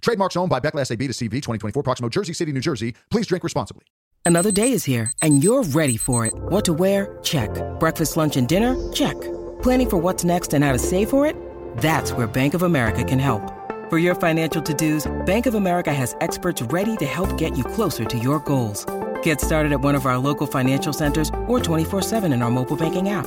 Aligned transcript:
Trademarks 0.00 0.36
owned 0.36 0.50
by 0.50 0.60
Beckless 0.60 0.90
AB 0.90 1.06
to 1.06 1.12
CV 1.12 1.30
2024 1.30 1.82
Proximo, 1.82 2.08
Jersey 2.08 2.32
City, 2.32 2.52
New 2.52 2.60
Jersey. 2.60 2.94
Please 3.10 3.26
drink 3.26 3.44
responsibly. 3.44 3.84
Another 4.24 4.52
day 4.52 4.72
is 4.72 4.84
here, 4.84 5.10
and 5.22 5.42
you're 5.42 5.62
ready 5.62 5.96
for 5.96 6.26
it. 6.26 6.34
What 6.34 6.64
to 6.66 6.72
wear? 6.72 7.18
Check. 7.22 7.50
Breakfast, 7.80 8.16
lunch, 8.16 8.36
and 8.36 8.46
dinner? 8.46 8.76
Check. 8.92 9.20
Planning 9.62 9.90
for 9.90 9.96
what's 9.96 10.24
next 10.24 10.54
and 10.54 10.64
how 10.64 10.72
to 10.72 10.78
save 10.78 11.10
for 11.10 11.26
it? 11.26 11.34
That's 11.78 12.12
where 12.12 12.26
Bank 12.26 12.54
of 12.54 12.62
America 12.62 13.02
can 13.02 13.18
help. 13.18 13.42
For 13.90 13.98
your 13.98 14.14
financial 14.14 14.62
to 14.62 14.72
dos, 14.74 15.10
Bank 15.26 15.46
of 15.46 15.54
America 15.54 15.92
has 15.92 16.14
experts 16.20 16.62
ready 16.62 16.96
to 16.98 17.06
help 17.06 17.36
get 17.36 17.58
you 17.58 17.64
closer 17.64 18.04
to 18.04 18.18
your 18.18 18.38
goals. 18.40 18.86
Get 19.22 19.40
started 19.40 19.72
at 19.72 19.80
one 19.80 19.96
of 19.96 20.06
our 20.06 20.18
local 20.18 20.46
financial 20.46 20.92
centers 20.92 21.28
or 21.48 21.58
24-7 21.58 22.32
in 22.32 22.42
our 22.42 22.50
mobile 22.50 22.76
banking 22.76 23.08
app. 23.08 23.26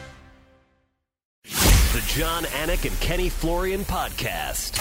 The 1.45 2.03
Jon 2.07 2.43
Anik 2.43 2.85
and 2.87 2.99
Kenny 2.99 3.27
Florian 3.27 3.81
podcast. 3.81 4.79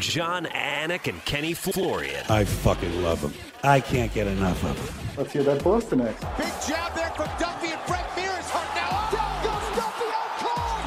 Jon 0.00 0.46
Anik 0.46 1.08
and 1.08 1.22
Kenny 1.24 1.52
Florian. 1.52 2.24
I 2.28 2.44
fucking 2.44 3.02
love 3.02 3.20
them. 3.20 3.34
I 3.62 3.80
can't 3.80 4.12
get 4.14 4.26
enough 4.26 4.62
of 4.64 4.76
them. 4.76 4.94
Let's 5.16 5.32
hear 5.32 5.42
that 5.44 5.64
Boston 5.64 6.00
X. 6.02 6.20
Big 6.38 6.52
jab 6.68 6.94
there 6.94 7.10
from 7.10 7.28
Duffy 7.38 7.72
and 7.72 7.80
Frank 7.82 8.06
Mir 8.16 8.30
is 8.38 8.46
hurt 8.50 8.74
now. 8.76 9.10
Down 9.10 9.44
goes 9.44 9.76
Duffy 9.76 10.06
out 10.06 10.30
cold. 10.38 10.80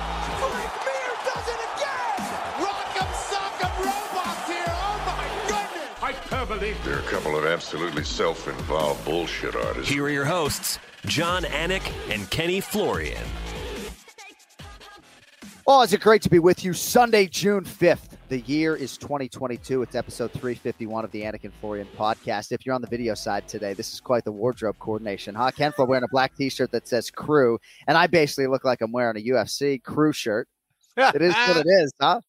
Frank 0.52 0.74
Mir 0.88 1.12
does 1.28 1.48
it 1.54 1.62
again. 1.76 2.20
Rock'em 2.64 3.12
sock'em 3.30 3.74
robots 3.86 4.48
here. 4.48 4.64
Oh 4.68 4.98
my 5.06 5.26
goodness. 5.50 6.00
Hyperbole. 6.00 6.74
They're 6.86 7.00
a 7.00 7.12
couple 7.12 7.38
of 7.38 7.46
absolutely 7.46 8.04
self-involved 8.06 9.04
bullshit 9.06 9.56
artists. 9.56 9.92
Here 9.92 10.04
are 10.04 10.10
your 10.10 10.26
hosts, 10.26 10.80
Jon 11.06 11.44
Anik 11.44 11.92
and 12.10 12.30
Kenny 12.30 12.62
Florian. 12.62 13.24
Oh, 15.72 15.84
is 15.84 15.94
it 15.94 16.02
great 16.02 16.24
to 16.24 16.32
be 16.32 16.40
with 16.40 16.66
you 16.66 16.74
Sunday, 16.74 17.28
June 17.28 17.64
5th. 17.64 18.18
The 18.28 18.40
year 18.40 18.76
is 18.76 18.98
2022. 18.98 19.84
It's 19.84 19.94
episode 19.94 20.32
351 20.32 21.06
of 21.06 21.12
the 21.12 21.22
Anik 21.22 21.44
and 21.44 21.54
Florian 21.62 21.88
podcast. 21.96 22.52
If 22.52 22.66
you're 22.66 22.74
on 22.74 22.82
the 22.82 22.88
video 22.88 23.14
side 23.14 23.48
today, 23.48 23.76
this 23.76 23.94
is 23.94 24.00
quite 24.00 24.24
the 24.24 24.32
wardrobe 24.32 24.80
coordination, 24.80 25.36
huh? 25.36 25.52
Flo 25.52 25.86
wearing 25.86 26.04
a 26.04 26.08
black 26.08 26.36
t 26.36 26.50
shirt 26.50 26.72
that 26.72 26.88
says 26.88 27.12
crew, 27.12 27.60
and 27.86 28.00
I 28.00 28.08
basically 28.08 28.48
look 28.48 28.66
like 28.66 28.82
I'm 28.82 28.92
wearing 28.92 29.16
a 29.16 29.30
UFC 29.30 29.84
crew 29.84 30.12
shirt. 30.12 30.48
It 30.98 31.22
is 31.22 31.36
what 31.36 31.58
it 31.58 31.68
is, 31.70 31.94
huh? 32.02 32.22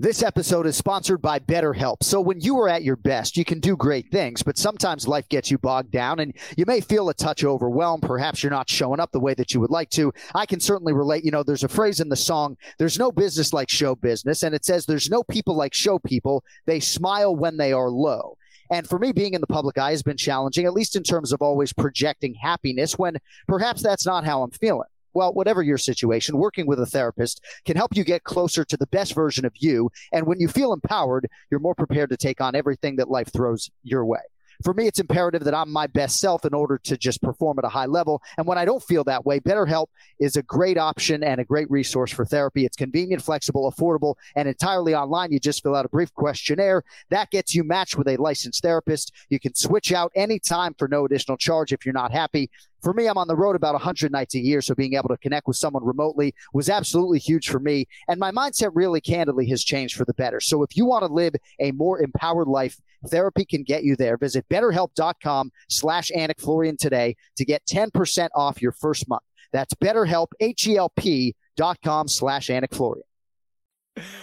This 0.00 0.24
episode 0.24 0.66
is 0.66 0.76
sponsored 0.76 1.22
by 1.22 1.38
BetterHelp. 1.38 2.02
So, 2.02 2.20
when 2.20 2.40
you 2.40 2.58
are 2.58 2.68
at 2.68 2.82
your 2.82 2.96
best, 2.96 3.36
you 3.36 3.44
can 3.44 3.60
do 3.60 3.76
great 3.76 4.10
things, 4.10 4.42
but 4.42 4.58
sometimes 4.58 5.06
life 5.06 5.28
gets 5.28 5.52
you 5.52 5.58
bogged 5.58 5.92
down 5.92 6.18
and 6.18 6.34
you 6.56 6.64
may 6.66 6.80
feel 6.80 7.08
a 7.10 7.14
touch 7.14 7.44
overwhelmed. 7.44 8.02
Perhaps 8.02 8.42
you're 8.42 8.50
not 8.50 8.68
showing 8.68 8.98
up 8.98 9.12
the 9.12 9.20
way 9.20 9.34
that 9.34 9.54
you 9.54 9.60
would 9.60 9.70
like 9.70 9.90
to. 9.90 10.12
I 10.34 10.46
can 10.46 10.58
certainly 10.58 10.92
relate. 10.92 11.24
You 11.24 11.30
know, 11.30 11.44
there's 11.44 11.62
a 11.62 11.68
phrase 11.68 12.00
in 12.00 12.08
the 12.08 12.16
song, 12.16 12.56
there's 12.76 12.98
no 12.98 13.12
business 13.12 13.52
like 13.52 13.70
show 13.70 13.94
business. 13.94 14.42
And 14.42 14.52
it 14.52 14.64
says, 14.64 14.84
there's 14.84 15.10
no 15.10 15.22
people 15.22 15.54
like 15.54 15.72
show 15.72 16.00
people. 16.00 16.42
They 16.66 16.80
smile 16.80 17.36
when 17.36 17.56
they 17.56 17.72
are 17.72 17.88
low. 17.88 18.36
And 18.72 18.88
for 18.88 18.98
me, 18.98 19.12
being 19.12 19.34
in 19.34 19.40
the 19.40 19.46
public 19.46 19.78
eye 19.78 19.92
has 19.92 20.02
been 20.02 20.16
challenging, 20.16 20.66
at 20.66 20.72
least 20.72 20.96
in 20.96 21.04
terms 21.04 21.32
of 21.32 21.40
always 21.40 21.72
projecting 21.72 22.34
happiness 22.34 22.98
when 22.98 23.18
perhaps 23.46 23.80
that's 23.80 24.06
not 24.06 24.24
how 24.24 24.42
I'm 24.42 24.50
feeling 24.50 24.88
well, 25.14 25.32
whatever 25.32 25.62
your 25.62 25.78
situation, 25.78 26.36
working 26.36 26.66
with 26.66 26.80
a 26.80 26.86
therapist 26.86 27.40
can 27.64 27.76
help 27.76 27.96
you 27.96 28.04
get 28.04 28.24
closer 28.24 28.64
to 28.64 28.76
the 28.76 28.86
best 28.88 29.14
version 29.14 29.44
of 29.44 29.52
you. 29.56 29.90
And 30.12 30.26
when 30.26 30.40
you 30.40 30.48
feel 30.48 30.72
empowered, 30.72 31.28
you're 31.50 31.60
more 31.60 31.74
prepared 31.74 32.10
to 32.10 32.16
take 32.16 32.40
on 32.40 32.54
everything 32.54 32.96
that 32.96 33.10
life 33.10 33.32
throws 33.32 33.70
your 33.82 34.04
way. 34.04 34.20
For 34.64 34.72
me, 34.72 34.86
it's 34.86 34.98
imperative 34.98 35.44
that 35.44 35.52
I'm 35.52 35.70
my 35.70 35.86
best 35.86 36.18
self 36.20 36.46
in 36.46 36.54
order 36.54 36.78
to 36.84 36.96
just 36.96 37.20
perform 37.20 37.58
at 37.58 37.66
a 37.66 37.68
high 37.68 37.84
level. 37.84 38.22
And 38.38 38.46
when 38.46 38.56
I 38.56 38.64
don't 38.64 38.82
feel 38.82 39.04
that 39.04 39.26
way, 39.26 39.38
BetterHelp 39.38 39.88
is 40.18 40.36
a 40.36 40.42
great 40.42 40.78
option 40.78 41.22
and 41.22 41.38
a 41.38 41.44
great 41.44 41.70
resource 41.70 42.10
for 42.10 42.24
therapy. 42.24 42.64
It's 42.64 42.76
convenient, 42.76 43.22
flexible, 43.22 43.70
affordable, 43.70 44.14
and 44.34 44.48
entirely 44.48 44.94
online. 44.94 45.32
You 45.32 45.38
just 45.38 45.62
fill 45.62 45.76
out 45.76 45.84
a 45.84 45.90
brief 45.90 46.14
questionnaire. 46.14 46.82
That 47.10 47.30
gets 47.30 47.54
you 47.54 47.62
matched 47.62 47.98
with 47.98 48.08
a 48.08 48.16
licensed 48.16 48.62
therapist. 48.62 49.12
You 49.28 49.38
can 49.38 49.54
switch 49.54 49.92
out 49.92 50.10
anytime 50.14 50.72
for 50.78 50.88
no 50.88 51.04
additional 51.04 51.36
charge 51.36 51.70
if 51.74 51.84
you're 51.84 51.92
not 51.92 52.10
happy 52.10 52.50
for 52.84 52.92
me, 52.92 53.06
I'm 53.06 53.16
on 53.16 53.28
the 53.28 53.34
road 53.34 53.56
about 53.56 53.72
100 53.72 54.12
nights 54.12 54.34
a 54.34 54.38
year, 54.38 54.60
so 54.60 54.74
being 54.74 54.92
able 54.92 55.08
to 55.08 55.16
connect 55.16 55.48
with 55.48 55.56
someone 55.56 55.82
remotely 55.82 56.34
was 56.52 56.68
absolutely 56.68 57.18
huge 57.18 57.48
for 57.48 57.58
me. 57.58 57.88
And 58.08 58.20
my 58.20 58.30
mindset 58.30 58.72
really 58.74 59.00
candidly 59.00 59.48
has 59.48 59.64
changed 59.64 59.96
for 59.96 60.04
the 60.04 60.12
better. 60.12 60.38
So 60.38 60.62
if 60.62 60.76
you 60.76 60.84
want 60.84 61.02
to 61.02 61.12
live 61.12 61.34
a 61.58 61.72
more 61.72 62.02
empowered 62.02 62.46
life, 62.46 62.76
therapy 63.04 63.44
can 63.44 63.62
get 63.62 63.84
you 63.84 63.96
there. 63.96 64.16
Visit 64.16 64.46
betterhelp.com 64.48 65.50
slash 65.68 66.10
Florian 66.38 66.76
today 66.76 67.16
to 67.36 67.44
get 67.44 67.62
10% 67.66 68.28
off 68.34 68.60
your 68.62 68.72
first 68.72 69.08
month. 69.08 69.22
That's 69.52 69.74
betterhelp, 69.74 70.28
H-E-L-P 70.40 71.34
dot 71.56 71.78
com 71.84 72.08
slash 72.08 72.50
Florian. 72.72 73.04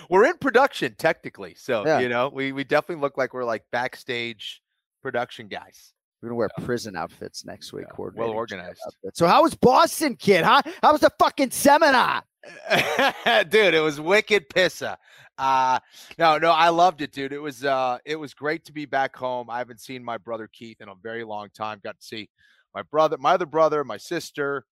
We're 0.09 0.25
in 0.25 0.37
production 0.37 0.95
technically. 0.97 1.55
So, 1.55 1.85
Yeah. 1.85 1.99
you 1.99 2.09
know, 2.09 2.29
we, 2.29 2.51
we 2.51 2.63
definitely 2.65 3.01
look 3.01 3.17
like 3.17 3.33
we're 3.33 3.45
like 3.45 3.63
backstage 3.71 4.61
production 5.01 5.47
guys. 5.47 5.93
We're 6.21 6.29
gonna 6.29 6.35
wear 6.37 6.49
prison 6.63 6.95
outfits 6.95 7.45
next 7.45 7.73
week. 7.73 7.85
Yeah, 7.89 8.05
well 8.15 8.29
organized. 8.29 8.79
outfits. 8.85 9.17
So 9.17 9.25
how 9.27 9.41
was 9.43 9.55
Boston, 9.55 10.15
kid? 10.15 10.43
Huh? 10.43 10.61
How 10.83 10.91
was 10.91 11.01
the 11.01 11.09
fucking 11.17 11.51
seminar? 11.51 12.21
dude, 13.49 13.73
it 13.73 13.83
was 13.83 13.99
wicked 13.99 14.49
pissa. 14.49 14.97
Uh 15.37 15.79
no, 16.17 16.37
no, 16.37 16.51
I 16.51 16.69
loved 16.69 17.01
it, 17.01 17.11
dude. 17.11 17.33
It 17.33 17.39
was 17.39 17.63
uh 17.63 17.99
it 18.05 18.15
was 18.15 18.33
great 18.33 18.65
to 18.65 18.73
be 18.73 18.85
back 18.85 19.15
home. 19.15 19.49
I 19.49 19.59
haven't 19.59 19.81
seen 19.81 20.03
my 20.03 20.17
brother 20.17 20.49
Keith 20.51 20.81
in 20.81 20.89
a 20.89 20.95
very 21.01 21.23
long 21.23 21.49
time. 21.55 21.79
Got 21.83 21.99
to 21.99 22.05
see 22.05 22.29
my 22.75 22.81
brother, 22.83 23.17
my 23.17 23.33
other 23.33 23.45
brother, 23.45 23.83
my 23.83 23.97
sister, 23.97 24.65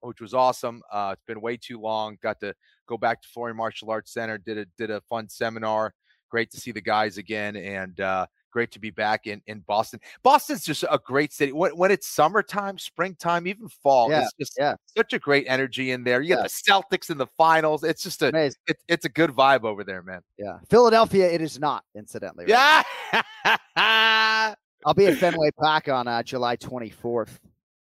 which 0.00 0.20
was 0.20 0.34
awesome. 0.34 0.82
Uh 0.92 1.10
it's 1.14 1.24
been 1.26 1.40
way 1.40 1.56
too 1.56 1.80
long. 1.80 2.16
Got 2.22 2.40
to 2.40 2.54
go 2.86 2.96
back 2.96 3.22
to 3.22 3.28
Florian 3.28 3.56
Martial 3.56 3.90
Arts 3.90 4.12
Center, 4.12 4.38
did 4.38 4.58
a 4.58 4.66
did 4.76 4.90
a 4.90 5.00
fun 5.02 5.28
seminar. 5.28 5.94
Great 6.30 6.50
to 6.50 6.60
see 6.60 6.72
the 6.72 6.80
guys 6.80 7.18
again 7.18 7.56
and 7.56 8.00
uh 8.00 8.26
great 8.50 8.70
to 8.72 8.78
be 8.78 8.90
back 8.90 9.26
in 9.26 9.40
in 9.46 9.60
Boston. 9.60 10.00
Boston's 10.22 10.64
just 10.64 10.84
a 10.90 10.98
great 11.04 11.32
city. 11.32 11.52
When, 11.52 11.72
when 11.76 11.90
it's 11.90 12.06
summertime, 12.06 12.78
springtime, 12.78 13.46
even 13.46 13.68
fall, 13.68 14.10
Yeah, 14.10 14.22
it's 14.22 14.32
just 14.38 14.52
yeah. 14.58 14.74
such 14.96 15.12
a 15.12 15.18
great 15.18 15.44
energy 15.48 15.90
in 15.90 16.04
there. 16.04 16.20
You 16.20 16.30
Yeah. 16.30 16.36
got 16.36 16.50
the 16.50 16.72
Celtics 16.98 17.10
in 17.10 17.18
the 17.18 17.26
finals. 17.26 17.84
It's 17.84 18.02
just 18.02 18.22
a 18.22 18.28
Amazing. 18.28 18.58
it, 18.66 18.78
it's 18.88 19.04
a 19.04 19.08
good 19.08 19.30
vibe 19.30 19.64
over 19.64 19.84
there, 19.84 20.02
man. 20.02 20.20
Yeah, 20.38 20.58
Philadelphia. 20.68 21.30
It 21.30 21.40
is 21.40 21.58
not, 21.58 21.84
incidentally. 21.94 22.46
right? 22.46 22.84
Yeah. 23.12 24.54
I'll 24.86 24.94
be 24.94 25.06
at 25.06 25.16
Fenway 25.18 25.50
Park 25.58 25.88
on 25.88 26.06
uh, 26.08 26.22
July 26.22 26.56
24th, 26.56 27.38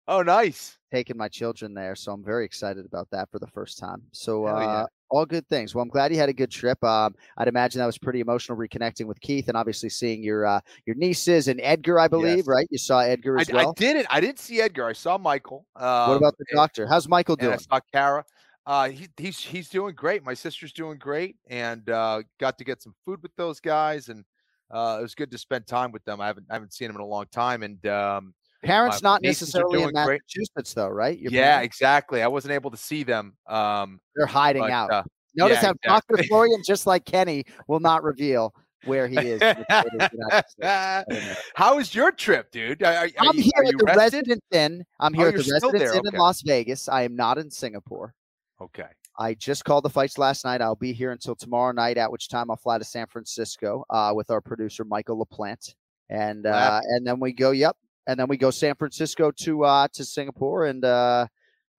oh, 0.08 0.22
nice. 0.22 0.78
taking 0.90 1.16
my 1.16 1.28
children 1.28 1.74
there. 1.74 1.94
So 1.94 2.12
I'm 2.12 2.24
very 2.24 2.44
excited 2.44 2.84
about 2.86 3.08
that 3.10 3.30
for 3.30 3.38
the 3.38 3.46
first 3.46 3.78
time. 3.78 4.02
So 4.12 4.46
yeah. 4.46 4.52
uh, 4.54 4.86
all 5.12 5.26
good 5.26 5.46
things. 5.48 5.74
Well, 5.74 5.82
I'm 5.82 5.88
glad 5.88 6.10
you 6.10 6.18
had 6.18 6.30
a 6.30 6.32
good 6.32 6.50
trip. 6.50 6.82
Um, 6.82 7.14
I'd 7.36 7.46
imagine 7.46 7.78
that 7.80 7.86
was 7.86 7.98
pretty 7.98 8.20
emotional 8.20 8.56
reconnecting 8.56 9.06
with 9.06 9.20
Keith 9.20 9.48
and 9.48 9.56
obviously 9.56 9.90
seeing 9.90 10.22
your 10.22 10.46
uh, 10.46 10.60
your 10.86 10.96
nieces 10.96 11.48
and 11.48 11.60
Edgar, 11.62 11.98
I 11.98 12.08
believe, 12.08 12.38
Yes. 12.38 12.46
right? 12.46 12.66
You 12.70 12.78
saw 12.78 13.00
Edgar 13.00 13.38
I, 13.38 13.42
as 13.42 13.52
well. 13.52 13.68
I 13.70 13.72
didn't. 13.76 14.06
I 14.10 14.20
didn't 14.20 14.38
see 14.38 14.60
Edgar. 14.60 14.86
I 14.86 14.94
saw 14.94 15.18
Michael. 15.18 15.66
Um, 15.76 16.08
what 16.08 16.16
about 16.16 16.38
the 16.38 16.46
doctor? 16.52 16.86
How's 16.86 17.08
Michael 17.08 17.36
and 17.38 17.52
I 17.52 17.56
saw 17.56 17.80
Kara. 17.92 18.24
Uh, 18.64 18.88
he, 18.88 19.08
he's 19.16 19.38
he's 19.38 19.68
doing 19.68 19.94
great. 19.94 20.24
My 20.24 20.34
sister's 20.34 20.72
doing 20.72 20.96
great, 20.98 21.36
and 21.48 21.88
uh, 21.90 22.22
got 22.40 22.56
to 22.58 22.64
get 22.64 22.80
some 22.80 22.94
food 23.04 23.20
with 23.22 23.34
those 23.36 23.60
guys, 23.60 24.08
and 24.08 24.24
uh, 24.70 24.96
it 24.98 25.02
was 25.02 25.14
good 25.14 25.30
to 25.32 25.38
spend 25.38 25.66
time 25.66 25.92
with 25.92 26.04
them. 26.04 26.20
I 26.20 26.26
haven't 26.28 26.46
I 26.48 26.54
haven't 26.54 26.72
seen 26.72 26.88
them 26.88 26.96
in 26.96 27.02
a 27.02 27.06
long 27.06 27.26
time, 27.30 27.62
and 27.62 27.84
um, 27.86 28.34
Parents 28.62 29.02
not 29.02 29.22
necessarily 29.22 29.82
in 29.82 29.90
great. 29.90 30.20
Massachusetts, 30.22 30.74
though, 30.74 30.88
right? 30.88 31.18
Your 31.18 31.32
yeah, 31.32 31.54
parents? 31.56 31.66
exactly. 31.76 32.22
I 32.22 32.28
wasn't 32.28 32.52
able 32.52 32.70
to 32.70 32.76
see 32.76 33.02
them. 33.02 33.36
Um, 33.48 34.00
they're 34.16 34.26
hiding 34.26 34.62
but, 34.62 34.70
out. 34.70 34.90
uh, 34.92 35.02
Notice 35.34 35.62
yeah, 35.62 35.72
how 35.84 36.00
Dr. 36.00 36.22
Florian, 36.24 36.62
just 36.66 36.86
like 36.86 37.04
Kenny, 37.04 37.44
will 37.66 37.80
not 37.80 38.02
reveal 38.04 38.54
where 38.84 39.08
he 39.08 39.16
is. 39.16 39.40
in 39.40 39.56
the 39.56 39.64
state 39.64 39.76
of 39.78 39.84
the 39.98 40.10
United 40.12 40.46
States. 40.48 40.54
I 40.62 41.04
don't 41.08 41.24
know. 41.24 41.34
How 41.54 41.76
was 41.76 41.94
your 41.94 42.12
trip, 42.12 42.50
dude? 42.50 42.82
Are, 42.82 42.92
are, 42.92 43.08
I'm 43.18 43.36
you, 43.36 43.42
here 43.44 43.64
at 43.66 43.78
the 43.78 43.84
rested? 43.84 43.96
Residence 43.98 44.42
Inn. 44.50 44.84
I'm 45.00 45.14
Oh, 45.14 45.18
here 45.18 45.28
at 45.28 45.34
the 45.36 45.50
Residence 45.52 45.90
Inn 45.92 45.98
okay. 46.00 46.08
in 46.16 46.20
Las 46.20 46.42
Vegas. 46.42 46.88
I 46.88 47.02
am 47.02 47.16
not 47.16 47.38
in 47.38 47.50
Singapore. 47.50 48.14
Okay. 48.60 48.86
I 49.18 49.34
just 49.34 49.64
called 49.64 49.84
the 49.84 49.90
fights 49.90 50.18
last 50.18 50.44
night. 50.44 50.60
I'll 50.60 50.74
be 50.76 50.92
here 50.92 51.12
until 51.12 51.34
tomorrow 51.34 51.72
night, 51.72 51.96
at 51.98 52.10
which 52.12 52.28
time 52.28 52.50
I'll 52.50 52.56
fly 52.56 52.78
to 52.78 52.84
San 52.84 53.06
Francisco 53.06 53.84
uh, 53.90 54.12
with 54.14 54.30
our 54.30 54.40
producer 54.40 54.84
Michael 54.84 55.24
LaPlante, 55.26 55.74
and 56.10 56.46
uh, 56.46 56.50
Wow. 56.50 56.80
and 56.84 57.06
then 57.06 57.20
we 57.20 57.32
go. 57.32 57.50
Yep, 57.50 57.76
and 58.06 58.18
then 58.18 58.28
we 58.28 58.36
go 58.36 58.50
San 58.50 58.74
Francisco 58.74 59.30
to 59.30 59.64
uh, 59.64 59.88
to 59.92 60.04
Singapore, 60.04 60.66
and 60.66 60.84
uh, 60.84 61.26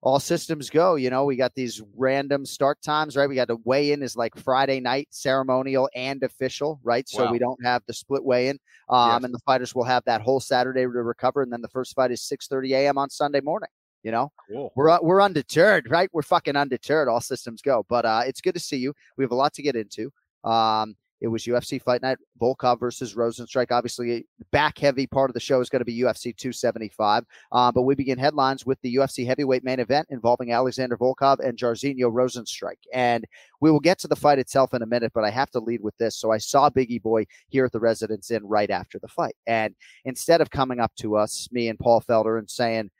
all 0.02 0.20
systems 0.20 0.70
go. 0.70 0.96
You 0.96 1.10
know, 1.10 1.24
we 1.24 1.36
got 1.36 1.54
these 1.54 1.82
random 1.96 2.44
start 2.44 2.80
times, 2.82 3.16
right? 3.16 3.28
We 3.28 3.34
got 3.34 3.48
to 3.48 3.58
weigh 3.64 3.92
in 3.92 4.02
is 4.02 4.16
like 4.16 4.36
Friday 4.36 4.80
night, 4.80 5.08
ceremonial 5.10 5.88
and 5.94 6.22
official, 6.22 6.80
right? 6.82 7.08
So 7.08 7.24
Wow. 7.24 7.32
we 7.32 7.38
don't 7.38 7.64
have 7.64 7.82
the 7.86 7.94
split 7.94 8.24
weigh 8.24 8.48
in, 8.48 8.58
um, 8.88 9.08
Yes. 9.08 9.24
and 9.24 9.34
the 9.34 9.40
fighters 9.40 9.74
will 9.74 9.84
have 9.84 10.04
that 10.04 10.20
whole 10.22 10.40
Saturday 10.40 10.82
to 10.82 10.88
recover, 10.88 11.42
and 11.42 11.52
then 11.52 11.62
the 11.62 11.68
first 11.68 11.94
fight 11.94 12.10
is 12.10 12.22
six 12.22 12.46
thirty 12.46 12.74
a.m. 12.74 12.98
on 12.98 13.10
Sunday 13.10 13.40
morning. 13.40 13.70
You 14.02 14.12
know, 14.12 14.32
Cool. 14.50 14.70
we're 14.76 14.98
we're 15.00 15.22
undeterred, 15.22 15.90
right? 15.90 16.10
We're 16.12 16.22
fucking 16.22 16.56
undeterred. 16.56 17.08
All 17.08 17.22
systems 17.22 17.62
go. 17.62 17.86
But 17.88 18.04
uh, 18.04 18.22
it's 18.26 18.42
good 18.42 18.54
to 18.54 18.60
see 18.60 18.76
you. 18.76 18.92
We 19.16 19.24
have 19.24 19.32
a 19.32 19.36
lot 19.36 19.54
to 19.54 19.62
get 19.62 19.76
into. 19.76 20.10
Um, 20.44 20.94
it 21.24 21.28
was 21.28 21.44
UFC 21.44 21.80
Fight 21.80 22.02
Night, 22.02 22.18
Volkov 22.38 22.78
versus 22.78 23.14
Rozenstruik. 23.14 23.72
Obviously, 23.72 24.26
back 24.52 24.76
heavy 24.76 25.06
part 25.06 25.30
of 25.30 25.34
the 25.34 25.40
show 25.40 25.62
is 25.62 25.70
going 25.70 25.80
to 25.80 25.84
be 25.86 25.98
UFC 25.98 26.36
275. 26.36 27.24
Uh, 27.50 27.72
but 27.72 27.82
we 27.82 27.94
begin 27.94 28.18
headlines 28.18 28.66
with 28.66 28.78
the 28.82 28.96
UFC 28.96 29.26
heavyweight 29.26 29.64
main 29.64 29.80
event 29.80 30.06
involving 30.10 30.52
Alexander 30.52 30.98
Volkov 30.98 31.38
and 31.40 31.56
Jairzinho 31.56 32.12
Rozenstruik. 32.12 32.76
And 32.92 33.24
we 33.62 33.70
will 33.70 33.80
get 33.80 33.98
to 34.00 34.08
the 34.08 34.14
fight 34.14 34.38
itself 34.38 34.74
in 34.74 34.82
a 34.82 34.86
minute, 34.86 35.12
but 35.14 35.24
I 35.24 35.30
have 35.30 35.50
to 35.52 35.60
lead 35.60 35.80
with 35.80 35.96
this. 35.96 36.14
So 36.14 36.30
I 36.30 36.36
saw 36.36 36.68
Biggie 36.68 37.02
Boy 37.02 37.24
here 37.48 37.64
at 37.64 37.72
the 37.72 37.80
Residence 37.80 38.30
Inn 38.30 38.44
right 38.44 38.70
after 38.70 38.98
the 38.98 39.08
fight. 39.08 39.34
And 39.46 39.74
instead 40.04 40.42
of 40.42 40.50
coming 40.50 40.78
up 40.78 40.92
to 40.96 41.16
us, 41.16 41.48
me 41.50 41.70
and 41.70 41.78
Paul 41.78 42.02
Felder, 42.02 42.38
and 42.38 42.50
saying, 42.50 42.90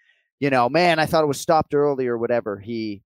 you 0.40 0.48
know, 0.48 0.70
man, 0.70 0.98
I 0.98 1.04
thought 1.04 1.24
it 1.24 1.28
was 1.28 1.40
stopped 1.40 1.74
early 1.74 2.06
or 2.06 2.16
whatever. 2.16 2.58
He 2.58 3.02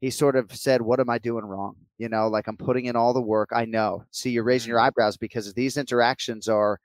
he 0.00 0.10
sort 0.10 0.36
of 0.36 0.54
said, 0.54 0.82
What 0.82 1.00
am 1.00 1.10
I 1.10 1.18
doing 1.18 1.44
wrong? 1.44 1.76
You 1.98 2.08
know, 2.08 2.28
like 2.28 2.46
I'm 2.46 2.56
putting 2.56 2.86
in 2.86 2.96
all 2.96 3.12
the 3.12 3.20
work. 3.20 3.50
I 3.52 3.64
know. 3.64 4.04
See, 4.10 4.30
you're 4.30 4.44
raising 4.44 4.70
your 4.70 4.78
mm-hmm. 4.78 4.86
eyebrows 4.86 5.16
because 5.16 5.52
these 5.52 5.76
interactions 5.76 6.48
are 6.48 6.80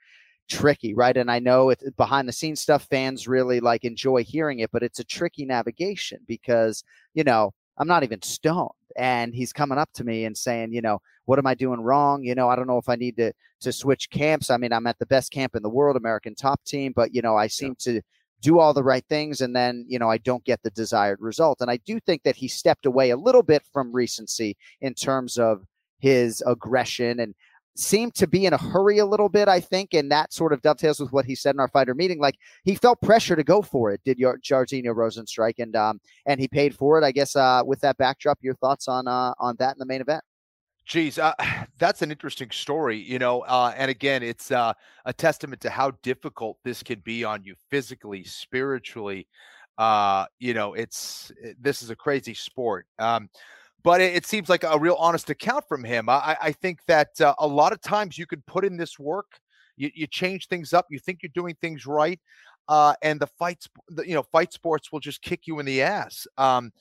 tricky, 0.49 0.93
right? 0.93 1.15
And 1.15 1.31
I 1.31 1.39
know 1.39 1.69
it 1.69 1.81
behind 1.97 2.27
the 2.27 2.33
scenes 2.33 2.61
stuff, 2.61 2.87
fans 2.89 3.27
really 3.27 3.59
like 3.59 3.83
enjoy 3.83 4.23
hearing 4.23 4.59
it, 4.59 4.71
but 4.71 4.83
it's 4.83 4.99
a 4.99 5.03
tricky 5.03 5.45
navigation 5.45 6.19
because, 6.27 6.83
you 7.13 7.23
know, 7.23 7.53
I'm 7.77 7.87
not 7.87 8.03
even 8.03 8.21
stoned. 8.21 8.69
And 8.97 9.33
he's 9.33 9.51
coming 9.51 9.77
up 9.77 9.89
to 9.95 10.03
me 10.03 10.25
and 10.25 10.37
saying, 10.37 10.71
you 10.71 10.81
know, 10.81 11.01
what 11.25 11.39
am 11.39 11.47
I 11.47 11.55
doing 11.55 11.81
wrong? 11.81 12.23
You 12.23 12.35
know, 12.35 12.47
I 12.47 12.55
don't 12.55 12.67
know 12.67 12.77
if 12.77 12.87
I 12.87 12.95
need 12.95 13.17
to 13.17 13.33
to 13.61 13.71
switch 13.71 14.09
camps. 14.09 14.49
I 14.49 14.57
mean, 14.57 14.71
I'm 14.71 14.87
at 14.87 14.99
the 14.99 15.05
best 15.05 15.31
camp 15.31 15.55
in 15.55 15.63
the 15.63 15.69
world, 15.69 15.97
American 15.97 16.35
top 16.35 16.63
team, 16.65 16.93
but 16.95 17.13
you 17.13 17.21
know, 17.21 17.35
I 17.35 17.47
seem 17.47 17.75
to 17.79 18.01
do 18.45 18.59
all 18.59 18.75
the 18.75 18.83
right 18.83 19.05
things 19.09 19.41
and 19.41 19.55
then 19.55 19.83
you 19.87 19.97
know 19.97 20.07
i 20.07 20.19
don't 20.19 20.45
get 20.45 20.61
the 20.61 20.69
desired 20.69 21.19
result. 21.19 21.61
And 21.61 21.71
i 21.71 21.77
do 21.77 21.99
think 21.99 22.21
that 22.23 22.35
he 22.35 22.47
stepped 22.47 22.85
away 22.85 23.09
a 23.09 23.17
little 23.17 23.41
bit 23.41 23.63
from 23.73 23.91
recency 23.91 24.55
in 24.81 24.93
terms 24.93 25.39
of 25.39 25.65
his 25.97 26.43
aggression 26.45 27.19
and 27.21 27.33
seemed 27.75 28.13
to 28.15 28.27
be 28.27 28.45
in 28.45 28.53
a 28.53 28.57
hurry 28.57 28.99
a 28.99 29.05
little 29.05 29.29
bit 29.29 29.47
i 29.47 29.59
think 29.59 29.95
and 29.95 30.11
that 30.11 30.31
sort 30.31 30.53
of 30.53 30.61
dovetails 30.61 30.99
with 30.99 31.11
what 31.11 31.25
he 31.25 31.33
said 31.33 31.55
in 31.55 31.59
our 31.59 31.67
fighter 31.67 31.95
meeting. 31.95 32.19
Like 32.19 32.37
he 32.63 32.75
felt 32.75 33.01
pressure 33.01 33.35
to 33.35 33.43
go 33.43 33.63
for 33.63 33.91
it 33.91 34.01
did 34.05 34.19
your 34.19 34.37
Jairzinho 34.37 34.93
Rozenstruik 34.93 35.55
and 35.57 35.75
um 35.75 35.99
and 36.27 36.39
he 36.39 36.47
paid 36.47 36.75
for 36.75 36.99
it. 36.99 37.03
I 37.03 37.11
guess 37.11 37.35
uh 37.35 37.63
with 37.65 37.81
that 37.81 37.97
backdrop 37.97 38.37
your 38.41 38.55
thoughts 38.55 38.87
on 38.87 39.07
uh 39.07 39.33
on 39.39 39.55
that 39.57 39.73
in 39.73 39.79
the 39.79 39.87
main 39.87 40.01
event 40.01 40.23
Geez, 40.85 41.17
uh, 41.17 41.33
that's 41.77 42.01
an 42.01 42.11
interesting 42.11 42.51
story, 42.51 42.97
you 42.97 43.19
know. 43.19 43.41
Uh, 43.41 43.73
and 43.75 43.89
again, 43.89 44.23
it's 44.23 44.51
uh, 44.51 44.73
a 45.05 45.13
testament 45.13 45.61
to 45.61 45.69
how 45.69 45.91
difficult 46.03 46.57
this 46.63 46.83
can 46.83 46.99
be 46.99 47.23
on 47.23 47.43
you 47.43 47.55
physically, 47.69 48.23
spiritually. 48.23 49.27
Uh, 49.77 50.25
you 50.39 50.53
know, 50.53 50.73
it's 50.73 51.31
it- 51.41 51.61
this 51.61 51.81
is 51.81 51.89
a 51.89 51.95
crazy 51.95 52.33
sport. 52.33 52.87
Um, 52.99 53.29
but 53.83 54.01
it, 54.01 54.15
it 54.15 54.25
seems 54.25 54.49
like 54.49 54.63
a 54.63 54.79
real 54.79 54.95
honest 54.99 55.29
account 55.29 55.65
from 55.69 55.83
him. 55.83 56.09
I, 56.09 56.37
I- 56.41 56.51
think 56.53 56.79
that 56.87 57.19
uh, 57.21 57.35
a 57.39 57.47
lot 57.47 57.73
of 57.73 57.81
times 57.81 58.17
you 58.17 58.25
could 58.27 58.45
put 58.47 58.65
in 58.65 58.77
this 58.77 58.99
work, 58.99 59.27
you, 59.77 59.91
you 59.95 60.07
change 60.07 60.47
things 60.47 60.73
up, 60.73 60.87
you 60.89 60.99
think 60.99 61.21
you're 61.23 61.31
doing 61.35 61.55
things 61.61 61.85
right, 61.85 62.19
uh, 62.67 62.95
and 63.03 63.19
the 63.19 63.27
fights, 63.27 63.69
you 64.05 64.15
know, 64.15 64.23
fight 64.23 64.53
sports 64.53 64.91
will 64.91 64.99
just 64.99 65.21
kick 65.21 65.41
you 65.47 65.59
in 65.59 65.65
the 65.65 65.81
ass. 65.83 66.25
Um, 66.37 66.71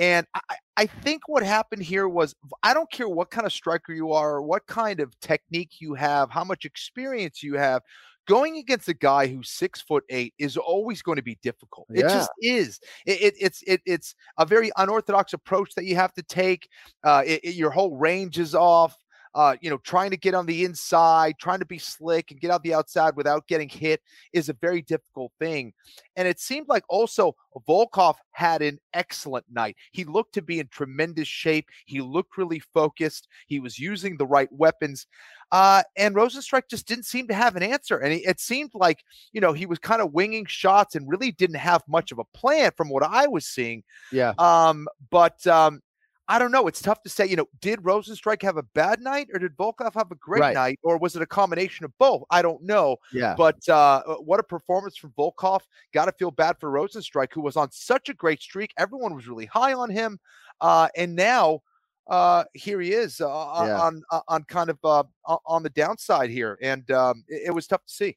and 0.00 0.26
I, 0.34 0.56
I- 0.76 0.86
think 0.86 1.22
what 1.28 1.42
happened 1.44 1.82
here 1.82 2.08
was 2.08 2.34
I 2.62 2.74
don't 2.74 2.90
care 2.90 3.08
what 3.08 3.30
kind 3.30 3.46
of 3.46 3.52
striker 3.52 3.92
you 3.92 4.12
are, 4.12 4.36
or 4.36 4.42
what 4.42 4.66
kind 4.66 4.98
of 4.98 5.18
technique 5.20 5.80
you 5.80 5.94
have, 5.94 6.30
how 6.30 6.42
much 6.44 6.64
experience 6.64 7.42
you 7.42 7.54
have. 7.54 7.82
Going 8.28 8.58
against 8.58 8.88
a 8.88 8.94
guy 8.94 9.26
who's 9.26 9.50
six 9.50 9.80
foot 9.80 10.04
eight 10.08 10.34
is 10.38 10.56
always 10.56 11.02
going 11.02 11.16
to 11.16 11.22
be 11.22 11.38
difficult. 11.42 11.86
It 11.90 12.02
just 12.08 12.30
is. 12.40 12.78
It, 13.06 13.20
it, 13.22 13.34
it's 13.40 13.62
it, 13.66 13.80
it's 13.86 14.14
a 14.38 14.46
very 14.46 14.70
unorthodox 14.76 15.32
approach 15.32 15.74
that 15.74 15.84
you 15.84 15.96
have 15.96 16.12
to 16.14 16.22
take. 16.22 16.68
Uh, 17.02 17.22
it- 17.26 17.54
your 17.54 17.70
whole 17.70 17.96
range 17.96 18.38
is 18.38 18.54
off. 18.54 18.96
Uh, 19.34 19.54
you 19.60 19.70
know, 19.70 19.78
trying 19.78 20.10
to 20.10 20.16
get 20.16 20.34
on 20.34 20.44
the 20.44 20.64
inside, 20.64 21.36
trying 21.38 21.60
to 21.60 21.64
be 21.64 21.78
slick 21.78 22.30
and 22.30 22.40
get 22.40 22.50
out 22.50 22.62
the 22.64 22.74
outside 22.74 23.14
without 23.14 23.46
getting 23.46 23.68
hit 23.68 24.00
is 24.32 24.48
a 24.48 24.52
very 24.54 24.82
difficult 24.82 25.30
thing. 25.38 25.72
And 26.16 26.26
it 26.26 26.40
seemed 26.40 26.66
like 26.68 26.82
also 26.88 27.36
Volkov 27.68 28.16
had 28.32 28.60
an 28.60 28.80
excellent 28.92 29.44
night. 29.50 29.76
He 29.92 30.04
looked 30.04 30.34
to 30.34 30.42
be 30.42 30.58
in 30.58 30.66
tremendous 30.68 31.28
shape. 31.28 31.66
He 31.86 32.00
looked 32.00 32.36
really 32.38 32.58
focused. 32.58 33.28
He 33.46 33.60
was 33.60 33.78
using 33.78 34.16
the 34.16 34.26
right 34.26 34.48
weapons. 34.50 35.06
Uh, 35.52 35.82
and 35.96 36.14
Rozenstruik 36.14 36.68
just 36.68 36.86
didn't 36.86 37.06
seem 37.06 37.26
to 37.28 37.34
have 37.34 37.56
an 37.56 37.62
answer. 37.62 37.98
And 37.98 38.12
he- 38.12 38.24
it 38.26 38.40
seemed 38.40 38.70
like, 38.74 39.02
you 39.32 39.40
know, 39.40 39.52
he 39.52 39.66
was 39.66 39.78
kind 39.78 40.00
of 40.02 40.12
winging 40.12 40.46
shots 40.46 40.94
and 40.94 41.08
really 41.08 41.32
didn't 41.32 41.56
have 41.56 41.82
much 41.88 42.12
of 42.12 42.18
a 42.18 42.24
plan 42.34 42.70
from 42.76 42.88
what 42.88 43.02
I 43.02 43.26
was 43.26 43.46
seeing. 43.46 43.82
yeah 44.12 44.32
Um, 44.38 44.86
but 45.10 45.44
um, 45.46 45.82
I 46.30 46.38
don't 46.38 46.52
know. 46.52 46.68
It's 46.68 46.80
tough 46.80 47.02
to 47.02 47.08
say. 47.08 47.26
You 47.26 47.34
know, 47.36 47.48
did 47.60 47.80
Rozenstruik 47.80 48.40
have 48.42 48.56
a 48.56 48.62
bad 48.62 49.00
night 49.00 49.26
or 49.32 49.40
did 49.40 49.56
Volkov 49.56 49.94
have 49.94 50.10
a 50.12 50.14
great 50.14 50.40
Right. 50.40 50.54
night 50.54 50.78
or 50.84 50.96
was 50.96 51.16
it 51.16 51.22
a 51.22 51.26
combination 51.26 51.84
of 51.84 51.92
both? 51.98 52.22
I 52.30 52.40
don't 52.40 52.62
know. 52.62 52.96
yeah 53.12 53.34
But 53.36 53.56
uh, 53.68 54.02
uh, 54.06 54.14
what 54.16 54.38
a 54.38 54.44
performance 54.44 54.96
from 54.96 55.12
Volkov. 55.18 55.62
Got 55.92 56.04
to 56.06 56.12
feel 56.12 56.30
bad 56.30 56.56
for 56.60 56.70
Rozenstruik, 56.70 57.32
who 57.32 57.40
was 57.40 57.56
on 57.56 57.68
such 57.72 58.08
a 58.08 58.14
great 58.14 58.40
streak. 58.40 58.72
Everyone 58.78 59.14
was 59.14 59.26
really 59.28 59.46
high 59.46 59.74
on 59.74 59.90
him. 59.90 60.20
Uh, 60.60 60.88
and 60.96 61.16
now 61.16 61.60
uh, 62.08 62.44
here 62.54 62.80
he 62.80 62.92
is 62.92 63.20
uh, 63.20 63.28
on- 63.28 63.66
Yeah. 63.66 63.80
on, 63.80 64.02
on 64.28 64.44
kind 64.44 64.70
of 64.70 64.78
uh, 64.84 65.02
on 65.46 65.62
the 65.64 65.70
downside 65.70 66.30
here. 66.30 66.58
And 66.62 66.88
um, 66.92 67.24
it, 67.28 67.48
it 67.48 67.50
was 67.50 67.66
tough 67.66 67.84
to 67.84 67.92
see. 67.92 68.16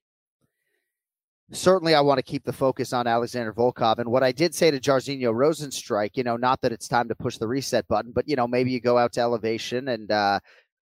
Certainly 1.51 1.93
I 1.93 2.01
want 2.01 2.17
to 2.17 2.23
keep 2.23 2.45
the 2.45 2.53
focus 2.53 2.93
on 2.93 3.05
Alexander 3.05 3.53
Volkov. 3.53 4.00
And 4.00 4.09
what 4.09 4.23
I 4.23 4.31
did 4.31 4.55
say 4.55 4.71
to 4.71 4.79
Jairzinho 4.79 5.33
Rozenstruik, 5.33 6.12
you 6.15 6.23
know, 6.23 6.38
not 6.38 6.62
that 6.62 6.71
it's 6.71 6.88
time 6.88 7.07
to 7.09 7.15
push 7.15 7.38
the 7.38 7.47
reset 7.47 7.88
button, 7.88 8.12
but 8.12 8.27
you 8.27 8.35
know, 8.35 8.47
maybe 8.47 8.71
you 8.71 8.79
go 8.79 8.97
out 8.97 9.13
to 9.13 9.21
elevation 9.21 9.89
and 9.89 10.09
uh 10.09 10.39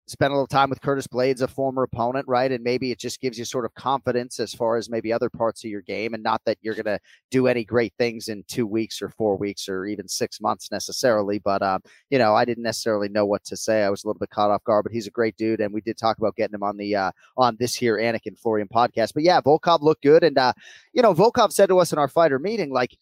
spend 0.07 0.33
a 0.33 0.35
little 0.35 0.47
time 0.47 0.71
with 0.71 0.81
Curtis 0.81 1.07
Blaydes, 1.07 1.41
a 1.41 1.49
former 1.49 1.83
opponent, 1.83 2.27
right? 2.29 2.51
And 2.51 2.63
maybe 2.63 2.91
it 2.91 2.99
just 2.99 3.21
gives 3.21 3.39
you 3.39 3.45
sort 3.45 3.65
of 3.65 3.75
confidence 3.75 4.39
as 4.39 4.55
far 4.55 4.77
as 4.77 4.91
maybe 4.91 5.13
other 5.13 5.31
parts 5.31 5.65
of 5.65 5.71
your 5.71 5.81
game, 5.83 6.15
and 6.15 6.23
not 6.23 6.43
that 6.45 6.59
you're 6.61 6.75
gonna 6.75 6.99
do 7.31 7.47
any 7.47 7.65
great 7.65 7.95
things 7.99 8.29
in 8.29 8.45
two 8.49 8.67
weeks 8.67 9.01
or 9.01 9.09
four 9.09 9.37
weeks 9.37 9.69
or 9.69 9.87
even 9.87 10.07
six 10.09 10.41
months 10.41 10.71
necessarily. 10.71 11.39
But 11.39 11.63
um, 11.63 11.81
you 12.11 12.19
know, 12.19 12.35
I 12.35 12.45
didn't 12.45 12.65
necessarily 12.65 13.09
know 13.09 13.27
what 13.27 13.45
to 13.45 13.57
say. 13.57 13.83
I 13.83 13.91
was 13.91 14.05
a 14.05 14.07
little 14.07 14.19
bit 14.19 14.31
caught 14.31 14.51
off 14.51 14.65
guard, 14.65 14.85
but 14.85 14.93
he's 14.93 15.07
a 15.07 15.11
great 15.11 15.37
dude, 15.37 15.61
and 15.61 15.73
we 15.73 15.81
did 15.81 15.97
talk 15.97 16.19
about 16.19 16.37
getting 16.37 16.55
him 16.55 16.63
on 16.63 16.77
the 16.77 16.95
uh 16.97 17.13
on 17.37 17.57
this 17.59 17.75
here 17.75 17.97
Anik 17.97 18.27
and 18.27 18.39
Florian 18.39 18.69
podcast. 18.69 19.15
But 19.15 19.23
yeah, 19.23 19.41
Volkov 19.41 19.81
looked 19.81 20.03
good, 20.03 20.25
and 20.25 20.37
uh, 20.39 20.53
you 20.93 21.03
know, 21.03 21.15
Volkov 21.15 21.53
said 21.53 21.69
to 21.69 21.79
us 21.79 21.93
in 21.93 21.99
our 21.99 22.09
fighter 22.09 22.39
meeting, 22.39 22.71
like, 22.71 22.97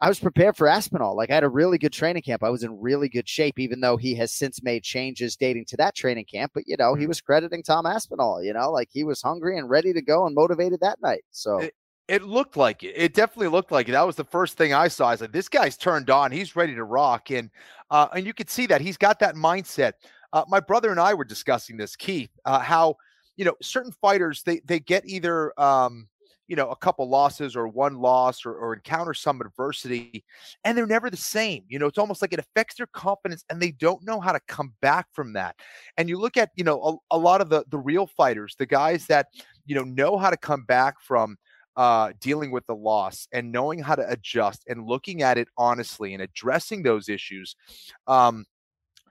I 0.00 0.08
was 0.08 0.18
prepared 0.18 0.56
for 0.56 0.66
Aspinall. 0.66 1.14
Like, 1.14 1.30
I 1.30 1.34
had 1.34 1.44
a 1.44 1.48
really 1.48 1.76
good 1.76 1.92
training 1.92 2.22
camp. 2.22 2.42
I 2.42 2.48
was 2.50 2.62
in 2.62 2.80
really 2.80 3.08
good 3.08 3.28
shape, 3.28 3.58
even 3.58 3.80
though 3.80 3.96
he 3.98 4.14
has 4.14 4.32
since 4.32 4.62
made 4.62 4.82
changes 4.82 5.36
dating 5.36 5.66
to 5.66 5.76
that 5.76 5.94
training 5.94 6.24
camp. 6.24 6.52
But, 6.54 6.64
you 6.66 6.76
know, 6.78 6.94
he 6.94 7.06
was 7.06 7.20
crediting 7.20 7.62
Tom 7.62 7.84
Aspinall, 7.86 8.42
you 8.42 8.52
know, 8.54 8.70
like 8.70 8.88
he 8.90 9.04
was 9.04 9.20
hungry 9.20 9.58
and 9.58 9.68
ready 9.68 9.92
to 9.92 10.00
go 10.00 10.26
and 10.26 10.34
motivated 10.34 10.80
that 10.80 11.00
night. 11.02 11.24
So, 11.30 11.58
It- 11.60 11.74
It 12.08 12.22
looked 12.24 12.56
like 12.56 12.82
it. 12.82 12.94
It 12.96 13.14
definitely 13.14 13.48
looked 13.48 13.70
like 13.70 13.88
it. 13.88 13.92
That 13.92 14.04
was 14.04 14.16
the 14.16 14.24
first 14.24 14.56
thing 14.58 14.74
I 14.74 14.88
saw. 14.88 15.06
I 15.08 15.12
was 15.12 15.20
like, 15.20 15.30
this 15.30 15.48
guy's 15.48 15.76
turned 15.76 16.10
on. 16.10 16.32
He's 16.32 16.56
ready 16.56 16.74
to 16.74 16.82
rock. 16.82 17.30
And 17.30 17.50
uh, 17.90 18.08
and 18.12 18.26
you 18.26 18.34
could 18.34 18.50
see 18.50 18.66
that 18.66 18.80
he's 18.80 18.96
got 18.96 19.20
that 19.20 19.36
mindset. 19.36 19.92
Uh, 20.32 20.44
my 20.48 20.58
brother 20.58 20.90
and 20.90 20.98
I 20.98 21.14
were 21.14 21.24
discussing 21.24 21.76
this, 21.76 21.94
Keith, 21.94 22.30
uh, 22.44 22.58
how 22.58 22.96
you 23.36 23.44
know 23.44 23.54
certain 23.62 23.92
fighters 23.92 24.42
they 24.42 24.58
they 24.64 24.80
get 24.80 25.06
either 25.06 25.52
um, 25.60 26.08
you 26.50 26.56
know 26.56 26.68
a 26.68 26.76
couple 26.76 27.08
losses 27.08 27.54
or 27.54 27.68
one 27.68 27.94
loss 27.94 28.44
or, 28.44 28.52
or 28.52 28.74
encounter 28.74 29.14
some 29.14 29.40
adversity, 29.40 30.24
and 30.64 30.76
they're 30.76 30.84
never 30.84 31.08
the 31.08 31.16
same. 31.16 31.62
You 31.68 31.78
know, 31.78 31.86
it's 31.86 31.96
almost 31.96 32.20
like 32.20 32.32
it 32.32 32.40
affects 32.40 32.74
their 32.74 32.88
confidence, 32.88 33.44
and 33.48 33.62
they 33.62 33.70
don't 33.70 34.04
know 34.04 34.18
how 34.18 34.32
to 34.32 34.40
come 34.48 34.74
back 34.82 35.06
from 35.12 35.32
that. 35.34 35.54
And 35.96 36.08
you 36.08 36.18
look 36.18 36.36
at 36.36 36.50
you 36.56 36.64
know 36.64 37.00
a, 37.10 37.16
a 37.16 37.18
lot 37.18 37.40
of 37.40 37.50
the 37.50 37.64
the 37.70 37.78
real 37.78 38.08
fighters, 38.08 38.56
the 38.58 38.66
guys 38.66 39.06
that 39.06 39.28
you 39.64 39.76
know 39.76 39.84
know 39.84 40.18
how 40.18 40.28
to 40.28 40.36
come 40.36 40.64
back 40.64 41.00
from 41.00 41.36
uh, 41.76 42.12
dealing 42.20 42.50
with 42.50 42.66
the 42.66 42.74
loss 42.74 43.28
and 43.32 43.52
knowing 43.52 43.78
how 43.78 43.94
to 43.94 44.10
adjust 44.10 44.64
and 44.66 44.86
looking 44.86 45.22
at 45.22 45.38
it 45.38 45.46
honestly 45.56 46.14
and 46.14 46.22
addressing 46.22 46.82
those 46.82 47.08
issues. 47.08 47.54
Um, 48.08 48.44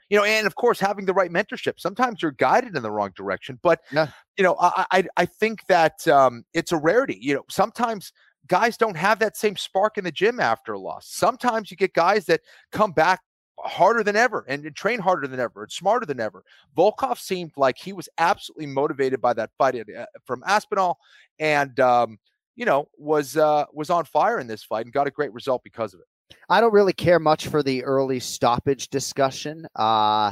you 0.09 0.17
know, 0.17 0.23
and 0.23 0.47
of 0.47 0.55
course 0.55 0.79
having 0.79 1.05
the 1.05 1.13
right 1.13 1.31
mentorship. 1.31 1.79
Sometimes 1.79 2.21
you're 2.21 2.31
guided 2.31 2.75
in 2.75 2.83
the 2.83 2.91
wrong 2.91 3.11
direction, 3.15 3.59
but 3.61 3.81
Yeah. 3.91 4.07
you 4.37 4.43
know, 4.43 4.55
I 4.59 4.85
I, 4.91 5.03
I 5.17 5.25
think 5.25 5.65
that 5.67 6.07
um, 6.07 6.43
it's 6.53 6.71
a 6.71 6.77
rarity. 6.77 7.17
You 7.21 7.35
know, 7.35 7.45
sometimes 7.49 8.11
guys 8.47 8.77
don't 8.77 8.97
have 8.97 9.19
that 9.19 9.37
same 9.37 9.55
spark 9.55 9.97
in 9.97 10.03
the 10.03 10.11
gym 10.11 10.39
after 10.39 10.73
a 10.73 10.79
loss. 10.79 11.07
Sometimes 11.07 11.71
you 11.71 11.77
get 11.77 11.93
guys 11.93 12.25
that 12.25 12.41
come 12.71 12.91
back 12.91 13.21
harder 13.59 14.03
than 14.03 14.15
ever 14.15 14.45
and, 14.47 14.73
train 14.75 14.99
harder 14.99 15.27
than 15.27 15.39
ever 15.39 15.63
and 15.63 15.71
smarter 15.71 16.05
than 16.05 16.19
ever. 16.19 16.43
Volkov 16.77 17.19
seemed 17.19 17.51
like 17.57 17.77
he 17.77 17.93
was 17.93 18.07
absolutely 18.17 18.67
motivated 18.67 19.21
by 19.21 19.33
that 19.33 19.51
fight 19.57 19.75
uh, 19.75 20.05
from 20.25 20.43
Aspinall, 20.47 20.97
and 21.39 21.79
um, 21.79 22.17
you 22.55 22.65
know 22.65 22.87
was 22.97 23.37
uh, 23.37 23.65
was 23.73 23.89
on 23.89 24.05
fire 24.05 24.39
in 24.39 24.47
this 24.47 24.63
fight 24.63 24.85
and 24.85 24.93
got 24.93 25.07
a 25.07 25.11
great 25.11 25.33
result 25.33 25.63
because 25.63 25.93
of 25.93 25.99
it. 25.99 26.07
I 26.49 26.61
don't 26.61 26.73
really 26.73 26.93
care 26.93 27.19
much 27.19 27.47
for 27.47 27.63
the 27.63 27.83
early 27.83 28.19
stoppage 28.19 28.89
discussion. 28.89 29.65
Uh, 29.75 30.31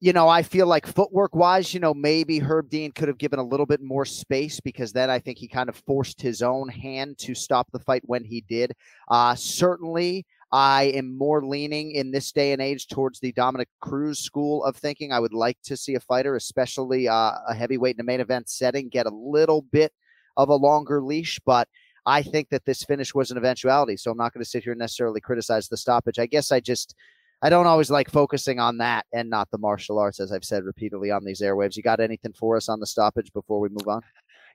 you 0.00 0.14
know, 0.14 0.28
I 0.28 0.42
feel 0.42 0.66
like 0.66 0.86
footwork 0.86 1.34
wise, 1.34 1.74
you 1.74 1.80
know, 1.80 1.92
maybe 1.92 2.38
Herb 2.38 2.70
Dean 2.70 2.90
could 2.90 3.08
have 3.08 3.18
given 3.18 3.38
a 3.38 3.44
little 3.44 3.66
bit 3.66 3.82
more 3.82 4.06
space 4.06 4.58
because 4.58 4.92
then 4.92 5.10
I 5.10 5.18
think 5.18 5.36
he 5.36 5.46
kind 5.46 5.68
of 5.68 5.76
forced 5.76 6.22
his 6.22 6.40
own 6.40 6.68
hand 6.68 7.18
to 7.18 7.34
stop 7.34 7.70
the 7.70 7.78
fight 7.80 8.02
when 8.06 8.24
he 8.24 8.40
did. 8.40 8.72
Uh, 9.08 9.34
certainly, 9.34 10.24
I 10.52 10.84
am 10.94 11.16
more 11.16 11.44
leaning 11.44 11.92
in 11.92 12.10
this 12.10 12.32
day 12.32 12.52
and 12.52 12.62
age 12.62 12.88
towards 12.88 13.20
the 13.20 13.32
Dominick 13.32 13.68
Cruz 13.80 14.20
school 14.20 14.64
of 14.64 14.74
thinking. 14.74 15.12
I 15.12 15.20
would 15.20 15.34
like 15.34 15.58
to 15.64 15.76
see 15.76 15.94
a 15.94 16.00
fighter, 16.00 16.34
especially 16.34 17.06
uh, 17.06 17.32
a 17.46 17.54
heavyweight 17.54 17.96
in 17.96 18.00
a 18.00 18.04
main 18.04 18.20
event 18.20 18.48
setting, 18.48 18.88
get 18.88 19.06
a 19.06 19.14
little 19.14 19.62
bit 19.70 19.92
of 20.38 20.48
a 20.48 20.56
longer 20.56 21.02
leash, 21.02 21.38
but 21.44 21.68
I 22.06 22.22
think 22.22 22.48
that 22.50 22.64
this 22.64 22.82
finish 22.82 23.14
was 23.14 23.30
an 23.30 23.36
eventuality. 23.36 23.96
So 23.96 24.10
I'm 24.10 24.16
not 24.16 24.32
going 24.32 24.44
to 24.44 24.48
sit 24.48 24.64
here 24.64 24.72
and 24.72 24.78
necessarily 24.78 25.20
criticize 25.20 25.68
the 25.68 25.76
stoppage. 25.76 26.18
I 26.18 26.26
guess 26.26 26.52
I 26.52 26.60
just 26.60 26.94
I 27.42 27.48
don't 27.48 27.66
always 27.66 27.90
like 27.90 28.10
focusing 28.10 28.58
on 28.58 28.78
that 28.78 29.06
and 29.12 29.30
not 29.30 29.50
the 29.50 29.58
martial 29.58 29.98
arts, 29.98 30.20
as 30.20 30.30
I've 30.30 30.44
said 30.44 30.64
repeatedly 30.64 31.10
on 31.10 31.24
these 31.24 31.40
airwaves. 31.40 31.76
You 31.76 31.82
got 31.82 32.00
anything 32.00 32.34
for 32.34 32.56
us 32.56 32.68
on 32.68 32.80
the 32.80 32.86
stoppage 32.86 33.32
before 33.32 33.60
we 33.60 33.70
move 33.70 33.88
on? 33.88 34.02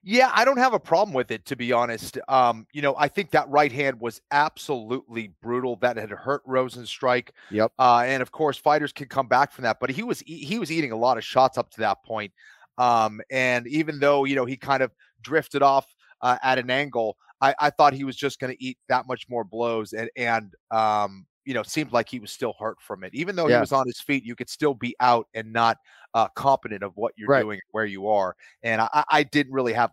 Yeah, 0.08 0.32
I 0.36 0.46
don't 0.46 0.58
have 0.58 0.76
a 0.76 0.80
problem 0.80 1.16
with 1.16 1.32
it 1.32 1.46
to 1.46 1.56
be 1.56 1.72
honest. 1.72 2.20
Um, 2.28 2.68
you 2.74 2.84
know, 2.84 2.96
I 2.96 3.08
think 3.08 3.32
that 3.32 3.50
right 3.50 3.72
hand 3.72 4.00
was 4.00 4.22
absolutely 4.30 5.32
brutal. 5.42 5.78
That 5.78 5.98
had 5.98 6.12
hurt 6.12 6.46
Rozenstruik. 6.46 7.30
Yep. 7.50 7.72
Uh, 7.80 8.04
and 8.06 8.22
of 8.22 8.32
course, 8.32 8.56
fighters 8.56 8.92
can 8.92 9.08
come 9.08 9.28
back 9.28 9.52
from 9.52 9.64
that, 9.64 9.80
but 9.80 9.90
he 9.90 10.04
was 10.04 10.22
e- 10.28 10.46
he 10.46 10.60
was 10.60 10.72
eating 10.72 10.92
a 10.92 10.96
lot 10.96 11.18
of 11.18 11.24
shots 11.24 11.58
up 11.58 11.72
to 11.72 11.80
that 11.80 12.04
point. 12.04 12.32
Um, 12.78 13.20
and 13.32 13.66
even 13.66 14.00
though 14.00 14.26
you 14.26 14.36
know 14.36 14.46
he 14.46 14.58
kind 14.58 14.84
of 14.84 14.92
drifted 15.24 15.64
off 15.64 15.88
uh, 16.22 16.38
at 16.44 16.58
an 16.58 16.70
angle, 16.70 17.18
I, 17.42 17.54
I 17.60 17.70
thought 17.70 17.94
he 17.94 18.04
was 18.04 18.16
just 18.16 18.40
going 18.40 18.54
to 18.56 18.64
eat 18.64 18.78
that 18.90 19.08
much 19.08 19.28
more 19.30 19.44
blows, 19.44 19.94
and 19.94 20.10
and 20.16 20.54
um, 20.72 21.26
you 21.46 21.54
know, 21.54 21.62
seemed 21.64 21.92
like 21.92 22.10
he 22.10 22.18
was 22.20 22.32
still 22.32 22.56
hurt 22.60 22.78
from 22.82 23.04
it. 23.04 23.14
Even 23.14 23.36
though 23.36 23.48
Yeah. 23.48 23.58
he 23.58 23.60
was 23.62 23.72
on 23.72 23.86
his 23.86 24.00
feet, 24.00 24.24
you 24.26 24.36
could 24.36 24.50
still 24.50 24.74
be 24.74 24.96
out 25.00 25.28
and 25.36 25.54
not 25.54 25.78
uh, 26.16 26.28
competent 26.30 26.82
of 26.82 26.92
what 26.96 27.14
you're 27.18 27.28
Right. 27.30 27.42
doing, 27.44 27.60
where 27.72 27.86
you 27.86 28.08
are. 28.08 28.36
And 28.64 28.82
I, 28.82 29.04
I- 29.10 29.24
didn't 29.24 29.54
really 29.54 29.74
have 29.74 29.92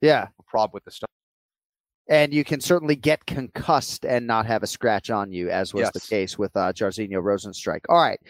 Yeah. 0.00 0.28
a 0.38 0.42
problem 0.44 0.70
with 0.74 0.84
the 0.84 0.90
stuff. 0.90 1.10
And 2.08 2.32
you 2.32 2.44
can 2.44 2.60
certainly 2.60 2.94
get 2.96 3.26
concussed 3.26 4.06
and 4.06 4.26
not 4.26 4.46
have 4.46 4.62
a 4.62 4.66
scratch 4.66 5.10
on 5.10 5.32
you, 5.32 5.50
as 5.50 5.74
was 5.74 5.90
the 5.90 6.00
case 6.00 6.38
with 6.38 6.56
uh, 6.56 6.72
Jairzinho 6.72 7.20
Rozenstruik. 7.20 7.80
All 7.88 7.96
right. 8.00 8.20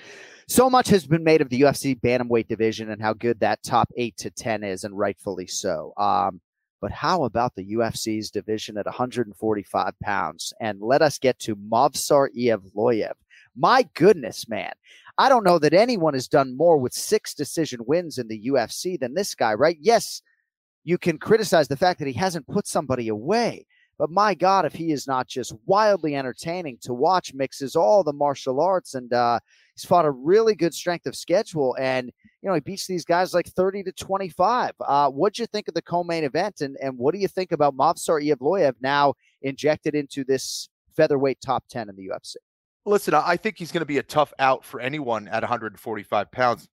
So 0.49 0.71
much 0.71 0.89
has 0.89 1.07
been 1.07 1.23
made 1.23 1.41
of 1.43 1.51
the 1.51 1.61
UFC 1.61 2.01
bantamweight 2.01 2.49
division 2.49 2.91
and 2.91 3.03
how 3.03 3.13
good 3.13 3.39
that 3.41 3.63
top 3.63 3.91
eight 3.97 4.17
to 4.17 4.31
10 4.31 4.65
is, 4.65 4.85
and 4.85 4.97
rightfully 4.99 5.47
so. 5.47 5.93
Um, 5.99 6.41
but 6.87 6.93
how 6.93 7.25
about 7.25 7.57
the 7.57 7.73
UFC's 7.73 8.31
division 8.31 8.79
at 8.79 8.87
145 8.87 9.93
pounds? 10.05 10.53
And 10.61 10.81
let 10.81 11.03
us 11.03 11.19
get 11.19 11.37
to 11.41 11.57
Movsar 11.57 12.29
Evloev. 12.39 13.11
My 13.57 13.89
goodness, 13.95 14.49
man. 14.49 14.71
I 15.19 15.29
don't 15.29 15.43
know 15.43 15.59
that 15.59 15.75
anyone 15.75 16.15
has 16.15 16.29
done 16.29 16.57
more 16.57 16.79
with 16.79 16.93
six 16.93 17.35
decision 17.35 17.81
wins 17.89 18.19
in 18.19 18.29
the 18.29 18.41
UFC 18.47 19.01
than 19.01 19.15
this 19.15 19.35
guy, 19.35 19.55
right? 19.55 19.77
Yes, 19.81 20.23
you 20.85 20.97
can 20.97 21.19
criticize 21.19 21.67
the 21.67 21.77
fact 21.77 21.99
that 21.99 22.07
he 22.07 22.15
hasn't 22.15 22.47
put 22.47 22.69
somebody 22.69 23.09
away. 23.09 23.67
But 23.99 24.11
my 24.11 24.35
God, 24.35 24.67
if 24.67 24.75
he 24.75 24.93
is 24.93 25.07
not 25.07 25.27
just 25.27 25.55
wildly 25.65 26.17
entertaining 26.17 26.79
to 26.83 26.93
watch, 26.93 27.33
mixes 27.33 27.77
all 27.77 28.05
the 28.05 28.13
martial 28.13 28.61
arts, 28.61 28.95
and 28.95 29.11
uh, 29.13 29.41
he's 29.75 29.87
fought 29.87 30.05
a 30.05 30.11
really 30.11 30.55
good 30.55 30.75
strength 30.75 31.07
of 31.07 31.17
schedule, 31.17 31.75
and 31.81 32.13
you 32.43 32.49
know 32.49 32.55
he 32.55 32.61
beats 32.61 32.87
these 32.87 33.05
guys 33.05 33.33
like 33.33 33.47
thirty 33.47 33.83
to 33.83 33.93
twenty-five. 33.93 34.73
Uh, 34.81 35.09
what'd 35.11 35.39
you 35.39 35.47
think 35.47 35.69
of 35.69 35.75
the 35.75 35.83
co-main 35.83 36.25
event, 36.25 36.61
and 36.61 36.77
and 36.83 36.99
what 36.99 37.15
do 37.15 37.21
you 37.21 37.29
think 37.29 37.53
about 37.53 37.77
Movsar 37.77 38.23
Evloev 38.23 38.75
now 38.83 39.15
injected 39.43 39.95
into 39.95 40.25
this 40.25 40.69
featherweight 40.95 41.41
top 41.41 41.65
ten 41.71 41.89
in 41.89 41.97
the 41.97 42.09
UFC? 42.09 42.37
Listen, 42.85 43.15
I 43.15 43.37
think 43.37 43.59
he's 43.59 43.73
going 43.73 43.81
to 43.81 43.87
be 43.87 43.99
a 43.99 44.03
tough 44.03 44.33
out 44.39 44.65
for 44.65 44.79
anyone 44.79 45.27
at 45.27 45.43
145 45.43 46.31
pounds. 46.31 46.69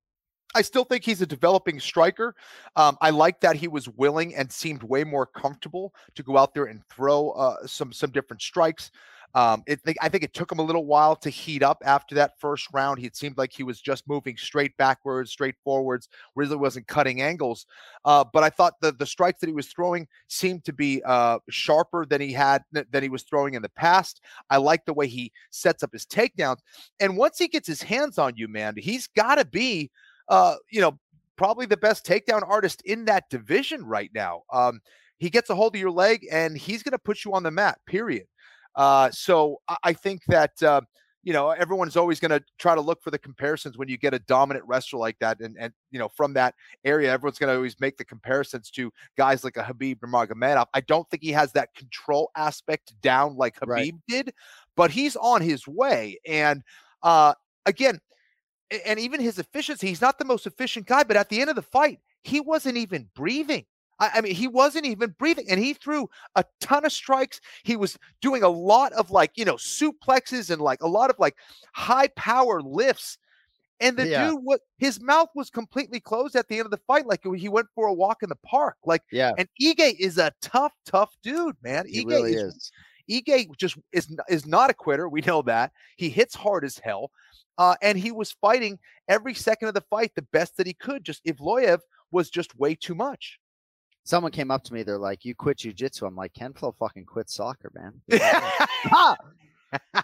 I 0.56 0.62
still 0.62 0.84
think 0.84 1.04
he's 1.04 1.22
a 1.22 1.26
developing 1.26 1.80
striker. 1.80 2.36
Um, 2.76 2.98
I 3.02 3.10
like 3.10 3.40
that 3.42 3.56
he 3.56 3.68
was 3.68 3.90
willing 3.90 4.36
and 4.36 4.52
seemed 4.52 4.84
way 4.84 5.04
more 5.04 5.26
comfortable 5.26 5.94
to 6.16 6.24
go 6.24 6.38
out 6.38 6.54
there 6.54 6.66
and 6.66 6.82
throw 6.90 7.32
uh, 7.32 7.66
some 7.66 7.92
some 7.92 8.12
different 8.12 8.42
strikes. 8.42 8.92
Um, 9.36 9.64
it, 9.66 9.80
I 10.00 10.10
think 10.10 10.24
it 10.24 10.34
took 10.34 10.52
him 10.52 10.60
a 10.60 10.64
little 10.64 10.86
while 10.86 11.16
to 11.16 11.30
heat 11.30 11.64
up 11.64 11.82
after 11.84 12.14
that 12.16 12.40
first 12.40 12.68
round. 12.72 13.00
He 13.00 13.10
seemed 13.14 13.36
like 13.36 13.52
he 13.52 13.64
was 13.64 13.82
just 13.82 14.08
moving 14.08 14.38
straight 14.38 14.78
backwards, 14.78 15.32
straight 15.32 15.56
forwards, 15.64 16.08
really 16.36 16.56
wasn't 16.56 16.86
cutting 16.88 17.22
angles. 17.22 17.66
Uh, 18.06 18.24
but 18.32 18.44
I 18.44 18.52
thought 18.52 18.80
the 18.80 18.92
the 18.92 19.08
strikes 19.08 19.40
that 19.40 19.48
he 19.48 19.54
was 19.54 19.68
throwing 19.68 20.08
seemed 20.28 20.66
to 20.66 20.74
be 20.74 21.02
uh, 21.04 21.40
sharper 21.50 22.06
than 22.06 22.22
he 22.22 22.32
had 22.32 22.64
than 22.72 23.02
he 23.02 23.10
was 23.10 23.24
throwing 23.24 23.56
in 23.56 23.64
the 23.64 23.70
past. 23.70 24.22
I 24.52 24.58
like 24.58 24.86
the 24.86 24.94
way 24.94 25.08
he 25.08 25.32
sets 25.50 25.82
up 25.82 25.94
his 25.94 26.06
takedowns, 26.06 26.60
and 27.00 27.18
once 27.18 27.40
he 27.40 27.48
gets 27.48 27.68
his 27.68 27.82
hands 27.82 28.20
on 28.20 28.34
you, 28.36 28.48
man, 28.48 28.76
he's 28.78 29.08
got 29.08 29.36
to 29.36 29.46
be 29.46 29.90
uh, 30.30 30.56
you 30.72 30.82
know, 30.82 30.98
probably 31.36 31.66
the 31.66 31.78
best 31.78 32.06
takedown 32.06 32.48
artist 32.48 32.82
in 32.86 33.06
that 33.06 33.30
division 33.30 33.86
right 33.86 34.12
now. 34.14 34.44
Um, 34.52 34.82
he 35.18 35.30
gets 35.30 35.50
a 35.50 35.56
hold 35.56 35.76
of 35.76 35.82
your 35.82 35.92
leg 35.92 36.28
and 36.32 36.58
he's 36.58 36.84
going 36.84 36.92
to 36.92 37.00
put 37.00 37.24
you 37.26 37.34
on 37.34 37.44
the 37.44 37.52
mat, 37.52 37.80
period. 37.86 38.28
Uh, 38.76 39.10
so 39.12 39.62
I, 39.68 39.78
I 39.84 39.94
think 39.94 40.22
that, 40.28 40.62
uh, 40.62 40.82
you 41.24 41.32
know, 41.32 41.52
everyone's 41.52 41.96
always 41.96 42.20
going 42.20 42.32
to 42.32 42.44
try 42.60 42.76
to 42.76 42.82
look 42.82 43.02
for 43.02 43.10
the 43.10 43.18
comparisons 43.18 43.78
when 43.78 43.88
you 43.88 43.98
get 43.98 44.14
a 44.14 44.20
dominant 44.20 44.66
wrestler 44.68 45.00
like 45.00 45.18
that. 45.20 45.40
And, 45.40 45.56
and 45.58 45.72
you 45.90 45.98
know, 45.98 46.10
from 46.10 46.34
that 46.34 46.54
area, 46.84 47.12
everyone's 47.12 47.40
going 47.40 47.50
to 47.50 47.56
always 47.56 47.80
make 47.80 47.96
the 47.96 48.04
comparisons 48.04 48.70
to 48.72 48.92
guys 49.18 49.44
like 49.44 49.56
a 49.56 49.64
Khabib 49.64 50.00
Nurmagomedov. 50.00 50.66
I 50.74 50.82
don't 50.82 51.10
think 51.10 51.24
he 51.24 51.32
has 51.32 51.54
that 51.54 51.74
control 51.76 52.30
aspect 52.36 52.94
down 53.02 53.38
like 53.38 53.58
Khabib 53.58 53.68
Right. 53.70 53.94
did, 54.08 54.34
but 54.76 54.92
he's 54.92 55.16
on 55.16 55.42
his 55.42 55.66
way. 55.66 56.20
And 56.28 56.62
uh, 57.04 57.36
again, 57.66 58.00
and 58.86 59.00
even 59.00 59.20
his 59.20 59.40
efficiency, 59.40 59.88
he's 59.88 60.02
not 60.02 60.18
the 60.18 60.26
most 60.26 60.46
efficient 60.48 60.86
guy, 60.88 61.04
but 61.04 61.18
at 61.18 61.30
the 61.30 61.42
end 61.42 61.50
of 61.50 61.56
the 61.56 61.62
fight, 61.62 62.00
he 62.24 62.40
wasn't 62.40 62.78
even 62.78 63.10
breathing. 63.16 63.66
I, 64.00 64.12
I 64.16 64.22
mean, 64.22 64.34
he 64.36 64.48
wasn't 64.48 64.86
even 64.86 65.12
breathing, 65.20 65.46
and 65.50 65.60
he 65.60 65.74
threw 65.74 66.10
a 66.36 66.44
ton 66.60 66.86
of 66.86 66.92
strikes. 66.92 67.40
He 67.64 67.76
was 67.76 67.98
doing 68.22 68.44
a 68.44 68.50
lot 68.50 68.94
of 68.94 69.12
like, 69.12 69.32
you 69.36 69.46
know, 69.46 69.56
suplexes 69.56 70.50
and 70.50 70.62
like 70.62 70.82
a 70.82 70.88
lot 70.88 71.10
of 71.10 71.20
like 71.20 71.36
high 71.74 72.08
power 72.16 72.62
lifts. 72.62 73.18
And 73.80 73.98
the 73.98 74.06
Yeah. 74.06 74.30
dude, 74.32 74.40
what 74.44 74.62
his 74.78 75.02
mouth 75.02 75.30
was 75.36 75.50
completely 75.50 76.00
closed 76.00 76.36
at 76.36 76.48
the 76.48 76.58
end 76.58 76.66
of 76.66 76.72
the 76.72 76.80
fight, 76.88 77.06
like 77.06 77.22
he 77.36 77.50
went 77.50 77.68
for 77.76 77.88
a 77.88 77.94
walk 77.94 78.24
in 78.24 78.30
the 78.30 78.38
park. 78.38 78.78
Like, 78.86 79.04
Yeah, 79.12 79.34
and 79.38 79.48
Ige 79.62 79.96
is 80.00 80.18
a 80.18 80.32
tough, 80.42 80.74
tough 80.86 81.16
dude, 81.22 81.56
man. 81.62 81.86
he 81.88 82.02
Ige 82.02 82.08
really 82.08 82.34
is 82.34 82.44
is. 82.44 82.72
Ige 83.10 83.56
just 83.58 83.78
is 83.92 84.08
is 84.30 84.46
not 84.46 84.70
a 84.70 84.74
quitter. 84.74 85.10
We 85.10 85.22
know 85.22 85.42
that 85.44 85.72
he 85.98 86.10
hits 86.10 86.36
hard 86.36 86.64
as 86.64 86.80
hell, 86.80 87.12
uh, 87.58 87.76
and 87.82 87.98
he 87.98 88.12
was 88.12 88.32
fighting 88.32 88.80
every 89.08 89.34
second 89.34 89.68
of 89.68 89.74
the 89.74 89.82
fight 89.82 90.12
the 90.16 90.28
best 90.34 90.58
that 90.58 90.68
he 90.68 90.74
could. 90.74 91.04
Just 91.04 91.24
Evloev 91.26 91.80
was 92.12 92.30
just 92.30 92.58
way 92.58 92.76
too 92.76 92.96
much. 92.96 93.40
Someone 94.04 94.32
came 94.32 94.52
up 94.52 94.64
to 94.66 94.74
me. 94.74 94.84
They're 94.84 94.98
like, 94.98 95.24
"You 95.24 95.34
quit 95.34 95.58
jujitsu." 95.60 96.06
I'm 96.06 96.16
like, 96.16 96.34
"Ken 96.34 96.54
Flo 96.54 96.74
fucking 96.78 97.06
quit 97.06 97.30
soccer, 97.30 97.72
man." 97.74 98.02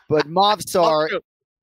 But 0.10 0.28
Movsar, 0.28 1.20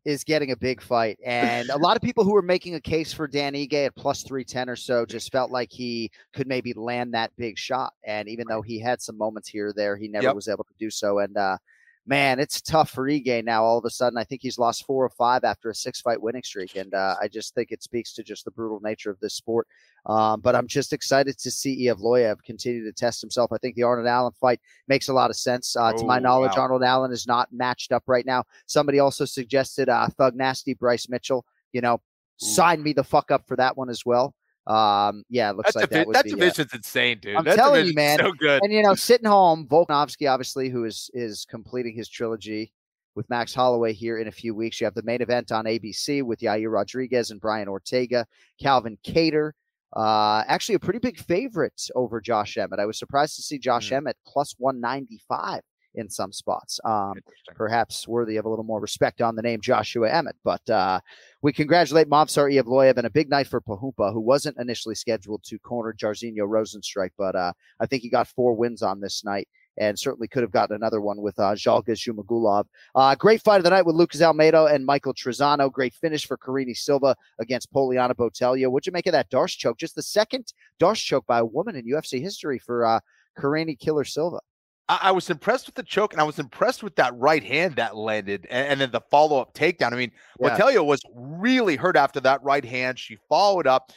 is 0.06 0.22
getting 0.22 0.52
a 0.52 0.56
big 0.56 0.80
fight. 0.80 1.18
And 1.24 1.68
a 1.68 1.76
lot 1.76 1.96
of 1.96 2.02
people 2.02 2.22
who 2.22 2.32
were 2.32 2.40
making 2.40 2.76
a 2.76 2.80
case 2.80 3.12
for 3.12 3.26
Dan 3.26 3.54
Ige 3.54 3.86
at 3.86 3.96
plus 3.96 4.22
310 4.22 4.68
or 4.70 4.76
so 4.76 5.04
just 5.04 5.32
felt 5.32 5.50
like 5.50 5.72
he 5.72 6.10
could 6.32 6.46
maybe 6.46 6.72
land 6.74 7.12
that 7.14 7.32
big 7.36 7.58
shot. 7.58 7.92
And 8.04 8.28
even 8.28 8.46
though 8.48 8.62
he 8.62 8.78
had 8.78 9.02
some 9.02 9.18
moments 9.18 9.48
here 9.48 9.68
or 9.68 9.72
there, 9.72 9.96
he 9.96 10.06
never 10.06 10.26
Yep. 10.26 10.36
was 10.36 10.48
able 10.48 10.62
to 10.62 10.74
do 10.78 10.90
so. 10.90 11.18
And 11.18 11.36
uh, 11.36 11.58
man, 12.06 12.38
it's 12.38 12.60
tough 12.60 12.90
for 12.90 13.08
Ige 13.08 13.44
now. 13.44 13.64
All 13.64 13.78
of 13.78 13.84
a 13.84 13.90
sudden, 13.90 14.16
I 14.16 14.24
think 14.24 14.40
he's 14.42 14.58
lost 14.58 14.86
four 14.86 15.04
or 15.04 15.10
five 15.10 15.42
after 15.44 15.70
a 15.70 15.74
six 15.74 16.00
fight 16.00 16.20
winning 16.20 16.42
streak. 16.42 16.76
And 16.76 16.94
uh, 16.94 17.16
I 17.20 17.28
just 17.28 17.54
think 17.54 17.72
it 17.72 17.82
speaks 17.82 18.12
to 18.14 18.22
just 18.22 18.44
the 18.44 18.50
brutal 18.52 18.80
nature 18.80 19.10
of 19.10 19.18
this 19.20 19.34
sport. 19.34 19.66
Um, 20.06 20.40
but 20.40 20.54
I'm 20.54 20.68
just 20.68 20.92
excited 20.92 21.36
to 21.38 21.50
see 21.50 21.86
Evloev 21.86 22.42
continue 22.44 22.84
to 22.84 22.92
test 22.92 23.20
himself. 23.20 23.50
I 23.52 23.58
think 23.58 23.74
the 23.74 23.82
Arnold 23.82 24.06
Allen 24.06 24.32
fight 24.40 24.60
makes 24.86 25.08
a 25.08 25.12
lot 25.12 25.30
of 25.30 25.36
sense. 25.36 25.74
Uh, 25.74 25.92
to 25.94 26.04
my 26.04 26.18
Oh, 26.18 26.20
knowledge, 26.20 26.52
wow. 26.56 26.62
Arnold 26.62 26.84
Allen 26.84 27.10
is 27.12 27.26
not 27.26 27.48
matched 27.52 27.90
up 27.90 28.04
right 28.06 28.24
now. 28.24 28.44
Somebody 28.66 29.00
also 29.00 29.24
suggested 29.24 29.88
uh, 29.88 30.06
Thug 30.16 30.36
Nasty 30.36 30.74
Bryce 30.74 31.08
Mitchell. 31.08 31.44
You 31.72 31.80
know, 31.80 32.00
sign 32.36 32.82
me 32.82 32.92
the 32.92 33.04
fuck 33.04 33.30
up 33.30 33.46
for 33.48 33.56
that 33.56 33.76
one 33.76 33.90
as 33.90 34.06
well. 34.06 34.34
Um, 34.66 35.22
yeah, 35.28 35.50
it 35.50 35.56
looks 35.56 35.74
That, 35.74 35.80
like 35.80 35.90
divi- 35.90 35.98
that 36.00 36.06
would 36.08 36.16
that 36.16 36.24
be, 36.24 36.30
division's 36.30 36.74
insane, 36.74 37.18
dude. 37.20 37.36
I'm 37.36 37.44
That 37.44 37.56
telling 37.56 37.86
you, 37.86 37.94
man. 37.94 38.18
So 38.18 38.32
good. 38.32 38.62
and 38.62 38.72
you 38.72 38.82
know, 38.82 38.94
sitting 38.94 39.28
home, 39.28 39.66
Volkanovski, 39.68 40.30
obviously, 40.30 40.68
who 40.68 40.84
is 40.84 41.10
is 41.14 41.46
completing 41.48 41.94
his 41.94 42.08
trilogy 42.08 42.72
with 43.14 43.30
Max 43.30 43.54
Holloway 43.54 43.92
here 43.92 44.18
in 44.18 44.26
a 44.28 44.32
few 44.32 44.54
weeks. 44.54 44.80
You 44.80 44.84
have 44.86 44.94
the 44.94 45.02
main 45.02 45.22
event 45.22 45.52
on 45.52 45.64
ABC 45.66 46.22
with 46.22 46.40
Yair 46.40 46.70
Rodriguez 46.72 47.30
and 47.30 47.40
Brian 47.40 47.68
Ortega, 47.68 48.26
Calvin 48.60 48.98
Kattar. 49.06 49.52
Uh, 49.94 50.42
actually, 50.48 50.74
a 50.74 50.80
pretty 50.80 50.98
big 50.98 51.18
favorite 51.18 51.88
over 51.94 52.20
Josh 52.20 52.58
Emmett. 52.58 52.80
I 52.80 52.86
was 52.86 52.98
surprised 52.98 53.36
to 53.36 53.42
see 53.42 53.58
Josh 53.58 53.92
Emmett 53.92 54.16
plus 54.26 54.54
195 54.58 55.60
in 55.96 56.08
some 56.08 56.32
spots. 56.32 56.78
Um, 56.84 57.14
perhaps 57.54 58.06
worthy 58.06 58.36
of 58.36 58.44
a 58.44 58.48
little 58.48 58.64
more 58.64 58.80
respect 58.80 59.20
on 59.20 59.34
the 59.34 59.42
name 59.42 59.60
Joshua 59.60 60.10
Emmett. 60.10 60.36
But 60.44 60.68
uh, 60.70 61.00
we 61.42 61.52
congratulate 61.52 62.08
Movsar 62.08 62.52
Evloev 62.52 62.96
and 62.96 63.06
a 63.06 63.10
big 63.10 63.28
night 63.28 63.48
for 63.48 63.60
Pahumpa, 63.60 64.12
who 64.12 64.20
wasn't 64.20 64.58
initially 64.58 64.94
scheduled 64.94 65.42
to 65.44 65.58
corner 65.58 65.94
Jairzinho 65.98 66.40
Rozenstruik, 66.40 67.10
but 67.18 67.34
uh, 67.34 67.52
I 67.80 67.86
think 67.86 68.02
he 68.02 68.10
got 68.10 68.28
four 68.28 68.54
wins 68.54 68.82
on 68.82 69.00
this 69.00 69.24
night. 69.24 69.48
And 69.78 69.98
certainly 69.98 70.26
could 70.26 70.42
have 70.42 70.52
gotten 70.52 70.74
another 70.74 71.02
one 71.02 71.20
with 71.20 71.38
uh, 71.38 71.52
Zhalgas 71.52 71.98
Zhumagulov. 71.98 72.64
Uh, 72.94 73.14
great 73.14 73.42
fight 73.42 73.58
of 73.58 73.64
the 73.64 73.68
night 73.68 73.84
with 73.84 73.94
Lucas 73.94 74.22
Almeida 74.22 74.64
and 74.64 74.86
Michael 74.86 75.12
Trizano. 75.12 75.70
Great 75.70 75.92
finish 75.92 76.26
for 76.26 76.38
Karine 76.38 76.74
Silva 76.74 77.14
against 77.40 77.70
Poliana 77.70 78.14
Botelho. 78.14 78.70
What'd 78.70 78.86
you 78.86 78.92
make 78.92 79.06
of 79.06 79.12
that 79.12 79.28
D'Arce 79.28 79.54
choke? 79.54 79.76
Just 79.76 79.94
the 79.94 80.02
second 80.02 80.54
D'Arce 80.78 81.02
choke 81.02 81.26
by 81.26 81.40
a 81.40 81.44
woman 81.44 81.76
in 81.76 81.84
UFC 81.84 82.22
history 82.22 82.58
for 82.58 82.86
uh, 82.86 83.00
Karine 83.36 83.76
Killer 83.76 84.04
Silva. 84.04 84.40
I, 84.88 84.98
I 85.02 85.10
was 85.12 85.30
impressed 85.30 85.66
with 85.66 85.74
the 85.74 85.82
choke, 85.82 86.12
and 86.12 86.20
I 86.20 86.24
was 86.24 86.38
impressed 86.38 86.82
with 86.82 86.96
that 86.96 87.14
right 87.16 87.42
hand 87.42 87.76
that 87.76 87.96
landed, 87.96 88.46
and, 88.50 88.68
and 88.68 88.80
then 88.80 88.90
the 88.90 89.00
follow 89.10 89.40
up 89.40 89.54
takedown. 89.54 89.92
I 89.92 89.96
mean, 89.96 90.12
Yeah. 90.40 90.56
Botelho 90.56 90.84
was 90.84 91.00
really 91.14 91.76
hurt 91.76 91.96
after 91.96 92.20
that 92.20 92.42
right 92.42 92.64
hand. 92.64 92.98
She 92.98 93.18
followed 93.28 93.66
up, 93.66 93.92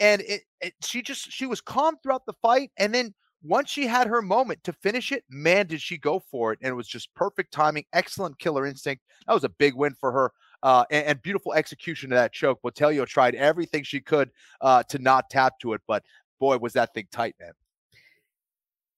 and 0.00 0.22
it, 0.22 0.42
it 0.60 0.74
she 0.84 1.02
just 1.02 1.30
she 1.30 1.46
was 1.46 1.60
calm 1.60 1.96
throughout 2.02 2.26
the 2.26 2.34
fight, 2.42 2.70
and 2.78 2.94
then 2.94 3.14
once 3.42 3.70
she 3.70 3.86
had 3.86 4.08
her 4.08 4.20
moment 4.20 4.64
to 4.64 4.72
finish 4.72 5.12
it, 5.12 5.22
man, 5.30 5.66
did 5.66 5.80
she 5.80 5.96
go 5.96 6.20
for 6.30 6.52
it! 6.52 6.58
And 6.62 6.70
it 6.70 6.74
was 6.74 6.88
just 6.88 7.14
perfect 7.14 7.52
timing, 7.52 7.84
excellent 7.92 8.38
killer 8.38 8.66
instinct. 8.66 9.02
That 9.26 9.34
was 9.34 9.44
a 9.44 9.48
big 9.48 9.74
win 9.74 9.94
for 9.94 10.12
her. 10.12 10.32
Uh, 10.60 10.84
and, 10.90 11.06
and 11.06 11.22
beautiful 11.22 11.54
execution 11.54 12.10
of 12.12 12.16
that 12.16 12.32
choke. 12.32 12.58
Botelho 12.62 13.06
tried 13.06 13.36
everything 13.36 13.84
she 13.84 14.00
could 14.00 14.28
uh, 14.60 14.82
to 14.88 14.98
not 14.98 15.30
tap 15.30 15.52
to 15.60 15.72
it, 15.72 15.80
but 15.86 16.02
boy, 16.40 16.58
was 16.58 16.72
that 16.72 16.92
thing 16.94 17.06
tight, 17.12 17.36
man. 17.38 17.52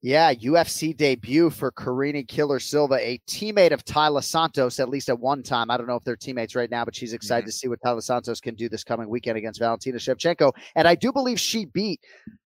Yeah, 0.02 0.33
UFC 0.33 0.97
debut 0.97 1.50
for 1.50 1.71
Karine 1.71 2.25
Killer 2.26 2.59
Silva, 2.59 2.95
a 2.95 3.21
teammate 3.28 3.73
of 3.73 3.85
Taila 3.85 4.25
Santos, 4.25 4.80
at 4.80 4.88
least 4.88 5.11
at 5.11 5.19
one 5.19 5.42
time. 5.42 5.71
I 5.71 5.76
don't 5.76 5.87
know 5.87 5.97
if 5.97 6.04
they're 6.04 6.16
teammates 6.16 6.54
right 6.54 6.71
now, 6.71 6.87
but 6.87 6.95
she's 6.95 7.12
excited 7.12 7.45
to 7.45 7.52
see 7.52 7.69
what 7.69 7.80
Taila 7.85 8.02
Santos 8.02 8.40
can 8.40 8.54
do 8.54 8.71
this 8.71 8.83
coming 8.83 9.11
weekend 9.11 9.37
against 9.37 9.61
Valentina 9.61 9.99
Shevchenko. 9.99 10.52
And 10.75 10.88
I 10.88 10.95
do 10.95 11.12
believe 11.12 11.38
she 11.38 11.66
beat 11.66 12.00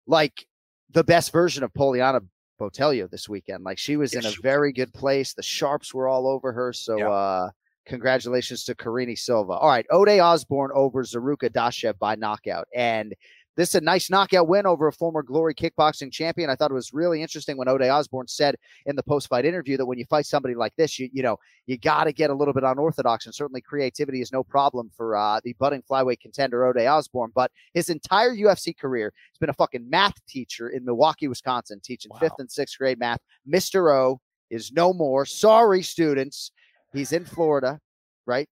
like 0.06 0.46
the 0.92 1.02
best 1.02 1.32
version 1.32 1.64
of 1.64 1.72
Poliana 1.72 2.20
Botelho 2.60 3.10
this 3.10 3.28
weekend. 3.28 3.64
Like 3.64 3.78
she 3.78 3.96
was 3.96 4.14
in 4.14 4.24
a 4.24 4.32
very 4.42 4.72
good 4.72 4.92
place. 4.92 5.34
The 5.34 5.42
sharps 5.42 5.92
were 5.92 6.06
all 6.06 6.28
over 6.28 6.52
her. 6.52 6.72
So 6.72 7.10
uh 7.10 7.50
congratulations 7.86 8.62
to 8.64 8.74
Karine 8.76 9.16
Silva. 9.16 9.52
All 9.54 9.68
right, 9.68 9.86
Ode 9.90 10.20
Osborne 10.20 10.70
over 10.74 11.02
Zarrukh 11.02 11.42
Adashev 11.42 11.98
by 11.98 12.14
knockout. 12.14 12.68
And 12.74 13.14
this 13.56 13.70
is 13.70 13.74
a 13.76 13.80
nice 13.80 14.10
knockout 14.10 14.48
win 14.48 14.66
over 14.66 14.86
a 14.86 14.92
former 14.92 15.22
Glory 15.22 15.54
kickboxing 15.54 16.12
champion. 16.12 16.50
I 16.50 16.54
thought 16.54 16.70
it 16.70 16.74
was 16.74 16.92
really 16.92 17.20
interesting 17.20 17.56
when 17.56 17.68
Ode 17.68 17.82
Osborne 17.82 18.28
said 18.28 18.56
in 18.86 18.96
the 18.96 19.02
post-fight 19.02 19.44
interview 19.44 19.76
that 19.76 19.86
when 19.86 19.98
you 19.98 20.04
fight 20.06 20.26
somebody 20.26 20.54
like 20.54 20.74
this, 20.76 20.98
you 20.98 21.08
you 21.12 21.22
know 21.22 21.36
you 21.66 21.76
got 21.78 22.04
to 22.04 22.12
get 22.12 22.30
a 22.30 22.34
little 22.34 22.54
bit 22.54 22.64
unorthodox, 22.64 23.26
and 23.26 23.34
certainly 23.34 23.60
creativity 23.60 24.20
is 24.20 24.32
no 24.32 24.42
problem 24.42 24.90
for 24.96 25.16
uh, 25.16 25.40
the 25.44 25.54
budding 25.54 25.82
flyweight 25.90 26.20
contender 26.20 26.64
Ode 26.64 26.86
Osborne. 26.86 27.32
But 27.34 27.50
his 27.74 27.88
entire 27.88 28.34
UFC 28.34 28.76
career, 28.76 29.12
he's 29.30 29.38
been 29.38 29.50
a 29.50 29.54
fucking 29.54 29.88
math 29.88 30.14
teacher 30.26 30.70
in 30.70 30.84
Milwaukee, 30.84 31.28
Wisconsin, 31.28 31.80
teaching 31.82 32.12
fifth 32.20 32.38
and 32.38 32.50
sixth 32.50 32.78
grade 32.78 32.98
math. 32.98 33.20
Mister 33.44 33.92
O 33.92 34.20
is 34.50 34.72
no 34.72 34.92
more. 34.92 35.24
Sorry, 35.26 35.82
students. 35.82 36.52
He's 36.92 37.12
in 37.12 37.24
Florida, 37.24 37.78
right? 38.26 38.48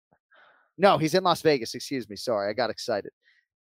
No, 0.78 0.96
he's 0.96 1.14
in 1.14 1.22
Las 1.22 1.42
Vegas. 1.42 1.74
Excuse 1.74 2.08
me. 2.08 2.16
Sorry, 2.16 2.48
I 2.48 2.54
got 2.54 2.70
excited. 2.70 3.10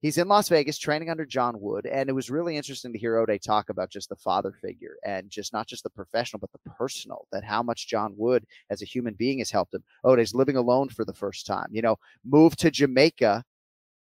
He's 0.04 0.18
in 0.18 0.28
Las 0.28 0.50
Vegas 0.50 0.76
training 0.76 1.08
under 1.08 1.24
John 1.24 1.58
Wood, 1.58 1.86
and 1.86 2.10
it 2.10 2.12
was 2.12 2.28
really 2.28 2.58
interesting 2.58 2.92
to 2.92 2.98
hear 2.98 3.16
Ode 3.16 3.40
talk 3.42 3.70
about 3.70 3.88
just 3.88 4.10
the 4.10 4.16
father 4.16 4.52
figure 4.60 4.96
and 5.02 5.30
just 5.30 5.54
not 5.54 5.66
just 5.66 5.82
the 5.82 5.88
professional, 5.88 6.40
but 6.40 6.52
the 6.52 6.70
personal. 6.72 7.26
That 7.32 7.42
how 7.42 7.62
much 7.62 7.88
John 7.88 8.12
Wood, 8.14 8.44
as 8.68 8.82
a 8.82 8.84
human 8.84 9.14
being, 9.14 9.38
has 9.38 9.50
helped 9.50 9.72
him. 9.72 9.82
Ode's 10.04 10.34
living 10.34 10.56
alone 10.56 10.90
for 10.90 11.06
the 11.06 11.14
first 11.14 11.46
time. 11.46 11.68
You 11.70 11.80
know, 11.80 11.96
moved 12.22 12.58
to 12.58 12.70
Jamaica 12.70 13.44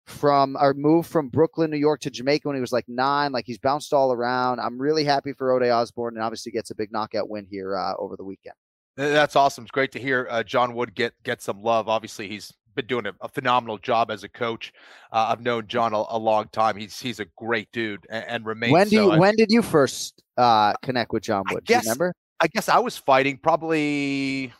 from 0.06 0.56
or 0.60 0.74
moved 0.74 1.10
from 1.10 1.28
Brooklyn, 1.28 1.72
New 1.72 1.76
York 1.76 1.98
to 2.02 2.10
Jamaica 2.10 2.46
when 2.46 2.56
he 2.56 2.60
was 2.60 2.70
like 2.70 2.88
nine. 2.88 3.32
Like 3.32 3.46
he's 3.46 3.58
bounced 3.58 3.92
all 3.92 4.12
around. 4.12 4.60
I'm 4.60 4.80
really 4.80 5.02
happy 5.02 5.32
for 5.32 5.50
Ode 5.50 5.68
Osborne, 5.68 6.14
and 6.14 6.22
obviously 6.22 6.52
gets 6.52 6.70
a 6.70 6.76
big 6.76 6.92
knockout 6.92 7.28
win 7.28 7.48
here 7.50 7.76
uh, 7.76 7.94
over 7.98 8.16
the 8.16 8.22
weekend. 8.22 8.54
That's 8.96 9.34
awesome. 9.34 9.64
It's 9.64 9.72
great 9.72 9.90
to 9.90 9.98
hear 9.98 10.28
uh, 10.30 10.44
John 10.44 10.72
Wood 10.74 10.94
get 10.94 11.14
get 11.24 11.42
some 11.42 11.60
love. 11.64 11.88
Obviously, 11.88 12.28
he's 12.28 12.52
been 12.80 12.86
doing 13.02 13.06
a, 13.06 13.24
a 13.24 13.28
phenomenal 13.28 13.78
job 13.78 14.10
as 14.10 14.24
a 14.24 14.28
coach. 14.28 14.72
Uh, 15.12 15.26
I've 15.30 15.40
known 15.40 15.66
John 15.66 15.92
a, 15.92 16.02
a 16.10 16.18
long 16.18 16.48
time. 16.52 16.76
He's 16.76 16.98
he's 16.98 17.20
a 17.20 17.26
great 17.36 17.70
dude 17.72 18.06
and, 18.10 18.24
and 18.28 18.46
remains. 18.46 18.72
When 18.72 18.88
do 18.88 18.96
so. 18.96 19.02
you, 19.04 19.10
I- 19.12 19.18
when 19.18 19.36
did 19.36 19.50
you 19.50 19.62
first 19.62 20.22
uh, 20.36 20.72
connect 20.82 21.12
with 21.12 21.22
John 21.22 21.44
Wood? 21.50 21.64
Do 21.64 21.72
you 21.74 21.78
guess- 21.78 21.84
remember? 21.86 22.14
I 22.42 22.46
guess 22.46 22.68
I 22.70 22.78
was 22.78 22.96
fighting 22.96 23.36
probably 23.36 24.50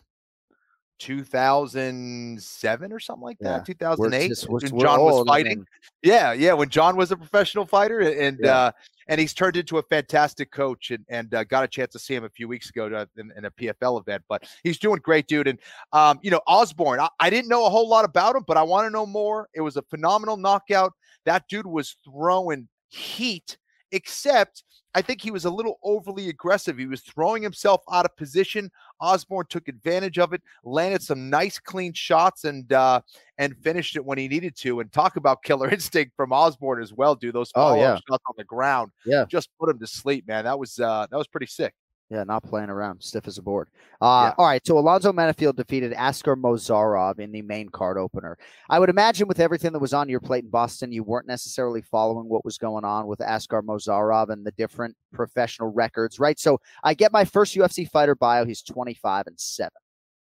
2007 0.98 2.92
or 2.92 3.00
something 3.00 3.22
like 3.22 3.38
that. 3.40 3.60
Yeah. 3.68 3.74
2008 3.74 4.20
We're 4.22 4.28
just- 4.28 4.48
we're- 4.48 4.68
when 4.70 4.80
John 4.82 5.00
was 5.00 5.26
fighting. 5.26 5.64
Yeah, 6.02 6.32
yeah, 6.32 6.52
when 6.52 6.68
John 6.68 6.96
was 6.96 7.10
a 7.10 7.16
professional 7.16 7.66
fighter, 7.66 8.00
and 8.00 8.38
Yeah. 8.42 8.56
uh, 8.56 8.72
and 9.08 9.20
he's 9.20 9.34
turned 9.34 9.56
into 9.56 9.78
a 9.78 9.82
fantastic 9.82 10.50
coach, 10.50 10.90
and 10.90 11.04
and 11.08 11.34
uh, 11.34 11.44
got 11.44 11.64
a 11.64 11.68
chance 11.68 11.92
to 11.92 11.98
see 11.98 12.14
him 12.14 12.24
a 12.24 12.30
few 12.30 12.48
weeks 12.48 12.70
ago 12.70 12.88
to, 12.88 13.08
in, 13.16 13.32
in 13.36 13.44
a 13.44 13.50
PFL 13.50 14.00
event. 14.00 14.22
But 14.28 14.44
he's 14.62 14.78
doing 14.78 15.00
great, 15.02 15.26
dude. 15.26 15.48
And 15.48 15.58
um, 15.92 16.18
you 16.22 16.30
know, 16.30 16.40
Osborne, 16.46 17.00
I, 17.00 17.08
I 17.18 17.30
didn't 17.30 17.48
know 17.48 17.66
a 17.66 17.70
whole 17.70 17.88
lot 17.88 18.04
about 18.04 18.36
him, 18.36 18.44
but 18.46 18.56
I 18.56 18.62
want 18.62 18.86
to 18.86 18.90
know 18.90 19.06
more. 19.06 19.48
It 19.54 19.60
was 19.60 19.76
a 19.76 19.82
phenomenal 19.82 20.36
knockout. 20.36 20.92
That 21.24 21.44
dude 21.48 21.66
was 21.66 21.96
throwing 22.04 22.68
heat, 22.88 23.58
except 23.92 24.64
I 24.94 25.02
think 25.02 25.20
he 25.22 25.30
was 25.30 25.44
a 25.44 25.50
little 25.50 25.78
overly 25.84 26.28
aggressive. 26.30 26.76
He 26.76 26.86
was 26.86 27.00
throwing 27.02 27.42
himself 27.42 27.82
out 27.92 28.04
of 28.04 28.16
position. 28.16 28.70
Osborne 29.00 29.46
took 29.48 29.68
advantage 29.68 30.18
of 30.18 30.32
it, 30.32 30.42
landed 30.64 31.00
some 31.02 31.30
nice 31.30 31.58
clean 31.60 31.92
shots, 31.92 32.44
and 32.44 32.72
uh, 32.72 33.00
and 33.38 33.56
finished 33.58 33.94
it 33.96 34.04
when 34.04 34.18
he 34.18 34.26
needed 34.26 34.56
to. 34.56 34.80
And 34.80 34.90
talk 34.92 35.14
about 35.16 35.42
killer 35.44 35.68
instinct 35.72 36.14
from 36.16 36.32
Osborne 36.32 36.82
as 36.82 36.92
well, 36.92 37.14
dude. 37.14 37.34
Those 37.34 37.52
Oh, 37.54 37.60
follow-up 37.60 37.78
yeah. 37.80 37.94
shots 38.10 38.24
on 38.28 38.34
the 38.36 38.44
ground, 38.44 38.90
Yeah. 39.06 39.26
just 39.28 39.48
put 39.60 39.70
him 39.70 39.78
to 39.78 39.86
sleep, 39.86 40.26
man. 40.26 40.44
That 40.44 40.58
was 40.58 40.78
uh, 40.80 41.06
that 41.10 41.16
was 41.16 41.28
pretty 41.28 41.46
sick. 41.46 41.72
Yeah, 42.10 42.24
not 42.24 42.42
playing 42.42 42.70
around, 42.70 43.00
stiff 43.00 43.28
as 43.28 43.38
a 43.38 43.42
board. 43.42 43.68
Uh, 44.00 44.32
All 44.36 44.44
right, 44.44 44.66
so 44.66 44.76
Alonzo 44.76 45.12
Menifield 45.12 45.54
defeated 45.54 45.92
Askar 45.92 46.34
Mozharov 46.34 47.20
in 47.20 47.30
the 47.30 47.40
main 47.42 47.68
card 47.68 47.96
opener. 47.96 48.36
I 48.68 48.80
would 48.80 48.90
imagine 48.90 49.28
with 49.28 49.38
everything 49.38 49.72
that 49.72 49.78
was 49.78 49.94
on 49.94 50.08
your 50.08 50.18
plate 50.18 50.42
in 50.42 50.50
Boston, 50.50 50.90
you 50.90 51.04
weren't 51.04 51.28
necessarily 51.28 51.82
following 51.82 52.28
what 52.28 52.44
was 52.44 52.58
going 52.58 52.84
on 52.84 53.06
with 53.06 53.20
Askar 53.20 53.62
Mozharov 53.62 54.30
and 54.30 54.44
the 54.44 54.50
different 54.52 54.96
professional 55.12 55.72
records, 55.72 56.18
right? 56.18 56.36
So 56.40 56.60
I 56.82 56.94
get 56.94 57.12
my 57.12 57.24
first 57.24 57.54
UFC 57.54 57.88
fighter 57.88 58.16
bio. 58.16 58.44
He's 58.44 58.62
25 58.62 59.28
and 59.28 59.38
7, 59.38 59.70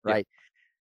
right? 0.03 0.27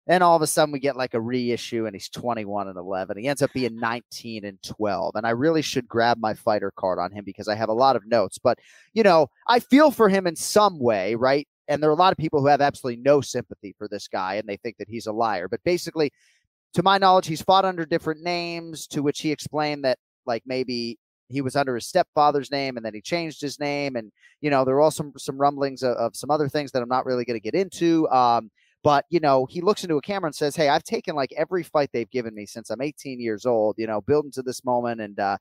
Then 0.08 0.22
all 0.22 0.36
of 0.36 0.42
a 0.42 0.48
sudden 0.48 0.72
we 0.72 0.80
get 0.80 0.98
like 0.98 1.14
a 1.14 1.22
reissue 1.22 1.86
and 1.86 1.96
he's 1.96 2.10
21 2.10 2.68
and 2.68 2.78
11. 2.78 3.18
He 3.18 3.28
ends 3.28 3.42
up 3.42 3.54
being 3.54 3.80
19 3.80 4.46
and 4.46 4.62
12. 4.64 5.16
And 5.16 5.28
I 5.28 5.32
really 5.32 5.62
should 5.62 5.88
grab 5.88 6.18
my 6.20 6.34
fighter 6.34 6.72
card 6.76 6.98
on 6.98 7.12
him 7.12 7.24
because 7.24 7.48
I 7.48 7.56
have 7.56 7.70
a 7.70 7.74
lot 7.74 7.96
of 7.96 8.08
notes. 8.08 8.40
But, 8.40 8.60
you 8.94 9.04
know, 9.04 9.28
I 9.48 9.60
feel 9.60 9.92
for 9.92 10.10
him 10.10 10.26
in 10.26 10.36
some 10.36 10.80
way, 10.80 11.16
right? 11.16 11.48
And 11.68 11.82
there 11.82 11.90
are 11.90 11.94
a 11.94 11.98
lot 11.98 12.12
of 12.12 12.18
people 12.18 12.42
who 12.42 12.48
have 12.48 12.62
absolutely 12.62 13.02
no 13.02 13.22
sympathy 13.22 13.76
for 13.78 13.88
this 13.88 14.08
guy 14.08 14.36
and 14.36 14.48
they 14.50 14.58
think 14.58 14.78
that 14.78 14.90
he's 14.90 15.06
a 15.06 15.14
liar. 15.14 15.48
But 15.48 15.64
basically, 15.64 16.12
to 16.74 16.84
my 16.84 16.98
knowledge, 16.98 17.28
he's 17.28 17.42
fought 17.42 17.66
under 17.66 17.86
different 17.86 18.24
names, 18.24 18.88
to 18.88 19.04
which 19.04 19.22
he 19.22 19.32
explained 19.32 19.86
that, 19.86 20.00
like, 20.26 20.44
maybe 20.46 20.98
he 21.30 21.42
was 21.42 21.56
under 21.56 21.76
his 21.76 21.88
stepfather's 21.88 22.52
name 22.52 22.78
and 22.78 22.86
then 22.86 22.94
he 22.94 23.02
changed 23.02 23.42
his 23.42 23.60
name. 23.60 23.96
And, 23.96 24.12
you 24.42 24.50
know, 24.50 24.66
there 24.66 24.76
were 24.76 24.82
also 24.82 25.04
some, 25.04 25.14
some 25.18 25.38
rumblings 25.38 25.84
of, 25.84 25.96
of 25.98 26.16
some 26.16 26.32
other 26.32 26.50
things 26.50 26.72
that 26.72 26.82
I'm 26.82 26.90
not 26.90 27.06
really 27.06 27.26
going 27.26 27.40
to 27.40 27.52
get 27.52 27.56
into. 27.56 28.10
Um, 28.10 28.52
But, 28.84 29.06
you 29.10 29.20
know, 29.20 29.46
he 29.46 29.62
looks 29.62 29.84
into 29.84 29.98
a 29.98 30.02
camera 30.02 30.28
and 30.28 30.36
says, 30.36 30.56
Hey, 30.56 30.70
I've 30.70 30.84
taken 30.84 31.16
like 31.16 31.34
every 31.38 31.64
fight 31.64 31.90
they've 31.94 32.10
given 32.10 32.34
me 32.34 32.46
since 32.46 32.70
I'm 32.70 32.82
18 32.82 33.20
years 33.20 33.46
old, 33.46 33.76
you 33.78 33.88
know, 33.88 34.02
building 34.02 34.32
to 34.32 34.42
this 34.42 34.66
moment. 34.66 35.02
And 35.02 35.20
uh, 35.20 35.38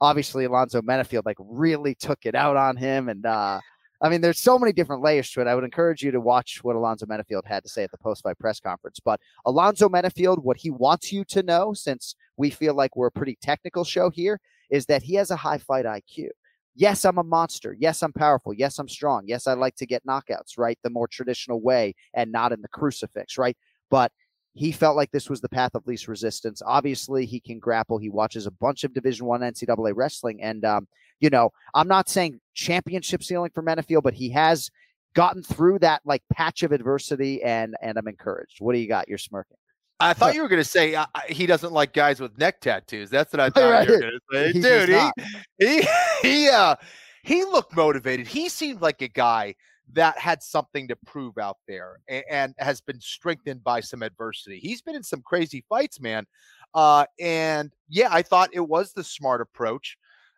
obviously, 0.00 0.44
Alonzo 0.44 0.82
Menifield 0.82 1.24
like 1.24 1.38
really 1.40 1.94
took 1.94 2.26
it 2.26 2.34
out 2.34 2.56
on 2.56 2.76
him. 2.76 3.08
And, 3.08 3.26
uh, 3.26 3.60
I 4.00 4.08
mean, 4.08 4.20
there's 4.20 4.40
so 4.40 4.58
many 4.58 4.72
different 4.72 5.02
layers 5.02 5.30
to 5.32 5.40
it. 5.40 5.46
I 5.46 5.54
would 5.54 5.64
encourage 5.64 6.02
you 6.02 6.10
to 6.10 6.20
watch 6.20 6.60
what 6.62 6.76
Alonzo 6.76 7.06
Menifield 7.06 7.46
had 7.46 7.62
to 7.62 7.68
say 7.68 7.82
at 7.82 7.90
the 7.90 7.98
post 7.98 8.22
fight 8.22 8.38
press 8.38 8.60
conference. 8.60 9.00
But 9.02 9.20
Alonzo 9.46 9.88
Menifield, 9.88 10.42
what 10.42 10.58
he 10.58 10.70
wants 10.70 11.12
you 11.12 11.24
to 11.26 11.42
know, 11.42 11.72
since 11.72 12.14
we 12.36 12.50
feel 12.50 12.74
like 12.74 12.94
we're 12.94 13.06
a 13.06 13.12
pretty 13.12 13.38
technical 13.40 13.84
show 13.84 14.10
here, 14.10 14.38
is 14.70 14.86
that 14.86 15.02
he 15.02 15.14
has 15.14 15.30
a 15.30 15.36
high 15.36 15.58
fight 15.58 15.86
IQ. 15.86 16.28
Yes, 16.76 17.04
I'm 17.06 17.16
a 17.18 17.24
monster. 17.24 17.74
Yes, 17.78 18.02
I'm 18.02 18.12
powerful. 18.12 18.52
Yes, 18.52 18.78
I'm 18.78 18.88
strong. 18.88 19.22
Yes, 19.26 19.46
I 19.46 19.54
like 19.54 19.76
to 19.76 19.86
get 19.86 20.04
knockouts, 20.06 20.58
right? 20.58 20.78
The 20.82 20.90
more 20.90 21.08
traditional 21.08 21.60
way 21.60 21.94
and 22.12 22.30
not 22.30 22.52
in 22.52 22.60
the 22.60 22.68
crucifix, 22.68 23.38
right? 23.38 23.56
But 23.90 24.12
he 24.52 24.72
felt 24.72 24.96
like 24.96 25.10
this 25.10 25.30
was 25.30 25.40
the 25.40 25.48
path 25.48 25.74
of 25.74 25.86
least 25.86 26.06
resistance. 26.06 26.62
Obviously, 26.64 27.24
he 27.24 27.40
can 27.40 27.58
grapple. 27.58 27.98
He 27.98 28.10
watches 28.10 28.46
a 28.46 28.50
bunch 28.50 28.84
of 28.84 28.92
Division 28.92 29.26
One 29.26 29.40
NCAA 29.40 29.92
wrestling, 29.94 30.42
and 30.42 30.64
um, 30.64 30.86
you 31.20 31.30
know, 31.30 31.50
I'm 31.74 31.88
not 31.88 32.08
saying 32.10 32.40
championship 32.54 33.22
ceiling 33.22 33.50
for 33.54 33.62
Menifield, 33.62 34.02
but 34.02 34.14
he 34.14 34.30
has 34.30 34.70
gotten 35.14 35.42
through 35.42 35.78
that 35.80 36.02
like 36.04 36.22
patch 36.32 36.62
of 36.62 36.72
adversity, 36.72 37.42
and 37.42 37.74
and 37.82 37.96
I'm 37.98 38.08
encouraged. 38.08 38.56
What 38.60 38.74
do 38.74 38.78
you 38.78 38.88
got? 38.88 39.08
You're 39.08 39.18
smirking. 39.18 39.56
I 39.98 40.12
thought 40.12 40.34
you 40.34 40.42
were 40.42 40.48
going 40.48 40.60
to 40.60 40.68
say 40.68 40.94
uh, 40.94 41.06
he 41.28 41.46
doesn't 41.46 41.72
like 41.72 41.92
guys 41.92 42.20
with 42.20 42.36
neck 42.38 42.60
tattoos. 42.60 43.10
That's 43.10 43.32
what 43.32 43.40
I 43.40 43.50
thought 43.50 43.70
Right. 43.70 43.86
you 43.88 43.94
were 43.94 44.00
going 44.00 44.12
to 44.12 44.20
say, 44.32 44.52
He 44.52 44.60
dude. 44.60 44.88
He 44.88 45.12
he 45.58 45.88
he 46.22 46.48
uh 46.48 46.76
he 47.22 47.44
looked 47.44 47.74
motivated. 47.74 48.26
He 48.26 48.48
seemed 48.48 48.82
like 48.82 49.02
a 49.02 49.08
guy 49.08 49.54
that 49.92 50.18
had 50.18 50.42
something 50.42 50.88
to 50.88 50.96
prove 51.06 51.38
out 51.38 51.58
there 51.68 51.98
and, 52.08 52.24
and 52.30 52.54
has 52.58 52.80
been 52.80 53.00
strengthened 53.00 53.62
by 53.62 53.80
some 53.80 54.02
adversity. 54.02 54.58
He's 54.58 54.82
been 54.82 54.96
in 54.96 55.02
some 55.02 55.22
crazy 55.22 55.64
fights, 55.68 56.00
man. 56.00 56.26
Uh, 56.74 57.06
and 57.20 57.72
yeah, 57.88 58.08
I 58.10 58.22
thought 58.22 58.50
it 58.52 58.66
was 58.68 58.92
the 58.92 59.04
smart 59.04 59.40
approach. 59.40 59.96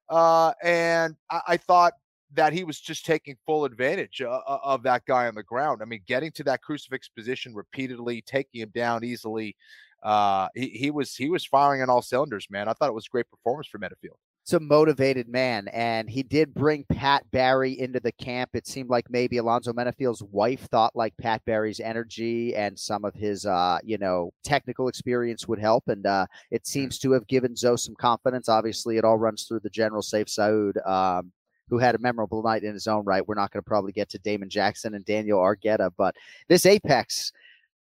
Uh, 0.09 0.53
and 0.63 1.17
I, 1.31 1.41
I 1.49 1.57
thought 1.57 1.95
that 2.35 2.53
he 2.53 2.65
was 2.65 2.81
just 2.81 3.07
taking 3.07 3.37
full 3.47 3.65
advantage 3.65 4.21
uh, 4.21 4.41
uh, 4.47 4.59
of 4.63 4.83
that 4.83 5.05
guy 5.07 5.27
on 5.27 5.35
the 5.35 5.43
ground. 5.43 5.81
I 5.83 5.87
mean, 5.87 6.03
getting 6.07 6.31
to 6.33 6.45
that 6.45 6.63
crucifix 6.63 7.09
position 7.09 7.55
repeatedly, 7.55 8.23
taking 8.23 8.61
him 8.61 8.71
down 8.75 9.05
easily. 9.05 9.57
Uh, 10.03 10.49
he, 10.55 10.69
he 10.69 10.91
was 10.91 11.17
he 11.17 11.29
was 11.29 11.45
firing 11.45 11.83
on 11.83 11.91
all 11.91 12.03
cylinders, 12.03 12.47
man. 12.51 12.69
I 12.69 12.73
thought 12.73 12.89
it 12.89 12.95
was 12.95 13.07
a 13.07 13.11
great 13.11 13.29
performance 13.31 13.67
for 13.67 13.79
Menifield. 13.79 14.19
It's 14.49 14.55
a 14.55 14.61
motivated 14.61 15.29
man, 15.29 15.69
and 15.75 16.09
he 16.09 16.23
did 16.23 16.55
bring 16.55 16.87
Pat 16.91 17.31
Barry 17.33 17.79
into 17.79 18.01
the 18.01 18.13
camp. 18.13 18.51
It 18.55 18.67
seemed 18.67 18.89
like 18.89 19.11
maybe 19.11 19.37
Alonzo 19.37 19.75
Menifield's 19.75 20.23
wife 20.23 20.67
thought 20.71 20.97
like 20.97 21.15
Pat 21.19 21.45
Barry's 21.45 21.81
energy 21.81 22.55
and 22.57 22.79
some 22.79 23.05
of 23.05 23.13
his, 23.15 23.45
uh, 23.45 23.79
you 23.85 23.99
know, 23.99 24.31
technical 24.45 24.89
experience 24.89 25.47
would 25.49 25.59
help, 25.59 25.85
and 25.89 26.07
uh, 26.07 26.25
it 26.51 26.67
seems 26.67 26.99
to 27.01 27.13
have 27.13 27.27
given 27.27 27.57
Zoe 27.57 27.77
some 27.77 27.95
confidence. 27.97 28.49
Obviously, 28.49 28.97
it 28.97 29.05
all 29.05 29.19
runs 29.19 29.45
through 29.45 29.61
the 29.61 29.69
general 29.69 30.01
Safe 30.01 30.29
Saud, 30.29 30.79
um, 30.89 31.31
who 31.69 31.79
had 31.79 31.95
a 31.95 31.99
memorable 31.99 32.43
night 32.43 32.65
in 32.65 32.75
his 32.75 32.87
own 32.87 33.05
right. 33.05 33.27
We're 33.27 33.35
not 33.35 33.53
going 33.53 33.63
to 33.63 33.69
probably 33.69 33.93
get 33.93 34.09
to 34.11 34.19
Damon 34.19 34.49
Jackson 34.49 34.95
and 34.95 35.05
Daniel 35.05 35.39
Argueta, 35.39 35.91
but 35.97 36.15
this 36.49 36.67
Apex 36.67 37.33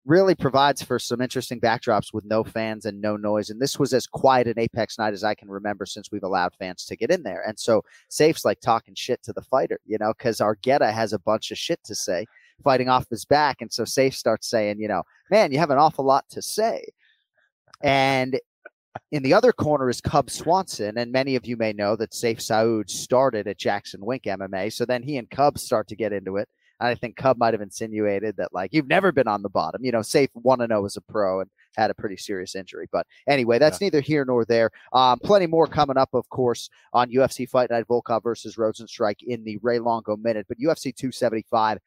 really 0.04 0.34
provides 0.34 0.82
for 0.82 0.98
some 0.98 1.20
interesting 1.20 1.60
backdrops 1.60 2.12
with 2.12 2.24
no 2.24 2.42
fans 2.42 2.86
and 2.86 3.00
no 3.00 3.16
noise. 3.16 3.50
And 3.50 3.60
this 3.60 3.78
was 3.78 3.92
as 3.92 4.06
quiet 4.06 4.48
an 4.48 4.58
Apex 4.58 4.98
night 4.98 5.14
as 5.14 5.22
I 5.22 5.34
can 5.34 5.48
remember 5.48 5.86
since 5.86 6.10
we've 6.10 6.24
allowed 6.24 6.54
fans 6.58 6.84
to 6.86 6.96
get 6.96 7.10
in 7.10 7.22
there. 7.22 7.42
And 7.46 7.58
so 7.58 7.84
Safe's 8.08 8.44
like 8.44 8.60
talking 8.60 8.94
shit 8.96 9.22
to 9.22 9.32
the 9.32 9.42
fighter, 9.42 9.78
you 9.86 9.98
know, 9.98 10.12
because 10.16 10.38
Argueta 10.38 10.92
has 10.92 11.12
a 11.12 11.20
bunch 11.20 11.52
of 11.52 11.58
shit 11.58 11.82
to 11.84 11.94
say 11.94 12.26
fighting 12.64 12.88
off 12.88 13.08
his 13.10 13.24
back. 13.24 13.60
And 13.60 13.72
so 13.72 13.84
Safe 13.84 14.16
starts 14.16 14.48
saying, 14.48 14.80
you 14.80 14.88
know, 14.88 15.04
man, 15.30 15.52
you 15.52 15.58
have 15.58 15.70
an 15.70 15.78
awful 15.78 16.04
lot 16.04 16.28
to 16.30 16.42
say. 16.42 16.84
And 17.80 18.40
in 19.10 19.22
the 19.22 19.34
other 19.34 19.52
corner 19.52 19.88
is 19.88 20.00
Cub 20.00 20.30
Swanson, 20.30 20.98
and 20.98 21.12
many 21.12 21.36
of 21.36 21.46
you 21.46 21.56
may 21.56 21.72
know 21.72 21.96
that 21.96 22.14
Safe 22.14 22.38
Saud 22.38 22.90
started 22.90 23.46
at 23.46 23.58
Jackson 23.58 24.04
Wink 24.04 24.24
MMA. 24.24 24.72
So 24.72 24.84
then 24.84 25.02
he 25.02 25.16
and 25.16 25.30
Cub 25.30 25.58
start 25.58 25.88
to 25.88 25.96
get 25.96 26.12
into 26.12 26.36
it. 26.36 26.48
And 26.80 26.88
I 26.88 26.94
think 26.94 27.16
Cub 27.16 27.38
might 27.38 27.54
have 27.54 27.60
insinuated 27.60 28.36
that 28.38 28.52
like 28.52 28.72
you've 28.72 28.88
never 28.88 29.12
been 29.12 29.28
on 29.28 29.42
the 29.42 29.48
bottom. 29.48 29.84
You 29.84 29.92
know, 29.92 30.02
Safe 30.02 30.30
one 30.34 30.58
to 30.58 30.66
zero 30.66 30.84
as 30.84 30.96
a 30.96 31.00
pro 31.00 31.40
and 31.40 31.50
had 31.76 31.90
a 31.90 31.94
pretty 31.94 32.16
serious 32.16 32.54
injury. 32.54 32.88
But 32.90 33.06
anyway, 33.28 33.58
that's 33.58 33.80
neither 33.80 34.00
here 34.00 34.24
nor 34.24 34.44
there. 34.44 34.70
Um, 34.92 35.18
plenty 35.20 35.46
more 35.46 35.66
coming 35.66 35.96
up, 35.96 36.10
of 36.12 36.28
course, 36.28 36.68
on 36.92 37.10
UFC 37.10 37.48
Fight 37.48 37.70
Night 37.70 37.86
Volkov 37.88 38.22
versus 38.24 38.56
Rozenstruik 38.56 39.22
in 39.22 39.44
the 39.44 39.58
Ray 39.62 39.78
Longo 39.78 40.16
minute. 40.16 40.46
But 40.48 40.58
UFC 40.58 40.94
275 40.94 41.78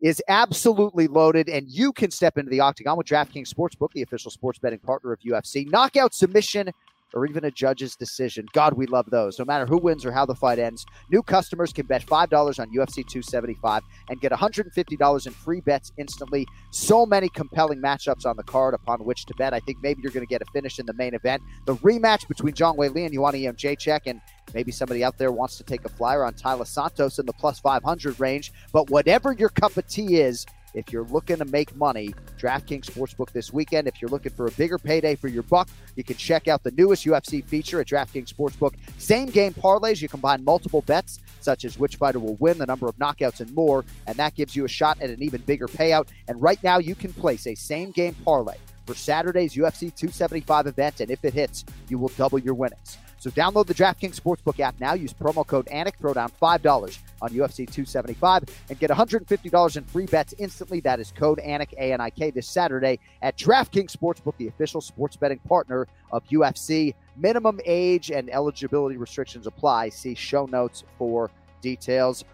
is 0.00 0.22
absolutely 0.28 1.08
loaded, 1.08 1.48
and 1.48 1.68
you 1.68 1.92
can 1.92 2.10
step 2.10 2.38
into 2.38 2.50
the 2.50 2.60
octagon 2.60 2.96
with 2.96 3.06
DraftKings 3.06 3.52
Sportsbook, 3.52 3.92
the 3.92 4.02
official 4.02 4.30
sports 4.30 4.58
betting 4.58 4.78
partner 4.78 5.12
of 5.12 5.20
UFC. 5.20 5.68
Knockout 5.70 6.14
submission 6.14 6.70
or 7.14 7.26
even 7.26 7.44
a 7.44 7.50
judge's 7.50 7.96
decision. 7.96 8.46
God, 8.52 8.74
we 8.74 8.86
love 8.86 9.06
those. 9.10 9.38
No 9.38 9.44
matter 9.44 9.66
who 9.66 9.78
wins 9.78 10.04
or 10.04 10.12
how 10.12 10.26
the 10.26 10.34
fight 10.34 10.58
ends, 10.58 10.84
new 11.10 11.22
customers 11.22 11.72
can 11.72 11.86
bet 11.86 12.04
$5 12.04 12.58
on 12.60 12.70
UFC 12.70 12.96
275 13.06 13.82
and 14.10 14.20
get 14.20 14.32
$150 14.32 15.26
in 15.26 15.32
free 15.32 15.60
bets 15.60 15.92
instantly. 15.98 16.46
So 16.70 17.06
many 17.06 17.28
compelling 17.28 17.80
matchups 17.80 18.26
on 18.26 18.36
the 18.36 18.42
card 18.42 18.74
upon 18.74 19.04
which 19.04 19.24
to 19.26 19.34
bet. 19.34 19.54
I 19.54 19.60
think 19.60 19.78
maybe 19.82 20.02
you're 20.02 20.12
going 20.12 20.26
to 20.26 20.30
get 20.30 20.42
a 20.42 20.46
finish 20.52 20.78
in 20.78 20.86
the 20.86 20.94
main 20.94 21.14
event. 21.14 21.42
The 21.66 21.76
rematch 21.76 22.28
between 22.28 22.54
Zhang 22.54 22.76
Weili 22.76 23.06
and 23.06 23.14
Ioana 23.14 23.78
check 23.78 24.06
and 24.06 24.20
maybe 24.54 24.72
somebody 24.72 25.04
out 25.04 25.18
there 25.18 25.32
wants 25.32 25.56
to 25.58 25.64
take 25.64 25.84
a 25.84 25.88
flyer 25.88 26.24
on 26.24 26.34
Taila 26.34 26.66
Santos 26.66 27.18
in 27.18 27.26
the 27.26 27.32
plus 27.32 27.58
500 27.60 28.20
range. 28.20 28.52
But 28.72 28.90
whatever 28.90 29.32
your 29.32 29.48
cup 29.48 29.76
of 29.76 29.86
tea 29.86 30.20
is, 30.20 30.46
if 30.74 30.92
you're 30.92 31.04
looking 31.04 31.36
to 31.36 31.44
make 31.44 31.74
money, 31.76 32.14
DraftKings 32.38 32.84
Sportsbook 32.84 33.32
this 33.32 33.52
weekend. 33.52 33.88
If 33.88 34.00
you're 34.00 34.10
looking 34.10 34.32
for 34.32 34.46
a 34.46 34.50
bigger 34.52 34.78
payday 34.78 35.14
for 35.14 35.28
your 35.28 35.42
buck, 35.44 35.68
you 35.96 36.04
can 36.04 36.16
check 36.16 36.48
out 36.48 36.62
the 36.62 36.70
newest 36.72 37.04
UFC 37.04 37.44
feature 37.44 37.80
at 37.80 37.86
DraftKings 37.88 38.32
Sportsbook. 38.32 38.74
Same 38.98 39.26
game 39.26 39.54
parlays. 39.54 40.00
You 40.00 40.08
combine 40.08 40.44
multiple 40.44 40.82
bets, 40.82 41.20
such 41.40 41.64
as 41.64 41.78
which 41.78 41.96
fighter 41.96 42.18
will 42.18 42.36
win, 42.36 42.58
the 42.58 42.66
number 42.66 42.86
of 42.88 42.96
knockouts, 42.96 43.40
and 43.40 43.52
more, 43.54 43.84
and 44.06 44.16
that 44.16 44.34
gives 44.34 44.54
you 44.54 44.64
a 44.64 44.68
shot 44.68 45.00
at 45.00 45.10
an 45.10 45.22
even 45.22 45.40
bigger 45.42 45.68
payout. 45.68 46.08
And 46.28 46.40
right 46.40 46.62
now, 46.62 46.78
you 46.78 46.94
can 46.94 47.12
place 47.12 47.46
a 47.46 47.54
same 47.54 47.90
game 47.90 48.14
parlay 48.24 48.56
for 48.86 48.94
Saturday's 48.94 49.54
UFC 49.54 49.94
275 49.94 50.66
event, 50.66 51.00
and 51.00 51.10
if 51.10 51.24
it 51.24 51.34
hits, 51.34 51.64
you 51.88 51.98
will 51.98 52.08
double 52.16 52.38
your 52.38 52.54
winnings. 52.54 52.98
So 53.18 53.30
download 53.30 53.66
the 53.66 53.74
DraftKings 53.74 54.20
Sportsbook 54.20 54.60
app 54.60 54.78
now. 54.80 54.94
Use 54.94 55.12
promo 55.12 55.46
code 55.46 55.66
ANIK. 55.66 55.96
Throw 55.96 56.14
down 56.14 56.30
$5 56.40 56.98
on 57.20 57.30
UFC 57.30 57.56
275 57.56 58.44
and 58.68 58.78
get 58.78 58.90
$150 58.90 59.76
in 59.76 59.84
free 59.84 60.06
bets 60.06 60.34
instantly. 60.38 60.80
That 60.80 61.00
is 61.00 61.12
code 61.12 61.40
ANIK, 61.40 61.72
A-N-I-K, 61.74 62.30
this 62.30 62.48
Saturday 62.48 62.98
at 63.22 63.36
DraftKings 63.36 63.96
Sportsbook, 63.96 64.36
the 64.38 64.48
official 64.48 64.80
sports 64.80 65.16
betting 65.16 65.40
partner 65.40 65.86
of 66.12 66.24
UFC. 66.28 66.94
Minimum 67.16 67.60
age 67.64 68.10
and 68.10 68.30
eligibility 68.30 68.96
restrictions 68.96 69.46
apply. 69.46 69.88
See 69.88 70.14
show 70.14 70.46
notes 70.46 70.84
for 70.96 71.30
details. 71.60 72.24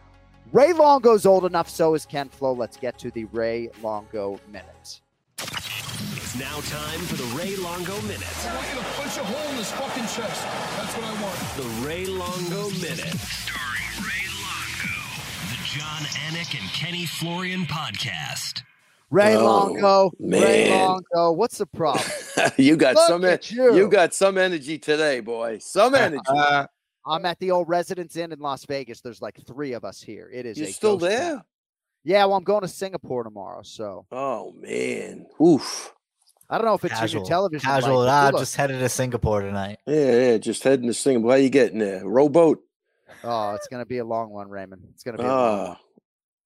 Ray 0.53 0.75
Longo's 0.75 1.25
old 1.25 1.47
enough, 1.47 1.71
so 1.71 1.95
is 1.95 2.05
Ken 2.05 2.29
Flo. 2.29 2.53
Let's 2.53 2.77
get 2.77 2.99
to 2.99 3.11
the 3.11 3.25
Ray 3.27 3.71
Longo 3.83 4.39
minute. 4.53 5.01
It's 6.35 6.41
now 6.41 6.61
time 6.63 7.01
for 7.07 7.15
the 7.17 7.37
Ray 7.39 7.55
Longo 7.57 7.95
Minute. 8.03 8.25
I 8.49 8.55
want 8.57 8.67
you 8.73 8.79
to 8.81 8.85
punch 8.97 9.17
a 9.19 9.25
hole 9.25 9.51
in 9.51 9.57
his 9.57 9.71
fucking 9.71 10.03
chest. 10.03 10.43
That's 10.77 10.97
what 10.97 11.05
I 11.05 11.23
want. 11.23 11.39
The 11.57 11.87
Ray 11.87 12.07
Longo 12.07 12.71
Minute. 12.71 13.15
Starring 13.21 14.03
Ray 14.03 14.27
Longo. 14.43 14.97
The 15.51 15.59
Jon 15.65 16.03
Anik 16.27 16.59
and 16.61 16.69
Kenny 16.71 17.07
Florian 17.07 17.67
podcast. 17.67 18.63
Ray 19.11 19.37
Oh, 19.37 19.45
Longo, 19.45 20.11
Ray. 20.19 20.71
Longo. 20.77 21.33
What's 21.33 21.59
the 21.59 21.67
problem? 21.67 22.05
you 22.57 22.77
got 22.77 22.97
Look 22.97 23.07
some. 23.09 23.25
en- 23.25 23.39
you. 23.45 23.77
You 23.77 23.89
got 23.89 24.13
some 24.13 24.37
energy 24.37 24.79
today, 24.79 25.21
boy. 25.21 25.59
Some 25.61 25.95
energy. 25.95 26.21
Uh, 26.27 26.67
I'm 27.07 27.25
at 27.27 27.39
the 27.39 27.53
old 27.53 27.69
Residence 27.69 28.17
Inn 28.17 28.33
in 28.33 28.41
Las 28.41 28.65
Vegas. 28.67 29.01
There's 29.03 29.23
like 29.23 29.39
three 29.47 29.73
of 29.75 29.85
us 29.85 30.03
here. 30.03 30.29
It 30.33 30.47
is 30.47 30.59
You're 30.59 30.69
a 30.69 30.73
still 30.73 30.97
there? 30.99 31.35
town. 31.35 31.43
Yeah, 32.03 32.25
well, 32.27 32.37
I'm 32.37 32.45
going 32.45 32.63
to 32.63 32.69
Singapore 32.69 33.23
tomorrow, 33.23 33.63
so 33.63 34.07
Oh 34.11 34.53
man. 34.59 35.27
Oof. 35.41 35.94
I 36.55 36.59
don't 36.59 36.67
know 36.67 36.75
if 36.75 36.85
it's 36.85 36.95
Casual. 36.95 37.23
your 37.23 37.29
television. 37.29 37.67
Casual. 37.69 37.99
light, 37.99 38.07
but 38.07 38.11
Ah, 38.11 38.27
you 38.27 38.33
look- 38.33 38.43
just 38.43 38.55
headed 38.57 38.79
to 38.79 38.89
Singapore 38.89 39.41
tonight. 39.41 39.79
Yeah, 39.87 40.13
yeah. 40.31 40.37
Just 40.39 40.63
heading 40.63 40.87
to 40.87 40.95
Singapore. 40.95 41.33
How 41.33 41.37
you 41.37 41.51
getting 41.51 41.81
there? 41.81 42.07
Rowboat. 42.07 42.61
Oh, 43.25 43.55
it's 43.55 43.67
gonna 43.69 43.87
be 43.87 43.99
a 43.99 44.05
long 44.05 44.31
one, 44.31 44.49
Raymond. 44.49 44.83
It's 44.93 45.03
gonna 45.03 45.19
be. 45.19 45.25
a 45.25 45.27
long 45.27 45.59
one. 45.59 45.77
Ah. 45.77 45.81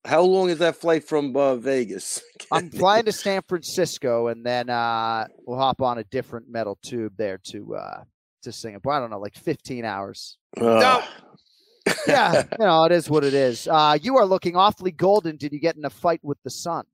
How 0.08 0.22
long 0.22 0.48
is 0.48 0.58
that 0.60 0.76
flight 0.76 1.04
from 1.04 1.36
uh, 1.36 1.56
Vegas? 1.56 2.22
I'm 2.52 2.70
flying 2.70 3.04
to 3.04 3.12
San 3.12 3.42
Francisco, 3.46 4.28
and 4.28 4.46
then 4.46 4.70
uh, 4.70 5.26
we'll 5.46 5.58
hop 5.58 5.82
on 5.82 5.98
a 5.98 6.04
different 6.04 6.48
metal 6.48 6.78
tube 6.82 7.12
there 7.18 7.38
to 7.48 7.74
uh, 7.74 8.04
to 8.44 8.52
Singapore. 8.52 8.92
I 8.94 9.00
don't 9.00 9.10
know, 9.10 9.18
like 9.20 9.34
15 9.34 9.84
hours. 9.84 10.38
Ah. 10.58 11.06
Yeah, 12.06 12.44
you 12.58 12.64
know, 12.64 12.84
it 12.84 12.92
is 12.92 13.10
what 13.10 13.24
it 13.24 13.34
is. 13.34 13.68
Uh, 13.68 13.98
you 14.00 14.16
are 14.16 14.24
looking 14.24 14.56
awfully 14.56 14.92
golden. 14.92 15.36
Did 15.36 15.52
you 15.52 15.60
get 15.60 15.76
in 15.76 15.84
a 15.84 15.90
fight 15.90 16.20
with 16.22 16.38
the 16.44 16.50
sun? 16.50 16.84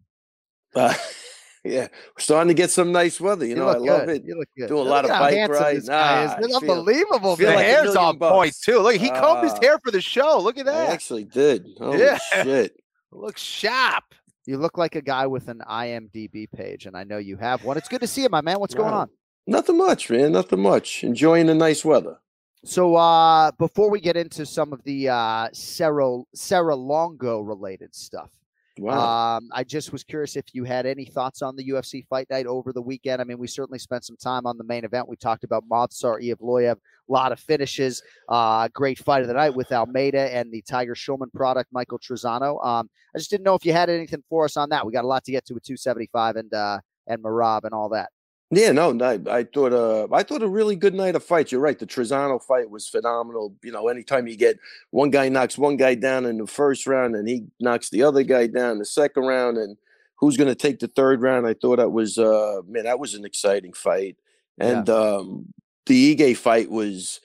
Yeah, 1.65 1.89
we're 1.89 2.21
starting 2.21 2.49
to 2.49 2.55
get 2.55 2.71
some 2.71 2.93
nice 2.93 3.19
weather. 3.19 3.47
You, 3.47 3.55
know, 3.55 3.69
I 3.69 3.77
love 3.79 4.07
good. 4.07 4.17
it. 4.17 4.25
You 4.27 4.37
look 4.39 4.49
good. 4.57 4.69
Do 4.69 4.77
a 4.77 4.81
Look 4.81 4.89
lot 4.89 5.05
of 5.05 5.11
bike 5.11 5.49
rides. 5.49 5.81
this 5.81 5.89
guy 5.89 6.25
is. 6.25 6.31
Nah, 6.31 6.37
It's 6.41 6.55
unbelievable. 6.57 7.37
feel 7.37 7.49
the 7.51 7.57
like 7.57 7.65
hair's 7.65 7.97
on 7.97 8.19
point 8.19 8.55
too. 8.63 8.81
Look, 8.81 8.97
he 8.97 9.09
combed 9.09 9.45
his 9.45 9.53
Ah. 9.55 9.61
hair 9.63 9.79
for 9.83 9.91
the 9.91 10.03
show. 10.03 10.39
Look 10.41 10.59
at 10.59 10.67
that. 10.67 10.91
I 10.91 10.93
actually 10.93 11.25
did. 11.25 11.67
Holy 11.79 11.99
Yeah. 12.01 12.19
shit. 12.19 12.77
Looks 13.13 13.41
sharp. 13.43 14.05
You 14.47 14.59
look 14.59 14.77
like 14.77 14.95
a 14.95 15.01
guy 15.01 15.27
with 15.27 15.49
an 15.49 15.63
IMDb 15.67 16.47
page, 16.51 16.85
and 16.85 16.95
I 16.97 17.05
know 17.05 17.17
you 17.17 17.39
have 17.39 17.65
one. 17.65 17.79
It's 17.79 17.89
good 17.89 18.03
to 18.03 18.07
see 18.07 18.23
you, 18.25 18.29
my 18.29 18.43
man. 18.43 18.61
What's 18.61 18.75
going 18.75 18.93
on? 18.93 19.09
Nothing 19.47 19.79
much, 19.79 20.11
man. 20.11 20.33
Nothing 20.33 20.61
much. 20.61 21.03
Enjoying 21.03 21.47
the 21.47 21.55
nice 21.55 21.83
weather. 21.83 22.19
So 22.67 22.95
uh 22.97 23.53
before 23.59 23.89
we 23.91 24.01
get 24.01 24.17
into 24.19 24.45
some 24.47 24.73
of 24.75 24.83
the 24.85 25.09
uh 25.09 25.49
Serra 25.55 26.21
Serra 26.35 26.75
Longo 26.77 27.41
related 27.41 27.95
stuff, 27.95 28.31
Wow. 28.79 29.37
um, 29.37 29.49
I 29.53 29.63
just 29.63 29.93
was 29.93 30.03
curious 30.03 30.37
if 30.37 30.47
you 30.53 30.65
had 30.65 30.85
any 30.87 31.05
thoughts 31.05 31.43
on 31.43 31.55
the 31.57 31.69
UFC 31.71 32.07
fight 32.07 32.29
night 32.31 32.47
over 32.47 32.73
the 32.73 32.83
weekend. 32.83 33.21
I 33.21 33.25
mean, 33.25 33.39
we 33.39 33.47
certainly 33.47 33.79
spent 33.79 34.05
some 34.05 34.17
time 34.17 34.47
on 34.47 34.59
the 34.59 34.65
main 34.65 34.85
event. 34.85 35.09
We 35.09 35.17
talked 35.17 35.45
about 35.45 35.69
Movsar 35.69 36.21
Evloev, 36.23 36.73
a 36.73 36.79
lot 37.13 37.33
of 37.33 37.39
finishes, 37.39 38.03
uh, 38.29 38.69
great 38.73 38.99
fight 38.99 39.23
of 39.23 39.29
the 39.29 39.35
night 39.35 39.55
with 39.55 39.71
Almeida 39.73 40.35
and 40.35 40.53
the 40.53 40.63
Tiger 40.63 40.95
Schulman 40.95 41.33
product, 41.33 41.73
Michael 41.73 41.99
Trizano. 41.99 42.65
Um, 42.65 42.91
I 43.15 43.19
just 43.19 43.31
didn't 43.31 43.45
know 43.45 43.55
if 43.55 43.65
you 43.65 43.73
had 43.73 43.91
anything 43.91 44.25
for 44.29 44.45
us 44.45 44.57
on 44.57 44.71
that. 44.71 44.85
We 44.85 44.93
got 44.93 45.05
a 45.05 45.09
lot 45.09 45.25
to 45.25 45.33
get 45.33 45.45
to 45.47 45.55
with 45.55 45.65
275 45.65 46.37
and 46.37 46.53
uh, 46.53 46.81
and 47.07 47.23
Merab 47.23 47.65
and 47.65 47.75
all 47.75 47.91
that. 47.91 48.11
Yeah, 48.51 48.73
no, 48.73 48.93
no, 48.93 49.21
I 49.29 49.45
thought 49.45 49.73
uh 49.73 50.07
I 50.13 50.23
thought 50.23 50.43
a 50.43 50.49
really 50.49 50.77
good 50.77 50.95
night 50.95 51.17
of 51.17 51.25
fights. 51.25 51.51
You're 51.51 51.61
right. 51.61 51.79
The 51.79 51.87
Trizano 51.87 52.41
fight 52.43 52.71
was 52.71 52.89
phenomenal. 52.89 53.57
You 53.63 53.73
know, 53.73 53.89
anytime 53.89 54.27
you 54.29 54.37
get 54.37 54.59
one 54.91 55.11
guy 55.11 55.29
knocks 55.29 55.59
one 55.59 55.77
guy 55.77 55.95
down 55.95 56.25
in 56.27 56.39
the 56.39 56.47
first 56.47 56.87
round 56.87 57.17
and 57.17 57.27
he 57.27 57.47
knocks 57.59 57.91
the 57.91 58.03
other 58.03 58.23
guy 58.23 58.47
down 58.47 58.73
in 58.73 58.79
the 58.79 58.85
second 58.85 59.25
round 59.25 59.57
and 59.57 59.77
who's 60.17 60.37
gonna 60.37 60.55
take 60.55 60.79
the 60.79 60.89
third 60.89 61.23
round, 61.23 61.47
I 61.47 61.55
thought 61.55 61.77
that 61.77 61.91
was 61.91 62.19
uh 62.19 62.61
man, 62.69 62.85
that 62.85 63.01
was 63.01 63.15
an 63.15 63.25
exciting 63.25 63.73
fight. 63.73 64.17
And 64.61 64.89
um 64.89 65.47
the 65.87 66.15
Ige 66.15 66.37
fight 66.37 66.71
was 66.71 67.21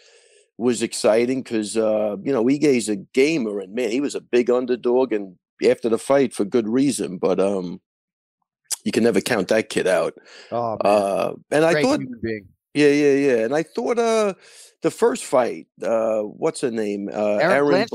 was 0.57 0.81
exciting 0.81 1.43
because 1.43 1.77
uh, 1.77 2.17
you 2.23 2.33
know, 2.33 2.43
Ige's 2.45 2.89
a 2.89 2.95
gamer 2.97 3.59
and 3.59 3.73
man, 3.75 3.91
he 3.91 4.01
was 4.01 4.15
a 4.15 4.21
big 4.21 4.49
underdog 4.49 5.13
and 5.13 5.35
after 5.63 5.89
the 5.89 5.99
fight 5.99 6.33
for 6.33 6.45
good 6.45 6.67
reason. 6.67 7.17
But 7.17 7.39
um 7.39 7.81
you 8.83 8.91
can 8.91 9.03
never 9.03 9.21
count 9.21 9.47
that 9.49 9.69
kid 9.69 9.87
out. 9.87 10.15
Oh, 10.51 10.71
man. 10.71 10.79
Uh, 10.83 11.33
and 11.51 11.65
I 11.65 11.81
thought, 11.81 11.99
yeah, 12.73 12.87
yeah, 12.87 13.13
yeah. 13.13 13.37
And 13.45 13.55
I 13.55 13.63
thought, 13.63 13.99
uh, 13.99 14.33
the 14.81 14.91
first 14.91 15.25
fight, 15.25 15.67
uh, 15.83 16.21
what's 16.21 16.61
her 16.61 16.71
name? 16.71 17.09
Uh, 17.11 17.37
Aaron 17.37 17.73
Aaron. 17.73 17.87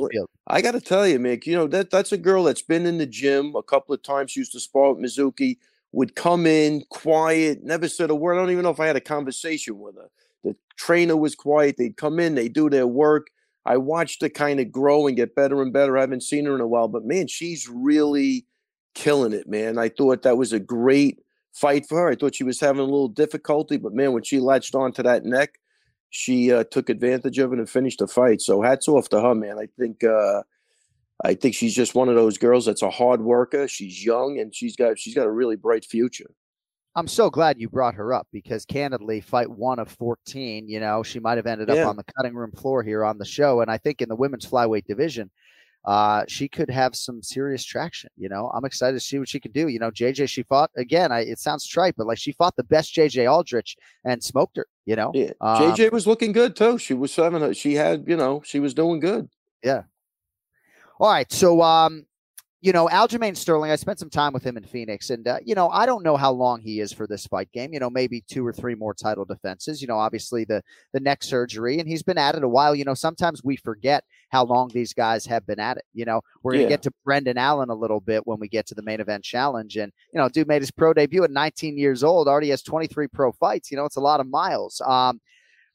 I 0.46 0.60
got 0.60 0.72
to 0.72 0.80
tell 0.80 1.06
you, 1.06 1.18
Mick, 1.18 1.46
you 1.46 1.56
know 1.56 1.66
that 1.68 1.90
that's 1.90 2.12
a 2.12 2.18
girl 2.18 2.44
that's 2.44 2.62
been 2.62 2.84
in 2.86 2.98
the 2.98 3.06
gym 3.06 3.54
a 3.56 3.62
couple 3.62 3.94
of 3.94 4.02
times. 4.02 4.32
She 4.32 4.40
used 4.40 4.52
to 4.52 4.60
spar 4.60 4.92
with 4.92 5.04
Mizuki. 5.04 5.58
Would 5.92 6.16
come 6.16 6.44
in 6.44 6.82
quiet, 6.90 7.62
never 7.62 7.86
said 7.86 8.10
a 8.10 8.16
word. 8.16 8.34
I 8.34 8.40
don't 8.40 8.50
even 8.50 8.64
know 8.64 8.70
if 8.70 8.80
I 8.80 8.86
had 8.88 8.96
a 8.96 9.00
conversation 9.00 9.78
with 9.78 9.94
her. 9.94 10.10
The 10.42 10.56
trainer 10.76 11.16
was 11.16 11.36
quiet. 11.36 11.76
They'd 11.78 11.96
come 11.96 12.18
in, 12.18 12.34
they 12.34 12.48
do 12.48 12.68
their 12.68 12.88
work. 12.88 13.28
I 13.64 13.76
watched 13.76 14.20
her 14.22 14.28
kind 14.28 14.58
of 14.58 14.72
grow 14.72 15.06
and 15.06 15.16
get 15.16 15.36
better 15.36 15.62
and 15.62 15.72
better. 15.72 15.96
I 15.96 16.00
haven't 16.00 16.24
seen 16.24 16.46
her 16.46 16.54
in 16.56 16.60
a 16.60 16.66
while, 16.66 16.88
but 16.88 17.04
man, 17.04 17.28
she's 17.28 17.68
really 17.68 18.44
killing 18.94 19.32
it, 19.32 19.48
man. 19.48 19.78
I 19.78 19.88
thought 19.88 20.22
that 20.22 20.36
was 20.36 20.52
a 20.52 20.60
great 20.60 21.20
fight 21.52 21.86
for 21.86 21.98
her. 21.98 22.10
I 22.10 22.14
thought 22.14 22.34
she 22.34 22.44
was 22.44 22.60
having 22.60 22.80
a 22.80 22.84
little 22.84 23.08
difficulty, 23.08 23.76
but 23.76 23.94
man, 23.94 24.12
when 24.12 24.22
she 24.22 24.40
latched 24.40 24.74
onto 24.74 25.02
that 25.02 25.24
neck, 25.24 25.58
she 26.10 26.52
uh, 26.52 26.64
took 26.64 26.88
advantage 26.88 27.38
of 27.38 27.52
it 27.52 27.58
and 27.58 27.68
finished 27.68 27.98
the 27.98 28.06
fight. 28.06 28.40
So 28.40 28.62
hats 28.62 28.88
off 28.88 29.08
to 29.10 29.20
her, 29.20 29.34
man. 29.34 29.58
I 29.58 29.66
think 29.78 30.04
uh, 30.04 30.42
I 31.24 31.34
think 31.34 31.54
she's 31.54 31.74
just 31.74 31.94
one 31.94 32.08
of 32.08 32.14
those 32.14 32.38
girls 32.38 32.66
that's 32.66 32.82
a 32.82 32.90
hard 32.90 33.20
worker. 33.20 33.66
She's 33.68 34.04
young 34.04 34.38
and 34.38 34.54
she's 34.54 34.76
got 34.76 34.98
she's 34.98 35.14
got 35.14 35.26
a 35.26 35.30
really 35.30 35.56
bright 35.56 35.84
future. 35.84 36.30
I'm 36.96 37.08
so 37.08 37.28
glad 37.28 37.58
you 37.58 37.68
brought 37.68 37.94
her 37.94 38.14
up 38.14 38.28
because 38.30 38.64
candidly, 38.64 39.20
fight 39.20 39.50
one 39.50 39.80
of 39.80 39.90
14, 39.90 40.68
you 40.68 40.78
know, 40.78 41.02
she 41.02 41.18
might 41.18 41.38
have 41.38 41.46
ended 41.46 41.68
up 41.68 41.88
on 41.88 41.96
the 41.96 42.04
cutting 42.16 42.34
room 42.34 42.52
floor 42.52 42.84
here 42.84 43.04
on 43.04 43.18
the 43.18 43.24
show. 43.24 43.62
And 43.62 43.70
I 43.70 43.78
think 43.78 44.00
in 44.00 44.08
the 44.08 44.14
women's 44.14 44.46
flyweight 44.46 44.86
division, 44.86 45.28
uh, 45.84 46.24
she 46.28 46.48
could 46.48 46.70
have 46.70 46.96
some 46.96 47.22
serious 47.22 47.64
traction. 47.64 48.10
You 48.16 48.28
know, 48.28 48.50
I'm 48.54 48.64
excited 48.64 48.94
to 48.94 49.00
see 49.00 49.18
what 49.18 49.28
she 49.28 49.38
can 49.38 49.52
do. 49.52 49.68
You 49.68 49.78
know, 49.78 49.90
JJ, 49.90 50.28
she 50.28 50.42
fought 50.42 50.70
again. 50.76 51.12
I, 51.12 51.20
it 51.20 51.38
sounds 51.38 51.66
trite, 51.66 51.94
but 51.96 52.06
like 52.06 52.18
she 52.18 52.32
fought 52.32 52.56
the 52.56 52.64
best 52.64 52.94
JJ 52.94 53.30
Aldrich 53.30 53.76
and 54.04 54.22
smoked 54.22 54.56
her. 54.56 54.66
You 54.86 54.96
know, 54.96 55.12
Yeah, 55.14 55.32
Um, 55.40 55.72
JJ 55.72 55.92
was 55.92 56.06
looking 56.06 56.32
good 56.32 56.56
too. 56.56 56.78
She 56.78 56.94
was 56.94 57.14
having 57.14 57.42
a, 57.42 57.54
she 57.54 57.74
had 57.74 58.04
you 58.06 58.16
know 58.16 58.42
she 58.44 58.60
was 58.60 58.74
doing 58.74 59.00
good. 59.00 59.28
Yeah. 59.62 59.82
All 61.00 61.10
right. 61.10 61.30
So, 61.32 61.60
um, 61.60 62.06
you 62.64 62.72
know, 62.72 62.88
Aljamain 62.88 63.36
Sterling, 63.36 63.70
I 63.70 63.76
spent 63.76 63.98
some 63.98 64.08
time 64.08 64.32
with 64.32 64.42
him 64.42 64.56
in 64.56 64.64
Phoenix, 64.64 65.10
and, 65.10 65.28
uh, 65.28 65.36
you 65.44 65.54
know, 65.54 65.68
I 65.68 65.84
don't 65.84 66.02
know 66.02 66.16
how 66.16 66.32
long 66.32 66.62
he 66.62 66.80
is 66.80 66.94
for 66.94 67.06
this 67.06 67.26
fight 67.26 67.52
game. 67.52 67.74
You 67.74 67.78
know, 67.78 67.90
maybe 67.90 68.22
two 68.26 68.44
or 68.46 68.54
three 68.54 68.74
more 68.74 68.94
title 68.94 69.26
defenses. 69.26 69.82
You 69.82 69.86
know, 69.86 69.98
obviously 69.98 70.44
the 70.46 70.62
the 70.94 71.00
neck 71.00 71.22
surgery, 71.22 71.78
and 71.78 71.86
he's 71.86 72.02
been 72.02 72.16
at 72.16 72.36
it 72.36 72.42
a 72.42 72.48
while. 72.48 72.74
You 72.74 72.86
know, 72.86 72.94
sometimes 72.94 73.44
we 73.44 73.56
forget 73.56 74.02
how 74.30 74.46
long 74.46 74.68
these 74.72 74.94
guys 74.94 75.26
have 75.26 75.46
been 75.46 75.60
at 75.60 75.76
it. 75.76 75.84
You 75.92 76.06
know, 76.06 76.22
we're 76.42 76.52
going 76.52 76.60
to 76.60 76.64
Yeah. 76.64 76.68
get 76.70 76.82
to 76.84 76.92
Brendan 77.04 77.36
Allen 77.36 77.68
a 77.68 77.74
little 77.74 78.00
bit 78.00 78.26
when 78.26 78.40
we 78.40 78.48
get 78.48 78.64
to 78.68 78.74
the 78.74 78.82
main 78.82 78.98
event 79.02 79.24
challenge. 79.24 79.76
And, 79.76 79.92
you 80.14 80.18
know, 80.18 80.30
dude 80.30 80.48
made 80.48 80.62
his 80.62 80.70
pro 80.70 80.94
debut 80.94 81.22
at 81.22 81.30
19 81.30 81.76
years 81.76 82.02
old, 82.02 82.28
already 82.28 82.48
has 82.48 82.62
23 82.62 83.08
pro 83.08 83.30
fights. 83.32 83.70
You 83.70 83.76
know, 83.76 83.84
it's 83.84 83.96
a 83.96 84.00
lot 84.00 84.20
of 84.20 84.26
miles. 84.26 84.80
Um, 84.80 85.20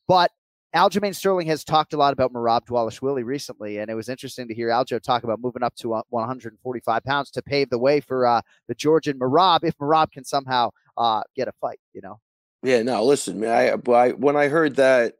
but 0.07 0.31
Aljamain 0.75 1.15
Sterling 1.15 1.47
has 1.47 1.63
talked 1.63 1.93
a 1.93 1.97
lot 1.97 2.13
about 2.13 2.31
Merab 2.31 2.65
Dvalishvili 2.67 3.25
recently, 3.25 3.79
and 3.79 3.89
it 3.89 3.95
was 3.95 4.07
interesting 4.07 4.47
to 4.47 4.53
hear 4.53 4.69
Aljo 4.69 5.01
talk 5.01 5.23
about 5.23 5.39
moving 5.41 5.63
up 5.63 5.75
to 5.77 5.95
uh, 5.95 6.03
145 6.09 7.03
pounds 7.03 7.31
to 7.31 7.41
pave 7.41 7.69
the 7.71 7.79
way 7.79 7.99
for 7.99 8.27
uh, 8.27 8.41
the 8.67 8.75
Georgian 8.75 9.17
Merab 9.17 9.63
if 9.63 9.75
Merab 9.79 10.11
can 10.11 10.23
somehow 10.23 10.69
uh, 10.95 11.23
get 11.35 11.47
a 11.47 11.53
fight. 11.59 11.79
You 11.93 12.01
know, 12.01 12.19
Yeah, 12.61 12.83
no, 12.83 13.03
listen, 13.03 13.39
man. 13.39 13.81
I, 13.87 13.91
I 13.91 14.11
when 14.11 14.35
I 14.35 14.47
heard 14.47 14.75
that, 14.75 15.15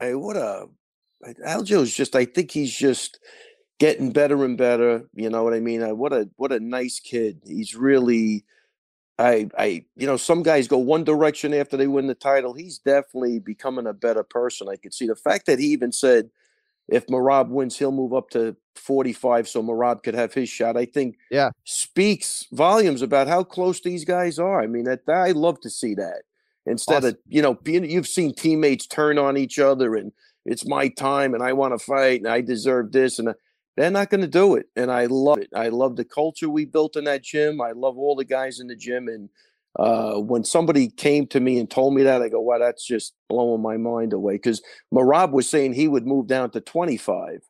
hey, 0.00 0.14
what 0.14 0.36
a 0.36 0.66
I- 1.24 1.56
Aljo's 1.56 1.94
just. 1.94 2.14
I 2.14 2.26
think 2.26 2.50
he's 2.50 2.74
just 2.76 3.18
getting 3.80 4.12
better 4.12 4.44
and 4.44 4.58
better. 4.58 5.08
You 5.14 5.30
know 5.30 5.44
what 5.44 5.54
I 5.54 5.60
mean? 5.60 5.82
Uh, 5.82 5.94
what 5.94 6.12
a 6.12 6.28
what 6.36 6.52
a 6.52 6.60
nice 6.60 7.00
kid. 7.00 7.40
He's 7.46 7.74
really. 7.74 8.44
I 9.18 9.48
I 9.58 9.84
you 9.96 10.06
know 10.06 10.16
some 10.16 10.42
guys 10.42 10.68
go 10.68 10.78
one 10.78 11.04
direction 11.04 11.52
after 11.54 11.76
they 11.76 11.86
win 11.86 12.06
the 12.06 12.14
title. 12.14 12.54
He's 12.54 12.78
definitely 12.78 13.38
becoming 13.38 13.86
a 13.86 13.92
better 13.92 14.22
person. 14.22 14.68
I 14.68 14.76
could 14.76 14.94
see 14.94 15.06
the 15.06 15.16
fact 15.16 15.46
that 15.46 15.58
he 15.58 15.66
even 15.66 15.92
said 15.92 16.30
if 16.88 17.06
Merab 17.06 17.48
wins, 17.48 17.78
he'll 17.78 17.92
move 17.92 18.14
up 18.14 18.30
to 18.30 18.56
45 18.76 19.48
so 19.48 19.62
Merab 19.62 20.02
could 20.02 20.14
have 20.14 20.32
his 20.32 20.48
shot. 20.48 20.76
I 20.76 20.86
think 20.86 21.18
Yeah. 21.30 21.50
speaks 21.64 22.46
volumes 22.52 23.02
about 23.02 23.28
how 23.28 23.44
close 23.44 23.80
these 23.80 24.04
guys 24.04 24.38
are. 24.38 24.60
I 24.62 24.66
mean, 24.66 24.84
that 24.84 25.00
I 25.08 25.32
love 25.32 25.60
to 25.60 25.70
see 25.70 25.94
that 25.96 26.22
instead 26.66 27.04
of 27.04 27.16
you 27.26 27.42
know 27.42 27.54
being 27.54 27.84
you've 27.88 28.08
seen 28.08 28.34
teammates 28.34 28.86
turn 28.86 29.18
on 29.18 29.36
each 29.36 29.58
other 29.58 29.94
and 29.96 30.12
it's 30.44 30.66
my 30.66 30.88
time 30.88 31.34
and 31.34 31.42
I 31.42 31.52
want 31.52 31.78
to 31.78 31.84
fight 31.84 32.20
and 32.20 32.28
I 32.28 32.40
deserve 32.40 32.92
this 32.92 33.18
and 33.18 33.28
uh, 33.30 33.34
they're 33.78 33.90
not 33.92 34.10
going 34.10 34.20
to 34.22 34.26
do 34.26 34.56
it 34.56 34.66
and 34.76 34.90
I 34.90 35.06
love 35.06 35.38
it. 35.38 35.50
I 35.54 35.68
love 35.68 35.94
the 35.96 36.04
culture 36.04 36.50
we 36.50 36.64
built 36.64 36.96
in 36.96 37.04
that 37.04 37.22
gym. 37.22 37.60
I 37.60 37.70
love 37.72 37.96
all 37.96 38.16
the 38.16 38.24
guys 38.24 38.58
in 38.58 38.66
the 38.66 38.74
gym 38.76 39.06
and 39.08 39.28
uh, 39.78 40.18
when 40.18 40.42
somebody 40.42 40.88
came 40.88 41.26
to 41.28 41.38
me 41.38 41.60
and 41.60 41.70
told 41.70 41.94
me 41.94 42.02
that, 42.02 42.20
I 42.20 42.28
go, 42.28 42.40
"Wow, 42.40 42.58
that's 42.58 42.84
just 42.84 43.14
blowing 43.28 43.62
my 43.62 43.76
mind 43.76 44.12
away." 44.12 44.34
Because 44.34 44.60
Merab 44.92 45.30
was 45.30 45.48
saying 45.48 45.74
he 45.74 45.86
would 45.86 46.04
move 46.06 46.26
down 46.26 46.50
to 46.50 46.60
25, 46.60 47.42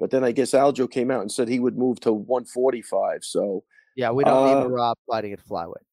but 0.00 0.10
then 0.10 0.24
I 0.24 0.32
guess 0.32 0.50
Aljo 0.50 0.90
came 0.90 1.12
out 1.12 1.20
and 1.20 1.30
said 1.30 1.46
he 1.46 1.60
would 1.60 1.78
move 1.78 2.00
to 2.00 2.12
145. 2.12 3.22
So 3.22 3.62
yeah, 3.94 4.10
we 4.10 4.24
don't 4.24 4.34
Uh, 4.48 4.60
need 4.64 4.66
Merab 4.68 4.94
fighting 5.08 5.32
at 5.32 5.38
flyweight. 5.46 5.84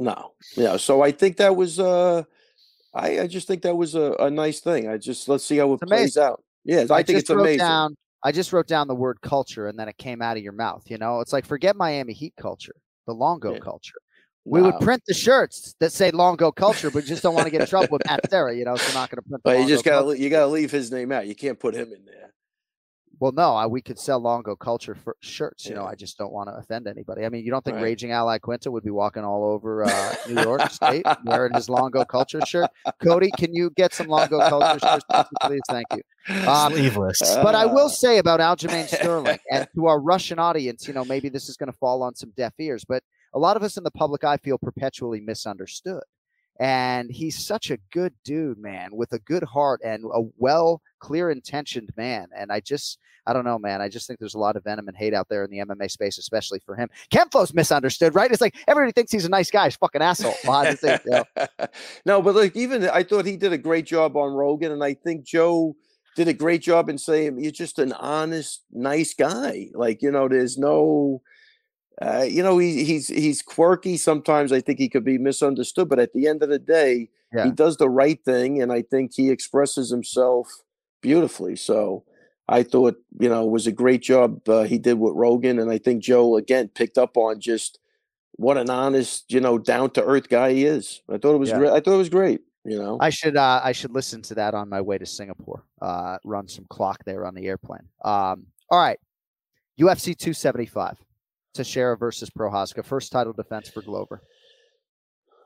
no, 0.00 0.32
yeah. 0.56 0.76
So 0.78 1.02
I 1.02 1.12
think 1.12 1.36
that 1.36 1.54
was 1.54 1.78
uh 1.78 2.24
I, 2.94 3.20
I 3.20 3.26
just 3.28 3.46
think 3.46 3.62
that 3.62 3.76
was 3.76 3.94
a, 3.94 4.14
a 4.18 4.30
nice 4.30 4.58
thing. 4.58 4.88
I 4.88 4.96
just 4.96 5.28
let's 5.28 5.44
see 5.44 5.58
how 5.58 5.70
it 5.72 5.74
It's 5.82 5.88
plays 5.90 6.16
amazing. 6.16 6.22
out. 6.24 6.42
Yeah, 6.64 6.80
I, 6.90 7.02
think 7.04 7.18
just 7.18 7.20
it's 7.24 7.30
amazing. 7.30 7.58
Down, 7.58 7.96
I 8.22 8.32
just 8.32 8.52
wrote 8.52 8.66
down 8.66 8.88
the 8.88 8.94
word 8.94 9.20
culture, 9.22 9.68
and 9.68 9.78
then 9.78 9.88
it 9.88 9.96
came 9.98 10.22
out 10.22 10.36
of 10.36 10.42
your 10.42 10.52
mouth. 10.52 10.82
You 10.86 10.98
know, 10.98 11.20
it's 11.20 11.32
like 11.32 11.46
forget 11.46 11.76
Miami 11.76 12.12
Heat 12.12 12.34
culture, 12.36 12.74
the 13.06 13.14
Longo 13.14 13.54
Yeah. 13.54 13.60
culture. 13.60 13.98
We 14.44 14.62
would 14.62 14.78
print 14.80 15.02
the 15.06 15.12
shirts 15.12 15.74
that 15.78 15.92
say 15.92 16.10
Longo 16.10 16.50
culture, 16.50 16.90
but 16.90 17.04
just 17.04 17.22
don't 17.22 17.34
want 17.34 17.46
to 17.46 17.50
get 17.50 17.60
in 17.60 17.66
trouble 17.66 17.88
with 17.90 18.02
Matt 18.06 18.20
Serra. 18.30 18.56
You 18.56 18.64
know, 18.64 18.76
so 18.78 18.86
we're 18.88 18.92
not 18.94 19.10
going 19.10 19.22
to 19.22 19.28
print. 19.28 19.42
The 19.44 19.50
But 19.50 19.60
you 19.60 19.66
just 19.68 19.84
got 19.84 20.02
to 20.02 20.18
you 20.18 20.30
gotta 20.30 20.46
leave 20.46 20.70
his 20.70 20.90
name 20.90 21.12
out. 21.12 21.26
You 21.26 21.34
can't 21.34 21.58
put 21.58 21.74
him 21.74 21.92
in 21.92 22.04
there. 22.06 22.32
Well, 23.20 23.32
no, 23.32 23.54
I, 23.54 23.66
we 23.66 23.82
could 23.82 23.98
sell 23.98 24.20
Longo 24.20 24.54
culture 24.54 24.94
for 24.94 25.16
shirts. 25.20 25.66
You 25.66 25.74
know, 25.74 25.84
I 25.84 25.96
just 25.96 26.18
don't 26.18 26.32
want 26.32 26.48
to 26.48 26.54
offend 26.54 26.86
anybody. 26.86 27.24
I 27.24 27.28
mean, 27.28 27.44
you 27.44 27.50
don't 27.50 27.64
think 27.64 27.74
Right. 27.76 27.82
Raging 27.82 28.12
Al 28.12 28.26
Iaquinta 28.26 28.70
would 28.70 28.84
be 28.84 28.90
walking 28.90 29.24
all 29.24 29.44
over 29.44 29.84
uh, 29.84 30.14
New 30.28 30.40
York 30.40 30.70
State 30.70 31.04
wearing 31.24 31.52
his 31.52 31.68
Longo 31.68 32.04
culture 32.04 32.44
shirt? 32.46 32.70
Cody, 33.02 33.32
can 33.32 33.52
you 33.52 33.70
get 33.70 33.92
some 33.92 34.06
Longo 34.06 34.38
culture 34.48 34.78
shirts, 34.78 35.04
please? 35.42 35.60
Thank 35.68 35.88
you. 35.92 36.02
Um, 36.46 36.72
Sleeveless. 36.72 37.20
But 37.42 37.54
I 37.54 37.66
will 37.66 37.86
Ah. 37.86 37.88
say 37.88 38.18
about 38.18 38.40
Aljamain 38.40 38.86
Sterling 38.94 39.38
and 39.50 39.66
to 39.74 39.86
our 39.86 40.00
Russian 40.00 40.38
audience, 40.38 40.86
you 40.86 40.94
know, 40.94 41.04
maybe 41.04 41.28
this 41.28 41.48
is 41.48 41.56
going 41.56 41.70
to 41.72 41.78
fall 41.78 42.02
on 42.02 42.14
some 42.14 42.32
deaf 42.36 42.52
ears, 42.58 42.84
but 42.84 43.02
a 43.34 43.38
lot 43.38 43.56
of 43.56 43.62
us 43.62 43.76
in 43.76 43.84
the 43.84 43.90
public 43.90 44.24
eye 44.24 44.36
feel 44.38 44.58
perpetually 44.58 45.20
misunderstood. 45.20 46.02
And 46.60 47.08
he's 47.10 47.38
such 47.46 47.70
a 47.70 47.78
good 47.92 48.14
dude, 48.24 48.58
man, 48.58 48.90
with 48.92 49.12
a 49.12 49.20
good 49.20 49.44
heart 49.44 49.80
and 49.84 50.04
a 50.12 50.22
well, 50.38 50.82
clear 50.98 51.30
intentioned 51.30 51.90
man. 51.96 52.26
And 52.36 52.50
I 52.50 52.58
just, 52.58 52.98
I 53.26 53.32
don't 53.32 53.44
know, 53.44 53.60
man. 53.60 53.80
I 53.80 53.88
just 53.88 54.08
think 54.08 54.18
there's 54.18 54.34
a 54.34 54.40
lot 54.40 54.56
of 54.56 54.64
venom 54.64 54.88
and 54.88 54.96
hate 54.96 55.14
out 55.14 55.28
there 55.28 55.44
in 55.44 55.50
the 55.52 55.58
MMA 55.58 55.88
space, 55.88 56.18
especially 56.18 56.58
for 56.66 56.74
him. 56.74 56.88
Kemfo's 57.12 57.54
misunderstood, 57.54 58.14
right? 58.16 58.30
It's 58.32 58.40
like 58.40 58.56
everybody 58.66 58.90
thinks 58.90 59.12
he's 59.12 59.24
a 59.24 59.28
nice 59.28 59.52
guy. 59.52 59.66
He's 59.66 59.76
a 59.76 59.78
fucking 59.78 60.02
asshole. 60.02 60.34
behind 60.44 60.76
the 60.78 61.00
you 61.04 61.44
know? 61.60 61.66
no, 62.04 62.22
but 62.22 62.34
like 62.34 62.56
even 62.56 62.88
I 62.88 63.04
thought 63.04 63.24
he 63.24 63.36
did 63.36 63.52
a 63.52 63.58
great 63.58 63.86
job 63.86 64.16
on 64.16 64.32
Rogan, 64.34 64.72
and 64.72 64.82
I 64.82 64.94
think 64.94 65.24
Joe 65.24 65.76
did 66.18 66.26
a 66.26 66.34
great 66.34 66.60
job 66.62 66.88
in 66.88 66.98
saying 66.98 67.38
you're 67.38 67.52
just 67.52 67.78
an 67.78 67.92
honest, 67.92 68.64
nice 68.72 69.14
guy. 69.14 69.68
Like 69.72 70.02
you 70.02 70.10
know, 70.10 70.28
there's 70.28 70.58
no. 70.58 71.22
Uh, 72.02 72.26
you 72.28 72.42
know, 72.42 72.58
he, 72.58 72.84
he's 72.84 73.06
he's 73.08 73.40
quirky. 73.40 73.96
Sometimes 73.96 74.52
I 74.52 74.60
think 74.60 74.78
he 74.80 74.88
could 74.88 75.04
be 75.04 75.16
misunderstood, 75.18 75.88
but 75.88 75.98
at 76.00 76.12
the 76.12 76.26
end 76.28 76.42
of 76.42 76.48
the 76.48 76.58
day, 76.58 77.08
Yeah. 77.32 77.44
he 77.46 77.50
does 77.52 77.76
the 77.76 77.88
right 77.88 78.22
thing, 78.24 78.60
and 78.62 78.72
I 78.72 78.82
think 78.82 79.12
he 79.14 79.30
expresses 79.30 79.90
himself 79.90 80.48
beautifully. 81.00 81.54
So 81.56 82.04
I 82.48 82.62
thought, 82.64 82.96
you 83.20 83.28
know, 83.28 83.44
it 83.46 83.50
was 83.50 83.66
a 83.66 83.72
great 83.72 84.02
job 84.02 84.48
uh, 84.48 84.62
he 84.64 84.78
did 84.78 84.98
with 84.98 85.14
Rogan, 85.14 85.58
and 85.58 85.70
I 85.70 85.78
think 85.78 86.02
Joe 86.02 86.36
again 86.36 86.68
picked 86.68 86.98
up 86.98 87.16
on 87.16 87.40
just 87.40 87.78
what 88.32 88.56
an 88.58 88.70
honest, 88.70 89.32
you 89.32 89.40
know, 89.40 89.58
down 89.58 89.90
to 89.90 90.04
earth 90.04 90.28
guy 90.28 90.52
he 90.52 90.64
is. 90.66 91.02
I 91.08 91.18
thought 91.18 91.34
it 91.34 91.38
was 91.38 91.50
Yeah. 91.50 91.58
great. 91.58 91.72
I 91.72 91.80
thought 91.80 91.94
it 91.94 92.04
was 92.06 92.08
great. 92.20 92.40
You 92.68 92.78
know, 92.78 92.98
I 93.00 93.10
should 93.10 93.36
uh, 93.36 93.60
I 93.62 93.72
should 93.72 93.92
listen 93.92 94.22
to 94.22 94.34
that 94.34 94.54
on 94.54 94.68
my 94.68 94.80
way 94.80 94.98
to 94.98 95.06
Singapore. 95.06 95.64
Uh, 95.80 96.18
run 96.24 96.48
some 96.48 96.66
clock 96.68 97.04
there 97.04 97.26
on 97.26 97.34
the 97.34 97.46
airplane. 97.46 97.88
Um, 98.04 98.46
all 98.70 98.80
right, 98.80 98.98
UFC 99.80 100.16
275, 100.16 100.98
Teixeira 101.54 101.96
versus 101.96 102.30
Prochazka, 102.30 102.84
first 102.84 103.12
title 103.12 103.32
defense 103.32 103.68
for 103.68 103.82
Glover. 103.82 104.22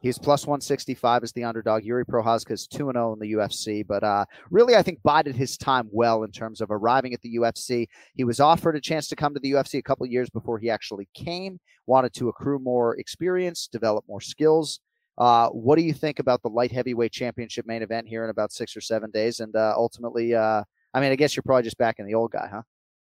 He's 0.03 0.19
plus 0.19 0.47
165 0.47 1.23
as 1.23 1.33
the 1.33 1.45
underdog. 1.45 1.85
Yuri 1.85 2.05
Prochazka 2.05 2.51
is 2.51 2.67
2 2.67 2.91
0 2.93 3.13
in 3.13 3.21
the 3.21 3.35
UFC, 3.35 3.87
but 3.87 4.03
uh, 4.03 4.25
really, 4.51 4.75
I 4.75 4.83
think 4.83 5.01
bided 5.05 5.37
his 5.37 5.57
time 5.57 5.89
well 5.93 6.25
in 6.25 6.33
terms 6.33 6.61
of 6.61 6.73
arriving 6.73 7.15
at 7.15 7.23
the 7.23 7.37
UFC. 7.37 7.87
He 8.15 8.25
was 8.25 8.41
offered 8.41 8.75
a 8.75 8.81
chance 8.81 9.07
to 9.09 9.17
come 9.17 9.33
to 9.33 9.41
the 9.41 9.53
UFC 9.53 9.79
a 9.79 9.83
couple 9.83 10.05
years 10.07 10.29
before 10.29 10.59
he 10.59 10.69
actually 10.69 11.09
came, 11.15 11.61
wanted 11.87 12.13
to 12.15 12.29
accrue 12.29 12.59
more 12.59 12.97
experience, 12.97 13.69
develop 13.69 14.05
more 14.09 14.21
skills. 14.21 14.81
Uh, 15.19 15.49
what 15.49 15.77
do 15.77 15.83
you 15.83 15.93
think 15.93 16.19
about 16.19 16.43
the 16.43 16.49
light 16.49 16.73
heavyweight 16.73 17.13
championship 17.13 17.67
main 17.67 17.83
event 17.83 18.09
here 18.09 18.25
in 18.25 18.31
about 18.31 18.53
six 18.53 18.77
or 18.77 18.81
seven 18.81 19.11
days? 19.11 19.41
And 19.41 19.55
uh, 19.55 19.75
ultimately, 19.77 20.35
uh, 20.35 20.63
I 20.95 21.01
mean, 21.01 21.13
I 21.13 21.17
guess 21.17 21.37
you're 21.37 21.43
probably 21.43 21.65
just 21.65 21.79
backing 21.79 22.07
the 22.07 22.15
old 22.15 22.33
guy, 22.33 22.49
huh? 22.51 22.63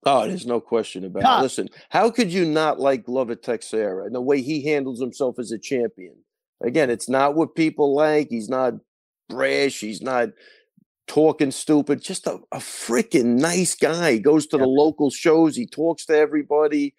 Oh, 0.05 0.27
there's 0.27 0.45
no 0.45 0.59
question 0.59 1.05
about 1.05 1.39
it. 1.39 1.43
Listen, 1.43 1.69
how 1.89 2.09
could 2.09 2.31
you 2.31 2.45
not 2.45 2.79
like 2.79 3.05
Glover 3.05 3.35
Teixeira 3.35 4.05
and 4.05 4.13
the 4.13 4.21
way 4.21 4.41
he 4.41 4.65
handles 4.65 4.99
himself 4.99 5.39
as 5.39 5.51
a 5.51 5.57
champion? 5.57 6.15
Again, 6.61 6.89
it's 6.89 7.07
not 7.07 7.35
what 7.35 7.55
people 7.55 7.95
like. 7.95 8.27
He's 8.29 8.49
not 8.49 8.73
brash. 9.29 9.79
He's 9.79 10.01
not 10.01 10.29
talking 11.07 11.51
stupid. 11.51 12.01
Just 12.01 12.27
a, 12.27 12.39
a 12.51 12.57
freaking 12.57 13.39
nice 13.39 13.75
guy. 13.75 14.13
He 14.13 14.19
goes 14.19 14.47
to 14.47 14.57
the 14.57 14.67
local 14.67 15.09
shows. 15.09 15.55
He 15.55 15.65
talks 15.65 16.05
to 16.07 16.17
everybody. 16.17 16.95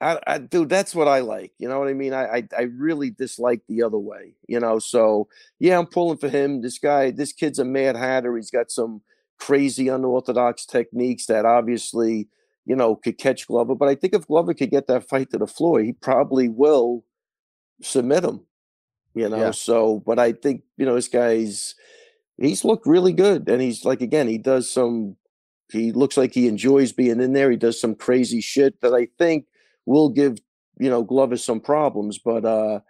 I, 0.00 0.18
I, 0.26 0.38
dude, 0.38 0.70
that's 0.70 0.94
what 0.94 1.08
I 1.08 1.20
like. 1.20 1.52
You 1.58 1.68
know 1.68 1.78
what 1.78 1.88
I 1.88 1.92
mean? 1.92 2.14
I, 2.14 2.24
I, 2.24 2.48
I 2.56 2.62
really 2.62 3.10
dislike 3.10 3.60
the 3.68 3.82
other 3.82 3.98
way. 3.98 4.34
You 4.48 4.58
know, 4.60 4.78
so 4.78 5.28
yeah, 5.58 5.78
I'm 5.78 5.86
pulling 5.86 6.18
for 6.18 6.28
him. 6.28 6.62
This 6.62 6.78
guy, 6.78 7.10
this 7.10 7.32
kid's 7.32 7.58
a 7.58 7.64
mad 7.64 7.96
hatter. 7.96 8.34
He's 8.36 8.50
got 8.50 8.70
some 8.70 9.02
crazy 9.38 9.88
unorthodox 9.88 10.64
techniques 10.66 11.26
that 11.26 11.44
obviously, 11.44 12.28
you 12.64 12.76
know, 12.76 12.96
could 12.96 13.18
catch 13.18 13.46
Glover. 13.46 13.74
But 13.74 13.88
I 13.88 13.94
think 13.94 14.14
if 14.14 14.26
Glover 14.26 14.54
could 14.54 14.70
get 14.70 14.86
that 14.86 15.08
fight 15.08 15.30
to 15.30 15.38
the 15.38 15.46
floor, 15.46 15.80
he 15.80 15.92
probably 15.92 16.48
will 16.48 17.04
submit 17.82 18.24
him. 18.24 18.40
You 19.14 19.28
know, 19.28 19.38
Yeah. 19.38 19.50
so 19.50 20.02
but 20.06 20.18
I 20.18 20.32
think, 20.32 20.62
you 20.76 20.86
know, 20.86 20.94
this 20.94 21.08
guy's 21.08 21.74
he's 22.38 22.64
looked 22.64 22.86
really 22.86 23.12
good. 23.12 23.48
And 23.48 23.60
he's 23.60 23.84
like 23.84 24.00
again, 24.00 24.28
he 24.28 24.38
does 24.38 24.70
some 24.70 25.16
he 25.72 25.92
looks 25.92 26.16
like 26.16 26.32
he 26.32 26.48
enjoys 26.48 26.92
being 26.92 27.20
in 27.20 27.32
there. 27.32 27.50
He 27.50 27.56
does 27.56 27.80
some 27.80 27.94
crazy 27.94 28.40
shit 28.40 28.80
that 28.80 28.94
I 28.94 29.08
think 29.18 29.46
will 29.86 30.08
give, 30.08 30.38
you 30.78 30.90
know, 30.90 31.02
Glover 31.02 31.36
some 31.36 31.60
problems, 31.60 32.18
but 32.18 32.44
uh 32.44 32.80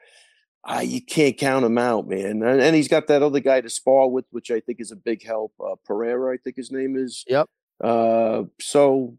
I, 0.62 0.82
you 0.82 1.00
can't 1.02 1.38
count 1.38 1.64
him 1.64 1.78
out, 1.78 2.06
man. 2.06 2.42
And, 2.42 2.60
and 2.60 2.76
he's 2.76 2.86
got 2.88 3.06
that 3.06 3.22
other 3.22 3.40
guy 3.40 3.62
to 3.62 3.70
spar 3.70 4.08
with, 4.08 4.26
which 4.30 4.50
I 4.50 4.60
think 4.60 4.78
is 4.78 4.92
a 4.92 4.96
big 4.96 5.24
help. 5.24 5.54
Uh, 5.58 5.76
Pereira, 5.86 6.34
I 6.34 6.36
think 6.36 6.56
his 6.56 6.70
name 6.70 6.96
is. 6.98 7.24
Yep. 7.26 7.46
Uh, 7.82 8.42
so 8.60 9.16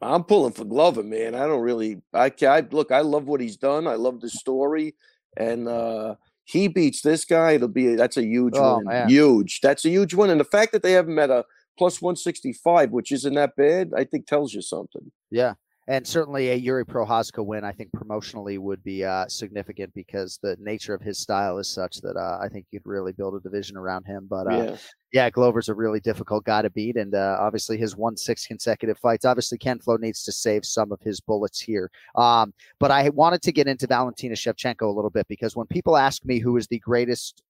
I'm 0.00 0.24
pulling 0.24 0.54
for 0.54 0.64
Glover, 0.64 1.02
man. 1.02 1.34
I 1.34 1.46
don't 1.46 1.60
really. 1.60 2.00
I, 2.14 2.32
I 2.48 2.60
look. 2.70 2.90
I 2.90 3.00
love 3.00 3.26
what 3.26 3.42
he's 3.42 3.58
done. 3.58 3.86
I 3.86 3.96
love 3.96 4.20
the 4.22 4.30
story, 4.30 4.94
and 5.36 5.68
uh, 5.68 6.14
he 6.44 6.68
beats 6.68 7.02
this 7.02 7.26
guy. 7.26 7.52
It'll 7.52 7.68
be 7.68 7.94
that's 7.94 8.16
a 8.16 8.24
huge 8.24 8.54
Oh, 8.56 8.78
win. 8.78 8.86
man. 8.86 9.08
Huge. 9.10 9.60
That's 9.60 9.84
a 9.84 9.90
huge 9.90 10.14
one. 10.14 10.30
And 10.30 10.40
the 10.40 10.44
fact 10.44 10.72
that 10.72 10.82
they 10.82 10.92
have 10.92 11.06
him 11.06 11.18
at 11.18 11.28
a 11.28 11.44
plus 11.76 12.00
165, 12.00 12.90
which 12.92 13.12
isn't 13.12 13.34
that 13.34 13.56
bad, 13.56 13.90
I 13.94 14.04
think 14.04 14.26
tells 14.26 14.54
you 14.54 14.62
something. 14.62 15.12
Yeah. 15.30 15.52
And 15.88 16.06
certainly 16.06 16.50
a 16.50 16.60
Jiri 16.60 16.84
Prochazka 16.84 17.44
win, 17.44 17.64
I 17.64 17.72
think 17.72 17.90
promotionally 17.90 18.56
would 18.58 18.84
be 18.84 19.04
uh, 19.04 19.26
significant 19.26 19.92
because 19.94 20.38
the 20.40 20.56
nature 20.60 20.94
of 20.94 21.02
his 21.02 21.18
style 21.18 21.58
is 21.58 21.68
such 21.68 22.00
that 22.02 22.16
uh, 22.16 22.38
I 22.40 22.48
think 22.48 22.66
you'd 22.70 22.86
really 22.86 23.12
build 23.12 23.34
a 23.34 23.40
division 23.40 23.76
around 23.76 24.04
him. 24.04 24.28
But 24.30 24.46
uh, 24.46 24.56
yeah. 24.56 24.76
yeah, 25.12 25.30
Glover's 25.30 25.68
a 25.68 25.74
really 25.74 25.98
difficult 25.98 26.44
guy 26.44 26.62
to 26.62 26.70
beat, 26.70 26.96
and 26.96 27.16
uh, 27.16 27.36
obviously 27.40 27.76
his 27.78 27.96
won 27.96 28.16
six 28.16 28.46
consecutive 28.46 28.96
fights. 28.98 29.24
Obviously, 29.24 29.58
Ken 29.58 29.80
Flo 29.80 29.96
needs 29.96 30.22
to 30.22 30.30
save 30.30 30.64
some 30.64 30.92
of 30.92 31.00
his 31.00 31.20
bullets 31.20 31.58
here. 31.58 31.90
Um, 32.14 32.54
but 32.78 32.92
I 32.92 33.08
wanted 33.08 33.42
to 33.42 33.52
get 33.52 33.66
into 33.66 33.88
Valentina 33.88 34.36
Shevchenko 34.36 34.82
a 34.82 34.86
little 34.86 35.10
bit 35.10 35.26
because 35.26 35.56
when 35.56 35.66
people 35.66 35.96
ask 35.96 36.24
me 36.24 36.38
who 36.38 36.56
is 36.56 36.68
the 36.68 36.78
greatest 36.78 37.42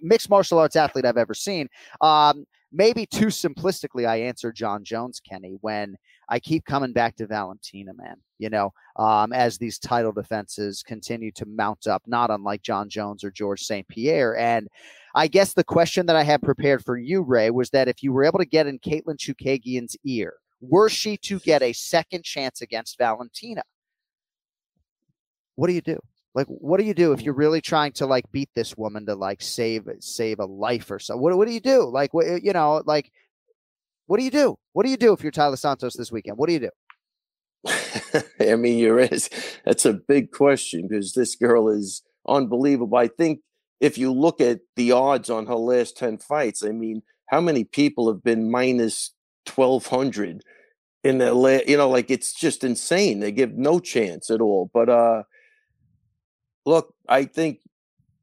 mixed 0.00 0.30
martial 0.30 0.58
arts 0.58 0.76
athlete 0.76 1.04
I've 1.04 1.16
ever 1.16 1.34
seen, 1.34 1.68
um, 2.00 2.44
maybe 2.72 3.06
too 3.06 3.26
simplistically, 3.26 4.06
I 4.06 4.16
answer 4.22 4.52
Jon 4.52 4.84
Jones, 4.84 5.20
Kenny, 5.20 5.56
when 5.60 5.96
I 6.28 6.38
keep 6.38 6.64
coming 6.64 6.92
back 6.92 7.16
to 7.16 7.26
Valentina, 7.26 7.92
man. 7.94 8.16
You 8.38 8.50
know, 8.50 8.72
um, 8.96 9.32
as 9.32 9.58
these 9.58 9.78
title 9.78 10.12
defenses 10.12 10.82
continue 10.82 11.32
to 11.32 11.46
mount 11.46 11.86
up, 11.86 12.02
not 12.06 12.30
unlike 12.30 12.62
Jon 12.62 12.88
Jones 12.88 13.24
or 13.24 13.30
George 13.30 13.62
St. 13.62 13.86
Pierre. 13.88 14.36
And 14.36 14.68
I 15.14 15.26
guess 15.26 15.52
the 15.52 15.64
question 15.64 16.06
that 16.06 16.16
I 16.16 16.22
had 16.22 16.42
prepared 16.42 16.84
for 16.84 16.96
you, 16.96 17.22
Ray, 17.22 17.50
was 17.50 17.70
that 17.70 17.88
if 17.88 18.02
you 18.02 18.12
were 18.12 18.24
able 18.24 18.38
to 18.38 18.46
get 18.46 18.66
in 18.66 18.78
Katlyn 18.78 19.18
Chookagian's 19.18 19.96
ear, 20.04 20.34
were 20.60 20.88
she 20.88 21.16
to 21.18 21.38
get 21.40 21.62
a 21.62 21.72
second 21.72 22.24
chance 22.24 22.60
against 22.60 22.98
Valentina, 22.98 23.62
what 25.56 25.66
do 25.66 25.74
you 25.74 25.80
do? 25.80 25.98
Like, 26.34 26.46
what 26.46 26.78
do 26.78 26.86
you 26.86 26.94
do 26.94 27.12
if 27.12 27.22
you're 27.22 27.34
really 27.34 27.60
trying 27.60 27.92
to 27.92 28.06
like 28.06 28.30
beat 28.30 28.50
this 28.54 28.76
woman 28.76 29.06
to 29.06 29.14
like 29.14 29.42
save 29.42 29.88
save 30.00 30.38
a 30.38 30.44
life 30.44 30.90
or 30.90 30.98
so? 30.98 31.16
What 31.16 31.36
what 31.36 31.48
do 31.48 31.54
you 31.54 31.60
do? 31.60 31.88
Like, 31.88 32.14
what 32.14 32.42
you 32.42 32.52
know, 32.52 32.82
like, 32.84 33.10
what 34.06 34.18
do 34.18 34.24
you 34.24 34.30
do? 34.30 34.56
What 34.72 34.84
do 34.84 34.90
you 34.90 34.96
do 34.96 35.12
if 35.12 35.22
you're 35.22 35.32
Taila 35.32 35.58
Santos 35.58 35.96
this 35.96 36.12
weekend? 36.12 36.36
What 36.36 36.48
do 36.48 36.52
you 36.52 36.60
do? 36.60 36.70
I 38.52 38.56
mean, 38.56 38.78
you're 38.78 39.00
is 39.00 39.28
that's 39.64 39.84
a 39.84 39.92
big 39.92 40.30
question 40.30 40.88
because 40.88 41.12
this 41.14 41.34
girl 41.34 41.68
is 41.68 42.02
unbelievable. 42.26 42.96
I 42.96 43.08
think 43.08 43.40
if 43.80 43.98
you 43.98 44.12
look 44.12 44.40
at 44.40 44.60
the 44.76 44.92
odds 44.92 45.30
on 45.30 45.46
her 45.46 45.54
last 45.56 45.96
10 45.96 46.18
fights, 46.18 46.62
I 46.62 46.70
mean, 46.70 47.02
how 47.26 47.40
many 47.40 47.64
people 47.64 48.12
have 48.12 48.22
been 48.22 48.50
minus 48.50 49.12
1200 49.52 50.42
in 51.02 51.18
the 51.18 51.32
la- 51.34 51.64
you 51.66 51.76
know, 51.76 51.88
like 51.88 52.10
it's 52.10 52.32
just 52.32 52.62
insane. 52.62 53.20
They 53.20 53.32
give 53.32 53.52
no 53.54 53.80
chance 53.80 54.30
at 54.30 54.40
all. 54.40 54.70
But 54.72 54.88
uh 54.88 55.22
look, 56.66 56.94
I 57.08 57.24
think 57.24 57.60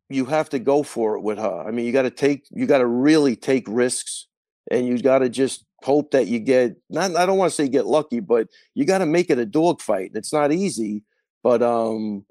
you 0.09 0.25
have 0.25 0.49
to 0.49 0.59
go 0.59 0.83
for 0.83 1.15
it 1.15 1.21
with 1.21 1.37
her. 1.37 1.63
I 1.67 1.71
mean, 1.71 1.85
you 1.85 1.91
got 1.91 2.03
to 2.03 2.11
take 2.11 2.45
you 2.51 2.65
got 2.65 2.79
to 2.79 2.87
really 2.87 3.35
take 3.35 3.65
risks 3.67 4.27
and 4.71 4.87
you 4.87 4.99
got 4.99 5.19
to 5.19 5.29
just 5.29 5.65
hope 5.83 6.11
that 6.11 6.27
you 6.27 6.39
get 6.39 6.75
not 6.89 7.15
I 7.15 7.25
don't 7.25 7.37
want 7.37 7.51
to 7.51 7.55
say 7.55 7.67
get 7.67 7.85
lucky, 7.85 8.19
but 8.19 8.47
you 8.73 8.85
got 8.85 8.99
to 8.99 9.05
make 9.05 9.29
it 9.29 9.37
a 9.37 9.45
dogfight. 9.45 10.11
It's 10.13 10.33
not 10.33 10.51
easy, 10.51 11.03
but 11.43 11.61
um 11.61 12.25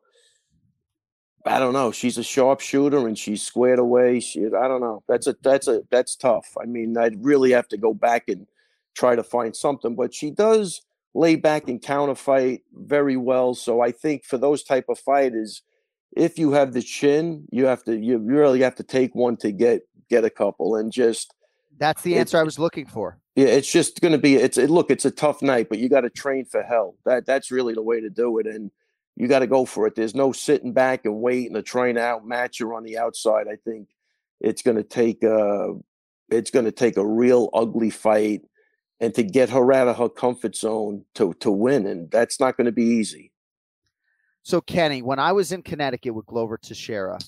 I 1.44 1.60
don't 1.60 1.74
know. 1.74 1.92
She's 1.92 2.18
a 2.18 2.24
sharpshooter 2.24 3.06
and 3.06 3.16
she's 3.16 3.42
squared 3.42 3.78
away. 3.78 4.20
She 4.20 4.46
I 4.46 4.66
don't 4.66 4.80
know. 4.80 5.02
That's 5.08 5.26
a 5.26 5.36
that's 5.42 5.68
a 5.68 5.82
that's 5.90 6.16
tough. 6.16 6.56
I 6.60 6.66
mean, 6.66 6.96
I'd 6.96 7.24
really 7.24 7.52
have 7.52 7.68
to 7.68 7.76
go 7.76 7.94
back 7.94 8.28
and 8.28 8.46
try 8.94 9.14
to 9.14 9.22
find 9.22 9.54
something, 9.54 9.94
but 9.94 10.14
she 10.14 10.30
does 10.30 10.82
lay 11.14 11.36
back 11.36 11.68
and 11.68 11.80
counterfight 11.80 12.62
very 12.74 13.16
well. 13.16 13.54
So 13.54 13.80
I 13.80 13.92
think 13.92 14.24
for 14.24 14.38
those 14.38 14.62
type 14.62 14.86
of 14.88 14.98
fighters, 14.98 15.62
if 16.12 16.38
you 16.38 16.52
have 16.52 16.72
the 16.72 16.82
chin, 16.82 17.46
you 17.50 17.66
have 17.66 17.82
to 17.84 17.96
you 17.96 18.18
really 18.18 18.62
have 18.62 18.74
to 18.76 18.82
take 18.82 19.14
one 19.14 19.36
to 19.38 19.52
get 19.52 19.82
get 20.08 20.24
a 20.24 20.30
couple 20.30 20.76
and 20.76 20.92
just 20.92 21.34
That's 21.78 22.02
the 22.02 22.16
answer 22.16 22.38
I 22.38 22.42
was 22.42 22.58
looking 22.58 22.86
for. 22.86 23.18
yeah, 23.34 23.46
it's 23.48 23.70
just 23.70 24.00
going 24.00 24.12
to 24.12 24.18
be 24.18 24.36
it's 24.36 24.58
it, 24.58 24.70
look, 24.70 24.90
it's 24.90 25.04
a 25.04 25.10
tough 25.10 25.42
night, 25.42 25.68
but 25.68 25.78
you 25.78 25.88
got 25.88 26.02
to 26.02 26.10
train 26.10 26.44
for 26.44 26.62
hell. 26.62 26.96
That 27.04 27.26
that's 27.26 27.50
really 27.50 27.74
the 27.74 27.82
way 27.82 28.00
to 28.00 28.10
do 28.10 28.38
it, 28.38 28.46
and 28.46 28.70
you 29.16 29.28
got 29.28 29.40
to 29.40 29.46
go 29.46 29.64
for 29.64 29.86
it. 29.86 29.94
There's 29.94 30.14
no 30.14 30.32
sitting 30.32 30.72
back 30.72 31.04
and 31.04 31.20
waiting 31.20 31.54
to 31.54 31.62
try 31.62 31.88
and 31.88 31.98
outmatch 31.98 32.60
her 32.60 32.74
on 32.74 32.84
the 32.84 32.98
outside. 32.98 33.46
I 33.48 33.56
think 33.56 33.88
it's 34.40 34.62
going 34.62 34.76
to 34.76 34.82
take 34.82 35.22
a 35.22 35.74
it's 36.30 36.50
going 36.50 36.64
to 36.64 36.72
take 36.72 36.96
a 36.96 37.06
real 37.06 37.50
ugly 37.52 37.90
fight, 37.90 38.42
and 39.00 39.14
to 39.14 39.22
get 39.22 39.50
her 39.50 39.72
out 39.72 39.88
of 39.88 39.98
her 39.98 40.08
comfort 40.08 40.56
zone 40.56 41.04
to 41.14 41.34
to 41.40 41.50
win, 41.50 41.86
and 41.86 42.10
that's 42.10 42.40
not 42.40 42.56
going 42.56 42.66
to 42.66 42.72
be 42.72 42.84
easy. 42.84 43.32
So, 44.46 44.60
Kenny, 44.60 45.02
when 45.02 45.18
I 45.18 45.32
was 45.32 45.50
in 45.50 45.60
Connecticut 45.60 46.14
with 46.14 46.24
Glover 46.24 46.56
Teixeira, 46.56 47.18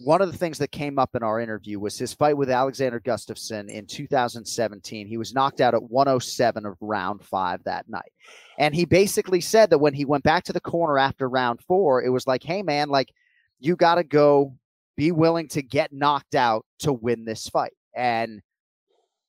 one 0.00 0.20
of 0.20 0.32
the 0.32 0.36
things 0.36 0.58
that 0.58 0.72
came 0.72 0.98
up 0.98 1.14
in 1.14 1.22
our 1.22 1.38
interview 1.38 1.78
was 1.78 1.96
his 1.96 2.12
fight 2.12 2.36
with 2.36 2.50
Alexander 2.50 2.98
Gustafsson 2.98 3.68
in 3.68 3.86
2017. 3.86 5.06
He 5.06 5.16
was 5.16 5.32
knocked 5.32 5.60
out 5.60 5.74
at 5.74 5.82
107 5.84 6.66
of 6.66 6.76
round 6.80 7.24
five 7.24 7.62
that 7.66 7.88
night. 7.88 8.10
And 8.58 8.74
he 8.74 8.84
basically 8.84 9.40
said 9.40 9.70
that 9.70 9.78
when 9.78 9.94
he 9.94 10.04
went 10.04 10.24
back 10.24 10.42
to 10.46 10.52
the 10.52 10.60
corner 10.60 10.98
after 10.98 11.28
round 11.28 11.60
four, 11.62 12.02
it 12.02 12.08
was 12.08 12.26
like, 12.26 12.42
hey, 12.42 12.64
man, 12.64 12.88
like, 12.88 13.12
you 13.60 13.76
got 13.76 13.94
to 13.94 14.02
go 14.02 14.56
be 14.96 15.12
willing 15.12 15.46
to 15.50 15.62
get 15.62 15.92
knocked 15.92 16.34
out 16.34 16.66
to 16.80 16.92
win 16.92 17.24
this 17.24 17.48
fight. 17.48 17.74
And 17.94 18.42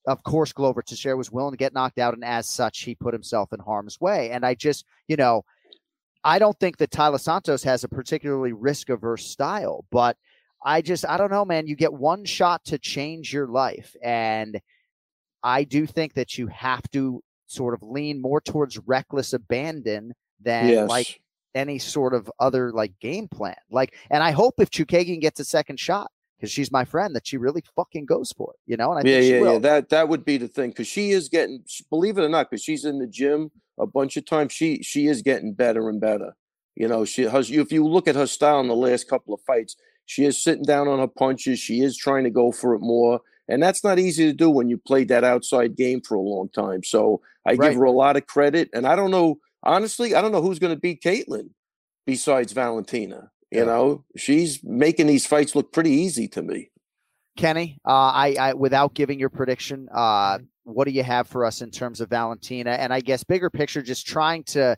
of 0.07 0.24
course, 0.24 0.53
Glover 0.53 0.82
Teixeira 0.82 1.16
was 1.16 1.32
willing 1.32 1.53
to 1.53 1.57
get 1.57 1.76
knocked 1.76 1.99
out. 1.99 2.16
And 2.16 2.26
as 2.26 2.49
such, 2.49 2.80
he 2.82 2.95
put 2.95 3.14
himself 3.14 3.53
in 3.53 3.59
harm's 3.59 4.01
way. 4.01 4.32
And 4.32 4.43
I 4.43 4.55
just, 4.55 4.86
you 5.07 5.18
know, 5.18 5.45
I 6.28 6.39
don't 6.39 6.59
think 6.59 6.75
that 6.78 6.89
Taila 6.91 7.21
Santos 7.21 7.63
has 7.63 7.86
a 7.86 7.88
particularly 7.88 8.51
risk 8.51 8.89
averse 8.89 9.25
style, 9.25 9.86
but 9.91 10.17
I 10.61 10.82
just 10.82 11.05
I 11.07 11.15
don't 11.15 11.32
know, 11.32 11.45
man. 11.45 11.67
You 11.67 11.78
get 11.78 11.93
one 11.93 12.25
shot 12.25 12.65
to 12.65 12.78
change 12.78 13.32
your 13.32 13.47
life, 13.47 13.95
and 14.03 14.59
I 15.41 15.63
do 15.63 15.88
think 15.88 16.15
that 16.15 16.38
you 16.38 16.47
have 16.47 16.84
to 16.91 17.23
sort 17.45 17.73
of 17.73 17.82
lean 17.82 18.21
more 18.21 18.41
towards 18.41 18.78
reckless 18.80 19.32
abandon 19.32 20.13
than 20.41 20.67
Yes. 20.67 20.89
like 20.89 21.21
any 21.55 21.80
sort 21.80 22.13
of 22.13 22.30
other 22.41 22.73
like 22.73 22.99
game 22.99 23.30
plan. 23.30 23.55
Like, 23.71 23.95
and 24.09 24.21
I 24.21 24.32
hope 24.32 24.55
if 24.59 24.69
Chookagian 24.69 25.21
gets 25.21 25.39
a 25.39 25.45
second 25.45 25.80
shot 25.80 26.11
because 26.38 26.52
she's 26.52 26.72
my 26.72 26.86
friend 26.86 27.16
that 27.16 27.28
she 27.28 27.38
really 27.38 27.64
fucking 27.76 28.06
goes 28.06 28.32
for 28.34 28.54
it, 28.54 28.60
you 28.72 28.78
know. 28.78 28.92
And 28.92 29.00
I 29.00 29.04
yeah, 29.04 29.12
think 29.12 29.24
she 29.24 29.34
yeah, 29.34 29.40
will. 29.40 29.54
yeah. 29.54 29.60
That 29.60 29.90
that 29.90 30.10
would 30.10 30.26
be 30.26 30.38
the 30.38 30.48
thing 30.48 30.72
because 30.72 30.88
she 30.88 31.12
is 31.12 31.30
getting, 31.30 31.64
believe 31.90 32.18
it 32.18 32.24
or 32.24 32.30
not, 32.30 32.50
because 32.50 32.64
she's 32.64 32.86
in 32.86 33.00
the 33.00 33.08
gym 33.08 33.52
a 33.80 33.88
bunch 33.88 34.18
of 34.18 34.26
times. 34.26 34.54
She 34.54 34.84
she 34.84 35.08
is 35.08 35.22
getting 35.22 35.54
better 35.54 35.90
and 35.90 36.00
better. 36.02 36.36
You 36.76 36.88
know, 36.88 37.06
she 37.06 37.24
has. 37.24 37.52
If 37.52 37.72
you 37.72 37.86
look 37.88 38.08
at 38.08 38.16
her 38.16 38.28
style 38.28 38.60
in 38.60 38.68
the 38.68 38.76
last 38.76 39.10
couple 39.10 39.34
of 39.34 39.42
fights, 39.42 39.76
she 40.06 40.26
is 40.26 40.42
sitting 40.42 40.64
down 40.66 40.88
on 40.88 41.00
her 41.00 41.08
punches. 41.08 41.60
She 41.60 41.82
is 41.82 41.98
trying 41.98 42.24
to 42.26 42.30
go 42.32 42.52
for 42.52 42.76
it 42.76 42.80
more, 42.82 43.22
and 43.48 43.62
that's 43.64 43.84
not 43.84 44.00
easy 44.00 44.26
to 44.26 44.34
do 44.34 44.50
when 44.50 44.70
you 44.70 44.78
played 44.78 45.10
that 45.10 45.24
outside 45.24 45.76
game 45.76 46.02
for 46.02 46.16
a 46.16 46.22
long 46.22 46.50
time. 46.50 46.84
So 46.84 47.22
I 47.46 47.56
Right. 47.56 47.70
give 47.70 47.76
her 47.76 47.84
a 47.86 47.92
lot 47.92 48.18
of 48.18 48.28
credit, 48.28 48.70
and 48.74 48.88
I 48.88 48.96
don't 48.96 49.12
know 49.12 49.40
honestly, 49.64 50.16
I 50.16 50.22
don't 50.22 50.32
know 50.32 50.42
who's 50.42 50.60
going 50.60 50.74
to 50.76 50.80
beat 50.80 51.02
Katlyn 51.02 51.50
besides 52.06 52.54
Valentina. 52.54 53.32
You 53.52 53.60
Yeah. 53.60 53.66
know, 53.66 54.06
she's 54.16 54.64
making 54.64 55.08
these 55.08 55.26
fights 55.26 55.56
look 55.56 55.72
pretty 55.72 55.91
easy 55.91 56.28
to 56.30 56.41
me. 56.41 56.72
Kenny, 57.38 57.78
uh, 57.86 57.91
I, 57.91 58.36
I 58.39 58.54
without 58.54 58.93
giving 58.93 59.20
your 59.20 59.30
prediction, 59.30 59.88
uh, 59.93 60.39
what 60.64 60.86
do 60.86 60.91
you 60.91 61.04
have 61.04 61.28
for 61.28 61.45
us 61.45 61.62
in 61.62 61.72
terms 61.72 62.02
of 62.02 62.10
Valentina? 62.10 62.72
And 62.72 62.91
I 62.91 63.00
guess 63.00 63.24
bigger 63.24 63.50
picture, 63.50 63.82
just 63.82 64.08
trying 64.08 64.43
to, 64.45 64.76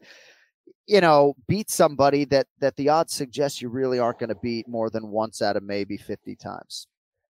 you 0.86 1.01
know, 1.01 1.36
beat 1.47 1.70
somebody 1.70 2.26
that 2.26 2.47
that 2.59 2.76
the 2.76 2.89
odds 2.89 3.13
suggest 3.13 3.61
you 3.61 3.70
really 3.70 3.97
aren't 3.97 4.20
going 4.20 4.30
to 4.30 4.36
beat 4.36 4.67
more 4.67 4.89
than 4.89 5.07
once 5.07 5.41
out 5.41 5.55
of 5.55 5.63
maybe 5.63 5.97
fifty 5.97 6.36
times. 6.36 6.86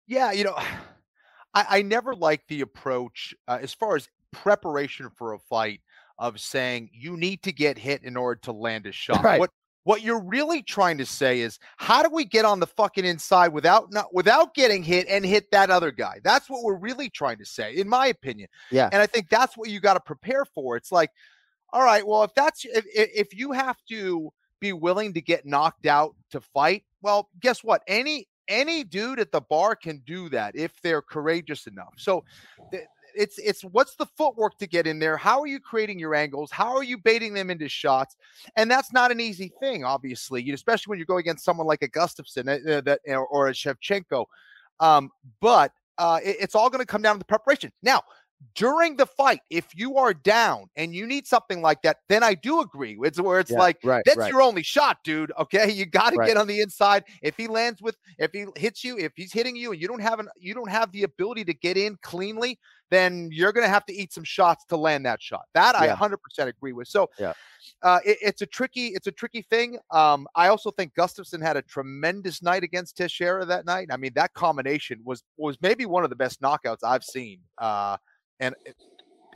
Yeah, 0.06 0.30
you 0.32 0.44
know, 0.44 0.54
I, 1.54 1.66
I 1.78 1.82
never 1.82 2.14
like 2.14 2.42
the 2.48 2.60
approach 2.60 3.34
uh, 3.48 3.58
as 3.60 3.72
far 3.72 3.96
as 3.96 4.06
preparation 4.30 5.08
for 5.16 5.32
a 5.32 5.38
fight 5.38 5.80
of 6.18 6.38
saying 6.38 6.90
you 6.92 7.16
need 7.16 7.42
to 7.44 7.52
get 7.52 7.78
hit 7.78 8.04
in 8.04 8.16
order 8.16 8.38
to 8.42 8.52
land 8.52 8.86
a 8.86 8.92
shot. 8.92 9.24
Right. 9.24 9.40
What 9.40 9.50
what 9.84 10.02
you're 10.02 10.22
really 10.22 10.62
trying 10.62 10.98
to 10.98 11.06
say 11.06 11.40
is 11.40 11.58
how 11.76 12.02
do 12.02 12.08
we 12.10 12.24
get 12.24 12.44
on 12.44 12.58
the 12.58 12.66
fucking 12.66 13.04
inside 13.04 13.48
without 13.48 13.92
not 13.92 14.12
without 14.12 14.54
getting 14.54 14.82
hit 14.82 15.06
and 15.08 15.24
hit 15.24 15.50
that 15.52 15.70
other 15.70 15.90
guy? 15.90 16.20
That's 16.24 16.50
what 16.50 16.62
we're 16.62 16.76
really 16.76 17.08
trying 17.08 17.38
to 17.38 17.44
say, 17.44 17.76
in 17.76 17.88
my 17.88 18.08
opinion. 18.08 18.48
Yeah. 18.70 18.88
And 18.92 19.00
I 19.00 19.06
think 19.06 19.28
that's 19.28 19.56
what 19.56 19.68
you 19.68 19.80
got 19.80 19.94
to 19.94 20.00
prepare 20.00 20.44
for. 20.44 20.76
It's 20.76 20.90
like, 20.90 21.10
all 21.72 21.84
right, 21.84 22.06
well, 22.06 22.24
if 22.24 22.34
that's 22.34 22.64
if 22.64 22.84
if 22.94 23.34
you 23.34 23.52
have 23.52 23.76
to 23.90 24.32
be 24.60 24.72
willing 24.72 25.12
to 25.14 25.20
get 25.20 25.44
knocked 25.44 25.86
out 25.86 26.14
to 26.30 26.40
fight, 26.40 26.84
well, 27.02 27.28
guess 27.40 27.62
what? 27.62 27.82
Any 27.86 28.26
any 28.48 28.84
dude 28.84 29.20
at 29.20 29.32
the 29.32 29.40
bar 29.40 29.76
can 29.76 30.02
do 30.06 30.28
that 30.30 30.56
if 30.56 30.80
they're 30.82 31.02
courageous 31.02 31.66
enough. 31.66 31.94
So 31.96 32.24
th- 32.70 32.84
it's 33.16 33.38
it's 33.38 33.62
what's 33.62 33.94
the 33.96 34.06
footwork 34.18 34.58
to 34.58 34.66
get 34.66 34.86
in 34.86 34.98
there? 34.98 35.16
How 35.16 35.40
are 35.40 35.46
you 35.46 35.60
creating 35.60 35.98
your 35.98 36.14
angles? 36.14 36.50
How 36.50 36.74
are 36.76 36.82
you 36.82 36.98
baiting 36.98 37.34
them 37.34 37.50
into 37.50 37.68
shots? 37.68 38.16
And 38.56 38.70
that's 38.70 38.92
not 38.92 39.10
an 39.10 39.20
easy 39.20 39.52
thing, 39.60 39.84
obviously, 39.84 40.42
you- 40.42 40.54
especially 40.54 40.90
when 40.90 40.98
you 40.98 41.04
go 41.04 41.18
against 41.18 41.44
someone 41.44 41.66
like 41.66 41.82
a 41.82 41.88
Gustafsson 41.88 42.48
uh, 42.48 42.80
that 42.82 43.00
or, 43.06 43.26
or 43.26 43.48
a 43.48 43.52
Shevchenko. 43.52 44.26
Um, 44.80 45.10
but 45.40 45.72
uh, 45.98 46.20
it- 46.24 46.36
it's 46.40 46.54
all 46.54 46.70
going 46.70 46.80
to 46.80 46.86
come 46.86 47.02
down 47.02 47.14
to 47.14 47.18
the 47.20 47.24
preparation. 47.24 47.72
Now, 47.82 48.02
during 48.54 48.96
the 48.96 49.06
fight, 49.06 49.40
if 49.50 49.74
you 49.74 49.96
are 49.96 50.12
down 50.14 50.66
and 50.76 50.94
you 50.94 51.06
need 51.06 51.26
something 51.26 51.62
like 51.62 51.82
that, 51.82 51.98
then 52.08 52.22
I 52.22 52.34
do 52.34 52.60
agree. 52.60 52.98
It's 53.02 53.20
where 53.20 53.40
it's 53.40 53.54
Yeah, 53.54 53.56
like 53.56 53.78
right, 53.82 54.04
that's 54.04 54.16
right. 54.16 54.28
your 54.28 54.42
only 54.42 54.62
shot, 54.62 54.98
dude. 55.04 55.32
Okay, 55.38 55.70
you 55.70 55.86
got 55.86 56.10
to 56.10 56.18
Right. 56.18 56.26
get 56.26 56.36
on 56.36 56.46
the 56.46 56.60
inside. 56.60 57.04
If 57.22 57.36
he 57.36 57.46
lands 57.46 57.80
with, 57.80 57.96
if 58.18 58.32
he 58.32 58.46
hits 58.56 58.84
you, 58.84 58.98
if 58.98 59.12
he's 59.16 59.32
hitting 59.32 59.56
you, 59.56 59.72
and 59.72 59.80
you 59.80 59.88
don't 59.88 60.02
have 60.02 60.20
an, 60.20 60.28
you 60.36 60.54
don't 60.54 60.70
have 60.70 60.92
the 60.92 61.04
ability 61.04 61.44
to 61.46 61.54
get 61.54 61.76
in 61.76 61.96
cleanly, 62.02 62.58
then 62.90 63.28
you're 63.32 63.52
going 63.52 63.64
to 63.66 63.72
have 63.72 63.86
to 63.86 63.94
eat 63.94 64.12
some 64.12 64.24
shots 64.24 64.64
to 64.66 64.76
land 64.76 65.06
that 65.06 65.22
shot. 65.22 65.46
That 65.54 65.74
I 65.74 65.86
100% 65.88 66.48
agree 66.48 66.72
with. 66.72 66.88
So, 66.88 67.08
Yeah. 67.18 67.34
uh, 67.82 68.00
it- 68.04 68.18
it's 68.20 68.42
a 68.42 68.46
tricky, 68.46 68.88
it's 68.88 69.06
a 69.06 69.12
tricky 69.12 69.42
thing. 69.42 69.78
Um, 69.90 70.26
I 70.34 70.48
also 70.48 70.70
think 70.70 70.94
Gustafsson 70.94 71.42
had 71.42 71.56
a 71.56 71.62
tremendous 71.62 72.42
night 72.42 72.62
against 72.62 72.96
Teixeira 72.96 73.44
that 73.46 73.64
night. 73.64 73.88
I 73.90 73.96
mean, 73.96 74.12
that 74.14 74.34
combination 74.34 75.00
was 75.04 75.22
was 75.36 75.56
maybe 75.60 75.86
one 75.86 76.04
of 76.04 76.10
the 76.10 76.16
best 76.16 76.40
knockouts 76.40 76.84
I've 76.84 77.04
seen. 77.04 77.40
Uh, 77.58 77.96
and 78.40 78.54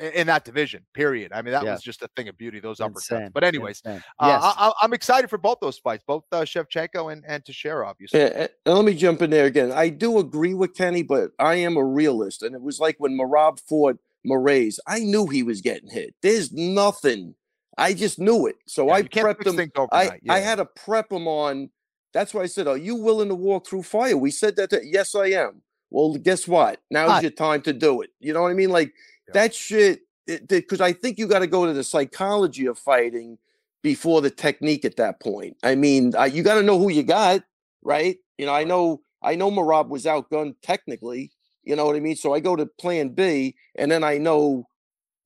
in 0.01 0.29
that 0.29 0.45
division, 0.45 0.85
period. 0.95 1.33
I 1.33 1.43
mean, 1.43 1.53
that 1.53 1.65
Yeah. 1.65 1.73
was 1.73 1.83
just 1.83 2.03
a 2.03 2.09
thing 2.17 2.29
of 2.29 2.39
beauty. 2.39 2.61
Those 2.61 2.79
uppercuts. 2.79 3.33
But 3.33 3.43
anyways, 3.45 3.83
insane. 3.85 4.03
uh, 4.21 4.53
I, 4.57 4.73
I'm 4.81 4.93
excited 4.93 5.29
for 5.29 5.39
both 5.39 5.59
those 5.61 5.79
fights, 5.79 6.05
both 6.07 6.25
uh, 6.31 6.43
Shevchenko 6.43 7.13
and, 7.13 7.25
and 7.27 7.45
Teixeira, 7.45 7.87
obviously. 7.89 8.21
Yeah, 8.21 8.27
and 8.27 8.49
and 8.65 8.75
let 8.77 8.85
me 8.85 8.95
jump 8.95 9.23
in 9.23 9.31
there 9.31 9.47
again. 9.47 9.73
I 9.73 9.89
do 9.89 10.19
agree 10.19 10.55
with 10.55 10.75
Kenny, 10.75 11.03
but 11.03 11.33
I 11.39 11.55
am 11.57 11.77
a 11.77 11.85
realist, 11.85 12.43
and 12.43 12.55
it 12.55 12.63
was 12.63 12.79
like 12.79 12.97
when 12.99 13.19
Merab 13.19 13.61
fought 13.69 13.99
Moraes. 14.27 14.79
I 14.87 15.01
knew 15.01 15.27
he 15.27 15.43
was 15.43 15.61
getting 15.61 15.91
hit. 15.91 16.15
There's 16.23 16.53
nothing. 16.53 17.35
I 17.77 17.95
just 17.95 18.19
knew 18.19 18.47
it, 18.47 18.57
so 18.67 18.89
Yeah, 18.89 18.95
I 18.95 19.03
prepped 19.03 19.47
him. 19.47 19.71
I 19.93 20.19
I 20.29 20.41
had 20.41 20.57
to 20.57 20.65
prep 20.65 21.11
him 21.11 21.27
on. 21.29 21.71
That's 22.13 22.33
why 22.35 22.43
I 22.43 22.47
said, 22.47 22.67
"Are 22.67 22.77
you 22.77 22.95
willing 22.95 23.29
to 23.29 23.35
walk 23.35 23.67
through 23.67 23.83
fire?" 23.83 24.17
We 24.17 24.31
said 24.31 24.57
that. 24.57 24.71
To, 24.71 24.81
yes, 24.85 25.15
I 25.15 25.27
am. 25.27 25.63
Well, 25.91 26.15
guess 26.15 26.47
what? 26.47 26.81
Now's 26.91 27.23
your 27.23 27.31
time 27.31 27.63
to 27.63 27.73
do 27.73 28.03
it. 28.03 28.11
You 28.21 28.33
know 28.33 28.43
what 28.43 28.51
I 28.51 28.55
mean? 28.55 28.71
Like 28.71 28.93
Yeah. 29.29 29.35
that 29.35 29.55
shit. 29.55 30.01
Because 30.27 30.83
I 30.83 30.93
think 30.93 31.19
you 31.19 31.27
got 31.27 31.39
to 31.39 31.47
go 31.47 31.65
to 31.65 31.73
the 31.73 31.83
psychology 31.85 32.67
of 32.67 32.79
fighting 32.79 33.39
before 33.83 34.21
the 34.21 34.31
technique 34.31 34.85
at 34.85 34.97
that 34.97 35.21
point. 35.21 35.57
I 35.63 35.75
mean, 35.75 36.15
I, 36.17 36.27
you 36.27 36.43
got 36.43 36.57
to 36.57 36.63
know 36.63 36.79
who 36.79 36.91
you 36.91 37.03
got, 37.03 37.43
right? 37.83 38.19
You 38.37 38.45
know, 38.47 38.53
I 38.55 38.65
know 38.65 39.01
I 39.23 39.35
know 39.37 39.51
Merab 39.51 39.89
was 39.89 40.05
outgunned 40.05 40.57
technically. 40.63 41.33
You 41.65 41.77
know 41.77 41.87
what 41.87 41.97
I 41.97 42.01
mean? 42.01 42.17
So 42.17 42.35
I 42.35 42.41
go 42.41 42.57
to 42.57 42.67
Plan 42.67 43.11
B, 43.11 43.55
and 43.77 43.91
then 43.91 44.05
I 44.05 44.19
know, 44.19 44.67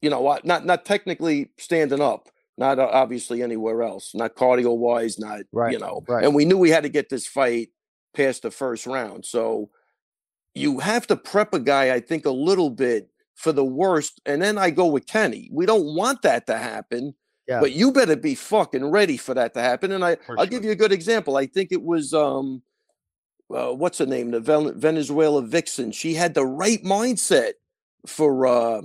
you 0.00 0.08
know, 0.10 0.20
what 0.20 0.44
not 0.44 0.64
not 0.64 0.84
technically 0.84 1.50
standing 1.58 2.00
up, 2.00 2.28
not 2.56 2.78
uh, 2.78 2.88
obviously 2.92 3.42
anywhere 3.42 3.82
else, 3.82 4.14
not 4.14 4.36
cardio 4.36 4.76
wise, 4.76 5.18
not 5.18 5.40
Right, 5.52 5.72
you 5.72 5.78
know. 5.80 6.04
right. 6.08 6.24
And 6.24 6.34
we 6.34 6.44
knew 6.44 6.58
we 6.58 6.70
had 6.70 6.84
to 6.84 6.88
get 6.88 7.08
this 7.10 7.26
fight 7.26 7.70
past 8.14 8.42
the 8.42 8.50
first 8.52 8.86
round, 8.86 9.24
so 9.26 9.70
you 10.54 10.78
have 10.80 11.06
to 11.08 11.16
prep 11.16 11.54
a 11.54 11.60
guy, 11.60 11.94
I 11.94 12.00
think, 12.00 12.26
a 12.26 12.30
little 12.30 12.70
bit 12.70 13.08
for 13.34 13.52
the 13.52 13.64
worst, 13.64 14.20
and 14.26 14.40
then 14.40 14.58
I 14.58 14.70
go 14.70 14.86
with 14.86 15.06
Kenny. 15.06 15.48
We 15.52 15.66
don't 15.66 15.96
want 15.96 16.22
that 16.22 16.46
to 16.46 16.58
happen. 16.58 17.14
Yeah. 17.48 17.58
But 17.60 17.72
you 17.72 17.90
better 17.90 18.14
be 18.14 18.36
fucking 18.36 18.86
ready 18.86 19.16
for 19.16 19.34
that 19.34 19.52
to 19.54 19.60
happen. 19.60 19.90
And 19.90 20.04
I, 20.04 20.14
For 20.14 20.38
I'll 20.38 20.44
sure. 20.44 20.50
give 20.50 20.64
you 20.64 20.70
a 20.70 20.76
good 20.76 20.92
example. 20.92 21.36
I 21.36 21.46
think 21.46 21.72
it 21.72 21.82
was 21.82 22.14
um, 22.14 22.62
uh, 23.52 23.72
what's 23.72 23.98
her 23.98 24.06
name, 24.06 24.30
the 24.30 24.40
Venezuela 24.76 25.42
vixen. 25.42 25.92
She 25.92 26.14
had 26.14 26.34
the 26.34 26.46
right 26.46 26.82
mindset 26.84 27.52
for 28.06 28.46
uh, 28.46 28.82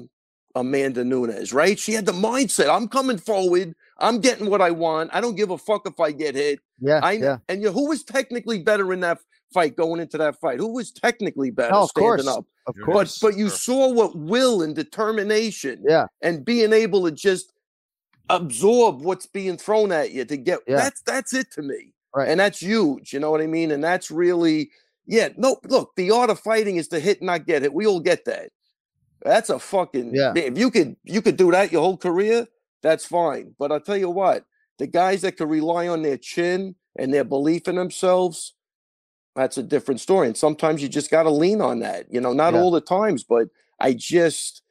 Amanda 0.55 1.03
Nunes, 1.03 1.53
right? 1.53 1.77
She 1.77 1.93
had 1.93 2.05
the 2.05 2.11
mindset. 2.13 2.69
I'm 2.69 2.87
coming 2.87 3.17
forward. 3.17 3.73
I'm 3.99 4.19
getting 4.19 4.49
what 4.49 4.61
I 4.61 4.71
want. 4.71 5.11
I 5.13 5.21
don't 5.21 5.35
give 5.35 5.51
a 5.51 5.57
fuck 5.57 5.87
if 5.87 5.99
I 5.99 6.11
get 6.11 6.35
hit. 6.35 6.59
yeah, 6.79 6.99
I 7.01 7.13
yeah. 7.13 7.37
and 7.47 7.61
you, 7.61 7.71
who 7.71 7.89
was 7.89 8.03
technically 8.03 8.61
better 8.63 8.91
in 8.93 8.99
that 9.01 9.19
fight 9.53 9.75
going 9.75 9.99
into 10.01 10.17
that 10.17 10.39
fight? 10.39 10.59
Who 10.59 10.73
was 10.73 10.91
technically 10.91 11.49
better 11.51 11.71
No, 11.71 11.81
of 11.83 11.89
standing 11.89 12.25
course. 12.25 12.27
up? 12.27 12.45
Of 12.67 12.75
You're 12.77 12.87
But 12.87 13.17
but 13.21 13.37
you 13.37 13.49
Sure. 13.49 13.57
saw 13.57 13.91
what 13.93 14.15
will 14.17 14.61
and 14.61 14.75
determination 14.75 15.83
Yeah. 15.87 16.07
and 16.21 16.43
being 16.45 16.73
able 16.73 17.05
to 17.05 17.11
just 17.11 17.53
absorb 18.29 19.01
what's 19.01 19.25
being 19.25 19.57
thrown 19.57 19.91
at 19.91 20.11
you 20.11 20.25
to 20.25 20.37
get 20.37 20.59
Yeah. 20.67 20.77
that's 20.77 21.01
that's 21.01 21.33
it 21.33 21.51
to 21.53 21.61
me. 21.61 21.93
Right. 22.15 22.27
And 22.29 22.39
that's 22.39 22.59
huge. 22.61 23.13
You 23.13 23.19
know 23.19 23.31
what 23.31 23.41
I 23.41 23.47
mean? 23.47 23.71
And 23.71 23.83
that's 23.83 24.11
really 24.11 24.71
yeah, 25.09 25.29
no, 25.37 25.57
look, 25.63 25.95
the 25.95 26.11
art 26.11 26.29
of 26.29 26.37
fighting 26.37 26.75
is 26.75 26.89
to 26.89 26.99
hit, 26.99 27.21
not 27.21 27.45
get 27.45 27.61
hit. 27.61 27.73
We 27.73 27.87
all 27.87 28.01
get 28.01 28.25
that. 28.25 28.51
That's 29.23 29.49
a 29.49 29.57
fucking 29.59 30.13
Yeah. 30.13 30.33
If 30.35 30.57
you 30.57 30.69
could 30.71 30.97
you 31.05 31.21
could 31.21 31.37
do 31.37 31.51
that 31.51 31.71
your 31.71 31.81
whole 31.81 31.97
career, 31.97 32.47
that's 32.81 33.05
fine. 33.05 33.55
But 33.57 33.71
I'll 33.71 33.79
tell 33.79 33.97
you 33.97 34.09
what, 34.09 34.43
the 34.77 34.87
guys 34.87 35.21
that 35.21 35.37
could 35.37 35.49
rely 35.49 35.87
on 35.87 36.01
their 36.01 36.17
chin 36.17 36.75
and 36.97 37.13
their 37.13 37.23
belief 37.23 37.67
in 37.69 37.75
themselves, 37.75 38.53
that's 39.37 39.57
a 39.57 39.63
different 39.63 40.01
story. 40.01 40.27
And 40.27 40.35
sometimes 40.35 40.81
you 40.81 40.89
just 40.89 41.09
got 41.11 41.23
to 41.23 41.29
lean 41.29 41.61
on 41.61 41.79
that. 41.79 42.11
You 42.11 42.19
know, 42.19 42.33
not 42.33 42.53
Yeah. 42.53 42.59
all 42.59 42.71
the 42.71 42.81
times, 42.81 43.23
but 43.23 43.47
I 43.79 43.93
just 43.93 44.63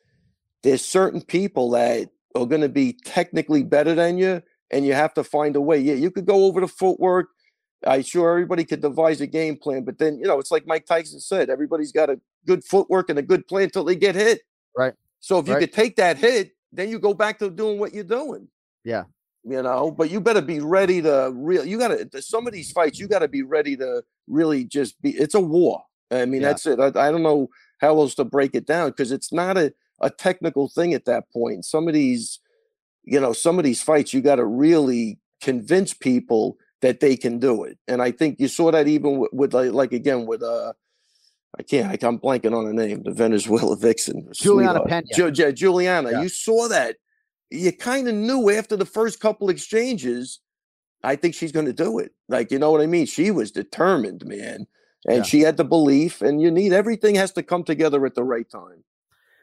there's 0.62 0.85
certain 0.85 1.23
people 1.23 1.71
that 1.71 2.11
are 2.35 2.45
going 2.47 2.61
to 2.61 2.69
be 2.69 2.99
technically 3.05 3.62
better 3.62 3.95
than 3.95 4.19
you, 4.19 4.43
and 4.71 4.85
you 4.85 4.93
have 4.95 5.14
to 5.14 5.23
find 5.25 5.55
a 5.57 5.61
way. 5.61 5.79
Yeah, 5.79 5.95
you 5.95 6.11
could 6.11 6.27
go 6.27 6.45
over 6.45 6.61
the 6.61 6.69
footwork. 6.69 7.29
I 7.87 8.01
sure 8.03 8.31
everybody 8.31 8.64
could 8.64 8.81
devise 8.81 9.21
a 9.21 9.27
game 9.29 9.57
plan, 9.57 9.85
but 9.85 9.99
then 9.99 10.19
you 10.19 10.25
know 10.27 10.39
it's 10.41 10.51
like 10.51 10.67
Mike 10.67 10.85
Tyson 10.87 11.21
said: 11.21 11.49
everybody's 11.49 11.93
got 11.93 12.11
a 12.11 12.21
good 12.47 12.64
footwork 12.64 13.09
and 13.09 13.19
a 13.19 13.23
good 13.23 13.47
plan 13.47 13.64
until 13.64 13.85
they 13.85 13.95
get 13.97 14.14
hit. 14.17 14.41
Right. 14.77 14.95
So 15.21 15.39
if 15.39 15.47
you 15.47 15.55
Right. 15.55 15.61
could 15.61 15.73
take 15.73 15.97
that 15.97 16.17
hit, 16.19 16.53
then 16.73 16.89
you 16.91 16.99
go 16.99 17.14
back 17.14 17.39
to 17.39 17.49
doing 17.51 17.79
what 17.79 17.95
you're 17.95 18.05
doing. 18.05 18.49
Yeah. 18.85 19.05
You 19.49 19.62
know, 19.62 19.92
but 19.92 20.11
you 20.11 20.20
better 20.20 20.42
be 20.42 20.59
ready 20.59 21.01
to 21.03 21.32
real. 21.34 21.64
You 21.64 21.78
got 21.78 21.88
to 22.11 22.20
some 22.22 22.49
of 22.49 22.53
these 22.53 22.72
fights. 22.72 22.99
You 22.99 23.07
got 23.07 23.20
to 23.20 23.28
be 23.28 23.42
ready 23.42 23.76
to 23.76 24.03
really 24.26 24.64
just 24.64 25.01
be. 25.03 25.11
It's 25.11 25.34
a 25.36 25.40
war. 25.40 25.84
I 26.11 26.24
mean, 26.24 26.40
Yeah. 26.42 26.49
that's 26.49 26.66
it. 26.66 26.80
I, 26.80 26.86
I 26.86 27.12
don't 27.12 27.22
know 27.22 27.49
how 27.78 27.99
else 28.01 28.14
to 28.16 28.24
break 28.24 28.55
it 28.57 28.66
down 28.66 28.90
because 28.90 29.12
it's 29.12 29.32
not 29.32 29.57
a 29.57 29.72
a 30.01 30.11
technical 30.11 30.68
thing 30.68 30.94
at 30.94 31.05
that 31.05 31.30
point. 31.30 31.64
Some 31.64 31.86
of 31.86 31.94
these, 31.94 32.40
you 33.05 33.20
know, 33.20 33.32
some 33.32 33.59
of 33.59 33.64
these 33.64 33.80
fights 33.80 34.12
you 34.12 34.20
got 34.20 34.36
to 34.36 34.44
really 34.44 35.18
convince 35.40 35.94
people 35.94 36.59
that 36.82 36.99
they 37.01 37.16
can 37.16 37.38
do 37.38 37.64
it. 37.64 37.78
And 37.88 38.03
I 38.03 38.11
think 38.11 38.38
you 38.40 38.49
saw 38.49 38.70
that 38.72 38.88
even 38.88 39.18
with, 39.18 39.32
with 39.32 39.55
like, 39.55 39.70
like 39.72 39.92
again 39.92 40.26
with 40.26 40.42
uh 40.42 40.72
I 41.59 41.62
can't. 41.62 41.86
I, 41.86 42.07
I'm 42.07 42.18
blanking 42.18 42.53
on 42.55 42.66
the 42.66 42.72
name. 42.74 43.03
The 43.05 43.12
Venezuela 43.12 43.76
vixen, 43.80 44.28
Juliana 44.34 44.80
sweetheart. 44.80 44.88
Pena. 44.88 45.30
Ju- 45.32 45.42
yeah, 45.42 45.51
Juliana. 45.53 46.11
Yeah. 46.11 46.22
You 46.22 46.28
saw 46.28 46.68
that. 46.68 46.97
You 47.51 47.72
kind 47.72 48.09
of 48.09 48.14
knew 48.14 48.51
after 48.51 48.76
the 48.76 48.86
first 48.86 49.20
couple 49.20 49.49
exchanges. 49.51 50.40
I 51.05 51.14
think 51.14 51.34
she's 51.34 51.53
going 51.53 51.66
to 51.66 51.72
do 51.72 51.99
it. 51.99 52.12
Like 52.28 52.51
you 52.51 52.59
know 52.59 52.72
what 52.72 52.80
I 52.80 52.86
mean. 52.86 53.07
She 53.07 53.30
was 53.30 53.51
determined, 53.53 54.24
man, 54.26 54.66
and 55.07 55.18
Yeah. 55.18 55.22
she 55.22 55.40
had 55.40 55.57
the 55.57 55.64
belief. 55.64 56.22
And 56.22 56.40
you 56.40 56.51
need 56.51 56.72
everything 56.72 57.14
has 57.14 57.32
to 57.32 57.42
come 57.42 57.62
together 57.62 58.05
at 58.07 58.14
the 58.14 58.24
right 58.24 58.49
time. 58.51 58.82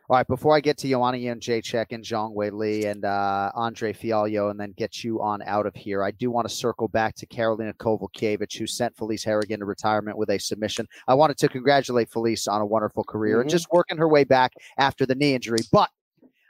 All 0.09 0.17
right, 0.17 0.27
before 0.27 0.53
I 0.53 0.59
get 0.59 0.77
to 0.79 0.89
Joanna 0.89 1.17
and 1.31 1.39
Jedrzejczyk 1.41 1.85
and 1.91 2.03
Zhang 2.03 2.35
Weili 2.35 2.91
and 2.91 3.05
uh, 3.05 3.51
Andre 3.55 3.93
Fialho 3.93 4.51
and 4.51 4.59
then 4.59 4.73
get 4.75 5.01
you 5.01 5.21
on 5.21 5.41
out 5.43 5.65
of 5.65 5.73
here, 5.75 6.03
I 6.03 6.11
do 6.11 6.29
want 6.29 6.45
to 6.47 6.53
circle 6.53 6.89
back 6.89 7.15
to 7.15 7.25
Karolina 7.25 7.73
Kowalkiewicz, 7.75 8.57
who 8.57 8.67
sent 8.67 8.97
Felice 8.97 9.23
Herrig 9.23 9.57
to 9.57 9.63
retirement 9.65 10.17
with 10.17 10.29
a 10.29 10.37
submission. 10.37 10.89
I 11.07 11.13
wanted 11.13 11.37
to 11.37 11.47
congratulate 11.47 12.09
Felice 12.09 12.49
on 12.49 12.59
a 12.59 12.65
wonderful 12.65 13.05
career 13.05 13.39
and 13.39 13.47
Mhm. 13.49 13.53
just 13.53 13.67
working 13.71 13.97
her 13.97 14.09
way 14.09 14.25
back 14.25 14.51
after 14.77 15.05
the 15.05 15.15
knee 15.15 15.35
injury. 15.35 15.59
But 15.71 15.89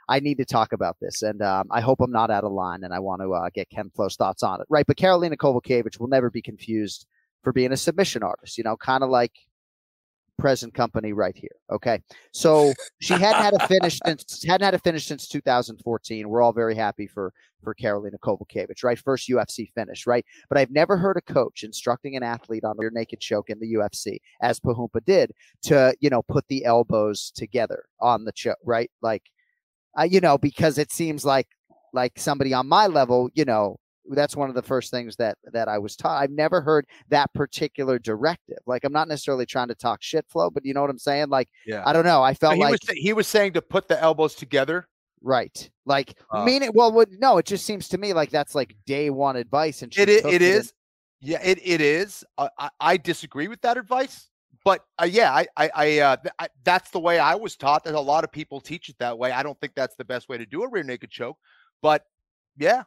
I 0.08 0.20
need 0.20 0.38
to 0.38 0.44
talk 0.44 0.72
about 0.72 0.96
this, 1.00 1.22
and 1.22 1.42
um, 1.42 1.68
I 1.70 1.80
hope 1.80 2.00
I'm 2.00 2.12
not 2.12 2.30
out 2.30 2.44
of 2.44 2.52
line, 2.52 2.84
and 2.84 2.92
I 2.92 2.98
want 2.98 3.22
to 3.22 3.32
uh, 3.32 3.50
get 3.54 3.70
Ken 3.70 3.90
Flo's 3.94 4.16
thoughts 4.16 4.42
on 4.42 4.60
it. 4.60 4.66
Right, 4.68 4.86
but 4.86 4.96
Karolina 4.96 5.36
Kowalkiewicz 5.36 5.98
will 5.98 6.08
never 6.08 6.30
be 6.30 6.42
confused 6.42 7.06
for 7.42 7.52
being 7.52 7.72
a 7.72 7.76
submission 7.76 8.22
artist, 8.22 8.58
you 8.58 8.64
know, 8.64 8.76
kind 8.76 9.02
of 9.04 9.10
like 9.10 9.32
present 10.38 10.74
company 10.74 11.12
right 11.12 11.36
here. 11.36 11.56
Okay. 11.70 12.00
So 12.32 12.72
she 13.00 13.14
hadn't 13.14 13.42
had 13.42 13.54
a 13.54 13.66
finish 13.66 14.00
since 14.04 14.42
hadn't 14.44 14.64
had 14.64 14.74
a 14.74 14.78
finish 14.78 15.06
since 15.06 15.28
2014. 15.28 16.28
We're 16.28 16.42
all 16.42 16.52
very 16.52 16.74
happy 16.74 17.06
for 17.06 17.32
for 17.62 17.74
Karolina 17.74 18.18
Kowalkiewicz, 18.22 18.82
right? 18.82 18.98
First 18.98 19.28
UFC 19.28 19.70
finish, 19.74 20.06
right? 20.06 20.24
But 20.48 20.58
I've 20.58 20.70
never 20.70 20.96
heard 20.96 21.16
a 21.16 21.32
coach 21.32 21.62
instructing 21.62 22.16
an 22.16 22.22
athlete 22.22 22.64
on 22.64 22.76
a 22.76 22.80
rear 22.80 22.90
naked 22.92 23.20
choke 23.20 23.50
in 23.50 23.58
the 23.60 23.74
UFC, 23.74 24.18
as 24.42 24.60
Pahumpa 24.60 25.04
did, 25.04 25.32
to 25.62 25.94
you 26.00 26.10
know 26.10 26.22
put 26.22 26.46
the 26.48 26.64
elbows 26.64 27.32
together 27.34 27.84
on 28.00 28.24
the 28.24 28.32
choke, 28.32 28.58
right? 28.64 28.90
Like, 29.02 29.22
uh, 29.98 30.02
you 30.04 30.20
know, 30.20 30.38
because 30.38 30.78
it 30.78 30.92
seems 30.92 31.24
like 31.24 31.48
like 31.92 32.12
somebody 32.18 32.52
on 32.52 32.66
my 32.68 32.86
level, 32.86 33.30
you 33.34 33.44
know, 33.44 33.76
that's 34.10 34.36
one 34.36 34.48
of 34.48 34.54
the 34.54 34.62
first 34.62 34.90
things 34.90 35.16
that 35.16 35.38
that 35.52 35.68
I 35.68 35.78
was 35.78 35.96
taught. 35.96 36.20
I've 36.22 36.30
never 36.30 36.60
heard 36.60 36.86
that 37.08 37.32
particular 37.34 37.98
directive. 37.98 38.58
Like 38.66 38.84
I'm 38.84 38.92
not 38.92 39.08
necessarily 39.08 39.46
trying 39.46 39.68
to 39.68 39.74
talk 39.74 40.02
shit 40.02 40.26
flow, 40.28 40.50
but 40.50 40.64
you 40.64 40.74
know 40.74 40.80
what 40.82 40.90
I'm 40.90 40.98
saying? 40.98 41.28
Like 41.28 41.48
Yeah. 41.66 41.82
I 41.86 41.92
don't 41.92 42.04
know. 42.04 42.22
I 42.22 42.32
No, 42.32 42.34
felt 42.34 42.54
he 42.56 42.60
like 42.60 42.72
was 42.72 42.80
he 42.96 43.12
was 43.12 43.26
saying 43.26 43.52
to 43.54 43.62
put 43.62 43.88
the 43.88 44.00
elbows 44.00 44.34
together. 44.34 44.88
right. 45.22 45.70
Like 45.86 46.18
Uh, 46.30 46.44
meaning 46.44 46.70
well 46.74 46.92
what 46.92 47.08
no, 47.18 47.38
it 47.38 47.46
just 47.46 47.64
seems 47.64 47.88
to 47.88 47.98
me 47.98 48.12
like 48.12 48.30
that's 48.30 48.54
like 48.54 48.76
day 48.86 49.08
one 49.10 49.36
advice 49.36 49.82
and 49.82 49.96
It 49.96 50.08
is. 50.08 50.24
It 50.24 50.42
and- 50.42 50.72
Yeah, 51.20 51.40
it, 51.42 51.58
it 51.64 51.80
is. 51.80 52.22
Uh, 52.36 52.48
I, 52.58 52.68
I 52.80 52.96
disagree 52.98 53.48
with 53.48 53.62
that 53.62 53.78
advice, 53.78 54.28
but 54.64 54.84
uh, 55.00 55.04
yeah, 55.04 55.32
I 55.32 55.46
I, 55.56 55.70
I, 55.74 55.98
uh, 55.98 56.16
th- 56.16 56.34
I 56.38 56.48
that's 56.64 56.90
the 56.90 57.00
way 57.00 57.18
I 57.18 57.34
was 57.34 57.56
taught. 57.56 57.84
That 57.84 57.94
a 57.94 58.00
lot 58.00 58.24
of 58.24 58.32
people 58.32 58.60
teach 58.60 58.88
it 58.88 58.96
that 58.98 59.18
way. 59.18 59.30
I 59.32 59.42
don't 59.42 59.58
think 59.60 59.74
that's 59.74 59.96
the 59.96 60.04
best 60.04 60.28
way 60.28 60.38
to 60.38 60.46
do 60.46 60.62
a 60.62 60.68
rear 60.68 60.82
naked 60.84 61.10
choke, 61.10 61.36
but 61.82 62.04
yeah, 62.56 62.84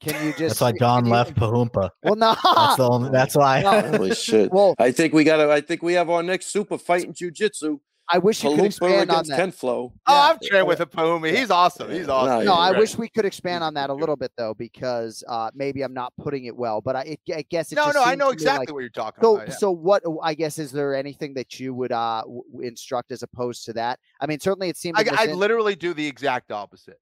Can 0.00 0.14
you 0.24 0.30
just 0.32 0.58
That's 0.58 0.60
why 0.60 0.72
John 0.78 1.00
can 1.02 1.06
you- 1.06 1.12
left 1.12 1.34
Pahumpa. 1.36 1.90
Well 2.02 2.16
no 2.16 2.34
That's 2.42 2.76
the 2.76 2.88
only, 2.90 3.10
that's 3.10 3.36
why. 3.42 3.62
No. 3.62 3.80
Holy 3.98 4.14
shit! 4.14 4.50
Well- 4.52 4.74
I 4.78 4.90
think 4.92 5.12
we 5.14 5.24
got 5.24 5.36
to. 5.38 5.50
I 5.52 5.60
think 5.60 5.82
we 5.82 5.92
have 5.94 6.08
our 6.10 6.22
next 6.22 6.46
super 6.46 6.78
fight 6.78 7.04
in 7.04 7.12
jujitsu. 7.12 7.80
I 8.12 8.18
wish 8.18 8.42
you 8.42 8.56
could 8.56 8.64
expand 8.64 9.10
on 9.10 9.24
that. 9.28 9.36
Ken 9.36 9.52
Flo. 9.52 9.92
Oh, 10.06 10.12
I've 10.14 10.40
trained 10.40 10.66
with 10.66 10.80
a 10.80 10.86
Pahumi. 10.86 11.36
He's 11.36 11.50
awesome. 11.50 11.90
He's 11.90 12.08
awesome. 12.08 12.44
No, 12.44 12.52
No, 12.52 12.54
I 12.54 12.70
Right. 12.70 12.78
wish 12.80 12.98
we 12.98 13.08
could 13.08 13.24
expand 13.24 13.62
on 13.62 13.74
that 13.74 13.88
a 13.88 13.94
little 13.94 14.16
bit 14.16 14.32
though, 14.36 14.52
because 14.54 15.22
uh, 15.28 15.50
maybe 15.54 15.82
I'm 15.82 15.94
not 15.94 16.12
putting 16.18 16.46
it 16.46 16.56
well. 16.56 16.80
But 16.80 16.96
I, 16.96 17.00
it, 17.02 17.20
I 17.32 17.42
guess 17.48 17.70
it 17.70 17.76
No, 17.76 17.84
just 17.84 17.94
no, 17.94 18.02
I 18.02 18.16
know 18.16 18.30
exactly 18.30 18.66
like- 18.66 18.74
what 18.74 18.80
you're 18.80 18.88
talking 18.90 19.22
So, 19.22 19.36
about. 19.36 19.48
yeah. 19.48 19.54
so 19.54 19.70
what? 19.70 20.02
I 20.22 20.34
guess 20.34 20.58
is 20.58 20.72
there 20.72 20.94
anything 20.94 21.34
that 21.34 21.60
you 21.60 21.72
would 21.74 21.92
uh 21.92 22.22
w- 22.22 22.42
w- 22.50 22.68
instruct 22.68 23.12
as 23.12 23.22
opposed 23.22 23.64
to 23.66 23.72
that? 23.74 24.00
I 24.20 24.26
mean, 24.26 24.40
certainly 24.40 24.68
it 24.68 24.76
seemed. 24.76 24.98
I, 24.98 25.04
I 25.16 25.26
literally 25.26 25.76
do 25.76 25.94
the 25.94 26.06
exact 26.06 26.50
opposite. 26.50 26.98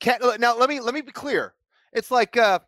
Can 0.00 0.18
now 0.38 0.56
let 0.56 0.68
me 0.68 0.80
let 0.80 0.94
me 0.94 1.00
be 1.00 1.12
clear. 1.12 1.54
It's 1.92 2.10
like 2.10 2.36
uh 2.36 2.58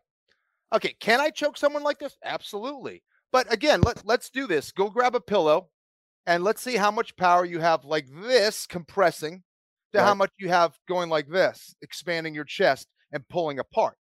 okay, 0.75 0.95
can 1.01 1.21
I 1.21 1.31
choke 1.31 1.57
someone 1.57 1.83
like 1.83 1.99
this? 1.99 2.16
Absolutely. 2.25 3.03
But 3.33 3.53
again, 3.53 3.81
let 3.83 4.05
let's 4.07 4.31
do 4.31 4.47
this. 4.47 4.73
Go 4.73 4.89
grab 4.91 5.14
a 5.14 5.21
pillow 5.21 5.69
and 6.29 6.45
let's 6.45 6.62
see 6.62 6.76
how 6.76 6.91
much 6.91 7.16
power 7.16 7.45
you 7.45 7.59
have 7.61 7.85
like 7.85 8.07
this 8.22 8.66
compressing 8.66 9.43
to 9.95 10.03
how 10.03 10.14
much 10.14 10.31
you 10.39 10.49
have 10.51 10.76
going 10.87 11.09
like 11.09 11.29
this, 11.29 11.74
expanding 11.83 12.35
your 12.35 12.45
chest 12.45 12.87
and 13.12 13.26
pulling 13.29 13.59
apart. 13.59 13.97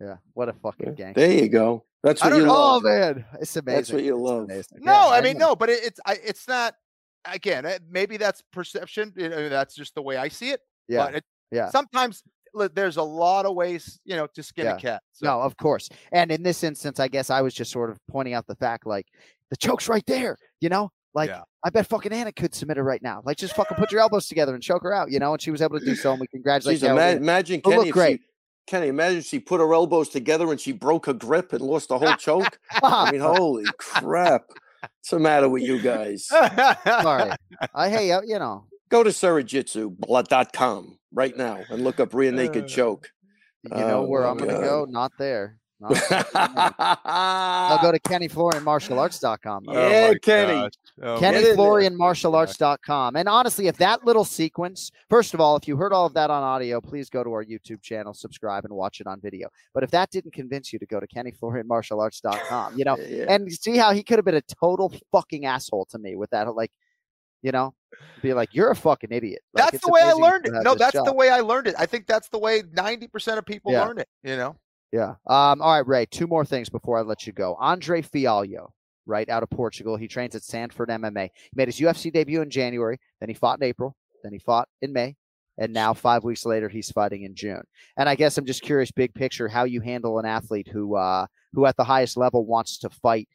Yeah, 0.00 0.16
what 0.34 0.48
a 0.48 0.52
fucking 0.52 0.94
gang. 0.94 1.12
There 1.14 1.30
you 1.30 1.48
go. 1.48 1.84
That's 2.02 2.22
I 2.22 2.26
what 2.26 2.30
don't 2.30 2.40
you 2.40 2.46
know. 2.46 2.54
Oh 2.56 2.80
man, 2.80 3.24
it's 3.40 3.54
amazing. 3.56 3.76
That's 3.76 3.92
what 3.92 4.02
you 4.04 4.14
It's 4.14 4.22
love. 4.22 4.44
amazing. 4.44 4.78
No, 4.80 4.92
Yeah, 4.92 5.06
I 5.08 5.20
mean 5.20 5.38
no, 5.38 5.54
but 5.56 5.68
it, 5.68 5.84
it's 5.84 6.00
I, 6.06 6.16
it's 6.24 6.46
not 6.48 6.74
again, 7.24 7.66
eh, 7.66 7.78
maybe 7.88 8.16
that's 8.16 8.42
perception, 8.52 9.12
you 9.16 9.28
know, 9.28 9.48
that's 9.48 9.74
just 9.74 9.94
the 9.94 10.02
way 10.02 10.16
I 10.16 10.28
see 10.28 10.50
it. 10.50 10.60
Yeah, 10.88 11.04
But 11.06 11.14
it, 11.16 11.24
yeah. 11.52 11.70
sometimes 11.70 12.22
there's 12.74 12.96
a 12.96 13.02
lot 13.02 13.46
of 13.46 13.54
ways, 13.54 13.98
you 14.04 14.16
know, 14.16 14.26
to 14.34 14.42
skin 14.42 14.64
Yeah. 14.66 14.76
a 14.76 14.78
cat. 14.80 15.02
So. 15.12 15.26
No, 15.26 15.40
of 15.40 15.56
course. 15.56 15.88
And 16.12 16.30
in 16.32 16.42
this 16.42 16.62
instance, 16.64 16.98
I 17.00 17.08
guess 17.08 17.30
I 17.30 17.40
was 17.40 17.54
just 17.54 17.70
sort 17.70 17.90
of 17.90 17.98
pointing 18.10 18.34
out 18.34 18.46
the 18.46 18.56
fact, 18.56 18.86
like 18.86 19.06
the 19.52 19.56
choke's 19.58 19.86
right 19.88 20.02
there. 20.06 20.36
You 20.60 20.70
know, 20.70 20.90
like 21.14 21.28
Yeah. 21.28 21.42
I 21.64 21.70
bet 21.70 21.86
fucking 21.86 22.12
Anna 22.12 22.32
could 22.32 22.54
submit 22.54 22.78
her 22.78 22.82
right 22.82 23.02
now. 23.02 23.20
Like 23.24 23.36
just 23.36 23.54
fucking 23.54 23.76
put 23.76 23.92
your 23.92 24.00
elbows 24.00 24.26
together 24.26 24.54
and 24.54 24.62
choke 24.62 24.82
her 24.82 24.92
out. 24.94 25.10
You 25.12 25.18
know, 25.20 25.32
and 25.34 25.40
she 25.42 25.50
was 25.52 25.60
able 25.62 25.78
to 25.78 25.84
do 25.84 25.94
so. 25.94 26.10
And 26.12 26.20
we 26.20 26.26
congratulate. 26.26 26.80
Jeez, 26.80 26.90
ima- 26.90 27.16
imagine 27.20 27.60
Kenny. 27.60 27.88
If 27.88 27.92
great. 27.94 28.20
she, 28.20 28.26
Kenny, 28.66 28.88
imagine 28.88 29.20
she 29.22 29.38
put 29.38 29.60
her 29.60 29.72
elbows 29.74 30.08
together 30.08 30.50
and 30.50 30.58
she 30.60 30.72
broke 30.72 31.06
her 31.06 31.12
grip 31.12 31.52
and 31.52 31.60
lost 31.60 31.88
the 31.90 31.98
whole 31.98 32.14
choke. 32.14 32.58
I 32.82 33.12
mean, 33.12 33.20
holy 33.36 33.64
crap! 33.78 34.44
What's 34.80 35.10
the 35.10 35.18
matter 35.18 35.48
with 35.48 35.62
you 35.62 35.80
guys? 35.82 36.26
Sorry. 36.26 37.32
I 37.74 37.88
hey, 37.90 38.10
uh, 38.12 38.22
you 38.24 38.38
know, 38.38 38.64
Go 38.88 39.02
to 39.02 39.10
serrajitsu.com 39.10 40.98
right 41.12 41.36
now 41.36 41.60
and 41.70 41.84
look 41.84 42.00
up 42.00 42.14
rear 42.14 42.32
naked 42.32 42.68
choke. 42.68 43.10
you 43.64 43.70
know 43.70 44.02
Oh, 44.04 44.06
where 44.06 44.26
I'm 44.26 44.36
gonna 44.36 44.52
God. 44.54 44.62
go. 44.62 44.86
Not 44.88 45.12
there. 45.18 45.58
Not 45.82 45.90
there. 46.08 46.24
I'll 47.04 47.82
go 47.82 47.92
to 47.92 47.98
KennyFlorianMartialArts.com. 48.00 49.64
though. 49.66 49.72
yeah, 49.72 50.12
oh 50.12 50.18
Kenny. 50.22 50.52
gosh. 50.52 50.72
Oh, 51.02 51.14
my- 51.14 51.20
Get 51.20 51.34
in 51.34 51.42
there. 51.42 51.56
KennyFlorianMartialArts.com. 51.56 53.16
And 53.16 53.28
honestly, 53.28 53.66
if 53.66 53.76
that 53.78 54.04
little 54.04 54.24
sequence, 54.24 54.90
first 55.10 55.34
of 55.34 55.40
all, 55.40 55.56
if 55.56 55.66
you 55.66 55.76
heard 55.76 55.92
all 55.92 56.06
of 56.06 56.14
that 56.14 56.30
on 56.30 56.42
audio, 56.42 56.80
please 56.80 57.10
go 57.10 57.24
to 57.24 57.30
our 57.32 57.44
YouTube 57.44 57.82
channel, 57.82 58.14
subscribe, 58.14 58.64
and 58.64 58.72
watch 58.74 59.00
it 59.00 59.06
on 59.06 59.20
video. 59.20 59.48
But 59.74 59.82
if 59.82 59.90
that 59.90 60.10
didn't 60.10 60.32
convince 60.32 60.72
you 60.72 60.78
to 60.78 60.86
go 60.86 61.00
to 61.00 61.06
KennyFlorianMartialArts.com, 61.06 62.78
you 62.78 62.84
know, 62.84 62.96
Yeah. 62.98 63.26
and 63.28 63.52
see 63.52 63.76
how 63.76 63.92
he 63.92 64.02
could 64.02 64.18
have 64.18 64.24
been 64.24 64.36
a 64.36 64.42
total 64.42 64.92
fucking 65.10 65.44
asshole 65.46 65.86
to 65.86 65.98
me 65.98 66.16
with 66.16 66.30
that, 66.30 66.54
like, 66.54 66.70
you 67.42 67.50
know, 67.50 67.74
be 68.22 68.32
like, 68.34 68.50
you're 68.54 68.70
a 68.70 68.76
fucking 68.76 69.10
idiot. 69.10 69.42
Like, 69.52 69.72
That's 69.72 69.84
the 69.84 69.90
way 69.90 70.00
I 70.02 70.12
learned 70.12 70.46
it. 70.46 70.52
No, 70.52 70.74
this 70.74 70.92
that's 70.92 71.04
the 71.04 71.12
way 71.12 71.28
I 71.28 71.40
learned 71.40 71.66
it. 71.66 71.74
I 71.76 71.86
think 71.86 72.06
that's 72.06 72.28
the 72.28 72.38
way 72.38 72.62
90% 72.62 73.36
of 73.38 73.44
people 73.44 73.72
Yeah. 73.72 73.84
learn 73.84 73.98
it, 73.98 74.08
you 74.22 74.36
know? 74.36 74.54
Yeah. 74.92 75.14
Um, 75.26 75.62
all 75.62 75.72
right, 75.72 75.86
Ray, 75.86 76.06
two 76.06 76.26
more 76.26 76.44
things 76.44 76.68
before 76.68 76.98
I 76.98 77.02
let 77.02 77.26
you 77.26 77.32
go. 77.32 77.56
Andre 77.58 78.02
Fialho, 78.02 78.68
right, 79.06 79.28
out 79.28 79.42
of 79.42 79.48
Portugal. 79.50 79.96
He 79.96 80.06
trains 80.06 80.34
at 80.34 80.42
Sanford 80.42 80.90
MMA. 80.90 81.30
He 81.34 81.50
made 81.54 81.68
his 81.68 81.80
UFC 81.80 82.12
debut 82.12 82.42
in 82.42 82.50
January, 82.50 82.98
then 83.18 83.30
he 83.30 83.34
fought 83.34 83.58
in 83.58 83.64
April, 83.66 83.96
then 84.22 84.32
he 84.32 84.38
fought 84.38 84.68
in 84.82 84.92
May, 84.92 85.16
and 85.56 85.72
now 85.72 85.94
five 85.94 86.24
weeks 86.24 86.44
later 86.44 86.68
he's 86.68 86.90
fighting 86.90 87.22
in 87.22 87.34
June. 87.34 87.62
And 87.96 88.06
I 88.06 88.14
guess 88.14 88.36
I'm 88.36 88.44
just 88.44 88.62
curious, 88.62 88.90
big 88.90 89.14
picture, 89.14 89.48
how 89.48 89.64
you 89.64 89.80
handle 89.80 90.18
an 90.18 90.26
athlete 90.26 90.68
who 90.68 90.94
uh 90.96 91.26
who 91.54 91.64
at 91.64 91.76
the 91.76 91.84
highest 91.84 92.18
level 92.18 92.44
wants 92.44 92.78
to 92.78 92.90
fight 92.90 93.28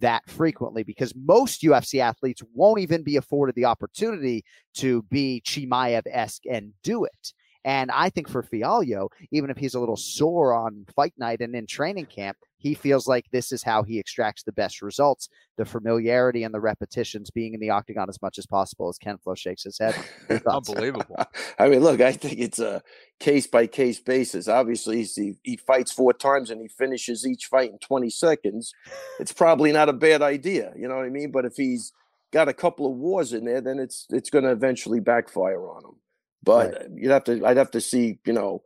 that 0.00 0.22
frequently 0.26 0.82
because 0.82 1.12
most 1.14 1.62
UFC 1.62 2.00
athletes 2.00 2.42
won't 2.54 2.80
even 2.80 3.02
be 3.02 3.16
afforded 3.16 3.54
the 3.54 3.66
opportunity 3.66 4.42
to 4.74 5.02
be 5.10 5.42
Chimaev 5.44 6.02
esque 6.10 6.44
and 6.50 6.72
do 6.82 7.04
it. 7.04 7.32
And 7.64 7.90
I 7.90 8.10
think 8.10 8.28
for 8.28 8.42
Fialho, 8.42 9.08
even 9.30 9.50
if 9.50 9.56
he's 9.56 9.74
a 9.74 9.80
little 9.80 9.96
sore 9.96 10.52
on 10.52 10.84
fight 10.96 11.14
night 11.16 11.40
and 11.40 11.54
in 11.54 11.66
training 11.66 12.06
camp, 12.06 12.36
he 12.58 12.74
feels 12.74 13.08
like 13.08 13.26
this 13.32 13.50
is 13.50 13.62
how 13.62 13.82
he 13.82 13.98
extracts 13.98 14.44
the 14.44 14.52
best 14.52 14.82
results. 14.82 15.28
The 15.56 15.64
familiarity 15.64 16.44
and 16.44 16.54
the 16.54 16.60
repetitions 16.60 17.28
being 17.30 17.54
in 17.54 17.60
the 17.60 17.70
octagon 17.70 18.08
as 18.08 18.22
much 18.22 18.38
as 18.38 18.46
possible 18.46 18.88
as 18.88 18.98
Ken 18.98 19.18
Flo 19.18 19.34
shakes 19.34 19.64
his 19.64 19.78
head. 19.78 19.96
Unbelievable. 20.46 21.16
I 21.58 21.68
mean, 21.68 21.80
look, 21.80 22.00
I 22.00 22.12
think 22.12 22.38
it's 22.38 22.60
a 22.60 22.82
case 23.18 23.46
by 23.48 23.66
case 23.66 23.98
basis. 24.00 24.46
Obviously, 24.48 24.98
he's- 24.98 25.14
he, 25.16 25.34
he 25.42 25.56
fights 25.56 25.92
four 25.92 26.12
times 26.12 26.50
and 26.50 26.60
he 26.60 26.68
finishes 26.68 27.26
each 27.26 27.46
fight 27.46 27.70
in 27.70 27.78
20 27.78 28.10
seconds. 28.10 28.72
It's 29.18 29.32
probably 29.32 29.72
not 29.72 29.88
a 29.88 29.92
bad 29.92 30.22
idea, 30.22 30.72
you 30.76 30.88
know 30.88 30.96
what 30.96 31.04
I 31.06 31.10
mean? 31.10 31.32
But 31.32 31.44
if 31.44 31.56
he's 31.56 31.92
got 32.32 32.48
a 32.48 32.54
couple 32.54 32.86
of 32.86 32.96
wars 32.96 33.32
in 33.32 33.44
there, 33.44 33.60
then 33.60 33.78
it's 33.78 34.06
it's 34.10 34.30
going 34.30 34.44
to 34.44 34.50
eventually 34.50 35.00
backfire 35.00 35.68
on 35.68 35.84
him. 35.84 35.96
But 36.42 36.74
uh, 36.74 36.84
you'd 36.94 37.10
have 37.10 37.24
to, 37.24 37.44
I'd 37.44 37.56
have 37.56 37.70
to 37.72 37.80
see, 37.80 38.18
you 38.26 38.32
know, 38.32 38.62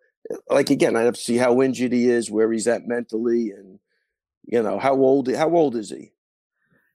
like 0.49 0.71
again, 0.71 0.97
I'd 0.97 1.05
have 1.05 1.15
to 1.15 1.21
see 1.21 1.37
how 1.37 1.61
injured 1.63 1.93
he 1.93 2.09
is, 2.09 2.31
where 2.31 2.51
he's 2.51 2.67
at 2.67 2.87
mentally, 2.87 3.51
and 3.51 3.79
you 4.45 4.63
know 4.63 4.79
how 4.79 4.95
old 4.95 5.33
how 5.33 5.55
old 5.55 5.77
is 5.77 5.91
he? 5.91 6.13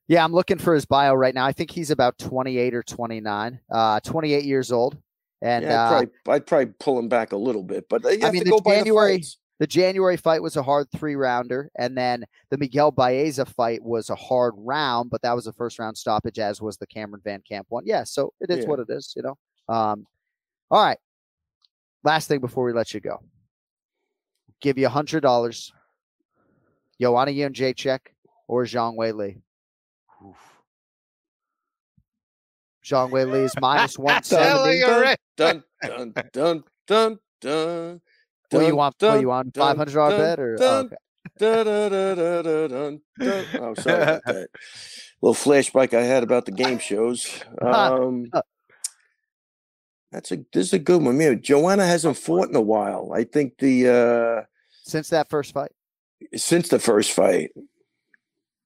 Yeah, 0.07 0.23
I'm 0.23 0.33
looking 0.33 0.57
for 0.57 0.73
his 0.73 0.85
bio 0.85 1.13
right 1.13 1.33
now. 1.33 1.45
I 1.45 1.53
think 1.53 1.71
he's 1.71 1.91
about 1.91 2.17
28 2.17 2.73
or 2.73 2.83
29, 2.83 3.59
uh, 3.71 3.99
28 4.01 4.43
years 4.43 4.71
old. 4.71 4.97
And 5.41 5.63
yeah, 5.63 5.69
I'd, 5.69 5.75
uh, 5.75 5.89
probably, 5.89 6.09
I'd 6.27 6.45
probably 6.45 6.73
pull 6.79 6.99
him 6.99 7.07
back 7.07 7.31
a 7.31 7.37
little 7.37 7.63
bit, 7.63 7.87
but 7.89 8.03
uh, 8.05 8.09
I 8.09 8.31
mean, 8.31 8.39
to 8.39 8.43
the 8.43 8.49
go 8.49 8.59
by 8.59 8.75
January, 8.77 9.17
the. 9.17 9.35
The 9.61 9.67
January 9.67 10.17
fight 10.17 10.41
was 10.41 10.57
a 10.57 10.63
hard 10.63 10.87
three 10.91 11.13
rounder, 11.13 11.69
and 11.77 11.95
then 11.95 12.25
the 12.49 12.57
Miguel 12.57 12.89
Baeza 12.89 13.45
fight 13.45 13.83
was 13.83 14.09
a 14.09 14.15
hard 14.15 14.55
round, 14.57 15.11
but 15.11 15.21
that 15.21 15.35
was 15.35 15.45
a 15.45 15.53
first 15.53 15.77
round 15.77 15.95
stoppage, 15.95 16.39
as 16.39 16.59
was 16.59 16.77
the 16.77 16.87
Cameron 16.87 17.21
VanCamp 17.23 17.65
one. 17.69 17.83
Yeah, 17.85 18.03
so 18.03 18.33
it 18.41 18.49
is 18.49 18.63
Yeah. 18.63 18.69
what 18.71 18.79
it 18.79 18.87
is, 18.89 19.13
you 19.15 19.21
know. 19.21 19.37
Um, 19.71 20.07
all 20.71 20.83
right. 20.83 20.97
Last 22.03 22.27
thing 22.27 22.39
before 22.39 22.63
we 22.63 22.73
let 22.73 22.93
you 22.93 22.99
go, 22.99 23.21
give 24.61 24.77
you 24.77 24.87
a 24.87 24.89
hundred 24.89 25.21
dollars. 25.21 25.71
Joanna 26.99 27.31
Jedrzejczyk 27.31 27.99
or 28.47 28.63
Zhang 28.63 28.95
Weili. 28.95 29.41
Zhang 32.85 33.11
Weili 33.11 33.43
is 33.43 33.53
minus 33.59 33.99
one 33.99 34.23
seventy. 34.23 34.81
dun, 34.81 35.17
dun, 35.37 35.63
dun, 35.81 36.13
dun, 36.31 36.63
dun, 36.87 37.19
dun. 37.41 38.01
What 38.49 38.59
do 38.59 38.65
you 38.65 38.67
dun, 38.67 38.75
want? 38.77 38.95
What 38.99 39.13
do 39.15 39.19
you 39.19 39.27
want? 39.27 39.55
Five 39.55 39.77
hundred 39.77 39.93
dollar 39.93 40.17
bet 40.17 40.39
or 40.39 40.55
dun, 40.55 40.85
okay. 40.85 40.95
dun, 41.37 41.65
dun, 41.65 41.91
dun, 41.91 42.17
dun, 42.17 42.43
dun, 42.43 42.69
dun, 42.69 43.01
dun. 43.19 43.45
Oh, 43.59 43.73
sorry 43.75 44.01
about 44.01 44.23
that. 44.25 44.47
Little 45.21 45.35
flashback 45.35 45.93
I 45.93 46.03
had 46.03 46.23
about 46.23 46.45
the 46.45 46.51
game 46.51 46.79
shows. 46.79 47.43
Um, 47.61 48.25
that's 50.11 50.31
a 50.31 50.37
this 50.53 50.67
is 50.67 50.73
a 50.73 50.79
good 50.79 51.01
one. 51.01 51.17
Man, 51.17 51.41
Joanna 51.41 51.85
hasn't 51.85 52.17
fought 52.17 52.49
in 52.49 52.55
a 52.55 52.61
while. 52.61 53.11
I 53.13 53.23
think 53.23 53.57
the 53.59 53.87
uh 53.87 54.45
since 54.83 55.09
that 55.09 55.29
first 55.29 55.53
fight, 55.53 55.71
since 56.35 56.69
the 56.69 56.79
first 56.79 57.11
fight. 57.11 57.51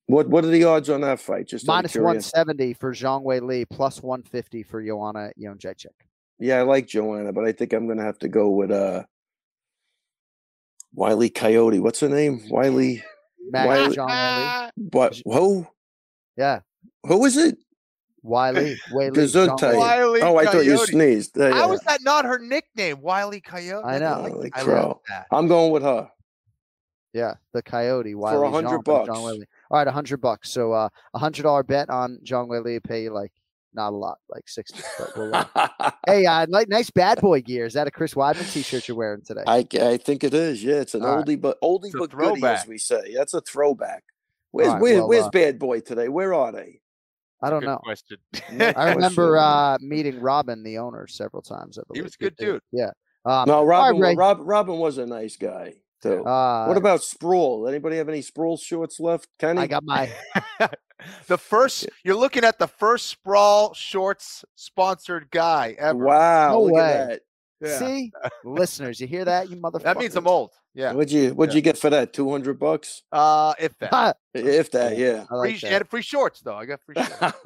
What 0.07 0.29
what 0.29 0.43
are 0.45 0.49
the 0.49 0.63
odds 0.65 0.89
on 0.89 1.01
that 1.01 1.19
fight? 1.19 1.47
Just 1.47 1.67
minus 1.67 1.95
one 1.95 2.21
seventy 2.21 2.73
for 2.73 2.93
Zhang 2.93 3.23
Weili, 3.23 3.65
plus 3.69 4.01
one 4.03 4.23
fifty 4.23 4.63
for 4.63 4.83
Joanna 4.83 5.31
Jedrzejczyk. 5.39 5.87
Yeah, 6.39 6.59
I 6.59 6.61
like 6.61 6.87
Joanna, 6.87 7.33
but 7.33 7.45
I 7.45 7.51
think 7.51 7.73
I'm 7.73 7.87
gonna 7.87 8.03
have 8.03 8.19
to 8.19 8.27
go 8.27 8.49
with 8.49 8.71
uh 8.71 9.03
Wiley 10.93 11.29
Coyote. 11.29 11.79
What's 11.79 11.99
her 11.99 12.09
name? 12.09 12.41
Wiley. 12.49 13.03
Wiley. 13.51 13.95
Weili. 13.95 14.69
What? 14.91 15.21
Who? 15.25 15.67
Yeah, 16.37 16.59
Who 17.03 17.25
is 17.25 17.37
it? 17.37 17.57
Wiley 18.25 18.75
Weili. 18.91 19.11
Zhang 19.11 19.57
Gesundheit. 19.57 19.77
Wiley 19.77 20.21
Oh, 20.21 20.37
I 20.37 20.45
thought 20.45 20.65
you 20.65 20.77
sneezed. 20.77 21.39
Uh, 21.39 21.49
yeah. 21.49 21.71
is 21.71 21.79
that 21.81 22.01
not 22.03 22.25
her 22.25 22.39
nickname, 22.39 23.01
Wiley 23.01 23.39
Coyote? 23.39 23.85
I 23.85 23.99
know. 23.99 24.21
like- 24.21 24.33
Holy 24.33 24.51
I 24.53 24.61
crow. 24.63 24.73
love 24.87 24.99
that. 25.09 25.27
I'm 25.31 25.47
going 25.47 25.71
with 25.71 25.83
her. 25.83 26.09
Yeah, 27.13 27.35
the 27.53 27.61
Coyote. 27.61 28.13
Wiley 28.15 28.47
a 28.47 28.51
hundred 28.51 28.79
Zhang, 28.79 28.83
bucks. 28.83 29.09
Weili. 29.09 29.43
All 29.71 29.77
right, 29.77 29.87
a 29.87 29.91
hundred 29.91 30.17
bucks. 30.17 30.49
So 30.51 30.73
uh, 30.73 30.89
a 31.13 31.19
hundred 31.19 31.43
dollar 31.43 31.63
bet 31.63 31.89
on 31.89 32.19
Zhang 32.25 32.49
Weili 32.49 32.83
pay 32.83 33.03
you 33.03 33.13
like 33.13 33.31
not 33.73 33.93
a 33.93 33.95
lot, 33.95 34.17
like 34.29 34.49
sixty. 34.49 34.81
But 34.99 35.15
we'll, 35.15 35.33
uh, 35.33 35.91
hey, 36.07 36.25
uh, 36.25 36.45
like 36.49 36.67
nice 36.67 36.89
bad 36.89 37.21
boy 37.21 37.41
gear. 37.41 37.65
Is 37.65 37.73
that 37.73 37.87
a 37.87 37.91
Chris 37.91 38.15
Weidman 38.15 38.51
t-shirt 38.51 38.87
you're 38.87 38.97
wearing 38.97 39.21
today? 39.21 39.43
I, 39.47 39.65
I 39.81 39.97
think 39.97 40.23
it 40.25 40.33
is. 40.33 40.61
Yeah, 40.63 40.75
it's 40.75 40.93
an 40.93 41.03
All 41.05 41.17
right. 41.17 41.25
oldie 41.25 41.39
but 41.39 41.61
oldie 41.61 41.85
It's 41.85 41.95
a 41.95 41.99
but 41.99 42.09
goodie, 42.11 42.45
as 42.45 42.67
we 42.67 42.77
say. 42.77 43.13
That's 43.15 43.33
a 43.33 43.41
throwback. 43.41 44.03
Where's 44.51 44.69
right, 44.69 44.81
where, 44.81 44.95
well, 44.99 45.07
where's 45.09 45.25
uh, 45.25 45.29
Bad 45.31 45.59
Boy 45.59 45.81
today? 45.81 46.07
Where 46.09 46.33
are 46.33 46.51
they? 46.51 46.79
I 47.45 47.49
don't 47.49 47.59
Good 47.61 47.65
know. 47.67 47.77
question. 47.77 48.17
I 48.75 48.89
remember 48.93 49.37
uh, 49.37 49.77
meeting 49.81 50.19
Robin, 50.19 50.63
the 50.63 50.77
owner, 50.77 51.07
several 51.07 51.41
times. 51.41 51.77
I 51.77 51.81
He 51.81 51.99
believe. 51.99 52.03
was 52.05 52.15
a 52.15 52.23
good 52.23 52.35
dude. 52.37 52.61
Yeah. 52.71 52.91
Um, 53.25 53.45
No, 53.47 53.53
all 53.55 53.65
right, 53.65 53.87
Robin. 53.89 54.01
Ray. 54.01 54.15
Rob, 54.15 54.39
Robin 54.41 54.77
was 54.77 54.97
a 54.97 55.05
nice 55.05 55.37
guy 55.37 55.73
too. 56.01 56.23
Uh, 56.25 56.65
what 56.65 56.77
about 56.77 57.01
Sprawl? 57.03 57.67
Anybody 57.67 57.97
have 57.97 58.09
any 58.09 58.21
Sprawl 58.21 58.57
shorts 58.57 58.99
left? 58.99 59.27
Kenny? 59.39 59.61
I 59.61 59.67
got 59.67 59.83
my 59.83 60.09
the 61.27 61.37
first 61.37 61.87
you're 62.03 62.15
looking 62.15 62.43
at 62.43 62.57
the 62.59 62.67
first 62.67 63.07
sprawl 63.07 63.73
shorts 63.73 64.43
sponsored 64.55 65.29
guy 65.31 65.75
ever. 65.79 66.03
Wow, 66.05 66.51
No 66.53 66.61
look 66.63 66.73
way. 66.73 66.81
at 66.81 67.07
that. 67.09 67.21
Yeah. 67.61 67.79
see 67.79 68.11
listeners. 68.43 68.99
You 68.99 69.07
hear 69.07 69.25
that? 69.25 69.49
You 69.49 69.55
motherfucker. 69.57 69.83
That 69.83 69.97
means 69.97 70.15
I'm 70.15 70.27
old. 70.27 70.51
Yeah. 70.75 70.91
What'd 70.93 71.09
you 71.11 71.33
What'd 71.33 71.53
Yeah. 71.53 71.57
you 71.57 71.61
get 71.61 71.77
for 71.77 71.89
that? 71.89 72.11
Two 72.13 72.29
hundred 72.29 72.59
bucks, 72.59 73.01
Uh 73.11 73.53
if 73.57 73.77
that. 73.79 74.17
if 74.33 74.69
that. 74.71 74.97
Yeah. 74.97 75.25
I 75.31 75.35
like 75.35 75.51
free, 75.59 75.69
that. 75.69 75.81
and 75.81 75.89
free 75.89 76.01
shorts 76.01 76.41
though. 76.41 76.55
I 76.55 76.65
got 76.65 76.81
free 76.81 76.95
shorts. 76.95 77.37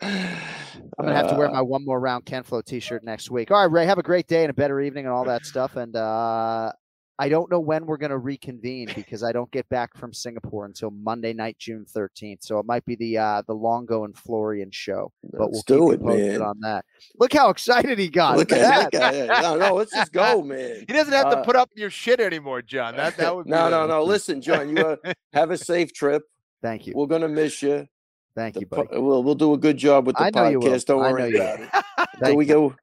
I'm 0.00 1.04
gonna 1.06 1.14
have 1.14 1.28
to 1.30 1.36
wear 1.36 1.48
Uh, 1.48 1.52
my 1.52 1.62
one 1.62 1.84
more 1.84 2.00
round 2.00 2.24
Ken 2.24 2.42
Flo 2.42 2.60
T-shirt 2.60 3.04
next 3.04 3.30
week. 3.30 3.50
All 3.50 3.58
right, 3.60 3.70
Ray. 3.70 3.86
Have 3.86 3.98
a 3.98 4.02
great 4.02 4.26
day 4.26 4.42
and 4.42 4.50
a 4.50 4.54
better 4.54 4.80
evening 4.80 5.06
and 5.06 5.14
all 5.14 5.24
that 5.26 5.46
stuff. 5.46 5.76
And 5.76 5.94
uh, 5.94 6.72
I 7.20 7.28
don't 7.28 7.50
know 7.50 7.58
when 7.58 7.84
we're 7.86 7.96
gonna 7.96 8.16
reconvene 8.18 8.90
because 8.94 9.24
I 9.24 9.32
don't 9.32 9.50
get 9.50 9.68
back 9.68 9.96
from 9.96 10.12
Singapore 10.12 10.66
until 10.66 10.90
Monday 10.92 11.32
night, 11.32 11.56
June 11.58 11.84
13th. 11.92 12.44
So 12.44 12.58
it 12.60 12.66
might 12.66 12.84
be 12.84 12.94
the 12.94 13.18
uh, 13.18 13.42
the 13.46 13.54
Longo 13.54 14.04
and 14.04 14.16
Florian 14.16 14.70
show, 14.70 15.10
but 15.24 15.40
we'll 15.40 15.48
Let's 15.50 15.58
keep 15.62 15.66
do 15.66 15.74
you 15.84 15.90
it, 15.92 16.00
posted 16.00 16.32
man. 16.38 16.42
on 16.42 16.60
that. 16.60 16.84
Look 17.18 17.32
how 17.32 17.50
excited 17.50 17.98
he 17.98 18.08
got. 18.08 18.36
Look 18.36 18.50
Look 18.50 18.60
at 18.60 18.90
that. 18.92 18.92
that 18.92 19.28
guy. 19.28 19.40
No, 19.42 19.56
no, 19.56 19.74
let's 19.74 19.92
just 19.92 20.12
go, 20.12 20.42
man. 20.44 20.84
He 20.86 20.92
doesn't 20.92 21.12
have 21.12 21.30
to 21.32 21.38
Uh, 21.38 21.44
put 21.44 21.56
up 21.56 21.70
your 21.74 21.90
shit 21.90 22.20
anymore, 22.20 22.62
Jon. 22.62 22.94
That 22.96 23.16
that 23.16 23.34
would 23.34 23.46
be 23.46 23.50
no, 23.50 23.68
no, 23.68 23.86
no. 23.86 24.04
Listen, 24.04 24.40
Jon, 24.40 24.68
you 24.76 24.84
uh, 24.84 24.96
have 25.32 25.50
a 25.50 25.58
safe 25.58 25.92
trip. 25.92 26.22
Thank 26.62 26.86
you. 26.86 26.92
We're 26.96 27.06
gonna 27.06 27.28
miss 27.28 27.62
you. 27.62 27.88
Thank 28.36 28.54
The 28.54 28.60
you, 28.60 28.66
buddy. 28.66 28.88
we'll 28.92 29.24
we'll 29.24 29.34
do 29.34 29.52
a 29.54 29.58
good 29.58 29.76
job 29.76 30.06
with 30.06 30.14
the 30.16 30.22
I 30.22 30.30
know 30.30 30.48
you 30.48 30.60
will. 30.60 30.68
podcast. 30.70 30.84
Don't 30.84 31.02
I 31.04 31.10
worry 31.12 31.22
know 31.22 31.26
you 31.28 31.36
about 31.42 31.60
it. 31.60 32.08
Thank 32.20 32.38
we 32.38 32.46
go. 32.46 32.76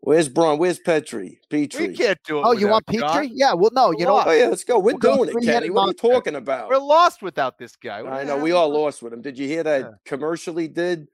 Where's 0.00 0.28
Braun? 0.28 0.58
Where's 0.58 0.78
Petrie? 0.78 1.40
Petrie. 1.50 1.88
We 1.88 1.94
can't 1.96 2.18
do 2.24 2.38
it. 2.38 2.42
Oh, 2.44 2.52
you 2.52 2.68
want 2.68 2.86
without 2.86 3.00
Jon. 3.00 3.10
Petrie? 3.22 3.30
Yeah. 3.34 3.54
Well, 3.54 3.70
no. 3.74 3.90
You 3.92 4.04
know. 4.04 4.22
Oh 4.24 4.30
yeah, 4.30 4.46
let's 4.46 4.64
go. 4.64 4.78
We're 4.78 4.92
We'll 4.92 4.98
go 4.98 5.16
doing 5.16 5.28
it, 5.28 5.32
three-headed 5.32 5.60
Kenny. 5.62 5.70
What 5.70 5.82
are 5.82 5.88
you 5.88 5.94
talking 5.94 6.34
about? 6.36 6.68
We're 6.68 6.78
lost 6.78 7.20
without 7.22 7.58
this 7.58 7.76
guy. 7.76 8.02
What 8.02 8.12
I 8.12 8.22
know 8.24 8.36
we 8.38 8.52
all 8.52 8.70
lost 8.70 9.02
with 9.02 9.12
him. 9.12 9.22
Did 9.22 9.38
you 9.38 9.46
hear 9.48 9.62
that 9.64 9.80
Yeah. 9.80 9.90
commercial 10.04 10.56
he 10.56 10.68
did? 10.68 11.08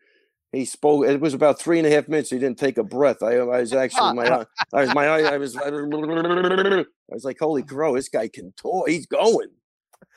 He 0.53 0.64
spoke. 0.64 1.07
It 1.07 1.20
was 1.20 1.35
about 1.35 1.59
three 1.59 1.78
and 1.78 1.87
a 1.87 1.91
half 1.91 2.07
minutes. 2.07 2.30
He 2.30 2.39
didn't 2.39 2.59
take 2.59 2.78
a 2.78 2.85
breath. 2.85 3.22
I, 3.22 3.39
I 3.39 3.61
was 3.61 3.72
actually 3.72 4.14
my, 4.14 4.47
I 4.72 4.80
was 4.85 4.95
my, 4.95 5.07
I 5.09 5.37
was, 5.37 5.57
I 5.57 5.70
was 7.09 7.24
like, 7.24 7.39
holy 7.41 7.64
crow, 7.64 7.97
this 7.97 8.09
guy 8.09 8.28
can 8.28 8.53
talk. 8.53 8.89
He's 8.89 9.07
going. 9.07 9.49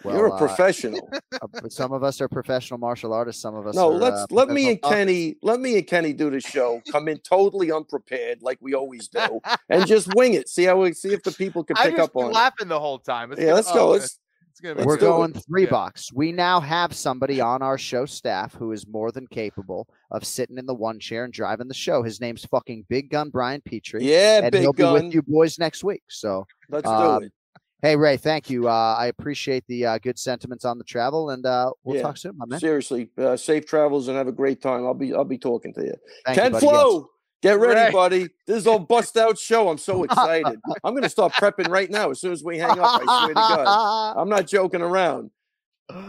You're 0.04 0.28
a 0.28 0.34
uh, 0.34 0.38
professional. 0.38 1.10
uh, 1.42 1.48
some 1.70 1.92
of 1.92 2.04
us 2.04 2.22
are 2.22 2.28
professional 2.28 2.78
martial 2.80 3.14
artists. 3.14 3.42
Some 3.42 3.56
of 3.56 3.68
us. 3.68 3.76
No, 3.76 3.90
are, 3.92 3.98
let's 3.98 4.22
uh, 4.22 4.28
let 4.32 4.50
me 4.50 4.70
and 4.70 4.82
Kenny 4.82 5.36
let 5.42 5.60
me 5.60 5.78
and 5.78 5.88
Kenny 5.88 6.14
do 6.14 6.30
the 6.30 6.40
show. 6.42 6.82
Come 6.92 7.08
in 7.08 7.18
totally 7.20 7.72
unprepared, 7.72 8.42
like 8.42 8.58
we 8.62 8.74
always 8.74 9.08
do, 9.08 9.40
and 9.70 9.86
just 9.88 10.14
wing 10.16 10.34
it. 10.34 10.50
See 10.50 10.64
how 10.64 10.82
we 10.82 10.94
see 10.94 11.14
if 11.14 11.24
the 11.24 11.32
people 11.32 11.64
can 11.64 11.76
pick 11.76 12.00
up 12.00 12.14
been 12.14 12.26
on. 12.26 12.32
it. 12.32 12.34
laughing 12.34 12.68
the 12.68 12.80
whole 12.80 13.00
time. 13.00 13.32
It's 13.32 13.40
Yeah, 13.40 13.48
gonna- 13.48 13.56
let's 13.56 13.72
go. 13.72 13.88
oh, 13.88 13.92
Let's 13.92 14.20
It's 14.52 14.62
gonna 14.62 14.74
be 14.76 14.84
We're 14.86 14.96
do 14.96 15.02
going 15.02 15.34
three 15.34 15.66
Yeah. 15.66 15.70
box. 15.70 16.12
We 16.12 16.32
now 16.32 16.60
have 16.60 16.92
somebody 16.92 17.40
on 17.40 17.62
our 17.62 17.78
show 17.78 18.08
staff 18.08 18.56
who 18.56 18.72
is 18.72 18.88
more 18.88 19.12
than 19.12 19.28
capable 19.28 19.88
of 20.10 20.26
sitting 20.26 20.58
in 20.58 20.66
the 20.66 20.74
one 20.74 21.00
chair 21.00 21.26
and 21.26 21.32
driving 21.32 21.68
the 21.68 21.76
show. 21.76 22.02
His 22.02 22.20
name's 22.20 22.44
fucking 22.46 22.86
Big 22.90 23.12
Gun 23.12 23.30
Brian 23.30 23.62
Petrie. 23.62 24.04
yeah, 24.04 24.40
and 24.42 24.52
big 24.52 24.62
he'll 24.62 24.74
be 24.74 24.82
gun. 24.82 24.94
with 25.06 25.14
you 25.14 25.22
boys 25.22 25.60
next 25.60 25.84
week. 25.84 26.02
So, 26.10 26.48
Let's 26.70 26.88
um, 26.88 27.20
do 27.20 27.26
it. 27.28 27.34
Hey 27.82 27.96
Ray, 27.96 28.18
thank 28.18 28.50
you. 28.50 28.68
Uh, 28.68 28.96
I 28.98 29.08
appreciate 29.08 29.64
the 29.68 29.86
uh, 29.86 29.98
good 30.00 30.18
sentiments 30.20 30.66
on 30.66 30.78
the 30.78 30.84
travel, 30.84 31.30
and 31.32 31.46
uh, 31.46 31.72
we'll 31.84 31.98
Yeah. 31.98 32.02
talk 32.04 32.18
soon, 32.18 32.38
my 32.38 32.46
man. 32.46 32.60
Seriously, 32.60 33.10
uh, 33.18 33.36
safe 33.38 33.66
travels 33.66 34.08
and 34.08 34.18
have 34.18 34.28
a 34.28 34.32
great 34.32 34.62
time. 34.62 34.86
I'll 34.86 34.94
be 34.94 35.14
I'll 35.14 35.24
be 35.24 35.38
talking 35.38 35.74
to 35.74 35.82
you. 35.84 35.94
Thank 36.26 36.38
you, 36.38 36.44
Ken 36.44 36.52
buddy. 36.52 36.66
Yes. 36.66 37.02
Get 37.44 37.60
ready, 37.60 37.80
Right. 37.80 37.94
buddy. 37.94 38.28
This 38.48 38.58
is 38.58 38.66
a 38.68 38.80
bust 38.80 39.16
out 39.16 39.38
show. 39.38 39.70
I'm 39.70 39.78
so 39.78 40.04
excited. 40.06 40.60
I'm 40.84 40.96
gonna 40.96 41.08
start 41.10 41.34
prepping 41.34 41.70
right 41.70 41.90
now 41.90 42.10
as 42.10 42.20
soon 42.20 42.32
as 42.34 42.44
we 42.44 42.58
hang 42.58 42.72
up. 42.80 43.02
I 43.02 43.04
swear 43.06 43.28
to 43.30 43.34
God, 43.36 44.16
I'm 44.18 44.30
not 44.30 44.48
joking 44.48 44.82
around. 44.82 45.30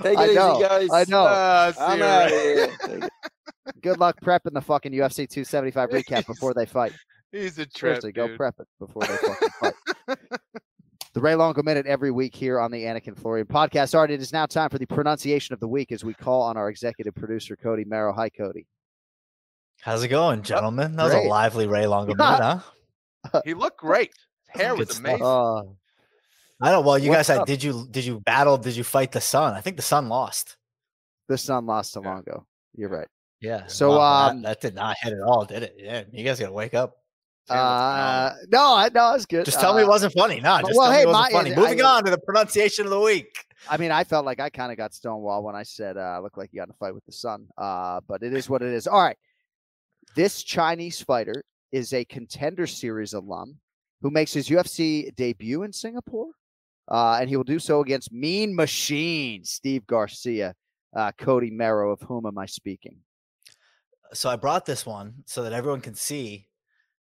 Take 0.03 0.15
it 0.15 0.19
I 0.19 0.25
easy, 0.25 0.35
know, 0.35 0.61
guys. 0.61 0.89
I 0.91 1.05
know. 1.09 1.23
Uh, 1.25 1.73
I'm 1.79 1.99
you, 1.99 2.05
out 2.05 2.27
of 2.27 2.33
here. 2.33 3.09
Good 3.83 3.99
luck 4.01 4.17
prepping 4.23 4.55
the 4.55 4.61
fucking 4.63 4.93
UFC 4.93 5.29
275 5.29 5.91
recap 5.91 6.27
before 6.27 6.55
they 6.55 6.65
fight. 6.67 6.93
He's 7.31 7.59
a 7.59 7.67
trip. 7.67 8.01
Seriously, 8.01 8.13
go 8.13 8.27
dude. 8.29 8.39
prep 8.39 8.55
it 8.59 8.67
before 8.81 9.03
they 9.03 9.17
fucking 9.19 9.49
fight. 9.61 10.19
The 11.15 11.21
Ray 11.21 11.35
Longo 11.35 11.63
Minute 11.63 11.87
every 11.87 12.11
week 12.11 12.35
here 12.35 12.61
on 12.61 12.71
the 12.71 12.85
Anik 12.85 13.07
and 13.07 13.17
Florian 13.17 13.47
podcast. 13.47 13.95
All 13.95 14.03
right, 14.03 14.11
it 14.11 14.21
is 14.21 14.33
now 14.33 14.47
time 14.47 14.69
for 14.69 14.79
the 14.79 14.87
pronunciation 14.87 15.55
of 15.55 15.61
the 15.61 15.69
week 15.69 15.91
as 15.91 16.05
we 16.05 16.13
call 16.15 16.43
on 16.43 16.57
our 16.57 16.69
executive 16.69 17.15
producer, 17.15 17.57
Cody 17.57 17.85
Merrow. 17.85 18.13
Hi, 18.13 18.29
Cody. 18.29 18.67
How's 19.81 20.03
it 20.03 20.09
going, 20.09 20.43
gentlemen? 20.43 20.97
That 20.97 21.05
was 21.05 21.13
great. 21.13 21.27
a 21.27 21.29
lively 21.29 21.67
Ray 21.67 21.87
Longo 21.87 22.15
minute, 22.19 22.61
huh? 23.25 23.41
He 23.45 23.55
looked 23.55 23.79
great. 23.79 24.13
His 24.53 24.61
hair 24.63 24.75
was 24.75 24.99
amazing. 24.99 25.23
Uh, 25.25 25.61
I 26.61 26.71
don't. 26.71 26.85
Well, 26.85 26.99
you 26.99 27.11
What's 27.11 27.29
guys 27.29 27.37
had. 27.37 27.39
up? 27.43 27.47
Did 27.47 27.63
you 27.63 27.87
did 27.91 28.05
you 28.05 28.21
battle? 28.21 28.59
Did 28.59 28.77
you 28.77 28.85
fight 28.85 29.13
the 29.13 29.21
sun? 29.21 29.55
I 29.55 29.61
think 29.61 29.77
the 29.77 29.83
sun 29.83 30.09
lost. 30.09 30.57
the 31.29 31.39
sun 31.39 31.67
lost 31.67 31.95
to 31.95 32.01
Longo. 32.01 32.47
You're 32.75 32.89
right. 32.91 33.07
Yeah. 33.41 33.67
So, 33.69 33.91
wow, 33.97 34.31
um, 34.31 34.43
that, 34.43 34.61
that 34.61 34.61
did 34.61 34.75
not 34.75 34.97
hit 35.01 35.13
at 35.13 35.21
all, 35.21 35.45
did 35.45 35.63
it? 35.63 35.75
Yeah. 35.79 36.03
You 36.13 36.25
guys 36.25 36.41
gotta 36.41 36.53
wake 36.53 36.75
up. 36.75 36.97
Uh, 37.51 38.35
no, 38.51 38.75
I 38.75 38.89
no, 38.95 39.15
it's 39.15 39.27
good. 39.27 39.45
Just 39.45 39.61
tell 39.61 39.75
me 39.75 39.83
it 39.83 39.85
Uh, 39.87 39.89
wasn't 39.89 40.13
funny. 40.15 40.41
No, 40.41 40.59
just 40.61 40.75
well, 40.75 40.87
tell 40.91 40.93
hey, 40.93 41.05
me 41.05 41.11
it 41.11 41.15
wasn't 41.15 41.33
my- 41.33 41.39
funny. 41.39 41.55
Moving 41.55 41.83
I- 41.83 41.97
on 41.97 42.05
to 42.05 42.11
the 42.11 42.19
pronunciation 42.19 42.85
of 42.85 42.91
the 42.91 43.01
week. 43.01 43.45
I 43.69 43.77
mean, 43.77 43.91
I 43.91 44.05
felt 44.05 44.25
like 44.25 44.41
I 44.41 44.51
kind 44.51 44.71
of 44.71 44.79
got 44.79 44.93
stonewalled 44.93 45.43
when 45.43 45.55
I 45.57 45.63
said 45.63 45.97
uh 45.97 46.21
looked 46.23 46.39
like 46.39 46.51
you 46.53 46.59
got 46.61 46.69
in 46.69 46.71
a 46.71 46.75
fight 46.75 46.95
with 46.95 47.05
the 47.07 47.13
sun. 47.13 47.47
Uh, 47.57 48.01
but 48.07 48.23
it 48.23 48.33
is 48.33 48.49
what 48.49 48.63
it 48.63 48.73
is. 48.73 48.87
All 48.87 49.03
right. 49.03 49.17
This 50.15 50.43
Chinese 50.43 51.01
fighter 51.03 51.45
is 51.73 51.93
a 51.93 52.05
contender 52.05 52.67
series 52.67 53.13
alum 53.15 53.57
who 54.01 54.11
makes 54.11 54.33
his 54.33 54.49
UFC 54.49 55.15
debut 55.17 55.63
in 55.65 55.73
Singapore. 55.73 56.29
Uh, 56.91 57.19
and 57.21 57.29
he 57.29 57.37
will 57.37 57.45
do 57.45 57.59
so 57.59 57.81
against 57.81 58.11
Mean 58.13 58.55
Machine, 58.57 59.45
Steve 59.45 59.87
Garcia, 59.87 60.55
uh, 60.97 61.13
Cody 61.19 61.51
Merrow. 61.51 61.93
Of 61.93 62.01
whom 62.01 62.25
am 62.25 62.39
I 62.39 62.47
speaking? 62.47 62.97
So 64.15 64.31
I 64.31 64.37
brought 64.37 64.65
this 64.65 64.87
one 64.87 65.23
so 65.27 65.43
that 65.43 65.53
everyone 65.53 65.83
can 65.83 65.95
see 65.95 66.48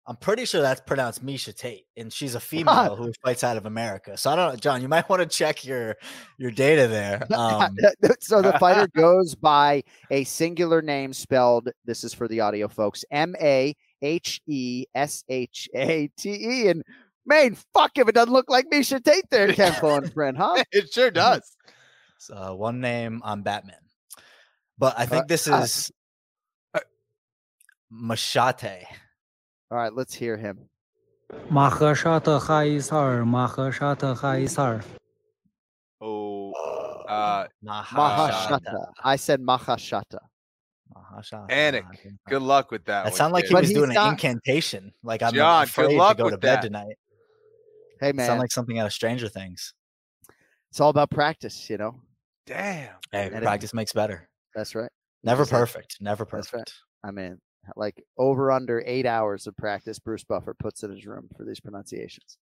I'm 0.09 0.15
pretty 0.15 0.45
sure 0.45 0.61
that's 0.61 0.79
pronounced 0.79 1.25
Miesha 1.25 1.53
Tate, 1.53 1.85
and 1.97 2.13
she's 2.13 2.33
a 2.33 2.39
female 2.39 2.95
who 2.95 3.11
fights 3.21 3.43
out 3.43 3.57
of 3.57 3.65
America. 3.65 4.15
So 4.15 4.31
I 4.31 4.37
don't 4.37 4.53
know, 4.53 4.55
Jon. 4.55 4.81
You 4.81 4.87
might 4.95 5.09
want 5.09 5.21
to 5.21 5.27
check 5.27 5.65
your 5.65 5.97
your 6.37 6.51
data 6.51 6.87
there. 6.87 7.25
Um, 7.37 7.75
so 8.21 8.41
the 8.41 8.57
fighter 8.57 8.87
goes 8.95 9.35
by 9.35 9.83
a 10.09 10.23
singular 10.23 10.81
name 10.81 11.13
spelled. 11.13 11.69
This 11.85 12.03
is 12.03 12.13
for 12.13 12.27
the 12.27 12.39
audio 12.39 12.67
folks. 12.67 13.05
M 13.11 13.35
A 13.39 13.75
H 14.01 14.41
E 14.47 14.85
S 14.95 15.23
H 15.29 15.69
A 15.75 16.09
T 16.17 16.29
E. 16.31 16.67
And 16.69 16.83
man, 17.25 17.57
fuck 17.73 17.91
if 17.97 18.07
it 18.07 18.15
doesn't 18.15 18.33
look 18.33 18.49
like 18.49 18.65
Miesha 18.71 19.03
Tate 19.03 19.29
there, 19.29 19.53
Ken 19.53 19.73
and 19.83 20.13
friend, 20.13 20.37
huh? 20.37 20.63
it 20.71 20.91
sure 20.91 21.11
does. 21.11 21.55
So 22.17 22.35
uh, 22.35 22.53
one 22.53 22.79
name 22.79 23.21
on 23.23 23.43
Batman, 23.43 23.75
but 24.77 24.95
I 24.97 25.05
think 25.05 25.23
Uh, 25.23 25.27
this 25.27 25.47
uh, 25.47 25.61
is 25.63 25.91
Machete. 27.91 28.85
All 29.69 29.77
right, 29.77 29.93
let's 29.93 30.13
hear 30.13 30.37
him. 30.37 30.69
Mahashata 31.51 32.39
Chaisar, 32.39 33.25
Mahashata 33.25 34.17
Chaisar. 34.17 34.83
Oh, 35.99 36.51
uh, 37.07 37.47
Mahashata. 37.65 38.91
I 39.03 39.15
said 39.17 39.41
Mahashata. 39.41 40.19
Mahashata. 40.95 41.49
Anik, 41.49 41.85
good 42.29 42.41
luck 42.41 42.71
with 42.71 42.85
that. 42.85 43.05
That 43.05 43.15
sounded 43.15 43.33
like 43.33 43.45
he 43.45 43.53
was 43.53 43.71
doing 43.71 43.95
an 43.95 44.09
incantation. 44.09 44.93
Like 45.03 45.21
I'm 45.21 45.33
Jon, 45.33 45.63
afraid 45.63 45.97
to 45.97 46.15
go 46.15 46.29
to 46.29 46.37
bed 46.37 46.57
that. 46.57 46.61
tonight. 46.61 46.95
Hey 47.99 48.13
man, 48.13 48.27
sound 48.27 48.39
like 48.39 48.51
something 48.51 48.79
out 48.79 48.85
of 48.85 48.93
Stranger 48.93 49.27
Things. 49.27 49.73
It's 50.69 50.79
all 50.79 50.89
about 50.89 51.09
practice, 51.09 51.69
you 51.69 51.77
know. 51.77 51.95
Damn. 52.45 52.89
Hey, 53.11 53.29
and 53.33 53.41
practice 53.41 53.71
it, 53.71 53.75
makes 53.75 53.91
better. 53.91 54.29
That's 54.55 54.75
right. 54.75 54.91
Never 55.23 55.45
perfect. 55.45 55.97
Never 55.99 56.23
perfect. 56.23 56.53
Right. 56.55 57.09
I 57.09 57.11
mean, 57.11 57.39
like 57.75 58.03
over 58.17 58.51
under 58.51 58.83
eight 58.85 59.05
hours 59.05 59.47
of 59.47 59.55
practice, 59.57 59.99
Bruce 59.99 60.23
Buffer 60.23 60.53
puts 60.53 60.83
in 60.83 60.91
his 60.91 61.05
room 61.05 61.29
for 61.35 61.43
these 61.43 61.59
pronunciations. 61.59 62.37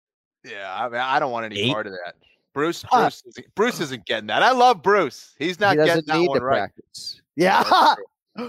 Yeah, 0.44 0.74
I 0.74 0.88
mean, 0.88 1.00
I 1.00 1.18
don't 1.18 1.30
want 1.30 1.46
any 1.46 1.60
Eight? 1.60 1.72
part 1.72 1.86
of 1.86 1.92
that. 2.04 2.14
Bruce, 2.52 2.82
Huh. 2.82 3.02
Bruce, 3.02 3.22
isn't, 3.26 3.54
Bruce 3.54 3.80
isn't 3.80 4.04
getting 4.06 4.26
that. 4.26 4.42
I 4.42 4.52
love 4.52 4.82
Bruce. 4.82 5.34
He's 5.38 5.58
not 5.60 5.70
he 5.70 5.76
getting 5.76 5.88
doesn't 5.88 6.06
that 6.08 6.18
need 6.18 6.28
one 6.28 6.40
to 6.40 6.44
right. 6.44 6.56
practice. 6.58 7.20
Yeah. 7.36 7.94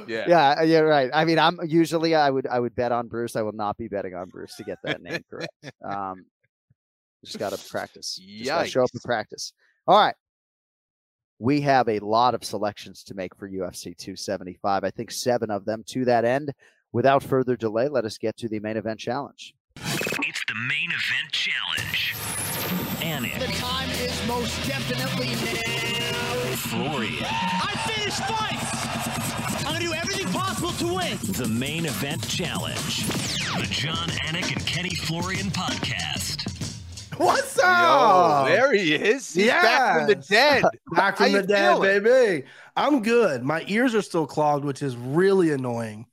Yeah. 0.07 0.23
yeah, 0.29 0.61
yeah, 0.61 0.79
right. 0.79 1.11
I 1.13 1.25
mean, 1.25 1.37
I'm 1.37 1.59
usually 1.67 2.15
I 2.15 2.29
would 2.29 2.47
I 2.47 2.57
would 2.57 2.73
bet 2.73 2.93
on 2.93 3.09
Bruce. 3.09 3.35
I 3.35 3.41
will 3.41 3.51
not 3.51 3.77
be 3.77 3.89
betting 3.89 4.15
on 4.15 4.29
Bruce 4.29 4.55
to 4.55 4.63
get 4.63 4.77
that 4.85 5.01
name 5.01 5.25
correct. 5.29 5.51
Um, 5.83 6.23
just 7.25 7.37
got 7.37 7.51
to 7.51 7.69
practice. 7.69 8.17
Yeah. 8.21 8.63
show 8.63 8.83
up 8.85 8.91
and 8.93 9.01
practice. 9.03 9.51
All 9.85 9.99
right. 9.99 10.15
We 11.43 11.59
have 11.59 11.89
a 11.89 11.99
lot 11.99 12.35
of 12.35 12.45
selections 12.45 13.03
to 13.03 13.15
make 13.15 13.35
for 13.35 13.49
UFC 13.49 13.97
275. 13.97 14.85
I 14.85 14.89
think 14.91 15.11
seven 15.11 15.51
of 15.51 15.65
them 15.65 15.83
to 15.87 16.05
that 16.05 16.23
end. 16.23 16.53
Without 16.93 17.21
further 17.21 17.57
delay, 17.57 17.89
let 17.89 18.05
us 18.05 18.17
get 18.17 18.37
to 18.37 18.47
the 18.47 18.61
main 18.61 18.77
event 18.77 18.97
challenge. 18.97 19.53
It's 19.75 20.41
the 20.47 20.55
main 20.69 20.89
event 20.89 21.31
challenge. 21.33 22.13
Anik, 23.01 23.37
The 23.41 23.53
time 23.59 23.89
is 23.89 24.25
most 24.25 24.55
definitely 24.65 25.35
now. 25.35 26.55
Florian, 26.55 27.25
I 27.25 27.75
finish 27.91 28.13
fights. 28.19 29.65
I'm 29.67 29.73
gonna 29.73 29.79
do 29.83 29.93
everything 29.93 30.27
possible 30.27 30.71
to 30.71 30.95
win. 30.95 31.17
the 31.33 31.49
main 31.49 31.85
event 31.87 32.25
challenge. 32.29 33.05
The 33.59 33.67
Jon 33.69 34.07
Anik 34.27 34.55
and 34.55 34.65
Kenny 34.65 34.95
Florian 34.95 35.47
podcast. 35.47 36.52
What's 37.17 37.57
Yo, 37.57 37.63
up? 37.63 38.47
there 38.47 38.73
he 38.73 38.93
is. 38.95 39.33
He's 39.33 39.47
back 39.47 39.97
from 39.97 40.07
the 40.07 40.15
dead. 40.15 40.63
Back 40.91 41.17
from 41.17 41.27
you 41.27 41.41
the 41.41 41.47
dead, 41.47 41.73
feeling? 41.75 42.03
baby. 42.03 42.45
I'm 42.75 43.01
good. 43.01 43.43
My 43.43 43.63
ears 43.67 43.95
are 43.95 44.01
still 44.01 44.25
clogged, 44.27 44.65
which 44.65 44.81
is 44.81 44.95
really 44.95 45.51
annoying. 45.51 46.05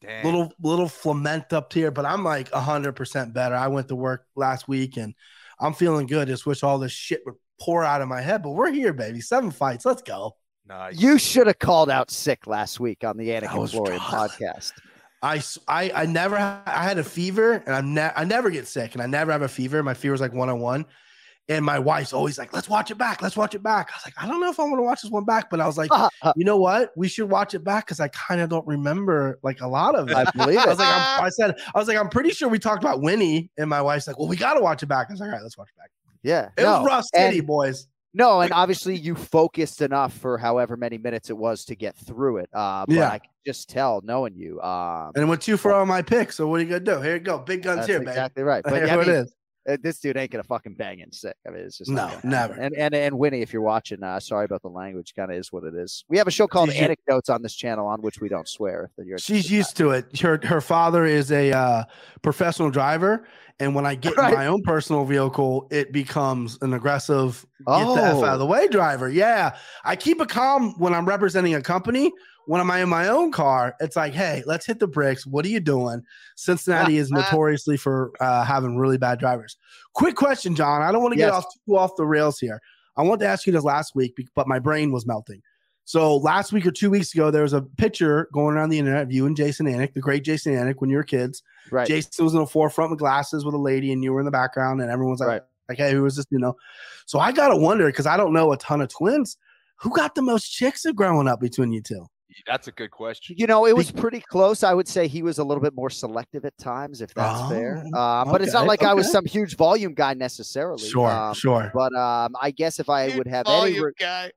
Damn. 0.00 0.24
Little 0.24 0.52
little 0.62 0.88
flament 0.88 1.52
up 1.52 1.72
here, 1.72 1.90
but 1.90 2.04
I'm 2.06 2.22
like 2.22 2.50
hundred 2.52 2.92
percent 2.92 3.34
better. 3.34 3.54
I 3.56 3.66
went 3.68 3.88
to 3.88 3.96
work 3.96 4.26
last 4.36 4.68
week 4.68 4.96
and 4.96 5.14
I'm 5.58 5.74
feeling 5.74 6.06
good. 6.06 6.28
Just 6.28 6.46
wish 6.46 6.62
all 6.62 6.78
this 6.78 6.92
shit 6.92 7.22
would 7.26 7.34
pour 7.60 7.82
out 7.82 8.00
of 8.00 8.08
my 8.08 8.20
head. 8.20 8.42
But 8.42 8.50
we're 8.50 8.70
here, 8.70 8.92
baby. 8.92 9.20
Seven 9.20 9.50
fights. 9.50 9.84
Let's 9.84 10.02
go. 10.02 10.36
Nice. 10.68 11.00
You 11.00 11.18
should 11.18 11.46
have 11.46 11.58
called 11.58 11.90
out 11.90 12.10
sick 12.10 12.46
last 12.46 12.78
week 12.78 13.02
on 13.02 13.16
the 13.16 13.28
Anik 13.30 13.50
and 13.50 13.58
was 13.60 13.72
Florian 13.72 13.98
podcast. 13.98 14.72
I, 15.22 15.42
I, 15.66 15.90
I 15.94 16.06
never 16.06 16.36
I 16.36 16.62
had 16.84 16.98
a 16.98 17.04
fever 17.04 17.62
and 17.66 17.74
I'm 17.74 17.94
ne- 17.94 18.12
I 18.14 18.24
never 18.24 18.50
get 18.50 18.66
sick 18.66 18.94
and 18.94 19.02
I 19.02 19.06
never 19.06 19.32
have 19.32 19.42
a 19.42 19.48
fever. 19.48 19.82
My 19.82 19.94
fever 19.94 20.14
is 20.14 20.20
like 20.20 20.32
one 20.32 20.48
on 20.48 20.60
one. 20.60 20.86
And 21.50 21.64
my 21.64 21.78
wife's 21.78 22.12
always 22.12 22.36
like, 22.36 22.52
let's 22.52 22.68
watch 22.68 22.90
it 22.90 22.98
back. 22.98 23.22
Let's 23.22 23.34
watch 23.34 23.54
it 23.54 23.62
back. 23.62 23.88
I 23.90 23.96
was 23.96 24.02
like, 24.04 24.12
I 24.22 24.28
don't 24.28 24.38
know 24.38 24.50
if 24.50 24.60
I 24.60 24.64
want 24.64 24.76
to 24.76 24.82
watch 24.82 25.00
this 25.00 25.10
one 25.10 25.24
back, 25.24 25.48
but 25.48 25.60
I 25.60 25.66
was 25.66 25.78
like, 25.78 25.90
you 26.36 26.44
know 26.44 26.58
what? 26.58 26.92
We 26.94 27.08
should 27.08 27.30
watch 27.30 27.54
it 27.54 27.64
back 27.64 27.86
because 27.86 28.00
I 28.00 28.08
kind 28.08 28.42
of 28.42 28.50
don't 28.50 28.66
remember 28.66 29.38
like 29.42 29.62
a 29.62 29.66
lot 29.66 29.94
of 29.94 30.10
it. 30.10 30.14
I 30.14 30.30
believe 30.30 30.58
it. 30.58 30.62
I 30.66 30.68
was 30.68 30.78
like, 30.78 30.88
I'm, 30.88 31.24
I 31.24 31.30
said, 31.30 31.54
I 31.74 31.78
was 31.78 31.88
like, 31.88 31.96
I'm 31.96 32.10
pretty 32.10 32.30
sure 32.30 32.50
we 32.50 32.58
talked 32.58 32.82
about 32.82 33.00
Winnie, 33.00 33.50
and 33.56 33.70
my 33.70 33.80
wife's 33.80 34.06
like, 34.06 34.18
well, 34.18 34.28
we 34.28 34.36
got 34.36 34.54
to 34.54 34.60
watch 34.60 34.82
it 34.82 34.86
back. 34.86 35.06
I 35.08 35.14
was 35.14 35.20
like, 35.20 35.28
all 35.28 35.36
right, 35.36 35.42
let's 35.42 35.56
watch 35.56 35.68
it 35.74 35.78
back. 35.78 35.90
Yeah. 36.22 36.50
It 36.58 36.64
no, 36.64 36.82
was 36.82 36.86
rough 36.86 37.04
city, 37.14 37.38
and- 37.38 37.46
boys. 37.46 37.88
No, 38.14 38.40
and 38.40 38.52
obviously 38.52 38.96
you 38.96 39.14
focused 39.14 39.82
enough 39.82 40.12
for 40.14 40.38
however 40.38 40.76
many 40.76 40.98
minutes 40.98 41.30
it 41.30 41.36
was 41.36 41.64
to 41.66 41.76
get 41.76 41.94
through 41.96 42.38
it. 42.38 42.48
Uh, 42.52 42.84
but 42.86 42.94
Yeah. 42.94 43.08
I 43.10 43.18
can 43.18 43.30
just 43.46 43.68
tell 43.68 44.00
knowing 44.02 44.34
you. 44.34 44.60
Um, 44.62 45.12
And 45.14 45.24
it 45.24 45.26
went 45.26 45.42
two 45.42 45.56
for 45.56 45.72
all 45.72 45.84
my 45.86 46.02
picks. 46.02 46.36
So 46.36 46.48
what 46.48 46.60
are 46.60 46.64
you 46.64 46.68
gonna 46.70 46.80
do? 46.80 47.00
Here 47.00 47.14
you 47.14 47.20
go, 47.20 47.38
big 47.38 47.62
guns 47.62 47.86
here, 47.86 47.98
man. 48.00 48.08
exactly 48.08 48.42
right. 48.42 48.62
But 48.64 48.74
Here 48.74 48.86
yeah, 48.86 48.94
I 48.96 48.96
mean, 48.98 49.10
is. 49.10 49.34
Uh, 49.68 49.76
this 49.82 50.00
dude 50.00 50.16
ain't 50.16 50.30
gonna 50.30 50.42
fucking 50.42 50.74
bang 50.74 51.00
in 51.00 51.12
sick. 51.12 51.36
I 51.46 51.50
mean, 51.50 51.60
it's 51.64 51.78
just 51.78 51.90
No, 51.90 52.10
never. 52.24 52.54
And 52.54 52.74
and 52.76 52.94
and 52.94 53.18
Winnie, 53.18 53.42
if 53.42 53.52
you're 53.52 53.62
watching, 53.62 54.02
uh, 54.02 54.18
sorry 54.20 54.44
about 54.46 54.62
the 54.62 54.68
language. 54.70 55.14
Kind 55.14 55.30
of 55.30 55.36
is 55.36 55.52
what 55.52 55.64
it 55.64 55.74
is. 55.74 56.04
We 56.08 56.18
have 56.18 56.26
a 56.26 56.30
show 56.30 56.46
called 56.46 56.70
She's 56.72 56.80
Anecdotes 56.80 57.28
on 57.28 57.42
this 57.42 57.54
channel 57.54 57.86
on 57.86 58.00
which 58.02 58.20
we 58.20 58.28
don't 58.28 58.48
swear. 58.48 58.90
If 58.98 59.06
you're 59.06 59.18
She's 59.18 59.50
used 59.50 59.76
to 59.76 59.90
it. 59.90 60.18
Her 60.20 60.40
her 60.44 60.60
father 60.60 61.04
is 61.04 61.30
a 61.30 61.52
uh, 61.52 61.84
professional 62.22 62.70
driver, 62.70 63.26
and 63.60 63.74
when 63.74 63.84
I 63.86 63.94
get 63.94 64.16
Right. 64.16 64.32
in 64.32 64.38
my 64.38 64.46
own 64.46 64.62
personal 64.62 65.04
vehicle, 65.04 65.68
it 65.70 65.92
becomes 65.92 66.58
an 66.62 66.72
aggressive 66.74 67.44
get 67.66 67.66
the 67.66 67.72
f 67.72 67.98
out 67.98 68.22
Oh. 68.22 68.24
of 68.24 68.38
the 68.38 68.46
way 68.46 68.68
driver. 68.68 69.08
Yeah, 69.08 69.56
I 69.84 69.96
keep 69.96 70.20
it 70.20 70.28
calm 70.28 70.74
when 70.78 70.94
I'm 70.94 71.06
representing 71.06 71.54
a 71.54 71.62
company. 71.62 72.10
When 72.48 72.62
I'm 72.62 72.70
in 72.70 72.88
my 72.88 73.08
own 73.08 73.30
car, 73.30 73.76
it's 73.78 73.94
like, 73.94 74.14
hey, 74.14 74.42
let's 74.46 74.64
hit 74.64 74.78
the 74.78 74.86
brakes. 74.86 75.26
What 75.26 75.44
are 75.44 75.48
you 75.50 75.60
doing? 75.60 76.02
Cincinnati 76.34 76.96
is 76.96 77.10
notoriously 77.12 77.76
for 77.76 78.10
uh, 78.20 78.42
having 78.42 78.78
really 78.78 78.96
bad 78.96 79.18
drivers. 79.18 79.58
Quick 79.92 80.16
question, 80.16 80.54
Jon. 80.54 80.80
I 80.80 80.90
don't 80.90 81.02
want 81.02 81.12
to 81.12 81.18
get 81.18 81.26
Yes. 81.26 81.34
off 81.34 81.44
too 81.66 81.76
off 81.76 81.90
the 81.96 82.06
rails 82.06 82.38
here. 82.38 82.58
I 82.96 83.02
wanted 83.02 83.24
to 83.24 83.26
ask 83.30 83.46
you 83.46 83.52
this 83.52 83.64
last 83.64 83.94
week, 83.94 84.14
but 84.34 84.48
my 84.48 84.58
brain 84.58 84.92
was 84.92 85.06
melting. 85.06 85.42
So 85.84 86.16
last 86.16 86.50
week 86.52 86.64
or 86.64 86.70
two 86.70 86.88
weeks 86.90 87.14
ago, 87.14 87.30
there 87.30 87.42
was 87.42 87.52
a 87.52 87.60
picture 87.62 88.28
going 88.32 88.56
around 88.56 88.70
the 88.70 88.78
internet 88.78 89.02
of 89.02 89.12
you 89.12 89.26
and 89.26 89.36
Jason 89.36 89.66
Anik, 89.66 89.92
the 89.92 90.00
great 90.00 90.24
Jason 90.24 90.54
Anik, 90.54 90.76
when 90.78 90.88
you 90.88 90.96
were 90.96 91.02
kids. 91.02 91.42
Right. 91.70 91.86
Jason 91.86 92.24
was 92.24 92.32
in 92.32 92.40
the 92.40 92.46
forefront 92.46 92.90
with 92.90 92.98
glasses 92.98 93.44
with 93.44 93.54
a 93.54 93.58
lady, 93.58 93.92
and 93.92 94.02
you 94.02 94.12
were 94.14 94.20
in 94.20 94.24
the 94.26 94.30
background, 94.30 94.80
and 94.80 94.90
everyone's 94.90 95.20
like, 95.20 95.28
Right. 95.28 95.42
like, 95.68 95.76
hey, 95.78 95.92
who 95.92 96.06
is 96.06 96.16
this? 96.16 96.24
You 96.30 96.38
know. 96.38 96.56
So 97.04 97.18
I 97.18 97.30
gotta 97.30 97.56
wonder 97.56 97.84
because 97.88 98.06
I 98.06 98.16
don't 98.16 98.32
know 98.32 98.52
a 98.52 98.56
ton 98.56 98.80
of 98.80 98.88
twins. 98.88 99.36
Who 99.80 99.90
got 99.94 100.14
the 100.14 100.22
most 100.22 100.48
chicks 100.48 100.86
of 100.86 100.96
growing 100.96 101.28
up 101.28 101.40
between 101.40 101.72
you 101.72 101.82
two? 101.82 102.06
That's 102.46 102.68
a 102.68 102.72
good 102.72 102.90
question. 102.90 103.36
You 103.38 103.46
know, 103.46 103.66
it 103.66 103.76
was 103.76 103.90
pretty 103.90 104.20
close. 104.20 104.62
I 104.62 104.74
would 104.74 104.88
say 104.88 105.08
he 105.08 105.22
was 105.22 105.38
a 105.38 105.44
little 105.44 105.62
bit 105.62 105.74
more 105.74 105.90
selective 105.90 106.44
at 106.44 106.56
times, 106.58 107.00
if 107.00 107.12
that's 107.14 107.40
fair. 107.50 107.84
Oh, 107.94 107.98
Uh, 107.98 108.24
but 108.24 108.42
it's 108.42 108.52
not 108.52 108.60
okay, 108.60 108.68
like 108.68 108.82
I 108.84 108.94
was 108.94 109.10
some 109.10 109.24
huge 109.24 109.56
volume 109.56 109.94
guy 109.94 110.14
necessarily. 110.14 110.88
Sure, 110.88 111.08
Um, 111.10 111.34
sure. 111.34 111.70
But 111.74 111.94
um, 111.94 112.34
I 112.40 112.50
guess 112.50 112.78
if 112.78 112.88
I 112.88 113.16
would 113.16 113.26
have 113.26 113.46
any, 113.48 113.80
re- 113.80 113.92
guy. 113.98 114.30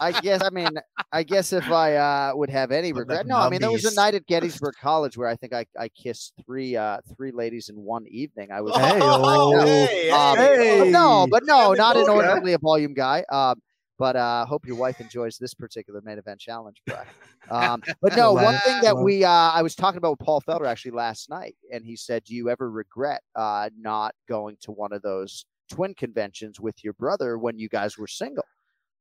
I 0.00 0.12
guess 0.22 0.42
I 0.44 0.50
mean, 0.50 0.70
I 1.10 1.24
guess 1.24 1.52
if 1.52 1.68
I 1.68 1.96
uh, 1.96 2.32
would 2.36 2.50
have 2.50 2.70
any 2.70 2.92
regret, 2.92 3.26
no, 3.26 3.36
I 3.38 3.48
mean 3.50 3.60
there 3.60 3.70
was 3.72 3.84
a 3.84 3.92
night 3.94 4.14
at 4.14 4.24
Gettysburg 4.28 4.74
College 4.80 5.16
where 5.18 5.26
I 5.28 5.34
think 5.34 5.52
I, 5.52 5.66
I 5.78 5.88
kissed 5.88 6.34
three 6.46 6.76
uh, 6.76 6.98
three 7.16 7.32
ladies 7.32 7.68
in 7.68 7.74
one 7.74 8.06
evening. 8.06 8.52
I 8.52 8.60
was 8.60 8.76
Hey, 8.76 9.00
Oh, 9.02 9.58
hey, 9.64 10.10
um, 10.10 10.36
hey. 10.36 10.78
but 10.78 10.88
no, 10.88 11.26
but 11.28 11.42
no, 11.44 11.70
Okay. 11.72 11.78
not 11.78 11.96
inordinately 11.96 12.52
a 12.52 12.58
volume 12.58 12.94
guy. 12.94 13.24
Um, 13.32 13.60
but 13.98 14.16
uh, 14.16 14.44
hope 14.46 14.66
your 14.66 14.76
wife 14.76 15.00
enjoys 15.00 15.38
this 15.38 15.54
particular 15.54 16.00
main 16.04 16.18
event 16.18 16.40
challenge, 16.40 16.82
Brian. 16.86 17.06
Um, 17.50 17.82
but 18.00 18.16
no, 18.16 18.32
one 18.32 18.56
thing 18.60 18.80
that 18.80 18.96
we 18.96 19.22
uh, 19.22 19.28
I 19.28 19.60
was 19.60 19.74
talking 19.74 19.98
about 19.98 20.12
with 20.12 20.20
Paul 20.20 20.40
Felder 20.40 20.66
actually 20.66 20.92
last 20.92 21.28
night, 21.28 21.54
and 21.70 21.84
he 21.84 21.94
said, 21.94 22.24
"Do 22.24 22.34
you 22.34 22.48
ever 22.48 22.70
regret 22.70 23.20
uh, 23.36 23.68
not 23.78 24.14
going 24.26 24.56
to 24.62 24.72
one 24.72 24.94
of 24.94 25.02
those 25.02 25.44
twin 25.70 25.92
conventions 25.92 26.58
with 26.58 26.82
your 26.82 26.94
brother 26.94 27.36
when 27.36 27.58
you 27.58 27.68
guys 27.68 27.98
were 27.98 28.06
single?" 28.06 28.46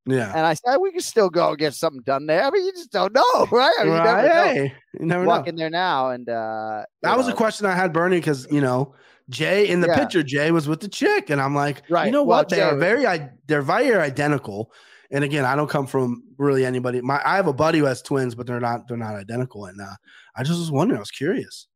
Yeah. 0.05 0.33
And 0.35 0.45
I 0.45 0.53
said, 0.53 0.77
"We 0.77 0.91
can 0.91 0.99
still 1.01 1.29
go 1.29 1.49
and 1.49 1.57
get 1.57 1.73
something 1.73 2.01
done 2.01 2.25
there. 2.25 2.43
I 2.43 2.49
mean, 2.49 2.65
you 2.65 2.73
just 2.73 2.91
don't 2.91 3.13
know, 3.13 3.47
right? 3.51 3.73
I 3.79 3.83
mean, 3.83 3.93
you 3.93 4.03
never 4.03 4.15
Right, 4.17 4.25
know. 4.27 4.43
hey, 4.53 4.73
you 4.99 5.05
never 5.05 5.25
Walk 5.25 5.45
know. 5.45 5.49
in 5.49 5.55
there 5.55 5.69
now, 5.69 6.09
and 6.09 6.27
uh, 6.27 6.83
That 7.03 7.17
was 7.17 7.27
a 7.27 7.33
question 7.33 7.65
I 7.65 7.73
had, 7.75 7.93
Bernie, 7.93 8.17
because 8.17 8.45
you 8.51 8.59
know 8.61 8.95
Jay 9.29 9.69
in 9.69 9.79
the 9.79 9.87
Yeah. 9.87 9.99
picture, 9.99 10.21
Jay 10.23 10.51
was 10.51 10.67
with 10.67 10.81
the 10.81 10.89
chick, 10.89 11.29
and 11.29 11.39
I'm 11.41 11.55
like, 11.55 11.83
Right. 11.89 12.05
you 12.07 12.11
know 12.11 12.23
Well, 12.23 12.39
what? 12.39 12.49
They 12.49 12.61
are 12.61 12.75
very, 12.77 13.07
i- 13.07 13.29
they're 13.47 13.61
very 13.61 13.95
identical. 13.95 14.71
And 15.11 15.23
again, 15.23 15.45
I 15.45 15.55
don't 15.55 15.69
come 15.69 15.85
from 15.87 16.23
really 16.37 16.65
anybody. 16.65 16.99
My, 16.99 17.21
I 17.23 17.35
have 17.35 17.47
a 17.47 17.53
buddy 17.53 17.79
who 17.79 17.85
has 17.85 18.01
twins, 18.01 18.33
but 18.35 18.47
they're 18.47 18.59
not, 18.59 18.87
they're 18.87 18.97
not 18.97 19.15
identical. 19.15 19.65
And 19.65 19.79
uh, 19.79 19.93
I 20.35 20.43
just 20.43 20.57
was 20.59 20.71
wondering, 20.71 20.97
I 20.97 21.01
was 21.01 21.11
curious. 21.11 21.67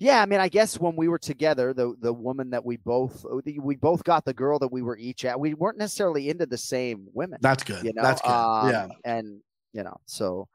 Yeah, 0.00 0.22
I 0.22 0.26
mean, 0.26 0.40
I 0.40 0.48
guess 0.48 0.80
when 0.80 0.96
we 0.96 1.08
were 1.08 1.18
together, 1.18 1.74
the 1.74 1.94
the 2.00 2.12
woman 2.12 2.50
that 2.50 2.64
we 2.64 2.78
both 2.78 3.24
uh, 3.26 3.36
we 3.60 3.76
both 3.76 4.02
got 4.02 4.24
the 4.24 4.32
girl 4.32 4.58
that 4.58 4.72
we 4.72 4.80
were 4.80 4.96
each 4.96 5.26
at. 5.26 5.38
We 5.38 5.52
weren't 5.54 5.76
necessarily 5.76 6.30
into 6.30 6.46
the 6.46 6.56
same 6.58 7.06
women. 7.12 7.38
That's 7.42 7.62
good. 7.62 7.84
You 7.84 7.92
know, 7.94 8.02
That's 8.02 8.22
good. 8.22 8.30
Um, 8.30 8.70
yeah. 8.70 8.86
and 9.04 9.40
you 9.74 9.84
know, 9.84 9.96
so 10.06 10.48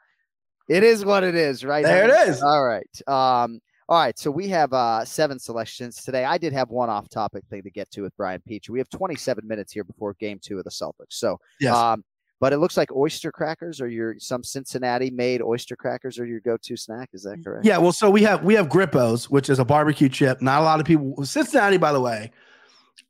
it 0.67 0.83
is 0.83 1.05
what 1.05 1.23
it 1.23 1.35
is, 1.35 1.63
right? 1.63 1.85
There 1.85 2.05
it 2.09 2.27
is. 2.27 2.41
All 2.41 2.65
right. 2.65 2.89
Um, 3.07 3.59
All 3.87 3.99
right, 3.99 4.17
so 4.17 4.31
we 4.31 4.47
have 4.47 4.73
uh, 4.73 5.05
seven 5.05 5.37
selections 5.37 6.03
today. 6.03 6.25
I 6.25 6.39
did 6.39 6.51
have 6.53 6.71
one 6.71 6.89
off-topic 6.89 7.43
thing 7.51 7.61
to 7.61 7.69
get 7.69 7.91
to 7.91 8.01
with 8.01 8.17
Brian 8.17 8.41
Peach. 8.47 8.67
We 8.67 8.79
have 8.79 8.89
27 8.89 9.47
minutes 9.47 9.71
here 9.71 9.83
before 9.83 10.15
Game 10.15 10.39
Two 10.41 10.57
of 10.57 10.63
the 10.63 10.71
Celtics. 10.71 11.11
So, 11.11 11.39
Yes. 11.61 11.75
um, 11.75 12.03
but 12.45 12.53
it 12.53 12.59
looks 12.59 12.77
like 12.77 12.91
oyster 12.95 13.31
crackers 13.31 13.81
or 13.81 13.87
your 13.87 14.13
some 14.19 14.43
Cincinnati-made 14.43 15.41
oyster 15.41 15.75
crackers 15.75 16.19
are 16.19 16.27
your 16.27 16.41
go-to 16.41 16.77
snack. 16.77 17.09
Is 17.11 17.23
that 17.23 17.43
correct? 17.43 17.65
Yeah, 17.65 17.79
well, 17.79 17.91
so 17.91 18.07
we 18.11 18.21
have 18.21 18.43
we 18.43 18.53
have 18.53 18.67
Grippos, 18.69 19.23
which 19.25 19.49
is 19.49 19.57
a 19.57 19.65
barbecue 19.65 20.09
chip. 20.09 20.43
Not 20.43 20.61
a 20.61 20.63
lot 20.63 20.79
of 20.79 20.85
people. 20.85 21.25
Cincinnati, 21.25 21.77
by 21.77 21.91
the 21.91 21.99
way, 21.99 22.29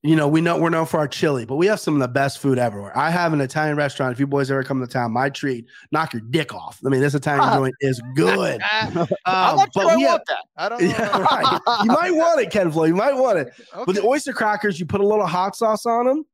you 0.04 0.16
know 0.16 0.30
we 0.30 0.40
know 0.40 0.58
we're 0.58 0.70
known 0.70 0.86
for 0.86 1.00
our 1.00 1.08
chili, 1.10 1.44
but 1.46 1.58
we 1.58 1.66
have 1.68 1.82
some 1.82 1.96
of 1.96 2.00
the 2.00 2.08
best 2.08 2.40
food 2.40 2.58
everywhere. 2.58 2.98
I 2.98 3.10
have 3.10 3.34
an 3.34 3.42
Italian 3.42 3.76
restaurant. 3.76 4.14
If 4.14 4.22
you 4.22 4.26
boys 4.28 4.50
ever 4.50 4.64
come 4.64 4.80
to 4.80 4.88
town, 4.88 5.12
my 5.12 5.30
treat, 5.30 5.66
knock 5.92 6.14
your 6.14 6.22
dick 6.22 6.54
off. 6.56 6.80
I 6.86 6.88
mean, 6.88 7.02
this 7.02 7.14
Italian 7.14 7.52
joint 7.54 7.76
is 7.82 8.02
good. 8.16 8.62
I'm 8.72 8.98
Um, 8.98 9.08
not 9.26 9.70
but 9.74 9.82
sure 9.82 9.92
I 9.92 9.96
we 9.98 10.04
have- 10.04 10.12
want 10.12 10.24
that. 10.28 10.46
I 10.56 10.70
don't 10.70 10.82
know. 10.82 10.88
Yeah, 10.88 11.20
right. 11.20 11.60
You 11.84 11.88
might 11.92 12.12
want 12.12 12.40
it, 12.40 12.52
Ken 12.52 12.72
Flo. 12.72 12.86
You 12.86 12.96
might 12.96 13.16
want 13.18 13.40
it. 13.40 13.52
But 13.86 13.96
the 13.96 14.04
oyster 14.06 14.32
crackers, 14.32 14.80
you 14.80 14.86
put 14.86 15.02
a 15.02 15.06
little 15.06 15.26
hot 15.28 15.56
sauce 15.58 15.86
on 15.86 16.06
them, 16.06 16.26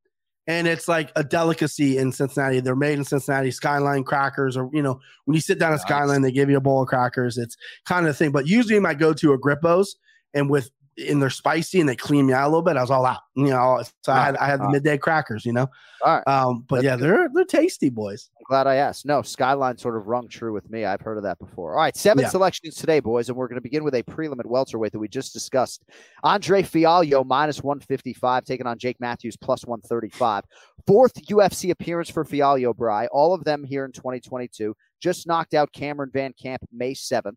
and 0.46 0.66
it's 0.66 0.88
like 0.88 1.12
a 1.14 1.22
delicacy 1.22 1.98
in 1.98 2.12
Cincinnati. 2.12 2.60
They're 2.60 2.74
made 2.74 2.98
in 2.98 3.04
Cincinnati. 3.04 3.50
Skyline 3.50 4.04
crackers, 4.04 4.56
or 4.56 4.68
you 4.72 4.82
know, 4.82 5.00
when 5.24 5.34
you 5.34 5.40
sit 5.40 5.58
down 5.58 5.72
at 5.72 5.80
Skyline, 5.80 6.22
they 6.22 6.32
give 6.32 6.50
you 6.50 6.56
a 6.56 6.60
bowl 6.60 6.82
of 6.82 6.88
crackers. 6.88 7.38
It's 7.38 7.56
kind 7.84 8.06
of 8.06 8.12
the 8.12 8.16
thing. 8.16 8.32
But 8.32 8.46
usually, 8.46 8.78
my 8.80 8.94
go-to 8.94 9.32
are 9.32 9.38
Grippos, 9.38 9.88
and 10.34 10.50
with 10.50 10.70
and 10.98 11.22
they're 11.22 11.30
spicy 11.30 11.80
and 11.80 11.88
they 11.88 11.96
clean 11.96 12.26
me 12.26 12.32
out 12.34 12.44
a 12.44 12.48
little 12.48 12.62
bit. 12.62 12.76
I 12.76 12.82
was 12.82 12.90
all 12.90 13.06
out, 13.06 13.20
you 13.34 13.46
know. 13.46 13.82
So 14.02 14.12
I 14.12 14.24
had 14.24 14.36
I 14.36 14.46
had 14.46 14.60
the 14.60 14.68
midday 14.70 14.98
crackers, 14.98 15.46
you 15.46 15.52
know. 15.52 15.68
All 16.04 16.16
right. 16.16 16.26
Um, 16.28 16.64
but 16.68 16.82
yeah, 16.82 16.96
they're 16.96 17.28
they're 17.32 17.44
tasty, 17.44 17.88
boys. 17.88 18.28
I'm 18.38 18.44
glad 18.48 18.66
I 18.66 18.74
asked. 18.74 19.06
No, 19.06 19.22
Skyline 19.22 19.78
sort 19.78 19.96
of 19.96 20.06
rung 20.08 20.28
true 20.28 20.52
with 20.52 20.68
me. 20.70 20.84
I've 20.84 21.00
heard 21.00 21.16
of 21.16 21.22
that 21.22 21.38
before. 21.38 21.72
All 21.72 21.78
right, 21.80 21.96
seven 21.96 22.22
Yeah. 22.22 22.28
selections 22.28 22.74
today, 22.74 23.00
boys, 23.00 23.28
and 23.28 23.38
we're 23.38 23.48
going 23.48 23.56
to 23.56 23.62
begin 23.62 23.84
with 23.84 23.94
a 23.94 24.02
prelim 24.02 24.38
at 24.40 24.46
welterweight 24.46 24.92
that 24.92 24.98
we 24.98 25.08
just 25.08 25.32
discussed. 25.32 25.82
Andre 26.24 26.62
Fialho 26.62 27.24
minus 27.24 27.62
155, 27.62 28.44
taking 28.44 28.66
on 28.66 28.78
Jake 28.78 29.00
Matthews 29.00 29.36
plus 29.36 29.64
135. 29.64 30.44
Fourth 30.86 31.14
UFC 31.26 31.70
appearance 31.70 32.10
for 32.10 32.24
Fialho, 32.24 32.76
Bry. 32.76 33.06
All 33.06 33.32
of 33.32 33.44
them 33.44 33.64
here 33.64 33.84
in 33.84 33.92
2022. 33.92 34.74
Just 35.00 35.26
knocked 35.26 35.54
out 35.54 35.72
Cameron 35.72 36.10
VanCamp 36.10 36.58
May 36.72 36.92
7th. 36.94 37.36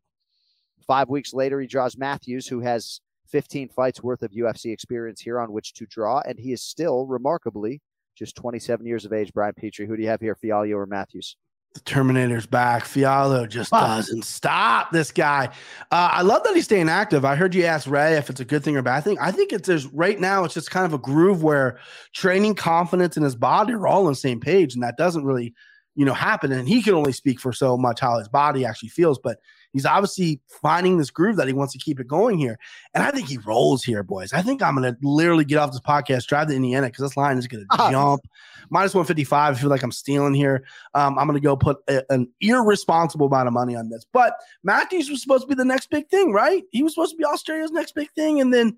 Five 0.87 1.09
weeks 1.09 1.33
later, 1.33 1.59
he 1.59 1.67
draws 1.67 1.97
Matthews, 1.97 2.47
who 2.47 2.59
has 2.59 2.99
15 3.29 3.69
fights 3.69 4.03
worth 4.03 4.21
of 4.21 4.31
UFC 4.31 4.71
experience 4.71 5.21
here 5.21 5.39
on 5.39 5.51
which 5.51 5.73
to 5.73 5.85
draw, 5.85 6.21
and 6.27 6.39
he 6.39 6.53
is 6.53 6.61
still 6.61 7.05
remarkably 7.05 7.81
just 8.15 8.35
27 8.35 8.85
years 8.85 9.05
of 9.05 9.13
age. 9.13 9.31
Brian 9.33 9.53
Petrie, 9.53 9.85
who 9.85 9.95
do 9.95 10.03
you 10.03 10.09
have 10.09 10.21
here, 10.21 10.35
Fialho 10.35 10.75
or 10.75 10.85
Matthews? 10.85 11.35
The 11.73 11.81
Terminator's 11.81 12.45
back. 12.45 12.85
Fialho 12.85 13.49
just 13.49 13.69
doesn't 13.69 14.23
stop 14.23 14.93
this 14.93 15.11
guy. 15.11 15.47
Uh, 15.91 16.09
I 16.13 16.21
love 16.21 16.41
that 16.45 16.55
he's 16.55 16.63
staying 16.63 16.87
active. 16.87 17.25
I 17.25 17.35
heard 17.35 17.53
you 17.53 17.65
ask 17.65 17.89
Ray 17.89 18.15
if 18.15 18.29
it's 18.29 18.39
a 18.39 18.45
good 18.45 18.63
thing 18.63 18.77
or 18.77 18.81
bad 18.81 19.03
thing. 19.03 19.19
I 19.19 19.31
think 19.31 19.51
it's 19.51 19.67
there's 19.67 19.85
right 19.87 20.17
now 20.17 20.45
it's 20.45 20.53
just 20.53 20.71
kind 20.71 20.85
of 20.85 20.93
a 20.93 20.97
groove 20.97 21.43
where 21.43 21.79
training 22.13 22.55
confidence 22.55 23.17
in 23.17 23.23
his 23.23 23.35
body 23.35 23.73
are 23.73 23.87
all 23.87 24.05
on 24.05 24.13
the 24.13 24.15
same 24.15 24.39
page, 24.39 24.73
and 24.73 24.83
that 24.83 24.95
doesn't 24.95 25.25
really, 25.25 25.53
you 25.95 26.05
know, 26.05 26.13
happen. 26.13 26.53
And 26.53 26.65
he 26.65 26.81
can 26.81 26.93
only 26.93 27.11
speak 27.11 27.41
for 27.41 27.51
so 27.51 27.75
much 27.75 27.99
how 27.99 28.19
his 28.19 28.29
body 28.29 28.63
actually 28.63 28.89
feels, 28.89 29.19
but 29.19 29.39
he's 29.75 29.85
obviously 29.85 30.41
finding 30.61 30.97
this 30.97 31.11
groove 31.11 31.35
that 31.35 31.45
he 31.47 31.53
wants 31.53 31.73
to 31.73 31.79
keep 31.79 31.99
it 31.99 32.07
going 32.07 32.39
here. 32.39 32.57
And 32.93 33.03
I 33.03 33.11
think 33.11 33.27
he 33.27 33.37
rolls 33.37 33.83
here, 33.83 34.01
boys. 34.01 34.33
I 34.33 34.41
think 34.41 34.63
I'm 34.63 34.73
gonna 34.73 34.97
literally 35.03 35.45
get 35.45 35.57
off 35.59 35.71
this 35.71 35.81
podcast, 35.81 36.25
drive 36.25 36.47
to 36.47 36.55
Indiana 36.55 36.87
because 36.87 37.03
this 37.03 37.17
line 37.17 37.37
is 37.37 37.45
gonna 37.47 37.65
jump. 37.91 38.21
Minus 38.69 38.95
155. 38.95 39.55
I 39.55 39.59
feel 39.59 39.69
like 39.69 39.83
I'm 39.83 39.91
stealing 39.91 40.33
here. 40.33 40.63
Um, 40.95 41.19
I'm 41.19 41.27
going 41.27 41.39
to 41.39 41.45
go 41.45 41.55
put 41.55 41.77
a- 41.87 42.03
an 42.11 42.27
irresponsible 42.41 43.27
amount 43.27 43.47
of 43.47 43.53
money 43.53 43.75
on 43.75 43.89
this. 43.89 44.05
But 44.11 44.37
Matthews 44.63 45.07
was 45.09 45.21
supposed 45.21 45.43
to 45.43 45.47
be 45.47 45.53
the 45.53 45.63
next 45.65 45.91
big 45.91 46.09
thing, 46.09 46.33
right? 46.33 46.63
He 46.71 46.81
was 46.81 46.95
supposed 46.95 47.11
to 47.11 47.17
be 47.17 47.25
Australia's 47.25 47.69
next 47.69 47.93
big 47.93 48.09
thing. 48.13 48.41
And 48.41 48.51
then 48.51 48.75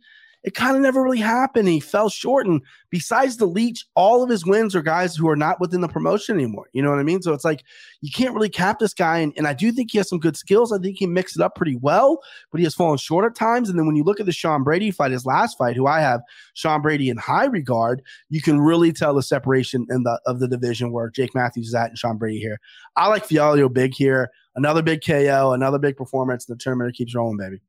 it 0.47 0.55
kind 0.55 0.77
of 0.77 0.81
never 0.81 1.03
really 1.03 1.19
happened. 1.19 1.67
He 1.67 1.81
fell 1.81 2.07
short. 2.07 2.47
And 2.47 2.61
besides 2.89 3.35
the 3.35 3.45
leech, 3.45 3.85
all 3.95 4.23
of 4.23 4.29
his 4.29 4.45
wins 4.45 4.77
are 4.77 4.81
guys 4.81 5.13
who 5.13 5.27
are 5.27 5.35
not 5.35 5.59
within 5.59 5.81
the 5.81 5.89
promotion 5.89 6.35
anymore. 6.35 6.67
You 6.71 6.81
know 6.81 6.89
what 6.89 6.99
I 6.99 7.03
mean? 7.03 7.21
So 7.21 7.33
it's 7.33 7.43
like 7.43 7.65
you 7.99 8.13
can't 8.13 8.33
really 8.33 8.47
cap 8.47 8.79
this 8.79 8.93
guy. 8.93 9.17
And, 9.17 9.33
and 9.35 9.45
I 9.45 9.53
do 9.53 9.73
think 9.73 9.91
he 9.91 9.97
has 9.97 10.07
some 10.07 10.21
good 10.21 10.37
skills. 10.37 10.71
I 10.71 10.77
think 10.77 10.99
he 10.99 11.05
mixed 11.05 11.35
it 11.35 11.41
up 11.41 11.55
pretty 11.55 11.75
well, 11.75 12.21
but 12.49 12.59
he 12.59 12.63
has 12.63 12.73
fallen 12.73 12.97
short 12.97 13.25
at 13.25 13.35
times. 13.35 13.69
And 13.69 13.77
then 13.77 13.87
when 13.87 13.97
you 13.97 14.05
look 14.05 14.21
at 14.21 14.25
the 14.25 14.31
Sean 14.31 14.63
Brady 14.63 14.89
fight, 14.89 15.11
his 15.11 15.25
last 15.25 15.57
fight, 15.57 15.75
who 15.75 15.85
I 15.85 15.99
have 15.99 16.21
Sean 16.53 16.81
Brady 16.81 17.09
in 17.09 17.17
high 17.17 17.47
regard, 17.47 18.01
you 18.29 18.41
can 18.41 18.61
really 18.61 18.93
tell 18.93 19.13
the 19.13 19.23
separation 19.23 19.85
in 19.89 20.03
the 20.03 20.17
of 20.25 20.39
the 20.39 20.47
division 20.47 20.93
where 20.93 21.09
Jake 21.09 21.35
Matthews 21.35 21.67
is 21.67 21.75
at 21.75 21.89
and 21.89 21.97
Sean 21.97 22.17
Brady 22.17 22.39
here. 22.39 22.61
I 22.95 23.09
like 23.09 23.27
Fialho 23.27 23.71
big 23.73 23.93
here. 23.93 24.31
Another 24.55 24.81
big 24.81 25.01
KO, 25.05 25.51
another 25.51 25.77
big 25.77 25.97
performance. 25.97 26.45
The 26.45 26.55
tournament 26.55 26.95
keeps 26.95 27.13
rolling, 27.13 27.35
baby. 27.35 27.59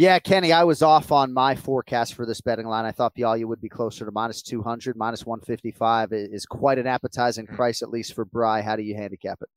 Yeah, 0.00 0.18
Kenny, 0.18 0.50
I 0.50 0.64
was 0.64 0.80
off 0.80 1.12
on 1.12 1.30
my 1.30 1.54
forecast 1.54 2.14
for 2.14 2.24
this 2.24 2.40
betting 2.40 2.64
line. 2.66 2.86
I 2.86 2.90
thought 2.90 3.14
Fialho 3.14 3.44
would 3.44 3.60
be 3.60 3.68
closer 3.68 4.06
to 4.06 4.10
minus 4.10 4.40
200, 4.40 4.96
minus 4.96 5.26
155 5.26 6.10
i- 6.10 6.16
is 6.16 6.46
quite 6.46 6.78
an 6.78 6.86
appetizing 6.86 7.46
price, 7.46 7.82
at 7.82 7.90
least 7.90 8.14
for 8.14 8.24
Bry. 8.24 8.62
How 8.62 8.76
do 8.76 8.82
you 8.82 8.94
handicap 8.94 9.42
it? 9.42 9.50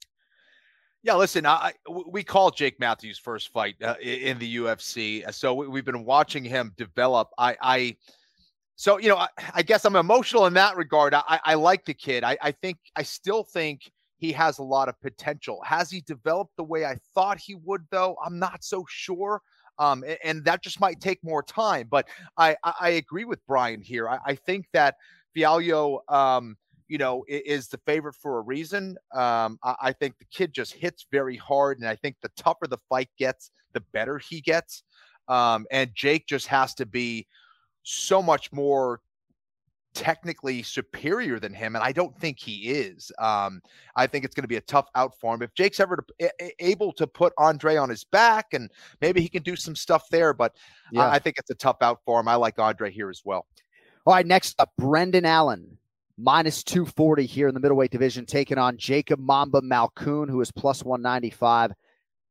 Yeah, 1.01 1.15
listen, 1.15 1.45
I, 1.45 1.71
we 2.09 2.25
called 2.25 2.57
Jake 2.57 2.77
Matthews' 2.77 3.17
first 3.17 3.53
fight 3.53 3.75
uh, 3.81 3.95
in 4.01 4.37
the 4.37 4.57
UFC, 4.57 5.25
uh, 5.25 5.31
so 5.31 5.53
we, 5.53 5.69
we've 5.69 5.85
been 5.85 6.03
watching 6.03 6.43
him 6.43 6.73
develop. 6.75 7.29
I, 7.37 7.55
I 7.61 7.97
so 8.75 8.97
you 8.99 9.07
know, 9.07 9.15
I, 9.19 9.29
I 9.55 9.61
guess 9.61 9.85
I'm 9.85 9.95
emotional 9.95 10.45
in 10.47 10.53
that 10.55 10.75
regard. 10.75 11.13
I, 11.13 11.23
I- 11.25 11.39
I 11.45 11.53
like 11.53 11.85
the 11.85 11.93
kid. 11.93 12.25
I, 12.25 12.37
I 12.41 12.51
think 12.51 12.79
I 12.97 13.03
still 13.03 13.45
think 13.45 13.89
he 14.17 14.33
has 14.33 14.57
a 14.59 14.63
lot 14.63 14.89
of 14.89 14.99
potential. 14.99 15.61
Has 15.65 15.89
he 15.89 16.01
developed 16.01 16.51
the 16.57 16.65
way 16.65 16.83
I 16.83 16.97
thought 17.15 17.37
he 17.39 17.55
would, 17.55 17.83
though? 17.91 18.17
I'm 18.21 18.39
not 18.39 18.65
so 18.65 18.83
sure. 18.89 19.41
Um, 19.79 20.03
and, 20.23 20.45
that 20.45 20.61
just 20.61 20.79
might 20.79 20.99
take 20.99 21.23
more 21.23 21.41
time. 21.41 21.87
But 21.89 22.07
I, 22.37 22.55
I, 22.63 22.89
agree 22.89 23.25
with 23.25 23.39
Brian 23.47 23.81
here. 23.81 24.07
I, 24.07 24.19
I 24.25 24.35
think 24.35 24.67
that 24.73 24.95
Fialho, 25.35 25.99
um, 26.09 26.57
you 26.87 26.97
know, 26.97 27.23
is 27.27 27.69
the 27.69 27.79
favorite 27.85 28.15
for 28.15 28.37
a 28.37 28.41
reason. 28.41 28.97
Um, 29.13 29.57
I, 29.63 29.75
I 29.81 29.91
think 29.93 30.17
the 30.19 30.25
kid 30.31 30.53
just 30.53 30.73
hits 30.73 31.07
very 31.11 31.37
hard, 31.37 31.79
and 31.79 31.87
I 31.87 31.95
think 31.95 32.17
the 32.21 32.29
tougher 32.37 32.67
the 32.67 32.77
fight 32.89 33.09
gets, 33.17 33.51
the 33.73 33.83
better 33.93 34.19
he 34.19 34.41
gets. 34.41 34.83
Um, 35.27 35.65
and 35.71 35.89
Jake 35.95 36.27
just 36.27 36.47
has 36.47 36.73
to 36.75 36.85
be 36.85 37.27
so 37.83 38.21
much 38.21 38.51
more 38.51 39.01
technically 39.93 40.63
superior 40.63 41.39
than 41.39 41.53
him, 41.53 41.75
and 41.75 41.83
I 41.83 41.91
don't 41.91 42.17
think 42.19 42.39
he 42.39 42.69
is. 42.71 43.11
Um, 43.19 43.61
I 43.95 44.07
think 44.07 44.25
it's 44.25 44.35
going 44.35 44.43
to 44.43 44.47
be 44.47 44.57
a 44.57 44.61
tough 44.61 44.87
out 44.95 45.13
for 45.19 45.33
him. 45.33 45.41
If 45.41 45.53
Jake's 45.53 45.79
ever 45.79 45.97
to, 45.97 46.03
a- 46.39 46.65
able 46.65 46.91
to 46.93 47.07
put 47.07 47.33
Andre 47.37 47.75
on 47.77 47.89
his 47.89 48.03
back, 48.03 48.53
and 48.53 48.69
maybe 49.01 49.21
he 49.21 49.29
can 49.29 49.43
do 49.43 49.55
some 49.55 49.75
stuff 49.75 50.07
there, 50.09 50.33
but 50.33 50.55
Yeah. 50.91 51.01
I, 51.07 51.15
I 51.15 51.19
think 51.19 51.37
it's 51.37 51.49
a 51.49 51.55
tough 51.55 51.77
out 51.81 51.99
for 52.05 52.19
him. 52.19 52.27
I 52.27 52.35
like 52.35 52.59
Andre 52.59 52.91
here 52.91 53.09
as 53.09 53.21
well. 53.23 53.45
All 54.05 54.13
right, 54.13 54.25
next 54.25 54.55
up, 54.59 54.71
Brendan 54.77 55.25
Allen, 55.25 55.77
minus 56.17 56.63
240 56.63 57.25
here 57.25 57.47
in 57.47 57.53
the 57.53 57.59
middleweight 57.59 57.91
division, 57.91 58.25
taking 58.25 58.57
on 58.57 58.77
Jacob 58.77 59.19
Mamba 59.19 59.61
Malkoon, 59.61 60.29
who 60.29 60.41
is 60.41 60.51
plus 60.51 60.83
195. 60.83 61.71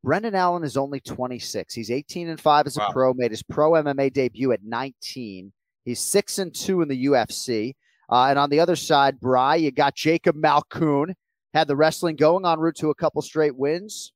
Brendan 0.05 0.35
Allen 0.35 0.65
is 0.65 0.77
only 0.77 0.99
26. 1.01 1.73
He's 1.75 1.91
18 1.91 2.29
and 2.29 2.41
5 2.41 2.67
as 2.67 2.77
a 2.77 2.81
Wow. 2.81 2.91
pro, 2.93 3.15
made 3.15 3.31
his 3.31 3.43
pro 3.45 3.71
MMA 3.73 4.13
debut 4.13 4.51
at 4.53 4.65
19. 4.65 5.53
He's 5.85 6.01
6 6.01 6.39
and 6.39 6.55
2 6.55 6.83
in 6.83 6.89
the 6.89 7.07
UFC. 7.07 7.75
Uh, 8.11 8.27
and 8.29 8.39
on 8.39 8.51
the 8.51 8.61
other 8.61 8.77
side, 8.77 9.21
Bry, 9.21 9.57
you 9.57 9.71
got 9.71 9.95
Jacob 9.95 10.37
Malkoon, 10.37 11.15
had 11.55 11.69
the 11.69 11.77
wrestling 11.77 12.17
going 12.17 12.45
on 12.45 12.61
route 12.61 12.77
to 12.77 12.91
a 12.91 12.95
couple 12.95 13.23
straight 13.23 13.57
wins. 13.57 14.13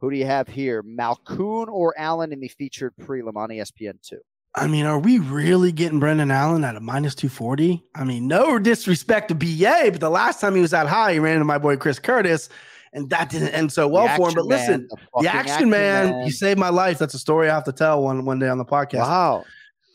Who 0.00 0.10
do 0.10 0.16
you 0.16 0.26
have 0.26 0.48
here, 0.48 0.82
Malkoon 0.82 1.68
or 1.68 1.94
Allen 1.96 2.32
in 2.32 2.40
the 2.40 2.48
featured 2.48 2.92
prelim 3.00 3.36
on 3.36 3.50
E 3.52 3.58
ESPN2? 3.58 4.14
I 4.56 4.68
mean, 4.68 4.86
are 4.86 4.98
we 4.98 5.18
really 5.18 5.72
getting 5.72 5.98
Brendan 5.98 6.30
Allen 6.30 6.62
at 6.62 6.76
a 6.76 6.80
minus 6.80 7.14
240? 7.14 7.82
I 7.94 8.04
mean, 8.04 8.28
no 8.28 8.58
disrespect 8.58 9.28
to 9.28 9.34
BA, 9.34 9.90
but 9.90 10.00
the 10.00 10.10
last 10.10 10.40
time 10.40 10.54
he 10.54 10.60
was 10.60 10.70
that 10.70 10.86
high, 10.86 11.14
he 11.14 11.18
ran 11.18 11.34
into 11.34 11.44
my 11.44 11.58
boy 11.58 11.76
Chris 11.76 11.98
Curtis, 11.98 12.48
and 12.92 13.10
that 13.10 13.30
didn't 13.30 13.48
end 13.48 13.72
so 13.72 13.88
well 13.88 14.06
for 14.16 14.28
him. 14.28 14.34
But 14.34 14.46
Man, 14.46 14.58
listen, 14.58 14.88
the 14.90 15.22
the 15.22 15.28
action, 15.28 15.52
Action 15.52 15.70
man, 15.70 16.10
Man. 16.10 16.24
he 16.24 16.30
saved 16.30 16.60
my 16.60 16.68
life. 16.68 16.98
That's 16.98 17.14
a 17.14 17.18
story 17.18 17.50
I 17.50 17.54
have 17.54 17.64
to 17.64 17.72
tell 17.72 18.02
one 18.02 18.24
one 18.24 18.38
day 18.38 18.48
on 18.48 18.58
the 18.58 18.64
podcast. 18.64 19.00
Wow. 19.00 19.44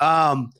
Um, 0.01 0.51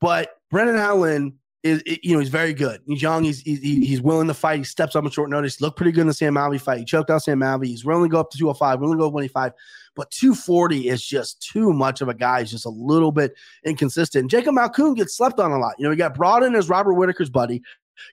but 0.00 0.30
Brendan 0.50 0.76
Allen 0.76 1.38
is, 1.64 1.82
you 1.86 2.14
know, 2.14 2.20
he's 2.20 2.28
very 2.28 2.54
good. 2.54 2.80
He's 2.86 3.02
young. 3.02 3.24
He's 3.24 3.40
he's, 3.40 3.60
he's 3.60 4.00
willing 4.00 4.28
to 4.28 4.34
fight. 4.34 4.58
He 4.58 4.64
steps 4.64 4.94
up 4.94 5.04
on 5.04 5.10
short 5.10 5.28
notice. 5.28 5.56
He 5.56 5.64
looked 5.64 5.76
pretty 5.76 5.92
good 5.92 6.02
in 6.02 6.06
the 6.06 6.14
Sam 6.14 6.34
Alvey 6.34 6.60
fight. 6.60 6.78
He 6.78 6.84
choked 6.84 7.10
out 7.10 7.22
Sam 7.22 7.40
Alvey. 7.40 7.66
He's 7.66 7.84
willing 7.84 8.04
to 8.04 8.08
go 8.08 8.20
up 8.20 8.30
to 8.30 8.38
205, 8.38 8.80
willing 8.80 8.96
to 8.96 9.00
go 9.02 9.08
up 9.08 9.12
185. 9.12 9.52
But 9.96 10.10
240 10.12 10.88
is 10.88 11.04
just 11.04 11.42
too 11.42 11.72
much 11.72 12.00
of 12.00 12.08
a 12.08 12.14
guy. 12.14 12.40
He's 12.40 12.52
just 12.52 12.64
a 12.66 12.70
little 12.70 13.10
bit 13.10 13.34
inconsistent. 13.64 14.30
Jacob 14.30 14.54
Malkoon 14.54 14.94
gets 14.94 15.16
slept 15.16 15.40
on 15.40 15.50
a 15.50 15.58
lot. 15.58 15.74
You 15.78 15.84
know, 15.84 15.90
he 15.90 15.96
got 15.96 16.14
brought 16.14 16.44
in 16.44 16.54
as 16.54 16.68
Robert 16.68 16.94
Whitaker's 16.94 17.30
buddy, 17.30 17.60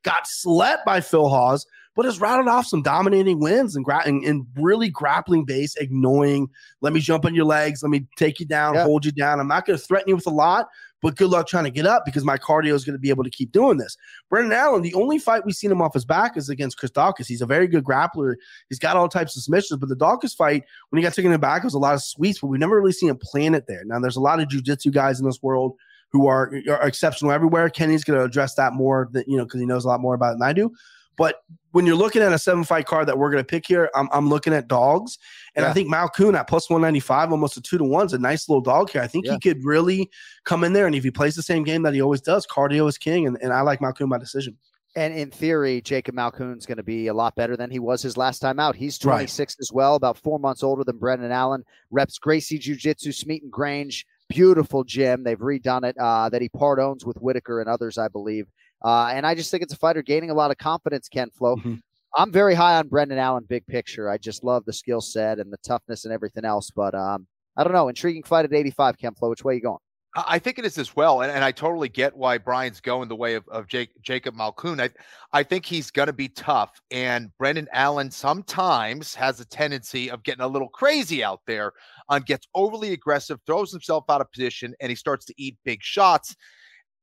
got 0.03 0.25
slept 0.25 0.83
by 0.83 0.99
Phil 0.99 1.29
Hawes, 1.29 1.67
but 1.95 2.05
has 2.05 2.19
rattled 2.19 2.47
off 2.47 2.65
some 2.65 2.81
dominating 2.81 3.39
wins 3.39 3.75
and, 3.75 3.85
gra- 3.85 4.01
and, 4.05 4.23
and 4.23 4.47
really 4.55 4.89
grappling 4.89 5.45
base, 5.45 5.75
ignoring, 5.75 6.47
let 6.81 6.91
me 6.91 6.99
jump 6.99 7.23
on 7.23 7.35
your 7.35 7.45
legs, 7.45 7.83
let 7.83 7.89
me 7.91 8.07
take 8.17 8.39
you 8.39 8.47
down, 8.47 8.73
Yeah. 8.73 8.83
hold 8.83 9.05
you 9.05 9.11
down. 9.11 9.39
I'm 9.39 9.47
not 9.47 9.65
going 9.67 9.77
to 9.79 9.85
threaten 9.85 10.09
you 10.09 10.15
with 10.15 10.27
a 10.27 10.31
lot, 10.31 10.67
but 11.05 11.15
good 11.17 11.29
luck 11.29 11.45
trying 11.45 11.65
to 11.65 11.69
get 11.69 11.85
up 11.85 12.03
because 12.03 12.23
my 12.23 12.35
cardio 12.35 12.73
is 12.73 12.83
going 12.83 12.95
to 12.95 12.99
be 12.99 13.11
able 13.11 13.23
to 13.23 13.29
keep 13.29 13.51
doing 13.51 13.77
this. 13.77 13.95
Brendan 14.27 14.53
Allen, 14.53 14.81
the 14.81 14.95
only 14.95 15.19
fight 15.19 15.45
we've 15.45 15.53
seen 15.53 15.71
him 15.71 15.79
off 15.79 15.93
his 15.93 16.03
back 16.03 16.35
is 16.35 16.49
against 16.49 16.79
Chris 16.79 16.89
Daukaus. 16.89 17.27
He's 17.27 17.43
a 17.43 17.45
very 17.45 17.67
good 17.67 17.83
grappler. 17.83 18.33
He's 18.69 18.79
got 18.79 18.97
all 18.97 19.07
types 19.07 19.37
of 19.37 19.43
submissions, 19.43 19.79
but 19.79 19.87
the 19.87 19.95
Daukaus 19.95 20.35
fight, 20.35 20.63
when 20.89 20.97
he 20.97 21.03
got 21.03 21.13
taken 21.13 21.39
back, 21.39 21.61
it 21.61 21.65
was 21.65 21.75
a 21.75 21.77
lot 21.79 21.93
of 21.93 22.01
sweeps, 22.01 22.39
but 22.39 22.47
we've 22.47 22.59
never 22.59 22.81
really 22.81 22.91
seen 22.91 23.09
him 23.09 23.19
plan 23.21 23.53
it 23.53 23.67
there. 23.67 23.83
Now, 23.85 23.99
there's 23.99 24.15
a 24.15 24.19
lot 24.19 24.39
of 24.39 24.47
jujitsu 24.47 24.91
guys 24.91 25.19
in 25.19 25.27
this 25.27 25.43
world 25.43 25.75
who 26.11 26.25
are, 26.25 26.51
are 26.71 26.87
exceptional 26.87 27.31
everywhere. 27.31 27.69
Kenny's 27.69 28.03
going 28.03 28.17
to 28.17 28.25
address 28.25 28.55
that 28.55 28.73
more, 28.73 29.07
than, 29.11 29.25
you 29.27 29.37
know, 29.37 29.43
because 29.43 29.59
he 29.59 29.67
knows 29.67 29.85
a 29.85 29.87
lot 29.87 30.01
more 30.01 30.15
about 30.15 30.31
it 30.31 30.39
than 30.39 30.47
I 30.47 30.53
do. 30.53 30.73
But 31.17 31.41
when 31.71 31.85
you're 31.85 31.95
looking 31.95 32.21
at 32.21 32.31
a 32.33 32.39
seven 32.39 32.63
fight 32.63 32.85
card 32.85 33.07
that 33.07 33.17
we're 33.17 33.29
going 33.31 33.41
to 33.43 33.47
pick 33.47 33.65
here, 33.67 33.89
I'm, 33.95 34.07
I'm 34.11 34.29
looking 34.29 34.53
at 34.53 34.67
dogs. 34.67 35.17
And 35.55 35.65
I 35.65 35.69
Yeah. 35.69 35.73
think 35.73 35.89
Malkoon 35.93 36.37
at 36.37 36.47
plus 36.47 36.69
195, 36.69 37.31
almost 37.31 37.57
a 37.57 37.61
two 37.61 37.77
to 37.77 37.83
one, 37.83 38.05
is 38.05 38.13
a 38.13 38.17
nice 38.17 38.47
little 38.49 38.61
dog 38.61 38.89
here. 38.89 39.01
I 39.01 39.07
think 39.07 39.25
Yeah. 39.25 39.33
he 39.33 39.39
could 39.39 39.63
really 39.63 40.09
come 40.45 40.63
in 40.63 40.73
there. 40.73 40.85
And 40.87 40.95
if 40.95 41.03
he 41.03 41.11
plays 41.11 41.35
the 41.35 41.41
same 41.43 41.63
game 41.63 41.83
that 41.83 41.93
he 41.93 42.01
always 42.01 42.21
does, 42.21 42.45
cardio 42.47 42.87
is 42.87 42.97
king. 42.97 43.27
And, 43.27 43.37
and 43.41 43.51
I 43.53 43.61
like 43.61 43.79
Malkoon 43.79 44.09
by 44.09 44.17
decision. 44.17 44.57
And 44.97 45.13
in 45.13 45.29
theory, 45.29 45.81
Jacob 45.81 46.15
Malkoon's 46.15 46.65
going 46.65 46.77
to 46.77 46.83
be 46.83 47.07
a 47.07 47.13
lot 47.13 47.35
better 47.35 47.57
than 47.57 47.69
he 47.69 47.79
was 47.79 48.01
his 48.01 48.15
last 48.15 48.39
time 48.39 48.59
out. 48.61 48.77
He's 48.77 48.97
Right. 49.03 49.15
26 49.17 49.57
as 49.59 49.69
well, 49.73 49.95
about 49.95 50.17
four 50.17 50.39
months 50.39 50.63
older 50.63 50.85
than 50.85 50.97
Brendan 50.97 51.33
Allen. 51.33 51.65
Reps 51.91 52.17
Gracie 52.17 52.57
Jiu 52.57 52.75
Jitsu, 52.77 53.11
Smeaton 53.11 53.49
Grange, 53.49 54.05
beautiful 54.29 54.85
gym. 54.85 55.23
They've 55.25 55.37
redone 55.37 55.83
it 55.83 55.97
uh, 55.99 56.29
that 56.29 56.41
he 56.41 56.47
part 56.47 56.79
owns 56.79 57.05
with 57.05 57.17
Whitaker 57.17 57.59
and 57.59 57.69
others, 57.69 57.97
I 57.97 58.07
believe. 58.07 58.47
Uh, 58.83 59.11
and 59.13 59.25
I 59.25 59.35
just 59.35 59.51
think 59.51 59.63
it's 59.63 59.73
a 59.73 59.77
fighter 59.77 60.01
gaining 60.01 60.29
a 60.29 60.33
lot 60.33 60.51
of 60.51 60.57
confidence, 60.57 61.07
Ken 61.07 61.29
Flo. 61.31 61.55
Mhm. 61.55 61.81
I'm 62.17 62.31
very 62.31 62.55
high 62.55 62.77
on 62.77 62.87
Brendan 62.87 63.17
Allen, 63.17 63.45
big 63.47 63.65
picture. 63.67 64.09
I 64.09 64.17
just 64.17 64.43
love 64.43 64.63
the 64.65 64.73
skill 64.73 65.01
set 65.01 65.39
and 65.39 65.51
the 65.51 65.57
toughness 65.57 66.05
and 66.05 66.13
everything 66.13 66.45
else. 66.45 66.71
But 66.71 66.95
um, 66.95 67.27
I 67.57 67.63
don't 67.63 67.73
know. 67.73 67.89
Intriguing 67.89 68.23
fight 68.23 68.45
at 68.45 68.53
85, 68.53 68.97
Ken 68.97 69.13
Flo. 69.15 69.29
Which 69.29 69.43
way 69.43 69.55
you 69.55 69.61
going? 69.61 69.79
I 70.15 70.23
I 70.27 70.39
think 70.39 70.57
it 70.57 70.65
is 70.65 70.77
as 70.77 70.95
well, 70.95 71.21
and, 71.21 71.31
and 71.31 71.43
I 71.43 71.51
totally 71.51 71.89
get 71.89 72.15
why 72.15 72.37
Brian's 72.37 72.79
going 72.79 73.09
the 73.09 73.15
way 73.15 73.35
of, 73.35 73.43
of 73.49 73.67
Jake, 73.67 73.89
Jacob 74.01 74.33
Malkoon. 74.35 74.81
I, 74.81 74.89
I 75.33 75.43
think 75.43 75.65
he's 75.65 75.91
going 75.91 76.07
to 76.07 76.13
be 76.13 76.29
tough, 76.29 76.79
and 76.89 77.29
Brendan 77.37 77.67
Allen 77.73 78.09
sometimes 78.09 79.13
has 79.15 79.39
a 79.41 79.45
tendency 79.45 80.09
of 80.09 80.23
getting 80.23 80.41
a 80.41 80.47
little 80.47 80.69
crazy 80.69 81.23
out 81.23 81.41
there, 81.47 81.73
and 82.09 82.25
gets 82.25 82.47
overly 82.55 82.93
aggressive, 82.93 83.39
throws 83.45 83.71
himself 83.71 84.05
out 84.09 84.21
of 84.21 84.31
position, 84.31 84.73
and 84.79 84.89
he 84.89 84.95
starts 84.95 85.25
to 85.25 85.33
eat 85.37 85.57
big 85.65 85.83
shots, 85.83 86.35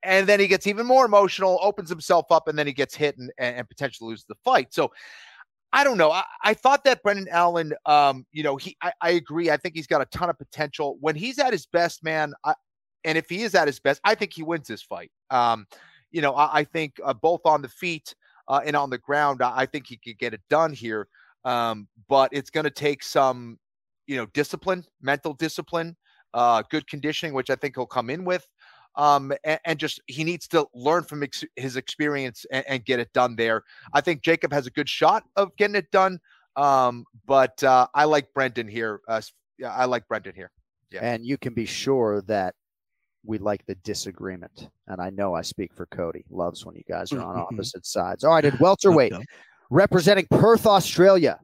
and 0.03 0.27
then 0.27 0.41
he 0.41 0.49
gets 0.49 0.67
even 0.67 0.87
more 0.87 1.05
emotional, 1.05 1.59
opens 1.63 1.89
himself 1.89 2.27
up, 2.31 2.49
and 2.49 2.59
then 2.59 2.67
he 2.67 2.73
gets 2.73 2.95
hit 2.95 3.17
and, 3.19 3.31
and, 3.39 3.69
potentially 3.69 4.11
loses 4.11 4.25
the 4.27 4.37
fight. 4.45 4.73
So. 4.73 4.93
I 5.75 5.85
don't 5.85 5.97
know. 5.97 6.11
I, 6.11 6.25
I 6.45 6.53
thought 6.53 6.85
that 6.85 7.03
Brendan 7.03 7.29
Allen, 7.31 7.73
um, 7.87 8.27
you 8.31 8.43
know, 8.43 8.57
he 8.57 8.77
I, 8.83 8.93
I 9.01 9.11
agree. 9.13 9.51
I 9.51 9.57
think 9.57 9.75
he's 9.75 9.87
got 9.87 10.03
a 10.03 10.05
ton 10.05 10.29
of 10.29 10.37
potential. 10.37 10.99
When 11.01 11.17
he's 11.17 11.39
at 11.39 11.51
his 11.51 11.65
best, 11.65 12.05
man, 12.05 12.35
I, 12.45 12.53
and 13.05 13.19
if 13.19 13.29
he 13.29 13.43
is 13.43 13.55
at 13.55 13.67
his 13.67 13.81
best, 13.81 14.01
I 14.05 14.15
think 14.15 14.33
he 14.33 14.43
wins 14.43 14.69
this 14.69 14.83
fight. 14.83 15.11
Um, 15.31 15.67
you 16.11 16.21
know, 16.21 16.35
I, 16.35 16.61
I 16.61 16.65
think 16.65 17.01
uh, 17.03 17.15
both 17.15 17.41
on 17.45 17.63
the 17.63 17.69
feet 17.69 18.15
uh, 18.49 18.61
and 18.65 18.77
on 18.77 18.91
the 18.91 18.99
ground, 18.99 19.43
I, 19.43 19.61
I 19.61 19.67
think 19.67 19.87
he 19.87 19.97
could 19.97 20.19
get 20.19 20.35
it 20.35 20.43
done 20.49 20.73
here. 20.73 21.09
Um, 21.45 21.89
but 22.09 22.31
it's 22.33 22.51
going 22.51 22.65
to 22.65 22.71
take 22.71 23.03
some, 23.03 23.59
you 24.07 24.17
know, 24.17 24.27
discipline, 24.27 24.85
mental 25.01 25.35
discipline, 25.35 25.97
uh, 26.35 26.63
good 26.71 26.87
conditioning, 26.87 27.35
which 27.35 27.51
I 27.51 27.57
think 27.57 27.77
he'll 27.77 27.87
come 27.87 28.11
in 28.11 28.25
with. 28.25 28.47
Um, 28.97 29.33
and, 29.45 29.61
and 29.65 29.79
just 29.79 30.01
he 30.07 30.25
needs 30.25 30.47
to 30.49 30.67
learn 30.75 31.05
from 31.05 31.23
ex- 31.23 31.45
his 31.57 31.77
experience 31.77 32.45
and, 32.53 32.65
and 32.69 32.85
get 32.85 33.01
it 33.01 33.13
done 33.13 33.37
there. 33.37 33.65
I 33.93 34.01
think 34.01 34.23
Jacob 34.23 34.53
has 34.53 34.67
a 34.67 34.71
good 34.71 34.89
shot 34.89 35.25
of 35.37 35.55
getting 35.57 35.77
it 35.77 35.91
done. 35.91 36.19
Um, 36.57 37.05
but 37.27 37.63
uh, 37.65 37.87
I 37.95 38.05
like 38.05 38.33
Brendan 38.35 38.69
here. 38.69 39.01
Uh, 39.09 39.23
yeah, 39.59 39.73
I 39.75 39.87
like 39.87 40.07
Brendan 40.09 40.35
here. 40.35 40.51
Yeah. 40.91 41.01
And 41.03 41.25
you 41.25 41.39
can 41.39 41.55
be 41.55 41.65
sure 41.65 42.21
that 42.23 42.55
we 43.25 43.39
like 43.39 43.65
the 43.67 43.77
disagreement. 43.77 44.69
And 44.89 45.01
I 45.01 45.11
know 45.11 45.35
I 45.35 45.43
speak 45.43 45.73
for 45.75 45.87
Cody. 45.87 46.25
Loves 46.31 46.67
when 46.67 46.75
you 46.75 46.83
guys 46.89 47.13
are 47.13 47.23
on 47.23 47.39
opposite 47.53 47.87
sides. 47.87 48.25
All 48.25 48.33
right, 48.33 48.45
at 48.45 48.61
welterweight, 48.61 49.15
representing 49.71 50.27
Perth, 50.31 50.67
Australia, 50.67 51.39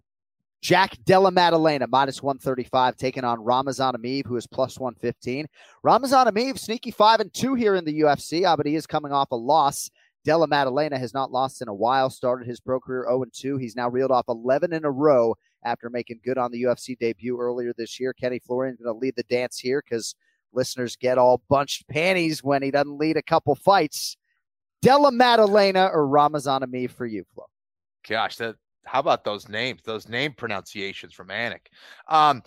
Jack 0.61 0.97
Della 1.05 1.31
Maddalena, 1.31 1.87
minus 1.87 2.23
135, 2.23 2.97
taking 2.97 3.25
on 3.25 3.45
Ramazan 3.45 3.95
Emeev, 3.95 4.27
who 4.27 4.37
is 4.37 4.47
plus 4.47 4.79
115. 4.79 5.47
Ramazan 5.83 6.27
Emeev, 6.27 6.59
sneaky 6.59 6.91
5 6.91 7.21
and 7.21 7.33
2 7.33 7.55
here 7.55 7.77
in 7.77 7.85
the 7.85 8.01
UFC, 8.01 8.45
uh, 8.45 8.57
but 8.57 8.67
he 8.67 8.75
is 8.75 8.87
coming 8.87 9.13
off 9.13 9.31
a 9.31 9.37
loss. 9.37 9.91
Della 10.25 10.49
Maddalena 10.49 10.99
has 10.99 11.15
not 11.15 11.31
lost 11.31 11.63
in 11.63 11.69
a 11.69 11.75
while, 11.75 12.11
started 12.11 12.47
his 12.47 12.61
pro 12.61 12.81
career 12.81 13.05
0 13.09 13.23
and 13.23 13.33
2. 13.33 13.57
He's 13.57 13.77
now 13.77 13.89
reeled 13.89 14.11
off 14.11 14.25
11 14.29 14.73
in 14.73 14.85
a 14.85 14.91
row 14.91 15.37
after 15.65 15.89
making 15.91 16.21
good 16.25 16.39
on 16.39 16.51
the 16.51 16.63
UFC 16.63 16.99
debut 16.99 17.39
earlier 17.41 17.73
this 17.77 17.99
year. 18.01 18.13
Kenny 18.13 18.41
Florian's 18.41 18.81
going 18.81 18.95
to 18.95 18.99
lead 18.99 19.15
the 19.17 19.23
dance 19.25 19.59
here 19.59 19.83
because 19.83 20.17
listeners 20.53 20.97
get 20.97 21.19
all 21.19 21.41
bunched 21.49 21.89
panties 21.89 22.43
when 22.43 22.63
he 22.63 22.71
doesn't 22.71 22.99
lead 22.99 23.17
a 23.17 23.23
couple 23.23 23.55
fights. 23.55 24.17
Della 24.83 25.13
Maddalena 25.13 25.89
or 25.93 26.07
Ramazan 26.07 26.63
Emeev 26.63 26.91
for 26.91 27.07
you, 27.07 27.25
Flo? 27.35 27.45
Gosh, 28.09 28.37
that 28.37 28.57
how 28.89 29.01
about 29.01 29.25
those 29.25 29.49
names? 29.49 29.83
Those 29.85 30.09
name 30.09 30.33
pronunciations 30.33 31.13
from 31.13 31.29
Anik. 31.29 31.67
Um, 32.09 32.43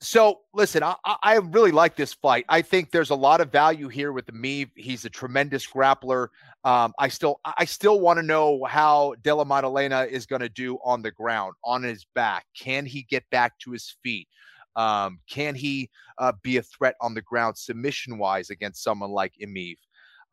so 0.00 0.40
listen, 0.52 0.82
I, 0.82 0.96
I- 1.04 1.36
really 1.36 1.70
like 1.70 1.96
this 1.96 2.12
fight. 2.12 2.44
I 2.48 2.62
think 2.62 2.90
there's 2.90 3.10
a 3.10 3.14
lot 3.14 3.40
of 3.40 3.50
value 3.52 3.88
here 3.88 4.12
with 4.12 4.26
Emeev. 4.26 4.70
He's 4.74 5.04
a 5.04 5.10
tremendous 5.10 5.66
grappler. 5.66 6.28
Um, 6.64 6.92
I 6.98 7.08
still, 7.08 7.40
I 7.44 7.64
still 7.64 8.00
want 8.00 8.18
to 8.18 8.22
know 8.22 8.64
how 8.64 9.14
Della 9.22 9.44
Maddalena 9.44 10.02
is 10.02 10.26
going 10.26 10.42
to 10.42 10.48
do 10.48 10.78
on 10.84 11.02
the 11.02 11.10
ground, 11.10 11.54
on 11.64 11.82
his 11.82 12.06
back. 12.14 12.44
Can 12.58 12.86
he 12.86 13.02
get 13.04 13.24
back 13.30 13.58
to 13.60 13.70
his 13.70 13.96
feet? 14.02 14.28
Um, 14.76 15.20
can 15.30 15.54
he 15.54 15.88
uh, 16.18 16.32
be 16.42 16.56
a 16.56 16.62
threat 16.62 16.96
on 17.00 17.14
the 17.14 17.22
ground, 17.22 17.56
submission 17.56 18.18
wise, 18.18 18.50
against 18.50 18.82
someone 18.82 19.10
like 19.10 19.32
Emeev? 19.40 19.76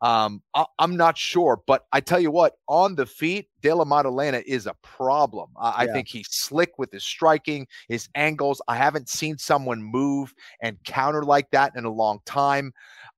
Um, 0.02 0.42
I, 0.52 0.66
am 0.80 0.96
not 0.96 1.16
sure, 1.16 1.62
but 1.64 1.86
I 1.92 2.00
tell 2.00 2.18
you 2.18 2.32
what, 2.32 2.54
on 2.68 2.96
the 2.96 3.06
feet, 3.06 3.48
Della 3.60 3.86
Maddalena 3.86 4.42
is 4.44 4.66
a 4.66 4.74
problem. 4.82 5.50
I, 5.56 5.84
I 5.84 5.86
think 5.86 6.08
he's 6.08 6.26
slick 6.28 6.76
with 6.76 6.90
his 6.90 7.04
striking, 7.04 7.68
his 7.88 8.08
angles. 8.16 8.60
I 8.66 8.74
haven't 8.76 9.08
seen 9.08 9.38
someone 9.38 9.80
move 9.80 10.34
and 10.60 10.76
counter 10.84 11.22
like 11.22 11.48
that 11.52 11.76
in 11.76 11.84
a 11.84 11.90
long 11.90 12.18
time. 12.26 12.72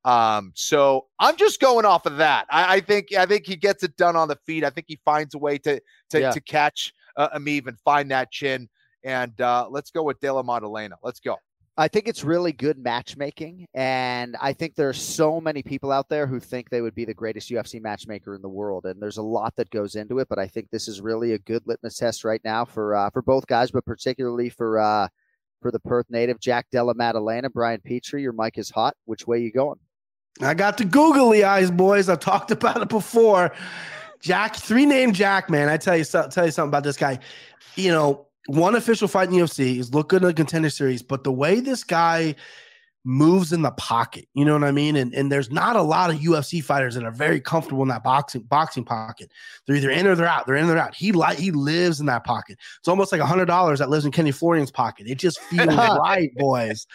Um, 0.05 0.53
so 0.55 1.07
I'm 1.19 1.37
just 1.39 1.59
going 1.59 1.87
off 1.87 2.05
of 2.05 2.19
that. 2.19 2.47
I, 2.51 2.75
I 2.77 2.81
think 2.81 3.15
I 3.15 3.25
think 3.25 3.47
he 3.47 3.57
gets 3.57 3.83
it 3.83 3.97
done 3.97 4.15
on 4.15 4.29
the 4.29 4.37
feet. 4.45 4.63
I 4.63 4.69
think 4.69 4.85
he 4.87 5.01
finds 5.07 5.35
a 5.35 5.39
way 5.39 5.57
to 5.59 5.81
to, 6.11 6.21
Yeah. 6.21 6.31
to 6.33 6.41
catch 6.43 6.93
uh, 7.17 7.31
Emeev 7.39 7.67
and 7.67 7.81
find 7.81 8.11
that 8.11 8.31
chin. 8.31 8.69
And 9.05 9.39
uh, 9.41 9.69
let's 9.71 9.91
go 9.91 10.03
with 10.03 10.21
Della 10.21 10.45
Maddalena. 10.45 10.97
Let's 11.03 11.21
go. 11.21 11.37
I 11.77 11.89
think 11.89 12.07
it's 12.07 12.23
really 12.23 12.53
good 12.53 12.79
matchmaking. 12.79 13.67
And 13.75 14.37
I 14.41 14.53
think 14.53 14.77
there's 14.77 15.01
so 15.03 15.41
many 15.41 15.63
people 15.63 15.91
out 15.91 16.09
there 16.09 16.27
who 16.27 16.39
think 16.39 16.71
they 16.71 16.81
would 16.81 16.95
be 16.95 17.05
the 17.05 17.15
greatest 17.15 17.51
UFC 17.51 17.81
matchmaker 17.81 18.35
in 18.37 18.43
the 18.43 18.49
world. 18.49 18.87
And 18.87 19.03
there's 19.03 19.17
a 19.17 19.23
lot 19.23 19.57
that 19.57 19.71
goes 19.71 19.97
into 19.97 20.21
it. 20.21 20.29
But 20.29 20.39
I 20.39 20.47
think 20.47 20.71
this 20.71 20.87
is 20.87 21.01
really 21.01 21.33
a 21.33 21.39
good 21.39 21.63
litmus 21.67 21.97
test 21.97 22.23
right 22.25 22.41
now 22.45 22.65
for 22.65 22.95
uh, 22.95 23.11
for 23.11 23.23
both 23.23 23.47
guys, 23.49 23.73
but 23.73 23.85
particularly 23.85 24.51
for 24.51 24.79
uh, 24.79 25.09
for 25.61 25.73
the 25.73 25.81
Perth 25.81 26.07
native, 26.11 26.39
Jack 26.39 26.67
Della 26.71 26.95
Maddalena, 26.95 27.51
Brian 27.51 27.81
Petrie. 27.81 28.23
Your 28.23 28.33
mic 28.33 28.57
is 28.57 28.71
hot. 28.71 28.95
Which 29.07 29.27
way 29.27 29.41
you 29.41 29.51
going? 29.51 29.81
I 30.41 30.55
got 30.55 30.79
the 30.79 30.85
googly 30.85 31.43
eyes, 31.43 31.71
boys. 31.71 32.09
I've 32.09 32.21
talked 32.21 32.51
about 32.51 32.83
it 32.83 32.89
before. 32.89 33.53
Jack, 34.21 34.57
three 34.57 34.87
name 34.87 35.13
Jack, 35.13 35.51
man. 35.51 35.69
I 35.69 35.77
tell 35.77 35.97
you, 35.97 36.05
so- 36.05 36.29
tell 36.29 36.47
you 36.47 36.51
something 36.51 36.71
about 36.71 36.83
this 36.83 36.97
guy. 36.97 37.19
You 37.77 37.91
know, 37.91 38.29
one 38.47 38.75
official 38.75 39.09
fight 39.09 39.29
in 39.29 39.35
the 39.35 39.41
UFC. 39.41 39.75
He's 39.75 39.93
looked 39.93 40.11
good 40.11 40.23
in 40.23 40.29
the 40.29 40.35
contender 40.35 40.71
series, 40.71 41.03
but 41.03 41.25
the 41.25 41.33
way 41.33 41.61
this 41.61 41.85
guy 41.85 42.35
moves 43.07 43.53
in 43.53 43.61
the 43.61 43.71
pocket, 43.73 44.27
you 44.35 44.45
know 44.45 44.55
what 44.55 44.65
I 44.65 44.71
mean? 44.71 44.97
And 44.97 45.15
and 45.15 45.31
there's 45.31 45.51
not 45.51 45.77
a 45.77 45.83
lot 45.83 46.11
of 46.11 46.17
UFC 46.17 46.63
fighters 46.63 46.95
that 46.95 47.05
are 47.05 47.11
very 47.11 47.41
comfortable 47.41 47.83
in 47.83 47.89
that 47.89 48.03
boxing 48.03 48.43
boxing 48.43 48.85
pocket. 48.85 49.31
They're 49.67 49.77
either 49.77 49.91
in 49.91 50.07
or 50.07 50.15
they're 50.15 50.27
out. 50.27 50.47
They're 50.47 50.57
in 50.57 50.65
or 50.65 50.69
they're 50.69 50.79
out. 50.79 50.95
He 50.95 51.13
like 51.13 51.39
he 51.39 51.51
lives 51.51 52.01
in 52.01 52.07
that 52.07 52.25
pocket. 52.25 52.59
It's 52.79 52.89
almost 52.89 53.13
like 53.13 53.21
a 53.21 53.27
hundred 53.27 53.47
dollars 53.47 53.79
that 53.79 53.91
lives 53.91 54.05
in 54.05 54.13
Kenny 54.13 54.33
Florian's 54.33 54.71
pocket. 54.71 55.07
It 55.07 55.19
just 55.19 55.39
feels 55.41 55.69
right, 55.77 56.35
boys. 56.37 56.87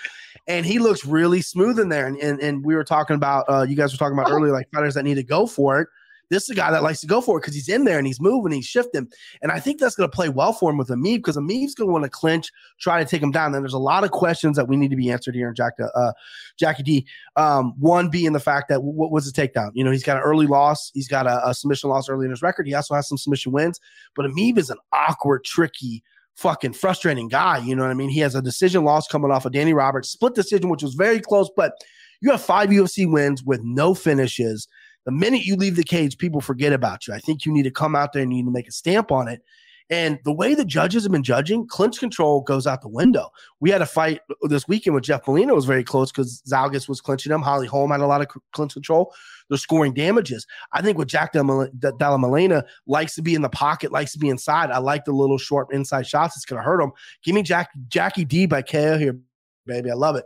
And 0.47 0.65
he 0.65 0.79
looks 0.79 1.05
really 1.05 1.41
smooth 1.41 1.79
in 1.79 1.89
there. 1.89 2.07
And 2.07 2.17
and, 2.17 2.39
and 2.39 2.65
we 2.65 2.75
were 2.75 2.83
talking 2.83 3.15
about 3.15 3.45
uh 3.47 3.65
you 3.67 3.75
guys 3.75 3.93
were 3.93 3.97
talking 3.97 4.17
about 4.17 4.31
earlier, 4.31 4.51
like 4.51 4.69
fighters 4.71 4.95
that 4.95 5.03
need 5.03 5.15
to 5.15 5.23
go 5.23 5.45
for 5.45 5.81
it. 5.81 5.87
This 6.29 6.43
is 6.43 6.49
a 6.49 6.55
guy 6.55 6.71
that 6.71 6.83
likes 6.83 7.01
to 7.01 7.07
go 7.07 7.21
for 7.21 7.37
it 7.37 7.41
because 7.41 7.55
he's 7.55 7.69
in 7.69 7.85
there 7.85 7.97
and 7.97 8.05
he's 8.05 8.21
moving, 8.21 8.51
he's 8.51 8.65
shifting. 8.65 9.07
And 9.41 9.51
I 9.51 9.59
think 9.59 9.79
that's 9.79 9.95
going 9.95 10.09
to 10.09 10.15
play 10.15 10.29
well 10.29 10.53
for 10.53 10.69
him 10.69 10.77
with 10.77 10.89
Emeev 10.89 11.17
because 11.17 11.37
Emeev's 11.37 11.75
going 11.75 11.87
to 11.87 11.91
want 11.91 12.03
to 12.03 12.09
clinch, 12.09 12.51
try 12.79 13.03
to 13.03 13.09
take 13.09 13.21
him 13.21 13.31
down. 13.31 13.53
And 13.53 13.63
there's 13.63 13.73
a 13.73 13.79
lot 13.79 14.03
of 14.03 14.11
questions 14.11 14.55
that 14.57 14.67
we 14.67 14.77
need 14.77 14.91
to 14.91 14.95
be 14.95 15.11
answered 15.11 15.35
here 15.35 15.49
in 15.49 15.55
Jack, 15.55 15.73
uh, 15.79 16.11
Jackie 16.57 16.83
D. 16.83 17.07
Um, 17.35 17.73
one 17.79 18.09
being 18.09 18.33
the 18.33 18.39
fact 18.39 18.69
that 18.69 18.83
what 18.83 19.11
was 19.11 19.31
the 19.31 19.41
takedown? 19.41 19.71
You 19.73 19.83
know, 19.83 19.91
he's 19.91 20.03
got 20.03 20.17
an 20.17 20.23
early 20.23 20.47
loss, 20.47 20.91
he's 20.93 21.07
got 21.07 21.27
a, 21.27 21.47
a 21.47 21.53
submission 21.53 21.89
loss 21.89 22.09
early 22.09 22.25
in 22.25 22.31
his 22.31 22.41
record. 22.41 22.67
He 22.67 22.73
also 22.73 22.95
has 22.95 23.07
some 23.07 23.17
submission 23.17 23.51
wins, 23.51 23.79
but 24.15 24.25
Emeev 24.25 24.57
is 24.57 24.69
an 24.69 24.77
awkward, 24.93 25.43
tricky, 25.43 26.03
fucking 26.35 26.73
frustrating 26.73 27.27
guy. 27.27 27.57
You 27.57 27.75
know 27.75 27.83
what 27.83 27.91
I 27.91 27.95
mean? 27.95 28.09
He 28.09 28.19
has 28.21 28.35
a 28.35 28.41
decision 28.41 28.83
loss 28.83 29.07
coming 29.07 29.31
off 29.31 29.45
of 29.45 29.51
Danny 29.51 29.73
Roberts, 29.73 30.09
split 30.09 30.35
decision, 30.35 30.69
which 30.69 30.83
was 30.83 30.93
very 30.93 31.19
close, 31.19 31.49
but 31.55 31.73
you 32.21 32.31
have 32.31 32.41
five 32.41 32.69
UFC 32.69 33.09
wins 33.09 33.43
with 33.43 33.61
no 33.63 33.93
finishes. 33.93 34.67
The 35.09 35.15
minute 35.15 35.43
you 35.43 35.55
leave 35.55 35.75
the 35.75 35.83
cage, 35.83 36.19
people 36.19 36.39
forget 36.39 36.71
about 36.71 37.07
you. 37.07 37.15
I 37.15 37.17
think 37.17 37.43
you 37.43 37.51
need 37.51 37.63
to 37.63 37.71
come 37.71 37.95
out 37.95 38.13
there 38.13 38.21
and 38.21 38.31
you 38.31 38.43
need 38.43 38.45
to 38.45 38.51
make 38.51 38.67
a 38.67 38.71
stamp 38.71 39.11
on 39.11 39.27
it. 39.27 39.41
And 39.89 40.19
the 40.23 40.31
way 40.31 40.53
the 40.53 40.63
judges 40.63 41.01
have 41.01 41.11
been 41.11 41.23
judging, 41.23 41.65
clinch 41.67 41.97
control 41.97 42.41
goes 42.41 42.67
out 42.67 42.83
the 42.83 42.89
window. 42.89 43.31
We 43.59 43.71
had 43.71 43.81
a 43.81 43.87
fight 43.87 44.21
this 44.43 44.67
weekend 44.67 44.93
with 44.93 45.05
Jeff 45.05 45.25
Molina. 45.25 45.55
Was 45.55 45.65
very 45.65 45.83
close 45.83 46.11
because 46.11 46.43
Zhalgas 46.47 46.87
was 46.87 47.01
clinching 47.01 47.31
him. 47.31 47.41
Holly 47.41 47.65
Holm 47.65 47.89
had 47.89 48.01
a 48.01 48.05
lot 48.05 48.21
of 48.21 48.27
clinch 48.51 48.73
control. 48.73 49.11
They're 49.49 49.57
scoring 49.57 49.95
damages. 49.95 50.45
I 50.73 50.83
think 50.83 50.99
with 50.99 51.07
Jack 51.07 51.33
Della 51.33 52.19
Molina 52.19 52.63
likes 52.85 53.15
to 53.15 53.23
be 53.23 53.33
in 53.33 53.41
the 53.41 53.49
pocket, 53.49 53.91
likes 53.91 54.11
to 54.11 54.19
be 54.19 54.29
inside. 54.29 54.69
I 54.69 54.77
like 54.77 55.05
the 55.05 55.11
little 55.11 55.39
short 55.39 55.73
inside 55.73 56.05
shots. 56.05 56.35
It's 56.35 56.45
going 56.45 56.59
to 56.59 56.63
hurt 56.63 56.83
him. 56.83 56.91
Give 57.23 57.33
me 57.33 57.41
Jack 57.41 57.71
Jackie 57.87 58.25
D 58.25 58.45
by 58.45 58.61
KO 58.61 58.99
here, 58.99 59.17
baby. 59.65 59.89
I 59.89 59.95
love 59.95 60.17
it. 60.17 60.25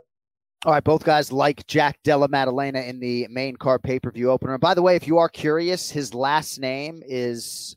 All 0.64 0.72
right, 0.72 0.82
both 0.82 1.04
guys 1.04 1.30
like 1.30 1.66
Jack 1.66 1.98
Della 2.04 2.26
Maddalena 2.26 2.80
in 2.80 2.98
the 2.98 3.26
main 3.28 3.56
card 3.56 3.82
pay 3.82 4.00
per 4.00 4.10
view 4.10 4.30
opener. 4.30 4.54
And 4.54 4.60
by 4.60 4.72
the 4.72 4.80
way, 4.80 4.96
if 4.96 5.06
you 5.06 5.18
are 5.18 5.28
curious, 5.28 5.90
his 5.90 6.14
last 6.14 6.58
name 6.58 7.02
is 7.06 7.76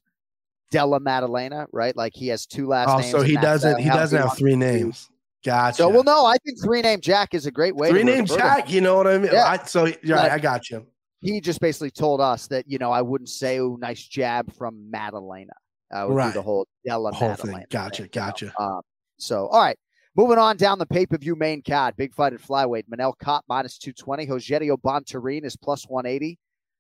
Della 0.71 1.01
Maddalena, 1.01 1.67
right? 1.73 1.95
Like 1.97 2.13
he 2.15 2.29
has 2.29 2.45
two 2.45 2.67
last 2.67 2.89
oh, 2.89 2.99
names. 2.99 3.11
so 3.11 3.21
he 3.21 3.35
doesn't 3.35 3.79
he 3.79 3.89
doesn't 3.89 4.21
have 4.21 4.37
three 4.37 4.55
names. 4.55 5.09
Gotcha. 5.43 5.77
So 5.77 5.89
well, 5.89 6.03
no, 6.03 6.25
I 6.25 6.37
think 6.45 6.63
three 6.63 6.81
name 6.81 7.01
Jack 7.01 7.33
is 7.33 7.45
a 7.45 7.51
great 7.51 7.75
way. 7.75 7.89
Three 7.89 8.03
name 8.03 8.25
Jack, 8.25 8.71
you 8.71 8.79
know 8.79 8.95
what 8.95 9.07
I 9.07 9.17
mean? 9.17 9.31
Yeah. 9.33 9.45
I, 9.45 9.65
so 9.65 9.91
yeah, 10.01 10.21
I 10.31 10.39
got 10.39 10.69
you. 10.69 10.85
He 11.19 11.41
just 11.41 11.59
basically 11.59 11.91
told 11.91 12.21
us 12.21 12.47
that 12.47 12.69
you 12.69 12.77
know 12.77 12.91
I 12.91 13.01
wouldn't 13.01 13.29
say 13.29 13.59
oh 13.59 13.77
nice 13.81 14.01
jab 14.01 14.53
from 14.53 14.89
Maddalena. 14.89 15.53
I 15.91 16.05
would 16.05 16.15
Right. 16.15 16.27
do 16.27 16.33
the 16.33 16.41
whole 16.41 16.67
Della 16.85 17.11
Whole 17.11 17.29
Maddalena. 17.29 17.57
thing. 17.57 17.65
Gotcha. 17.69 18.07
Gotcha. 18.07 18.53
Um, 18.59 18.81
so, 19.17 19.47
all 19.47 19.61
right. 19.61 19.77
Moving 20.17 20.39
on 20.39 20.57
down 20.57 20.79
the 20.79 20.85
pay 20.87 21.05
per 21.05 21.15
view 21.19 21.35
main 21.35 21.61
card, 21.61 21.95
big 21.95 22.11
fight 22.11 22.33
at 22.33 22.41
flyweight. 22.41 22.85
Manel 22.91 23.13
Kopp 23.19 23.45
minus 23.47 23.77
220. 23.77 24.25
Rogerio 24.25 24.75
Bontorin 24.75 25.45
is 25.45 25.55
plus 25.55 25.87
180. 25.87 26.39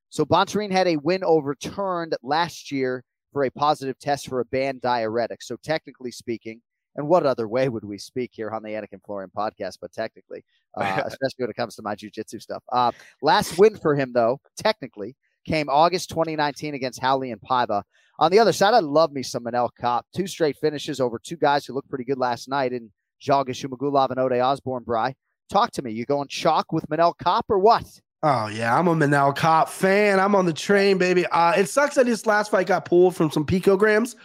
So, 0.09 0.25
Bontorin 0.25 0.71
had 0.71 0.87
a 0.87 0.97
win 0.97 1.23
overturned 1.23 2.15
last 2.23 2.71
year 2.71 3.03
for 3.31 3.43
a 3.43 3.51
positive 3.51 3.99
test 3.99 4.27
for 4.27 4.39
a 4.39 4.45
banned 4.45 4.81
diuretic. 4.81 5.43
So, 5.43 5.55
technically 5.63 6.09
speaking, 6.09 6.61
and 6.95 7.07
what 7.07 7.27
other 7.27 7.47
way 7.47 7.69
would 7.69 7.83
we 7.83 7.99
speak 7.99 8.31
here 8.33 8.49
on 8.49 8.63
the 8.63 8.69
Anik 8.69 8.93
and 8.93 9.03
Florian 9.05 9.29
podcast? 9.37 9.77
But 9.79 9.93
technically, 9.93 10.43
uh, 10.75 11.03
especially 11.05 11.43
when 11.43 11.51
it 11.51 11.55
comes 11.55 11.75
to 11.75 11.83
my 11.83 11.93
jujitsu 11.93 12.41
stuff. 12.41 12.63
Uh, 12.71 12.91
last 13.21 13.59
win 13.59 13.77
for 13.77 13.95
him, 13.95 14.13
though, 14.13 14.39
technically, 14.57 15.15
came 15.45 15.69
August 15.69 16.09
2019 16.09 16.73
against 16.73 17.03
Raulian 17.03 17.37
Paiva. 17.47 17.83
On 18.17 18.31
the 18.31 18.39
other 18.39 18.51
side, 18.51 18.73
I 18.73 18.79
love 18.79 19.11
me 19.11 19.21
some 19.21 19.43
Manel 19.43 19.69
Kopp. 19.79 20.07
Two 20.15 20.25
straight 20.25 20.57
finishes 20.57 20.99
over 20.99 21.19
two 21.19 21.37
guys 21.37 21.67
who 21.67 21.73
looked 21.73 21.89
pretty 21.89 22.03
good 22.03 22.17
last 22.17 22.49
night 22.49 22.73
in 22.73 22.89
Zhumagulov 23.21 24.11
and 24.11 24.19
Ode 24.19 24.33
Osborne. 24.33 24.83
Bry, 24.83 25.15
talk 25.49 25.71
to 25.71 25.81
me. 25.81 25.91
You 25.91 26.05
going 26.05 26.27
chalk 26.27 26.71
with 26.71 26.87
Manel 26.89 27.13
Kopp 27.17 27.45
or 27.49 27.59
what? 27.59 27.85
Oh 28.23 28.47
yeah, 28.47 28.77
I'm 28.77 28.87
a 28.87 28.95
Manel 28.95 29.35
Kopp 29.35 29.69
fan. 29.69 30.19
I'm 30.19 30.35
on 30.35 30.45
the 30.45 30.53
train, 30.53 30.97
baby. 30.97 31.25
Uh, 31.27 31.53
it 31.55 31.69
sucks 31.69 31.95
that 31.95 32.07
his 32.07 32.25
last 32.25 32.49
fight 32.49 32.67
got 32.67 32.85
pulled 32.85 33.15
from 33.15 33.29
some 33.29 33.45
picograms, 33.45 34.15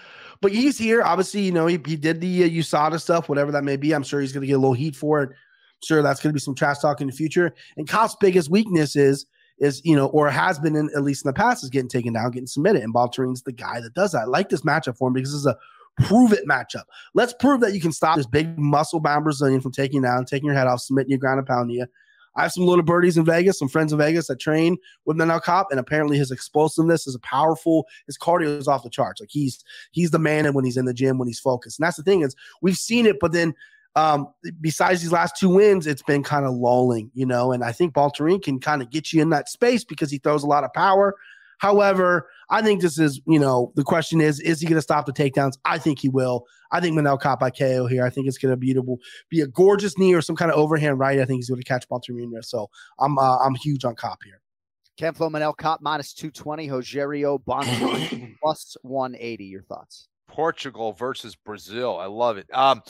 but 0.40 0.51
he's 0.53 0.78
here. 0.78 1.03
Obviously, 1.03 1.43
you 1.43 1.53
know 1.53 1.66
he, 1.66 1.78
he 1.84 1.97
did 1.97 2.20
the 2.20 2.45
uh, 2.45 2.49
USADA 2.49 3.01
stuff, 3.01 3.28
whatever 3.28 3.53
that 3.53 3.64
may 3.64 3.76
be. 3.76 3.93
I'm 3.93 4.03
sure 4.03 4.20
he's 4.20 4.32
going 4.32 4.43
to 4.43 4.47
get 4.47 4.55
a 4.55 4.59
little 4.59 4.72
heat 4.72 4.97
for 4.97 5.22
it. 5.22 5.30
Sure, 5.84 6.03
that's 6.03 6.20
going 6.20 6.30
to 6.30 6.34
be 6.34 6.40
some 6.40 6.55
trash 6.55 6.78
talk 6.78 7.01
in 7.01 7.09
the 7.09 7.12
future. 7.12 7.55
And 7.76 7.88
Kopp's 7.88 8.16
biggest 8.20 8.51
weakness 8.51 8.97
is 8.97 9.26
is 9.59 9.80
you 9.84 9.95
know, 9.95 10.07
or 10.07 10.30
has 10.30 10.59
been 10.59 10.74
in 10.74 10.88
at 10.97 11.03
least 11.03 11.24
in 11.24 11.28
the 11.28 11.34
past, 11.34 11.62
is 11.62 11.70
getting 11.70 11.88
taken 11.88 12.14
down, 12.14 12.30
getting 12.30 12.47
submitted. 12.47 12.82
And 12.82 12.95
Bontorin's 12.95 13.43
the 13.43 13.53
guy 13.53 13.80
that 13.80 13.93
does 13.95 14.12
that. 14.12 14.22
I 14.22 14.24
like 14.24 14.49
this 14.49 14.62
matchup 14.62 14.97
for 14.97 15.09
him 15.09 15.14
because 15.14 15.34
is 15.34 15.47
a 15.47 15.57
prove 16.01 16.32
it 16.32 16.47
matchup. 16.49 16.84
Let's 17.14 17.34
prove 17.34 17.61
that 17.61 17.74
you 17.74 17.80
can 17.80 17.93
stop 17.93 18.16
this 18.16 18.26
big 18.26 18.59
muscle 18.59 19.01
bound 19.01 19.24
Brazilian 19.24 19.61
from 19.61 19.72
taking 19.72 20.03
down, 20.03 20.24
taking 20.24 20.47
your 20.47 20.55
head 20.55 20.66
off, 20.66 20.80
submitting 20.80 21.11
you, 21.11 21.18
ground 21.18 21.38
and 21.38 21.47
pounding 21.47 21.76
you. 21.76 21.86
I 22.34 22.43
have 22.43 22.53
some 22.53 22.64
little 22.64 22.84
birdies 22.84 23.18
in 23.18 23.24
Vegas, 23.24 23.59
some 23.59 23.68
friends 23.68 23.93
in 23.93 23.99
Vegas 23.99 24.28
that 24.28 24.40
train 24.40 24.78
with 25.05 25.18
Manel 25.18 25.43
Kopp, 25.43 25.68
and 25.70 25.78
apparently 25.78 26.16
his 26.16 26.30
explosiveness 26.30 27.07
is 27.07 27.14
a 27.14 27.18
powerful. 27.20 27.86
His 28.07 28.16
cardio 28.16 28.57
is 28.59 28.68
off 28.68 28.84
the 28.84 28.90
charts. 28.90 29.20
Like 29.20 29.30
he's 29.30 29.62
he's 29.90 30.11
the 30.11 30.18
man 30.18 30.53
when 30.55 30.64
he's 30.64 30.78
in 30.78 30.86
the 30.86 30.95
gym 30.95 31.18
when 31.18 31.28
he's 31.28 31.40
focused. 31.40 31.78
And 31.78 31.86
that's 31.86 31.97
the 31.97 32.03
thing 32.03 32.22
is 32.22 32.34
we've 32.62 32.76
seen 32.76 33.07
it, 33.07 33.20
but 33.20 33.32
then 33.32 33.55
um, 33.95 34.28
besides 34.61 35.03
these 35.03 35.12
last 35.12 35.36
two 35.36 35.51
wins, 35.51 35.86
it's 35.86 36.03
been 36.03 36.22
kind 36.22 36.47
of 36.47 36.55
lulling, 36.55 37.11
you 37.14 37.26
know. 37.26 37.53
And 37.53 37.62
I 37.62 37.72
think 37.72 37.93
Bontorin 37.93 38.43
can 38.43 38.59
kind 38.59 38.80
of 38.80 38.90
get 38.90 39.12
you 39.12 39.20
in 39.20 39.30
that 39.30 39.51
space 39.51 39.84
because 39.84 40.11
he 40.11 40.18
throws 40.18 40.43
a 40.43 40.47
lot 40.47 40.64
of 40.64 40.72
power. 40.72 41.14
However, 41.62 42.28
I 42.50 42.60
think 42.60 42.82
this 42.82 42.98
is, 42.98 43.20
you 43.24 43.38
know, 43.38 43.72
the 43.76 43.84
question 43.84 44.20
is, 44.20 44.40
is 44.40 44.60
he 44.60 44.66
going 44.66 44.78
to 44.78 44.82
stop 44.82 45.06
the 45.06 45.12
takedowns? 45.12 45.52
I 45.64 45.78
think 45.78 46.00
he 46.00 46.08
will. 46.08 46.44
I 46.72 46.80
think 46.80 46.98
Manel 46.98 47.20
Kopp 47.20 47.38
by 47.38 47.50
KO 47.50 47.86
here. 47.86 48.04
I 48.04 48.10
think 48.10 48.26
it's 48.26 48.36
going 48.36 48.50
to 48.50 48.56
be, 48.56 48.76
be 49.30 49.40
a 49.42 49.46
gorgeous 49.46 49.96
knee 49.96 50.12
or 50.12 50.22
some 50.22 50.34
kind 50.34 50.50
of 50.50 50.58
overhand 50.58 50.98
right. 50.98 51.20
I 51.20 51.24
think 51.24 51.38
he's 51.38 51.48
going 51.48 51.60
to 51.60 51.64
catch 51.64 51.88
Bontorin 51.88 52.32
there. 52.32 52.42
So 52.42 52.68
I'm 52.98 53.16
uh, 53.16 53.38
I'm 53.38 53.54
huge 53.54 53.84
on 53.84 53.94
Kopp 53.94 54.18
here. 54.24 54.40
Ken 54.96 55.14
Flo 55.14 55.30
Manel 55.30 55.56
Kopp 55.56 55.80
minus 55.80 56.12
220. 56.14 56.66
Rogerio 56.68 57.38
Bontorin 57.44 58.34
plus 58.42 58.76
180. 58.82 59.44
Your 59.44 59.62
thoughts? 59.62 60.08
Portugal 60.26 60.92
versus 60.92 61.36
Brazil. 61.36 61.96
I 61.96 62.06
love 62.06 62.38
it. 62.38 62.52
Um, 62.52 62.82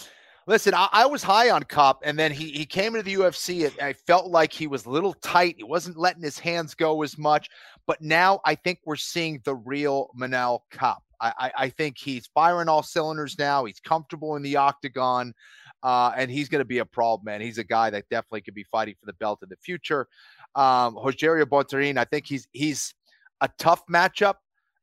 listen, 0.47 0.75
I, 0.75 0.89
I 0.93 1.07
was 1.07 1.23
high 1.23 1.51
on 1.51 1.63
Kopp, 1.65 2.03
and 2.05 2.19
then 2.19 2.33
he 2.33 2.51
he 2.51 2.65
came 2.65 2.95
into 2.95 3.03
the 3.03 3.15
UFC. 3.15 3.67
And 3.67 3.75
I 3.81 3.93
felt 3.93 4.27
like 4.27 4.53
he 4.53 4.67
was 4.67 4.87
a 4.87 4.91
little 4.91 5.15
tight. 5.15 5.57
He 5.59 5.65
wasn't 5.65 5.97
letting 5.97 6.23
his 6.23 6.39
hands 6.39 6.75
go 6.75 7.03
as 7.03 7.19
much. 7.19 7.49
But 7.87 8.01
now 8.01 8.41
I 8.45 8.55
think 8.55 8.81
we're 8.85 8.97
seeing 8.97 9.41
the 9.45 9.55
real 9.55 10.11
Manel 10.19 10.61
Kopp. 10.71 11.03
I, 11.21 11.33
I, 11.39 11.53
I 11.57 11.69
think 11.69 11.99
he's 11.99 12.29
firing 12.35 12.69
all 12.69 12.83
cylinders 12.83 13.39
now. 13.39 13.65
He's 13.65 13.81
comfortable 13.81 14.37
in 14.37 14.43
the 14.43 14.57
octagon. 14.57 15.35
Uh, 15.83 16.13
and 16.17 16.31
he's 16.31 16.49
going 16.49 16.61
to 16.61 16.65
be 16.65 16.79
a 16.79 16.85
problem, 16.85 17.25
man. 17.25 17.41
He's 17.41 17.59
a 17.59 17.65
guy 17.65 17.91
that 17.91 18.09
definitely 18.09 18.43
could 18.43 18.55
be 18.55 18.65
fighting 18.65 18.95
for 19.01 19.07
the 19.07 19.15
belt 19.15 19.41
in 19.43 19.49
the 19.49 19.57
future. 19.57 20.07
Um, 20.55 20.95
Rogerio 20.95 21.45
Bontorin, 21.45 21.97
I 21.97 22.05
think 22.05 22.27
he's 22.27 22.47
he's 22.53 22.95
a 23.41 23.49
tough 23.59 23.83
matchup. 23.91 24.35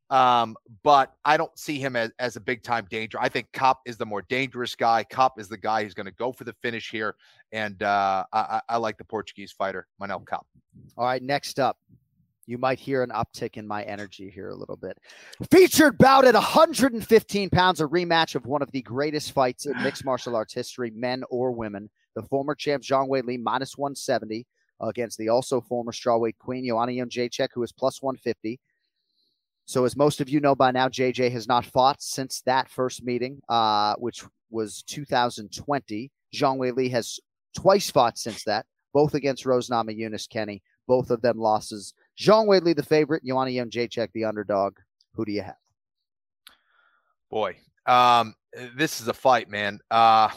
Um, 0.09 0.55
but 0.83 1.13
I 1.23 1.37
don't 1.37 1.57
see 1.57 1.79
him 1.79 1.95
as, 1.95 2.11
as 2.19 2.35
a 2.35 2.39
big 2.39 2.63
time 2.63 2.87
danger. 2.89 3.19
I 3.21 3.29
think 3.29 3.47
Kopp 3.53 3.81
is 3.85 3.97
the 3.97 4.05
more 4.05 4.23
dangerous 4.23 4.75
guy. 4.75 5.03
Kopp 5.03 5.39
is 5.39 5.47
the 5.47 5.57
guy 5.57 5.83
who's 5.83 5.93
going 5.93 6.07
to 6.07 6.13
go 6.13 6.31
for 6.31 6.45
the 6.45 6.53
finish 6.61 6.89
here. 6.89 7.15
And 7.51 7.81
uh, 7.83 8.23
I, 8.33 8.61
I 8.69 8.77
like 8.77 8.97
the 8.97 9.05
Portuguese 9.05 9.51
fighter, 9.51 9.87
Manel 10.01 10.25
Kopp. 10.25 10.47
All 10.97 11.05
right, 11.05 11.21
next 11.21 11.59
up, 11.59 11.77
you 12.47 12.57
might 12.57 12.79
hear 12.79 13.03
an 13.03 13.11
uptick 13.11 13.57
in 13.57 13.67
my 13.67 13.83
energy 13.83 14.31
here 14.31 14.49
a 14.49 14.55
little 14.55 14.75
bit. 14.75 14.97
Featured 15.51 15.99
bout 15.99 16.25
at 16.25 16.33
115 16.33 17.49
pounds, 17.51 17.79
a 17.79 17.85
rematch 17.85 18.33
of 18.33 18.47
one 18.47 18.63
of 18.63 18.71
the 18.71 18.81
greatest 18.81 19.33
fights 19.33 19.67
in 19.67 19.81
mixed 19.83 20.03
martial 20.03 20.35
arts 20.35 20.53
history, 20.53 20.89
men 20.89 21.23
or 21.29 21.51
women. 21.51 21.89
The 22.15 22.23
former 22.23 22.55
champ 22.55 22.83
Zhang 22.83 23.07
Weili 23.07 23.39
minus 23.39 23.77
170 23.77 24.47
against 24.81 25.19
the 25.19 25.29
also 25.29 25.61
former 25.61 25.91
strawweight 25.91 26.39
queen 26.39 26.65
Joanna 26.65 26.93
Jedrzejczyk, 26.93 27.49
who 27.53 27.61
is 27.61 27.71
plus 27.71 28.01
150. 28.01 28.59
So, 29.69 29.85
as 29.85 29.95
most 29.95 30.19
of 30.19 30.27
you 30.27 30.39
know 30.39 30.55
by 30.55 30.71
now, 30.71 30.87
JJ 30.87 31.31
has 31.31 31.47
not 31.47 31.63
fought 31.63 32.01
since 32.01 32.41
that 32.47 32.71
first 32.71 33.03
meeting, 33.03 33.39
uh, 33.49 33.93
which 33.99 34.23
was 34.49 34.81
2020. 34.87 36.11
Zhang 36.33 36.57
Weili 36.57 36.89
has 36.89 37.19
twice 37.55 37.91
fought 37.91 38.17
since 38.17 38.43
that, 38.45 38.65
both 38.95 39.13
against 39.13 39.45
Rose 39.45 39.69
Namajunas 39.69 40.27
Kenny. 40.27 40.63
Both 40.87 41.11
of 41.11 41.21
them 41.21 41.37
losses. 41.37 41.93
Zhang 42.19 42.47
Weili, 42.47 42.75
the 42.75 42.81
favorite. 42.81 43.23
Joanna 43.23 43.51
Jedrzejczyk, 43.51 44.11
the 44.11 44.25
underdog. 44.25 44.77
Who 45.13 45.23
do 45.23 45.33
you 45.33 45.43
have? 45.43 45.57
Boy, 47.29 47.57
um, 47.85 48.33
this 48.75 48.99
is 48.99 49.07
a 49.07 49.13
fight, 49.13 49.51
man. 49.51 49.81
Uh, 49.91 50.29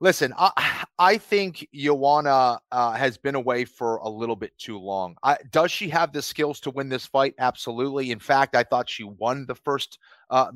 listen, 0.00 0.32
I, 0.36 0.84
I 0.98 1.18
think 1.18 1.66
Joanna 1.74 2.60
uh, 2.70 2.92
has 2.92 3.16
been 3.16 3.34
away 3.34 3.64
for 3.64 3.96
a 3.96 4.08
little 4.08 4.36
bit 4.36 4.56
too 4.58 4.78
long. 4.78 5.16
I, 5.22 5.38
does 5.50 5.70
she 5.70 5.88
have 5.88 6.12
the 6.12 6.22
skills 6.22 6.60
to 6.60 6.70
win 6.70 6.88
this 6.88 7.06
fight? 7.06 7.34
Absolutely. 7.38 8.10
In 8.10 8.20
fact, 8.20 8.54
I 8.54 8.62
thought 8.62 8.88
she 8.88 9.04
won 9.04 9.46
the 9.46 9.56
first 9.56 9.98
uh, 10.30 10.52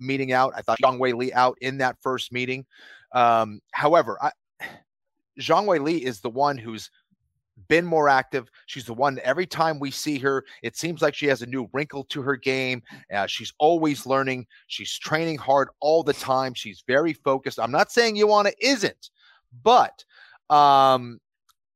meeting 0.00 0.32
out. 0.32 0.52
I 0.56 0.62
thought 0.62 0.78
Zhang 0.82 0.98
Weili 0.98 1.32
out 1.32 1.56
in 1.60 1.78
that 1.78 1.96
first 2.02 2.32
meeting. 2.32 2.66
Um, 3.12 3.60
however, 3.72 4.18
I, 4.20 4.32
Zhang 5.40 5.66
Weili 5.66 6.00
is 6.00 6.20
the 6.20 6.30
one 6.30 6.58
who's 6.58 6.90
been 7.68 7.86
more 7.86 8.08
active. 8.08 8.48
She's 8.66 8.84
the 8.84 8.94
one 8.94 9.18
every 9.22 9.46
time 9.46 9.78
we 9.78 9.90
see 9.90 10.18
her, 10.18 10.44
it 10.62 10.76
seems 10.76 11.02
like 11.02 11.14
she 11.14 11.26
has 11.26 11.42
a 11.42 11.46
new 11.46 11.68
wrinkle 11.72 12.04
to 12.04 12.22
her 12.22 12.36
game. 12.36 12.82
Uh, 13.12 13.26
she's 13.26 13.52
always 13.58 14.06
learning. 14.06 14.46
She's 14.66 14.98
training 14.98 15.38
hard 15.38 15.68
all 15.80 16.02
the 16.02 16.12
time. 16.12 16.54
She's 16.54 16.84
very 16.86 17.12
focused. 17.12 17.58
I'm 17.58 17.70
not 17.70 17.90
saying 17.90 18.16
Joanna 18.16 18.52
isn't, 18.60 19.10
but 19.62 20.04
um, 20.50 21.18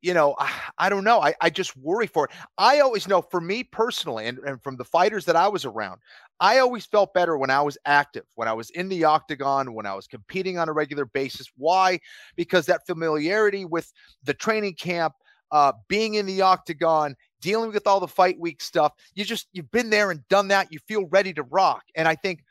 you 0.02 0.14
know, 0.14 0.34
I, 0.38 0.50
I 0.78 0.88
don't 0.88 1.04
know. 1.04 1.20
I, 1.20 1.34
I 1.40 1.50
just 1.50 1.76
worry 1.76 2.06
for 2.06 2.26
it. 2.26 2.30
I 2.58 2.80
always 2.80 3.06
know 3.08 3.22
for 3.22 3.40
me 3.40 3.64
personally, 3.64 4.26
and, 4.26 4.38
and 4.40 4.62
from 4.62 4.76
the 4.76 4.84
fighters 4.84 5.24
that 5.26 5.36
I 5.36 5.48
was 5.48 5.64
around, 5.64 6.00
I 6.40 6.58
always 6.58 6.86
felt 6.86 7.12
better 7.12 7.36
when 7.36 7.50
I 7.50 7.60
was 7.60 7.76
active, 7.84 8.24
when 8.34 8.48
I 8.48 8.54
was 8.54 8.70
in 8.70 8.88
the 8.88 9.04
octagon, 9.04 9.74
when 9.74 9.84
I 9.84 9.94
was 9.94 10.06
competing 10.06 10.58
on 10.58 10.70
a 10.70 10.72
regular 10.72 11.04
basis. 11.04 11.48
Why? 11.56 12.00
Because 12.34 12.64
that 12.66 12.86
familiarity 12.86 13.66
with 13.66 13.92
the 14.24 14.32
training 14.32 14.74
camp, 14.74 15.12
uh, 15.52 15.72
being 15.88 16.14
in 16.14 16.26
the 16.26 16.42
octagon, 16.42 17.16
dealing 17.40 17.72
with 17.72 17.86
all 17.86 18.00
the 18.00 18.08
fight 18.08 18.38
week 18.38 18.60
stuff. 18.60 18.92
You 19.14 19.24
just 19.24 19.48
you've 19.52 19.70
been 19.70 19.90
there 19.90 20.10
and 20.10 20.26
done 20.28 20.48
that. 20.48 20.72
You 20.72 20.78
feel 20.86 21.06
ready 21.06 21.32
to 21.34 21.42
rock. 21.44 21.82
And 21.94 22.06
I 22.06 22.14
think 22.14 22.44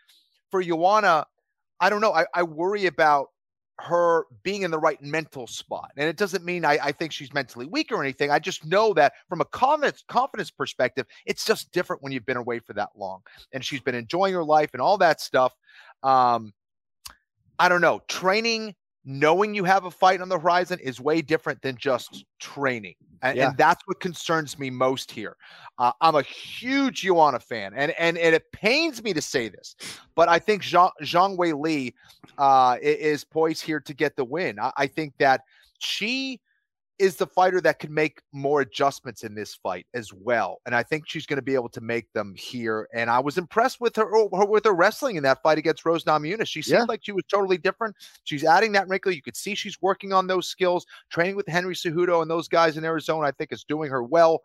for 0.51 0.61
Joanna, 0.61 1.25
I 1.79 1.89
don't 1.89 2.01
know. 2.01 2.13
I, 2.13 2.25
I 2.33 2.43
worry 2.43 2.85
about 2.85 3.27
her 3.79 4.25
being 4.43 4.63
in 4.63 4.71
the 4.71 4.77
right 4.77 5.01
mental 5.01 5.47
spot. 5.47 5.91
And 5.95 6.07
it 6.07 6.17
doesn't 6.17 6.43
mean 6.43 6.65
I, 6.65 6.77
I, 6.83 6.91
think 6.91 7.11
she's 7.11 7.33
mentally 7.33 7.65
weak 7.65 7.91
or 7.91 8.03
anything. 8.03 8.29
I 8.29 8.39
just 8.39 8.65
know 8.65 8.93
that 8.95 9.13
from 9.29 9.41
a 9.41 9.45
confidence, 9.45 10.03
confidence 10.07 10.51
perspective, 10.51 11.05
it's 11.25 11.45
just 11.45 11.71
different 11.71 12.03
when 12.03 12.11
you've 12.11 12.25
been 12.25 12.37
away 12.37 12.59
for 12.59 12.73
that 12.73 12.89
long. 12.97 13.21
And 13.53 13.63
she's 13.63 13.79
been 13.79 13.95
enjoying 13.95 14.33
her 14.33 14.43
life 14.43 14.71
and 14.73 14.81
all 14.81 14.97
that 14.97 15.21
stuff. 15.21 15.53
Um, 16.03 16.53
I 17.57 17.69
don't 17.69 17.81
know. 17.81 18.01
Training 18.07 18.75
knowing 19.09 19.55
you 19.55 19.63
have 19.63 19.85
a 19.85 19.91
fight 19.91 20.21
on 20.21 20.29
the 20.29 20.37
horizon 20.37 20.77
is 20.79 21.01
way 21.01 21.19
different 21.19 21.59
than 21.63 21.75
just 21.75 22.25
training. 22.39 22.93
And, 23.23 23.35
yeah. 23.35 23.47
and 23.47 23.57
that's 23.57 23.81
what 23.87 23.99
concerns 23.99 24.59
me 24.59 24.69
most 24.69 25.11
here. 25.11 25.35
Uh, 25.79 25.91
I'm 25.99 26.13
a 26.13 26.21
huge 26.21 27.01
Joanna 27.01 27.39
fan, 27.39 27.73
and, 27.75 27.91
and, 27.97 28.19
and 28.19 28.35
it 28.35 28.51
pains 28.51 29.03
me 29.03 29.13
to 29.13 29.21
say 29.21 29.49
this, 29.49 29.75
but 30.13 30.29
I 30.29 30.37
think 30.37 30.61
Zhang, 30.61 30.91
Zhang 31.01 31.37
Weili 31.37 31.93
uh, 32.37 32.77
is 32.81 33.23
poised 33.23 33.63
here 33.63 33.79
to 33.79 33.93
get 33.95 34.15
the 34.15 34.23
win. 34.23 34.59
I, 34.59 34.71
I 34.77 34.87
think 34.87 35.13
that 35.17 35.41
she 35.79 36.39
is 36.99 37.15
the 37.15 37.25
fighter 37.25 37.61
that 37.61 37.79
can 37.79 37.93
make 37.93 38.21
more 38.33 38.61
adjustments 38.61 39.23
in 39.23 39.33
this 39.33 39.55
fight 39.55 39.87
as 39.93 40.11
well. 40.13 40.59
And 40.65 40.75
I 40.75 40.83
think 40.83 41.05
she's 41.07 41.25
going 41.25 41.37
to 41.37 41.41
be 41.43 41.55
able 41.55 41.69
to 41.69 41.81
make 41.81 42.11
them 42.13 42.35
here. 42.35 42.87
And 42.93 43.09
I 43.09 43.19
was 43.19 43.37
impressed 43.37 43.79
with 43.79 43.95
her, 43.95 44.05
her 44.11 44.45
with 44.45 44.65
her 44.65 44.73
wrestling 44.73 45.15
in 45.15 45.23
that 45.23 45.41
fight 45.41 45.57
against 45.57 45.85
Rose 45.85 46.03
Namajunas. 46.03 46.47
She 46.47 46.61
seemed 46.61 46.79
yeah. 46.79 46.85
like 46.85 46.99
she 47.01 47.13
was 47.13 47.23
totally 47.31 47.57
different. 47.57 47.95
She's 48.25 48.43
adding 48.43 48.73
that 48.73 48.87
wrinkle. 48.89 49.13
You 49.13 49.21
could 49.21 49.37
see 49.37 49.55
she's 49.55 49.81
working 49.81 50.11
on 50.11 50.27
those 50.27 50.47
skills. 50.47 50.85
Training 51.09 51.35
with 51.35 51.47
Henry 51.47 51.73
Cejudo 51.73 52.21
and 52.21 52.29
those 52.29 52.47
guys 52.47 52.77
in 52.77 52.83
Arizona, 52.83 53.27
I 53.27 53.31
think, 53.31 53.53
is 53.53 53.63
doing 53.63 53.89
her 53.89 54.03
well. 54.03 54.41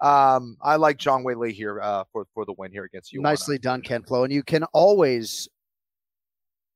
Um, 0.00 0.56
I 0.62 0.76
like 0.76 0.98
Zhang 0.98 1.24
Weili 1.24 1.52
here 1.52 1.80
uh, 1.80 2.04
for 2.12 2.26
for 2.32 2.44
the 2.44 2.52
win 2.56 2.70
here 2.70 2.84
against 2.84 3.12
you. 3.12 3.20
Nicely 3.20 3.58
done, 3.58 3.82
Ken 3.82 4.02
Flo. 4.02 4.24
And 4.24 4.32
you 4.32 4.42
can 4.42 4.64
always 4.72 5.48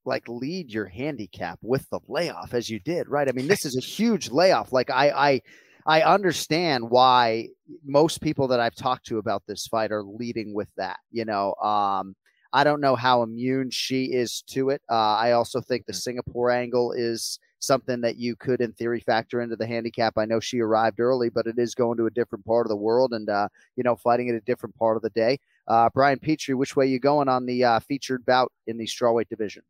like 0.05 0.29
lead 0.29 0.71
your 0.71 0.87
handicap 0.87 1.59
with 1.63 1.89
the 1.91 2.01
layoff 2.09 2.55
as 2.55 2.69
you 2.69 2.81
did, 2.81 3.09
right? 3.09 3.29
I 3.29 3.33
mean, 3.33 3.49
this 3.49 3.65
is 3.65 3.77
a 3.77 3.81
huge 3.81 4.31
layoff. 4.31 4.73
Like 4.73 4.91
I 4.91 5.11
I 5.11 5.41
I 5.87 6.03
understand 6.03 6.91
why 6.91 7.49
most 7.85 8.21
people 8.21 8.49
that 8.49 8.61
I've 8.61 8.75
talked 8.75 9.07
to 9.07 9.19
about 9.19 9.43
this 9.47 9.67
fight 9.67 9.93
are 9.93 10.03
leading 10.03 10.55
with 10.55 10.71
that. 10.77 10.99
You 11.11 11.25
know, 11.25 11.55
um, 11.55 12.15
I 12.53 12.65
don't 12.65 12.81
know 12.81 12.97
how 12.97 13.23
immune 13.23 13.71
she 13.71 14.05
is 14.05 14.43
to 14.49 14.71
it. 14.71 14.83
Uh, 14.91 15.17
I 15.17 15.33
also 15.33 15.61
think 15.61 15.87
the 15.87 15.93
mm. 15.93 16.03
Singapore 16.03 16.51
angle 16.51 16.93
is 16.93 17.39
something 17.61 18.01
that 18.03 18.17
you 18.17 18.37
could, 18.37 18.61
in 18.61 18.73
theory, 18.73 19.01
factor 19.01 19.41
into 19.41 19.57
the 19.57 19.67
handicap. 19.67 20.15
I 20.19 20.25
know 20.25 20.41
she 20.41 20.61
arrived 20.61 21.01
early, 21.01 21.31
but 21.31 21.47
it 21.47 21.59
is 21.59 21.75
going 21.75 21.97
to 21.99 22.07
a 22.07 22.11
different 22.11 22.45
part 22.45 22.67
of 22.67 22.71
the 22.71 22.77
world 22.77 23.13
and, 23.13 23.29
uh, 23.29 23.49
you 23.77 23.85
know, 23.85 23.97
fighting 23.97 24.29
at 24.29 24.35
a 24.35 24.41
different 24.41 24.77
part 24.77 24.97
of 24.97 25.03
the 25.03 25.11
day. 25.11 25.39
Uh, 25.69 25.89
Brian 25.95 26.19
Petrie, 26.19 26.55
which 26.55 26.77
way 26.77 26.87
you 26.87 26.99
going 26.99 27.29
on 27.29 27.47
the 27.47 27.65
uh, 27.65 27.81
featured 27.81 28.27
bout 28.27 28.53
in 28.67 28.77
the 28.77 28.87
strawweight 28.87 29.29
division? 29.29 29.63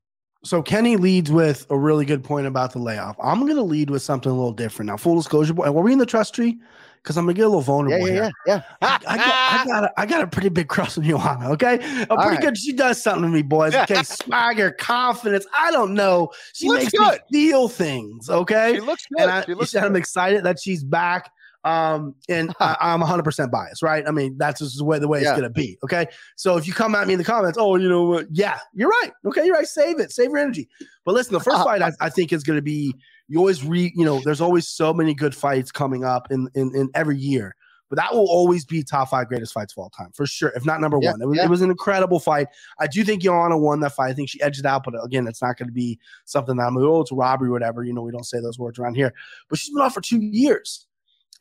So 0.45 0.61
Kenny 0.61 0.97
leads 0.97 1.31
with 1.31 1.67
a 1.71 1.79
really 1.79 2.05
good 2.05 2.25
point 2.25 2.47
about 2.47 2.73
the 2.73 2.81
layoff. 2.81 3.17
I'm 3.23 3.41
going 3.41 3.57
to 3.57 3.63
lead 3.63 3.91
with 3.91 4.03
something 4.03 4.31
a 4.31 4.35
little 4.35 4.53
different 4.53 4.89
now. 4.89 4.97
Full 4.97 5.17
disclosure, 5.17 5.55
boy, 5.55 5.71
were 5.71 5.83
we 5.83 5.93
in 5.93 5.99
the 5.99 6.07
trust 6.07 6.35
tree? 6.35 6.59
Because 7.03 7.17
I'm 7.17 7.25
gonna 7.25 7.35
get 7.35 7.43
a 7.43 7.49
little 7.49 7.63
vulnerable 7.63 8.07
yeah, 8.07 8.15
yeah, 8.15 8.23
here. 8.23 8.33
Yeah, 8.47 8.63
yeah. 8.81 8.89
I, 8.89 8.95
I, 9.09 9.17
got, 9.17 9.27
I, 9.27 9.65
got, 9.67 9.85
a, 9.85 10.01
I 10.01 10.07
got 10.07 10.23
a 10.23 10.27
pretty 10.29 10.51
big 10.51 10.69
crush 10.69 10.97
on 10.97 11.03
Joanna. 11.03 11.51
Okay, 11.51 11.75
a 11.75 12.07
All 12.09 12.17
pretty 12.19 12.37
right. 12.37 12.41
good. 12.41 12.57
She 12.57 12.73
does 12.73 13.03
something 13.03 13.23
to 13.23 13.29
me, 13.29 13.43
boys. 13.43 13.75
Okay, 13.75 14.03
swagger, 14.05 14.71
confidence. 14.71 15.45
I 15.59 15.73
don't 15.73 15.95
know. 15.95 16.31
She, 16.53 16.67
she 16.67 16.73
makes 16.73 16.93
good. 16.93 17.21
me 17.33 17.49
feel 17.49 17.69
things. 17.69 18.31
Okay, 18.31 18.75
she 18.75 18.81
looks 18.81 19.05
good. 19.07 19.23
And 19.23 19.31
I, 19.33 19.45
she 19.45 19.55
looks 19.55 19.73
good. 19.73 19.83
I'm 19.83 19.97
excited 19.97 20.45
that 20.45 20.61
she's 20.61 20.85
back. 20.85 21.33
Um, 21.65 22.15
and 22.29 22.53
I, 22.61 22.77
am 22.81 23.01
100% 23.01 23.51
biased, 23.51 23.83
right? 23.83 24.05
I 24.07 24.11
mean, 24.11 24.37
that's 24.39 24.61
just 24.61 24.79
the 24.79 24.85
way 24.85 24.99
the 24.99 25.09
way 25.09 25.23
yeah. 25.23 25.31
it's 25.31 25.41
gonna 25.41 25.51
be. 25.51 25.79
Okay, 25.85 26.07
so 26.37 26.57
if 26.57 26.67
you 26.67 26.73
come 26.73 26.95
at 26.95 27.07
me 27.07 27.15
in 27.15 27.19
the 27.19 27.25
comments, 27.25 27.59
oh, 27.61 27.77
you 27.77 27.89
know 27.89 28.05
what? 28.05 28.27
Yeah, 28.31 28.59
you're 28.75 28.89
right. 28.89 29.13
Okay, 29.27 29.45
you're 29.45 29.55
right. 29.55 29.67
Save 29.67 30.01
it. 30.01 30.11
Save 30.11 30.31
your 30.31 30.39
energy. 30.39 30.69
But 31.05 31.15
listen, 31.15 31.33
the 31.33 31.41
first 31.41 31.59
uh, 31.59 31.65
fight 31.65 31.83
I, 31.83 31.93
I 32.01 32.09
think 32.09 32.33
is 32.33 32.43
gonna 32.43 32.63
be. 32.63 32.95
You 33.29 33.39
always 33.39 33.65
re, 33.65 33.93
you 33.95 34.05
know, 34.05 34.21
there's 34.25 34.41
always 34.41 34.69
so 34.69 34.93
many 34.93 35.15
good 35.15 35.35
fights 35.35 35.73
coming 35.73 36.05
up 36.05 36.31
in 36.31 36.49
in, 36.55 36.75
in 36.75 36.91
every 36.95 37.19
year 37.19 37.57
but 37.93 37.99
that 37.99 38.15
will 38.15 38.27
always 38.31 38.65
be 38.65 38.83
top 38.83 39.11
five 39.11 39.29
greatest 39.29 39.53
fights 39.53 39.75
of 39.75 39.83
all 39.83 39.91
time 39.91 40.09
for 40.15 40.25
sure, 40.25 40.51
if 40.57 40.65
not 40.65 40.81
number 40.81 40.99
yeah, 41.03 41.11
one. 41.11 41.21
It 41.21 41.27
was, 41.27 41.37
yeah. 41.37 41.45
it 41.45 41.51
was, 41.51 41.61
an 41.61 41.69
incredible 41.69 42.21
fight. 42.21 42.47
I 42.81 42.87
do 42.87 43.05
think 43.05 43.21
Joanna 43.21 43.59
won 43.59 43.81
that 43.81 43.93
fight. 43.93 44.09
I 44.09 44.15
think 44.15 44.31
she 44.31 44.41
edged 44.41 44.65
out, 44.65 44.83
but 44.83 44.95
again, 45.05 45.27
it's 45.27 45.43
not 45.43 45.59
going 45.59 45.69
to 45.69 45.75
be 45.75 45.99
something 46.25 46.57
that 46.57 46.63
I'm 46.63 46.75
like, 46.75 46.85
oh, 46.85 47.03
it's 47.03 47.13
a 47.13 47.15
robbery 47.15 47.51
or 47.51 47.53
whatever. 47.53 47.85
You 47.85 47.93
know, 47.93 48.01
we 48.01 48.11
don't 48.11 48.25
say 48.25 48.41
those 48.41 48.59
words 48.59 48.79
around 48.79 48.95
here. 48.95 49.13
But 49.51 49.59
she's 49.59 49.75
been 49.75 49.83
off 49.83 49.93
for 49.93 50.01
two 50.01 50.23
years. 50.23 50.87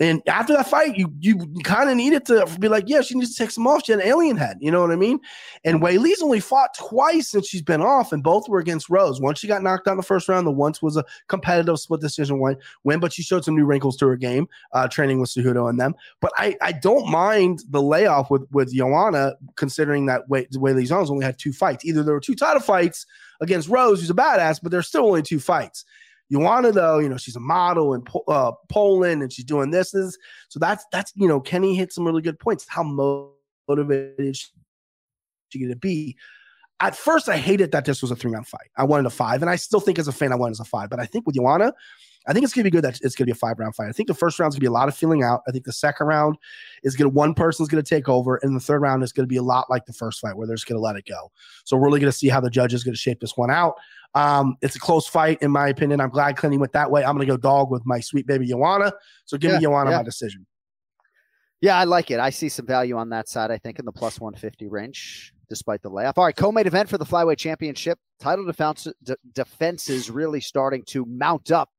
And 0.01 0.23
after 0.27 0.53
that 0.53 0.67
fight, 0.67 0.97
you 0.97 1.13
you 1.19 1.37
kind 1.63 1.87
of 1.87 1.95
needed 1.95 2.25
to 2.25 2.47
be 2.59 2.67
like, 2.67 2.85
yeah, 2.87 3.01
she 3.01 3.13
needs 3.13 3.35
to 3.35 3.43
take 3.43 3.51
some 3.51 3.67
off. 3.67 3.85
She 3.85 3.91
had 3.91 4.01
an 4.01 4.07
alien 4.07 4.35
head, 4.35 4.57
you 4.59 4.71
know 4.71 4.81
what 4.81 4.89
I 4.89 4.95
mean? 4.95 5.19
And 5.63 5.79
Weili's 5.79 6.23
only 6.23 6.39
fought 6.39 6.73
twice 6.75 7.29
since 7.29 7.47
she's 7.47 7.61
been 7.61 7.83
off, 7.83 8.11
and 8.11 8.23
both 8.23 8.49
were 8.49 8.57
against 8.57 8.89
Rose. 8.89 9.21
Once 9.21 9.37
she 9.37 9.47
got 9.47 9.61
knocked 9.61 9.87
out 9.87 9.91
in 9.91 9.97
the 9.97 10.03
first 10.03 10.27
round, 10.27 10.47
the 10.47 10.51
once 10.51 10.81
was 10.81 10.97
a 10.97 11.05
competitive 11.27 11.79
split 11.79 12.01
decision 12.01 12.39
win, 12.39 12.57
win 12.83 12.99
but 12.99 13.13
she 13.13 13.21
showed 13.21 13.45
some 13.45 13.55
new 13.55 13.63
wrinkles 13.63 13.95
to 13.97 14.07
her 14.07 14.17
game, 14.17 14.47
uh, 14.73 14.87
training 14.87 15.19
with 15.21 15.29
Cejudo 15.29 15.69
and 15.69 15.79
them. 15.79 15.93
But 16.19 16.31
I, 16.35 16.57
I 16.61 16.71
don't 16.71 17.07
mind 17.07 17.63
the 17.69 17.81
layoff 17.81 18.31
with 18.31 18.47
with 18.51 18.73
Joanna, 18.73 19.35
considering 19.55 20.07
that 20.07 20.27
Wei, 20.29 20.47
Weili 20.47 20.87
Zhang's 20.87 21.11
only 21.11 21.25
had 21.25 21.37
two 21.37 21.53
fights. 21.53 21.85
Either 21.85 22.01
there 22.01 22.15
were 22.15 22.19
two 22.19 22.35
title 22.35 22.61
fights 22.61 23.05
against 23.39 23.69
Rose, 23.69 23.99
who's 23.99 24.09
a 24.09 24.15
badass, 24.15 24.59
but 24.63 24.71
there's 24.71 24.87
still 24.87 25.05
only 25.05 25.21
two 25.21 25.39
fights. 25.39 25.85
Joanna, 26.31 26.71
though, 26.71 26.99
you 26.99 27.09
know, 27.09 27.17
she's 27.17 27.35
a 27.35 27.41
model 27.41 27.93
in 27.93 28.03
uh, 28.27 28.53
Poland 28.69 29.21
and 29.21 29.31
she's 29.31 29.45
doing 29.45 29.71
this. 29.71 29.91
this. 29.91 30.17
So 30.49 30.59
that's, 30.59 30.85
that's, 30.91 31.11
you 31.15 31.27
know, 31.27 31.39
Kenny 31.39 31.75
hit 31.75 31.91
some 31.91 32.05
really 32.05 32.21
good 32.21 32.39
points. 32.39 32.65
How 32.67 32.83
motivated 33.67 34.35
she 34.35 35.67
to 35.67 35.75
be. 35.75 36.15
At 36.79 36.95
first, 36.95 37.29
I 37.29 37.37
hated 37.37 37.71
that 37.73 37.85
this 37.85 38.01
was 38.01 38.09
a 38.09 38.15
three 38.15 38.31
round 38.31 38.47
fight. 38.47 38.69
I 38.75 38.85
wanted 38.85 39.05
a 39.05 39.11
five, 39.11 39.41
and 39.41 39.51
I 39.51 39.55
still 39.55 39.79
think 39.79 39.99
as 39.99 40.07
a 40.07 40.11
fan, 40.11 40.31
I 40.31 40.35
wanted 40.35 40.53
as 40.53 40.61
a 40.61 40.65
five. 40.65 40.89
But 40.89 40.99
I 40.99 41.05
think 41.05 41.27
with 41.27 41.35
Joanna, 41.35 41.73
I 42.27 42.33
think 42.33 42.43
it's 42.43 42.53
gonna 42.53 42.63
be 42.63 42.69
good 42.69 42.83
that 42.83 42.99
it's 43.01 43.15
gonna 43.15 43.25
be 43.25 43.31
a 43.31 43.35
five 43.35 43.57
round 43.59 43.75
fight. 43.75 43.89
I 43.89 43.91
think 43.91 44.07
the 44.07 44.13
first 44.13 44.39
round 44.39 44.51
is 44.51 44.55
gonna 44.55 44.61
be 44.61 44.67
a 44.67 44.71
lot 44.71 44.87
of 44.87 44.95
feeling 44.95 45.23
out. 45.23 45.41
I 45.47 45.51
think 45.51 45.65
the 45.65 45.73
second 45.73 46.07
round 46.07 46.37
is 46.83 46.95
gonna 46.95 47.09
one 47.09 47.33
person's 47.33 47.69
gonna 47.69 47.83
take 47.83 48.07
over, 48.09 48.37
and 48.43 48.55
the 48.55 48.59
third 48.59 48.81
round 48.81 49.03
is 49.03 49.11
gonna 49.11 49.27
be 49.27 49.37
a 49.37 49.43
lot 49.43 49.69
like 49.69 49.85
the 49.85 49.93
first 49.93 50.19
fight 50.19 50.37
where 50.37 50.47
they're 50.47 50.55
just 50.55 50.67
gonna 50.67 50.79
let 50.79 50.95
it 50.95 51.05
go. 51.05 51.31
So 51.63 51.77
we're 51.77 51.87
really 51.87 51.99
gonna 51.99 52.11
see 52.11 52.29
how 52.29 52.39
the 52.39 52.49
judges 52.49 52.83
gonna 52.83 52.95
shape 52.95 53.19
this 53.19 53.35
one 53.35 53.49
out. 53.49 53.75
Um, 54.13 54.57
it's 54.61 54.75
a 54.75 54.79
close 54.79 55.07
fight, 55.07 55.41
in 55.41 55.51
my 55.51 55.69
opinion. 55.69 56.01
I'm 56.01 56.09
glad 56.09 56.35
Clinton 56.37 56.59
went 56.59 56.73
that 56.73 56.91
way. 56.91 57.03
I'm 57.03 57.15
going 57.15 57.25
to 57.25 57.31
go 57.31 57.37
dog 57.37 57.71
with 57.71 57.85
my 57.85 57.99
sweet 57.99 58.27
baby 58.27 58.45
Joanna. 58.45 58.91
So 59.25 59.37
give 59.37 59.51
yeah, 59.51 59.57
me 59.57 59.63
Joanna 59.63 59.91
yeah. 59.91 59.97
my 59.97 60.03
decision. 60.03 60.45
Yeah, 61.61 61.77
I 61.77 61.83
like 61.83 62.09
it. 62.09 62.19
I 62.19 62.31
see 62.31 62.49
some 62.49 62.65
value 62.65 62.97
on 62.97 63.09
that 63.09 63.29
side, 63.29 63.51
I 63.51 63.57
think, 63.57 63.77
in 63.77 63.85
the 63.85 63.91
plus 63.91 64.19
150 64.19 64.67
range, 64.67 65.31
despite 65.47 65.83
the 65.83 65.89
layoff. 65.89 66.17
All 66.17 66.25
right, 66.25 66.35
co 66.35 66.51
main 66.51 66.65
event 66.65 66.89
for 66.89 66.97
the 66.97 67.05
Flyweight 67.05 67.37
Championship. 67.37 67.99
Title 68.19 68.45
defense, 68.45 68.87
d- 69.03 69.13
defenses 69.33 70.09
really 70.09 70.41
starting 70.41 70.83
to 70.87 71.05
mount 71.05 71.51
up 71.51 71.69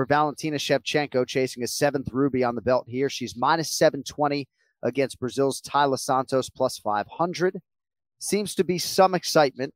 for 0.00 0.06
Valentina 0.06 0.56
Shevchenko, 0.56 1.26
chasing 1.26 1.62
a 1.62 1.66
seventh 1.66 2.08
ruby 2.10 2.42
on 2.42 2.54
the 2.54 2.62
belt 2.62 2.86
here. 2.88 3.10
She's 3.10 3.36
minus 3.36 3.70
720 3.76 4.48
against 4.82 5.20
Brazil's 5.20 5.60
Taila 5.60 5.98
Santos, 5.98 6.48
plus 6.48 6.78
500. 6.78 7.60
Seems 8.18 8.54
to 8.54 8.64
be 8.64 8.78
some 8.78 9.14
excitement 9.14 9.74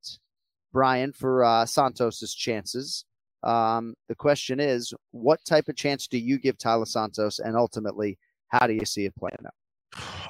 Brian, 0.73 1.13
for 1.13 1.45
uh, 1.45 1.67
Santos's 1.67 2.35
chances. 2.35 3.05
Um, 3.43 3.93
the 4.09 4.15
question 4.15 4.61
is, 4.61 4.95
what 5.11 5.45
type 5.45 5.69
of 5.69 5.77
chance 5.77 6.09
do 6.09 6.17
you 6.17 6.39
give 6.39 6.57
Taila 6.57 6.89
Santos, 6.89 7.39
and 7.39 7.55
ultimately, 7.55 8.17
how 8.49 8.67
do 8.67 8.73
you 8.73 8.87
see 8.87 9.05
it 9.05 9.15
playing 9.17 9.37
out? 9.45 9.53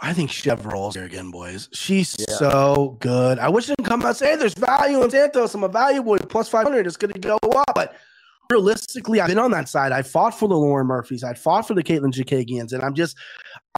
I 0.02 0.12
think 0.12 0.28
Chev 0.28 0.66
rolls 0.66 0.96
here 0.96 1.04
again, 1.04 1.30
boys. 1.30 1.68
She's 1.72 2.16
yeah. 2.18 2.34
so 2.34 2.96
good. 2.98 3.38
I 3.38 3.48
wish 3.48 3.70
it 3.70 3.76
didn't 3.76 3.88
come 3.88 4.02
out 4.02 4.08
and 4.08 4.16
say, 4.16 4.30
hey, 4.30 4.36
there's 4.36 4.54
value 4.54 5.04
in 5.04 5.10
Santos. 5.10 5.54
I'm 5.54 5.62
a 5.62 5.68
value 5.68 6.02
boy. 6.02 6.18
plus 6.18 6.48
500. 6.48 6.84
It's 6.84 6.96
going 6.96 7.12
to 7.12 7.20
go 7.20 7.36
up. 7.36 7.72
But 7.76 7.94
realistically, 8.50 9.20
I've 9.20 9.28
been 9.28 9.38
on 9.38 9.50
that 9.52 9.68
side. 9.68 9.92
I 9.92 10.02
fought 10.02 10.38
for 10.38 10.48
the 10.48 10.56
Lauren 10.56 10.86
Murphys. 10.86 11.24
I 11.24 11.34
fought 11.34 11.66
for 11.66 11.74
the 11.74 11.82
Katlyn 11.82 12.12
Chookagians. 12.12 12.72
And 12.72 12.82
I'm 12.82 12.94
just, 12.94 13.16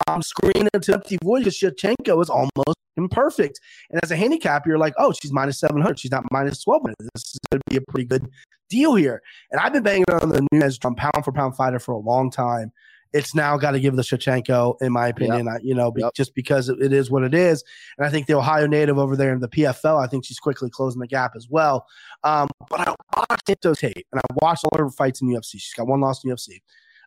I'm 0.06 0.22
screaming 0.22 0.68
into 0.72 0.92
empty 0.92 1.18
void 1.22 1.40
because 1.40 1.58
Shevchenko 1.58 2.22
is 2.22 2.30
almost 2.30 2.78
imperfect. 2.96 3.60
And 3.90 4.00
as 4.02 4.10
a 4.10 4.16
handicap, 4.16 4.66
you're 4.66 4.78
like, 4.78 4.94
oh, 4.98 5.12
she's 5.12 5.32
minus 5.32 5.60
700. 5.60 5.98
She's 5.98 6.10
not 6.10 6.24
minus 6.30 6.62
1200. 6.64 6.94
This 7.14 7.22
is 7.24 7.38
going 7.50 7.60
to 7.60 7.70
be 7.70 7.76
a 7.76 7.90
pretty 7.90 8.06
good 8.06 8.28
deal 8.68 8.94
here. 8.94 9.22
And 9.50 9.60
I've 9.60 9.72
been 9.72 9.82
banging 9.82 10.04
on 10.10 10.28
the 10.30 10.46
Nunes 10.52 10.78
from 10.80 10.94
pound 10.94 11.24
for 11.24 11.32
pound 11.32 11.56
fighter 11.56 11.78
for 11.78 11.92
a 11.92 11.98
long 11.98 12.30
time. 12.30 12.72
It's 13.16 13.34
now 13.34 13.56
got 13.56 13.72
to 13.72 13.80
give 13.80 13.96
the 13.96 14.02
Shevchenko, 14.02 14.76
in 14.80 14.92
my 14.92 15.08
opinion, 15.08 15.46
yep. 15.46 15.60
you 15.62 15.74
know, 15.74 15.92
yep. 15.96 16.12
just 16.14 16.34
because 16.34 16.68
it 16.68 16.92
is 16.92 17.10
what 17.10 17.22
it 17.22 17.34
is. 17.34 17.64
And 17.98 18.06
I 18.06 18.10
think 18.10 18.26
the 18.26 18.34
Ohio 18.34 18.66
native 18.66 18.98
over 18.98 19.16
there 19.16 19.32
in 19.32 19.40
the 19.40 19.48
PFL, 19.48 20.02
I 20.02 20.06
think 20.06 20.24
she's 20.24 20.38
quickly 20.38 20.70
closing 20.70 21.00
the 21.00 21.06
gap 21.06 21.32
as 21.34 21.48
well. 21.48 21.86
Um, 22.24 22.48
but 22.68 22.80
I 22.80 22.94
watched 23.16 23.46
Tinto 23.46 23.74
tape 23.74 24.06
and 24.12 24.20
I 24.20 24.34
watched 24.42 24.64
all 24.64 24.78
her 24.78 24.90
fights 24.90 25.20
in 25.20 25.28
UFC. 25.28 25.52
She's 25.52 25.74
got 25.74 25.86
one 25.86 26.00
loss 26.00 26.24
in 26.24 26.30
UFC. 26.30 26.60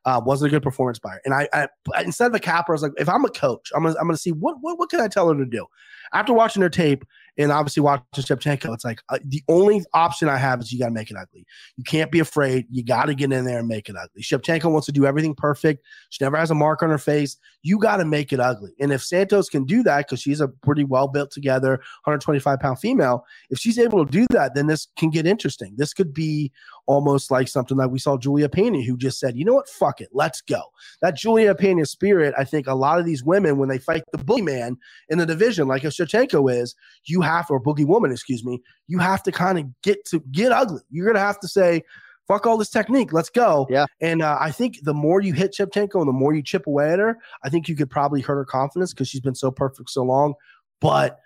Uh, 0.05 0.21
wasn't 0.23 0.47
a 0.47 0.51
good 0.51 0.63
performance 0.63 0.97
by 0.97 1.11
her. 1.11 1.21
And 1.25 1.33
I, 1.33 1.47
I, 1.53 1.67
instead 2.03 2.27
of 2.27 2.35
a 2.35 2.39
capper, 2.39 2.71
I 2.71 2.75
was 2.75 2.83
like, 2.83 2.93
if 2.97 3.09
I'm 3.09 3.25
a 3.25 3.29
coach, 3.29 3.69
I'm 3.75 3.83
gonna, 3.83 3.95
I'm 3.99 4.07
gonna 4.07 4.17
see 4.17 4.31
what, 4.31 4.57
what 4.61 4.79
what 4.79 4.89
can 4.89 5.01
I 5.01 5.07
tell 5.07 5.29
her 5.29 5.37
to 5.37 5.45
do. 5.45 5.65
After 6.13 6.33
watching 6.33 6.61
her 6.61 6.69
tape, 6.69 7.03
and 7.37 7.51
obviously 7.51 7.81
watching 7.81 8.05
Shevchenko, 8.15 8.73
it's 8.73 8.85
like 8.85 9.01
uh, 9.09 9.19
the 9.23 9.43
only 9.47 9.83
option 9.93 10.29
I 10.29 10.37
have 10.37 10.59
is 10.59 10.71
you 10.71 10.79
got 10.79 10.87
to 10.87 10.91
make 10.91 11.11
it 11.11 11.17
ugly. 11.17 11.45
You 11.77 11.83
can't 11.83 12.11
be 12.11 12.19
afraid. 12.19 12.65
You 12.69 12.83
got 12.83 13.05
to 13.05 13.15
get 13.15 13.31
in 13.31 13.45
there 13.45 13.59
and 13.59 13.67
make 13.67 13.89
it 13.89 13.95
ugly. 13.95 14.21
Shevchenko 14.21 14.71
wants 14.71 14.85
to 14.87 14.91
do 14.91 15.05
everything 15.05 15.35
perfect. 15.35 15.85
She 16.09 16.23
never 16.23 16.37
has 16.37 16.51
a 16.51 16.55
mark 16.55 16.83
on 16.83 16.89
her 16.89 16.97
face. 16.97 17.37
You 17.61 17.79
got 17.79 17.97
to 17.97 18.05
make 18.05 18.33
it 18.33 18.39
ugly. 18.39 18.71
And 18.79 18.91
if 18.91 19.03
Santos 19.03 19.49
can 19.49 19.65
do 19.65 19.83
that, 19.83 20.07
because 20.07 20.21
she's 20.21 20.41
a 20.41 20.47
pretty 20.47 20.83
well 20.83 21.07
built 21.07 21.31
together, 21.31 21.71
125 22.03 22.59
pound 22.59 22.79
female, 22.79 23.23
if 23.49 23.59
she's 23.59 23.79
able 23.79 24.05
to 24.05 24.11
do 24.11 24.25
that, 24.31 24.55
then 24.55 24.67
this 24.67 24.87
can 24.97 25.09
get 25.09 25.25
interesting. 25.25 25.73
This 25.77 25.93
could 25.93 26.13
be 26.13 26.51
almost 26.89 27.29
like 27.29 27.47
something 27.47 27.77
like 27.77 27.91
we 27.91 27.99
saw 27.99 28.17
Julia 28.17 28.49
Pena, 28.49 28.81
who 28.81 28.97
just 28.97 29.19
said, 29.19 29.37
you 29.37 29.45
know 29.45 29.53
what, 29.53 29.69
fuck 29.69 30.01
it, 30.01 30.09
let's 30.11 30.41
go. 30.41 30.61
That 31.01 31.15
Julia 31.15 31.53
Pena 31.53 31.85
spirit, 31.85 32.33
I 32.37 32.43
think 32.43 32.65
a 32.65 32.73
lot 32.73 32.99
of 32.99 33.05
these 33.05 33.23
women, 33.23 33.57
when 33.59 33.69
they 33.69 33.77
fight 33.77 34.03
the 34.11 34.17
boogeyman 34.17 34.75
in 35.09 35.19
the 35.19 35.25
division, 35.25 35.67
like 35.67 35.83
a 35.83 35.87
Shevchenko 35.87 36.51
is, 36.51 36.75
you 37.05 37.21
have, 37.29 37.47
or 37.49 37.61
boogie 37.61 37.85
woman, 37.85 38.11
excuse 38.11 38.43
me, 38.43 38.61
you 38.87 38.99
have 38.99 39.21
to 39.23 39.31
kind 39.31 39.57
of 39.59 39.65
get 39.81 40.03
to 40.05 40.19
get 40.31 40.51
ugly. 40.51 40.81
You're 40.89 41.05
going 41.05 41.15
to 41.15 41.21
have 41.21 41.39
to 41.41 41.47
say, 41.47 41.83
fuck 42.27 42.45
all 42.45 42.57
this 42.57 42.69
technique, 42.69 43.11
let's 43.11 43.29
go. 43.29 43.65
Yeah. 43.69 43.85
And 44.01 44.21
uh, 44.21 44.37
I 44.39 44.51
think 44.51 44.77
the 44.83 44.93
more 44.93 45.19
you 45.21 45.33
hit 45.33 45.55
Shevchenko 45.57 45.95
and 45.99 46.07
the 46.07 46.13
more 46.13 46.33
you 46.33 46.43
chip 46.43 46.67
away 46.67 46.91
at 46.91 46.99
her, 46.99 47.17
I 47.43 47.49
think 47.49 47.67
you 47.67 47.75
could 47.75 47.89
probably 47.89 48.21
hurt 48.21 48.35
her 48.35 48.45
confidence 48.45 48.93
because 48.93 49.07
she's 49.07 49.21
been 49.21 49.35
so 49.35 49.49
perfect 49.51 49.89
so 49.89 50.03
long. 50.03 50.33
But 50.79 51.19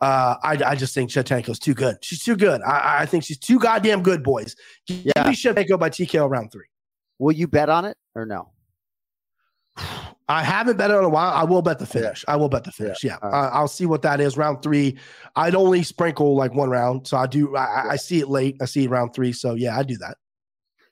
uh, 0.00 0.36
I, 0.42 0.58
I 0.64 0.74
just 0.76 0.94
think 0.94 1.10
Shevchenko's 1.10 1.58
too 1.58 1.74
good. 1.74 1.96
She's 2.02 2.22
too 2.22 2.36
good. 2.36 2.60
I, 2.62 3.02
I 3.02 3.06
think 3.06 3.24
she's 3.24 3.38
too 3.38 3.58
goddamn 3.58 4.02
good, 4.02 4.22
boys. 4.22 4.54
Give 4.86 4.98
Yeah. 5.04 5.28
me 5.28 5.34
Shevchenko 5.34 5.78
by 5.78 5.90
TKO 5.90 6.28
round 6.28 6.50
three. 6.52 6.66
Will 7.18 7.32
you 7.32 7.48
bet 7.48 7.68
on 7.68 7.84
it 7.84 7.96
or 8.14 8.24
no? 8.26 8.50
I 10.28 10.42
haven't 10.42 10.76
bet 10.76 10.90
it 10.90 10.94
in 10.94 11.04
a 11.04 11.08
while. 11.08 11.32
I 11.32 11.44
will 11.44 11.62
bet 11.62 11.78
the 11.78 11.86
finish. 11.86 12.24
I 12.28 12.36
will 12.36 12.48
bet 12.50 12.64
the 12.64 12.72
finish. 12.72 13.02
Yeah, 13.02 13.16
Uh, 13.22 13.50
I'll 13.52 13.68
see 13.68 13.86
what 13.86 14.02
that 14.02 14.20
is. 14.20 14.36
Round 14.36 14.62
three. 14.62 14.96
I'd 15.36 15.54
only 15.54 15.82
sprinkle 15.82 16.36
like 16.36 16.52
one 16.54 16.68
round, 16.68 17.06
so 17.06 17.16
I 17.16 17.26
do. 17.26 17.56
I, 17.56 17.64
I- 17.64 17.88
I 17.92 17.96
see 17.96 18.20
it 18.20 18.28
late. 18.28 18.56
I 18.60 18.66
see 18.66 18.86
round 18.86 19.14
three. 19.14 19.32
So 19.32 19.54
yeah, 19.54 19.78
I 19.78 19.82
do 19.82 19.96
that. 19.98 20.16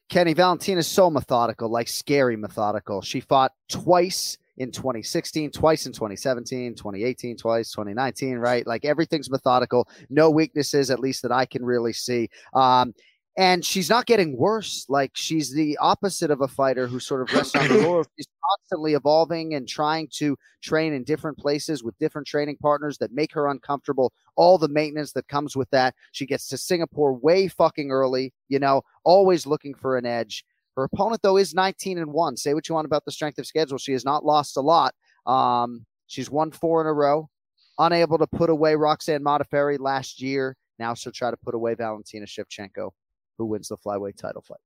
Kenny 0.09 0.35
Valentina 0.35 0.79
is 0.79 0.87
so 0.87 1.11
methodical, 1.11 1.69
like 1.69 1.89
scary 1.89 2.37
methodical. 2.37 3.03
She 3.03 3.21
fought 3.21 3.53
twice 3.69 4.39
in 4.59 4.71
2016, 4.71 5.51
twice 5.51 5.85
in 5.85 5.93
2017, 5.93 6.75
2018, 6.77 7.37
twice 7.37 7.71
2019, 7.73 8.39
right? 8.39 8.67
Like 8.67 8.85
everything's 8.85 9.29
methodical. 9.29 9.89
No 10.09 10.31
weaknesses, 10.31 10.91
at 10.91 11.01
least 11.01 11.23
that 11.23 11.33
I 11.33 11.45
can 11.45 11.65
really 11.65 11.93
see. 11.93 12.31
Um, 12.55 12.95
and 13.37 13.65
she's 13.65 13.91
not 13.91 14.07
getting 14.07 14.37
worse. 14.37 14.87
Like 14.89 15.11
she's 15.15 15.53
the 15.53 15.77
opposite 15.79 16.31
of 16.31 16.41
a 16.41 16.49
fighter 16.49 16.87
who 16.87 16.99
sort 16.99 17.23
of 17.23 17.35
rests 17.35 17.55
on 17.55 17.69
the 17.69 17.83
laurels. 17.83 18.07
She's 18.17 18.27
constantly 18.51 18.95
evolving 18.95 19.55
and 19.55 19.69
trying 19.69 20.09
to 20.15 20.39
train 20.63 20.93
in 20.93 21.05
different 21.05 21.37
places 21.37 21.83
with 21.83 21.99
different 21.99 22.27
training 22.27 22.57
partners 22.63 22.97
that 22.99 23.13
make 23.13 23.33
her 23.33 23.49
uncomfortable. 23.49 24.13
All 24.37 24.57
the 24.57 24.69
maintenance 24.69 25.13
that 25.13 25.29
comes 25.29 25.57
with 25.57 25.69
that. 25.71 25.95
She 26.13 26.27
gets 26.27 26.49
to 26.49 26.57
Singapore 26.57 27.13
way 27.13 27.49
fucking 27.49 27.91
early, 27.91 28.33
you 28.49 28.59
know, 28.59 28.83
always 29.05 29.47
looking 29.47 29.75
for 29.75 29.99
an 29.99 30.07
edge. 30.07 30.45
Her 30.77 30.85
opponent, 30.85 31.23
though, 31.23 31.39
is 31.39 31.55
19 31.55 31.99
and 31.99 32.13
1. 32.13 32.37
Say 32.37 32.55
what 32.55 32.69
you 32.69 32.75
want 32.75 32.87
about 32.87 33.05
the 33.05 33.13
strength 33.13 33.39
of 33.39 33.47
schedule. 33.47 33.79
She 33.79 33.93
has 33.93 34.05
not 34.05 34.25
lost 34.25 34.57
a 34.57 34.61
lot. 34.61 34.95
Um, 35.27 35.85
she's 36.07 36.31
won 36.31 36.51
four 36.51 36.81
in 36.81 36.87
a 36.87 36.93
row, 36.93 37.29
unable 37.79 38.19
to 38.19 38.27
put 38.27 38.51
away 38.51 38.75
Roxanne 38.75 39.25
Modafferi 39.25 39.79
last 39.79 40.21
year. 40.21 40.57
Now 40.79 40.95
she'll 40.95 41.13
try 41.13 41.31
to 41.31 41.37
put 41.37 41.55
away 41.55 41.75
Valentina 41.75 42.27
Shevchenko, 42.27 42.91
who 43.39 43.47
wins 43.47 43.69
the 43.69 43.77
flyweight 43.77 44.17
title 44.17 44.43
fight. 44.43 44.59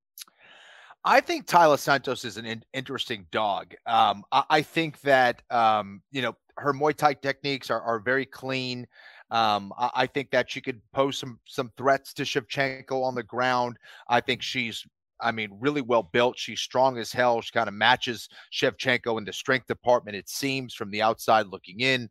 I 1.05 1.21
think 1.21 1.47
Taila 1.47 1.79
Santos 1.79 2.25
is 2.25 2.37
an 2.37 2.45
in- 2.45 2.65
interesting 2.75 3.27
dog. 3.31 3.75
Um, 3.87 4.23
I, 4.33 4.45
I 4.51 4.63
think 4.63 5.01
that 5.01 5.43
um, 5.51 6.03
you 6.11 6.23
know 6.23 6.37
her 6.59 6.73
Muay 6.73 6.95
Thai 6.95 7.15
techniques 7.15 7.71
are, 7.71 7.81
are 7.81 7.99
very 7.99 8.27
clean. 8.27 8.87
Um, 9.31 9.73
I, 9.79 9.91
I 9.95 10.07
think 10.07 10.31
that 10.33 10.51
she 10.51 10.61
could 10.61 10.81
pose 10.93 11.17
some 11.17 11.39
some 11.47 11.71
threats 11.77 12.13
to 12.15 12.25
Shevchenko 12.25 13.03
on 13.03 13.15
the 13.15 13.23
ground. 13.23 13.79
I 14.09 14.21
think 14.21 14.43
she's, 14.43 14.87
I 15.23 15.33
mean, 15.33 15.51
really 15.61 15.81
well 15.81 16.03
built. 16.03 16.39
She's 16.39 16.61
strong 16.61 16.99
as 16.99 17.13
hell. 17.13 17.41
She 17.41 17.53
kind 17.53 17.69
of 17.69 17.75
matches 17.75 18.29
Shevchenko 18.53 19.19
in 19.19 19.25
the 19.25 19.33
strength 19.33 19.67
department. 19.67 20.17
It 20.17 20.29
seems 20.29 20.75
from 20.75 20.91
the 20.91 21.03
outside 21.03 21.47
looking 21.47 21.81
in. 21.81 22.09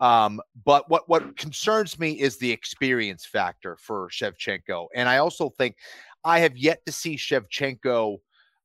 Um, 0.00 0.40
but 0.64 0.88
what 0.88 1.08
what 1.08 1.36
concerns 1.36 1.98
me 1.98 2.12
is 2.12 2.36
the 2.36 2.50
experience 2.50 3.24
factor 3.24 3.76
for 3.80 4.08
Shevchenko, 4.10 4.88
and 4.94 5.08
I 5.08 5.18
also 5.18 5.50
think 5.50 5.76
I 6.24 6.40
have 6.40 6.56
yet 6.56 6.84
to 6.86 6.92
see 6.92 7.16
Shevchenko 7.16 8.18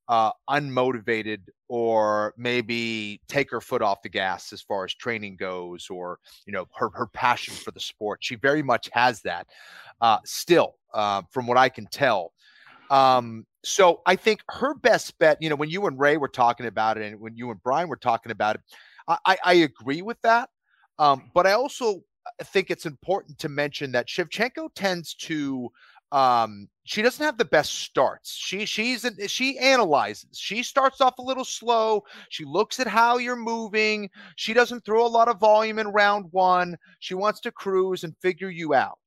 uh, 0.07 0.32
unmotivated 0.49 1.41
or 1.68 2.34
maybe 2.36 3.22
take 3.28 3.52
her 3.52 3.61
foot 3.61 3.84
off 3.84 4.02
the 4.02 4.10
gas 4.10 4.52
as 4.52 4.61
far 4.61 4.84
as 4.84 4.94
training 4.95 5.36
goes, 5.36 5.88
or 5.90 6.20
you 6.45 6.53
know 6.53 6.66
her 6.76 6.90
her 6.94 7.07
passion 7.07 7.53
for 7.53 7.72
the 7.72 7.80
sport. 7.80 8.20
She 8.22 8.36
very 8.36 8.64
much 8.64 8.90
has 8.94 9.22
that 9.22 9.48
uh, 10.02 10.18
still, 10.26 10.76
uh, 10.94 11.22
from 11.32 11.48
what 11.48 11.57
I 11.57 11.70
can 11.70 11.86
tell. 11.88 12.34
Um, 12.90 13.45
so 13.64 14.02
I 14.06 14.15
think 14.15 14.41
her 14.49 14.73
best 14.73 15.18
bet, 15.19 15.38
you 15.41 15.49
know, 15.49 15.56
when 15.56 15.69
you 15.69 15.86
and 15.88 15.99
Ray 15.99 16.18
were 16.18 16.30
talking 16.30 16.65
about 16.65 16.98
it, 16.98 17.03
and 17.03 17.19
when 17.19 17.36
you 17.36 17.52
and 17.52 17.61
Brian 17.61 17.90
were 17.90 17.98
talking 17.98 18.31
about 18.31 18.56
it, 18.56 18.61
I, 19.26 19.38
I, 19.44 19.53
agree 19.56 20.02
with 20.02 20.22
that. 20.22 20.49
Um, 20.99 21.31
but 21.34 21.48
I 21.48 21.53
also 21.53 22.03
think 22.45 22.69
it's 22.69 22.86
important 22.86 23.40
to 23.40 23.49
mention 23.49 23.91
that 23.94 24.07
Shevchenko 24.07 24.69
tends 24.76 25.15
to 25.15 25.69
um 26.11 26.68
she 26.86 27.03
doesn't 27.03 27.23
have 27.23 27.38
the 27.38 27.45
best 27.45 27.72
starts. 27.84 28.34
She 28.34 28.65
she's 28.65 29.06
an, 29.06 29.15
she 29.27 29.60
analyzes. 29.60 30.38
She 30.40 30.64
starts 30.64 31.02
off 31.02 31.19
a 31.19 31.23
little 31.23 31.45
slow. 31.45 32.03
She 32.30 32.45
looks 32.45 32.80
at 32.80 32.88
how 32.88 33.18
you're 33.18 33.36
moving. 33.36 34.10
She 34.36 34.53
doesn't 34.53 34.86
throw 34.86 35.06
a 35.06 35.07
lot 35.07 35.27
of 35.27 35.40
volume 35.40 35.77
in 35.77 35.88
round 35.90 36.26
one. 36.31 36.77
She 36.99 37.14
wants 37.14 37.40
to 37.41 37.52
cruise 37.52 38.03
and 38.03 38.15
figure 38.22 38.49
you 38.49 38.73
out 38.73 38.98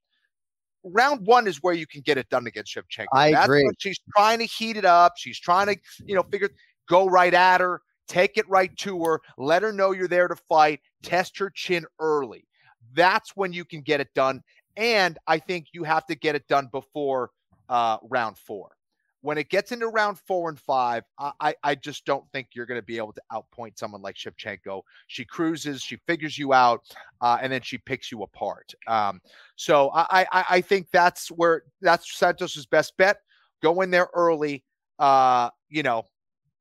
round 0.84 1.26
one 1.26 1.46
is 1.46 1.58
where 1.62 1.74
you 1.74 1.86
can 1.86 2.00
get 2.00 2.18
it 2.18 2.28
done 2.28 2.46
against 2.46 2.74
Shevchenko. 2.74 3.06
I 3.12 3.32
That's 3.32 3.46
agree. 3.46 3.68
she's 3.78 4.00
trying 4.16 4.38
to 4.38 4.44
heat 4.44 4.76
it 4.76 4.84
up. 4.84 5.14
She's 5.16 5.38
trying 5.38 5.66
to, 5.68 5.76
you 6.04 6.14
know, 6.14 6.22
figure 6.22 6.50
go 6.88 7.06
right 7.06 7.32
at 7.32 7.60
her, 7.60 7.82
take 8.08 8.36
it 8.36 8.48
right 8.48 8.74
to 8.78 9.02
her, 9.04 9.20
let 9.38 9.62
her 9.62 9.72
know 9.72 9.92
you're 9.92 10.08
there 10.08 10.28
to 10.28 10.36
fight, 10.48 10.80
test 11.02 11.38
her 11.38 11.50
chin 11.50 11.84
early. 11.98 12.46
That's 12.94 13.36
when 13.36 13.52
you 13.52 13.64
can 13.64 13.80
get 13.80 14.00
it 14.00 14.08
done. 14.14 14.42
And 14.76 15.18
I 15.26 15.38
think 15.38 15.68
you 15.72 15.84
have 15.84 16.06
to 16.06 16.14
get 16.14 16.34
it 16.34 16.46
done 16.48 16.68
before 16.72 17.30
uh, 17.68 17.98
round 18.02 18.38
four. 18.38 18.72
When 19.22 19.38
it 19.38 19.48
gets 19.48 19.72
into 19.72 19.88
round 19.88 20.18
four 20.18 20.48
and 20.48 20.58
five, 20.58 21.04
I, 21.18 21.54
I, 21.62 21.74
just 21.76 22.04
don't 22.04 22.24
think 22.32 22.48
you're 22.54 22.66
going 22.66 22.80
to 22.80 22.84
be 22.84 22.96
able 22.96 23.12
to 23.12 23.22
outpoint 23.32 23.78
someone 23.78 24.02
like 24.02 24.16
Shevchenko. 24.16 24.82
She 25.06 25.24
cruises, 25.24 25.80
she 25.80 25.96
figures 26.06 26.36
you 26.36 26.52
out, 26.52 26.82
uh, 27.20 27.38
and 27.40 27.52
then 27.52 27.62
she 27.62 27.78
picks 27.78 28.10
you 28.10 28.24
apart. 28.24 28.74
Um, 28.88 29.20
so 29.56 29.90
I, 29.94 30.26
I, 30.32 30.44
I 30.50 30.60
think 30.60 30.88
that's 30.92 31.28
where 31.28 31.62
that's 31.80 32.12
Santos's 32.18 32.66
best 32.66 32.96
bet. 32.96 33.18
Go 33.62 33.80
in 33.82 33.90
there 33.90 34.08
early, 34.12 34.64
uh, 34.98 35.50
you 35.68 35.84
know, 35.84 36.06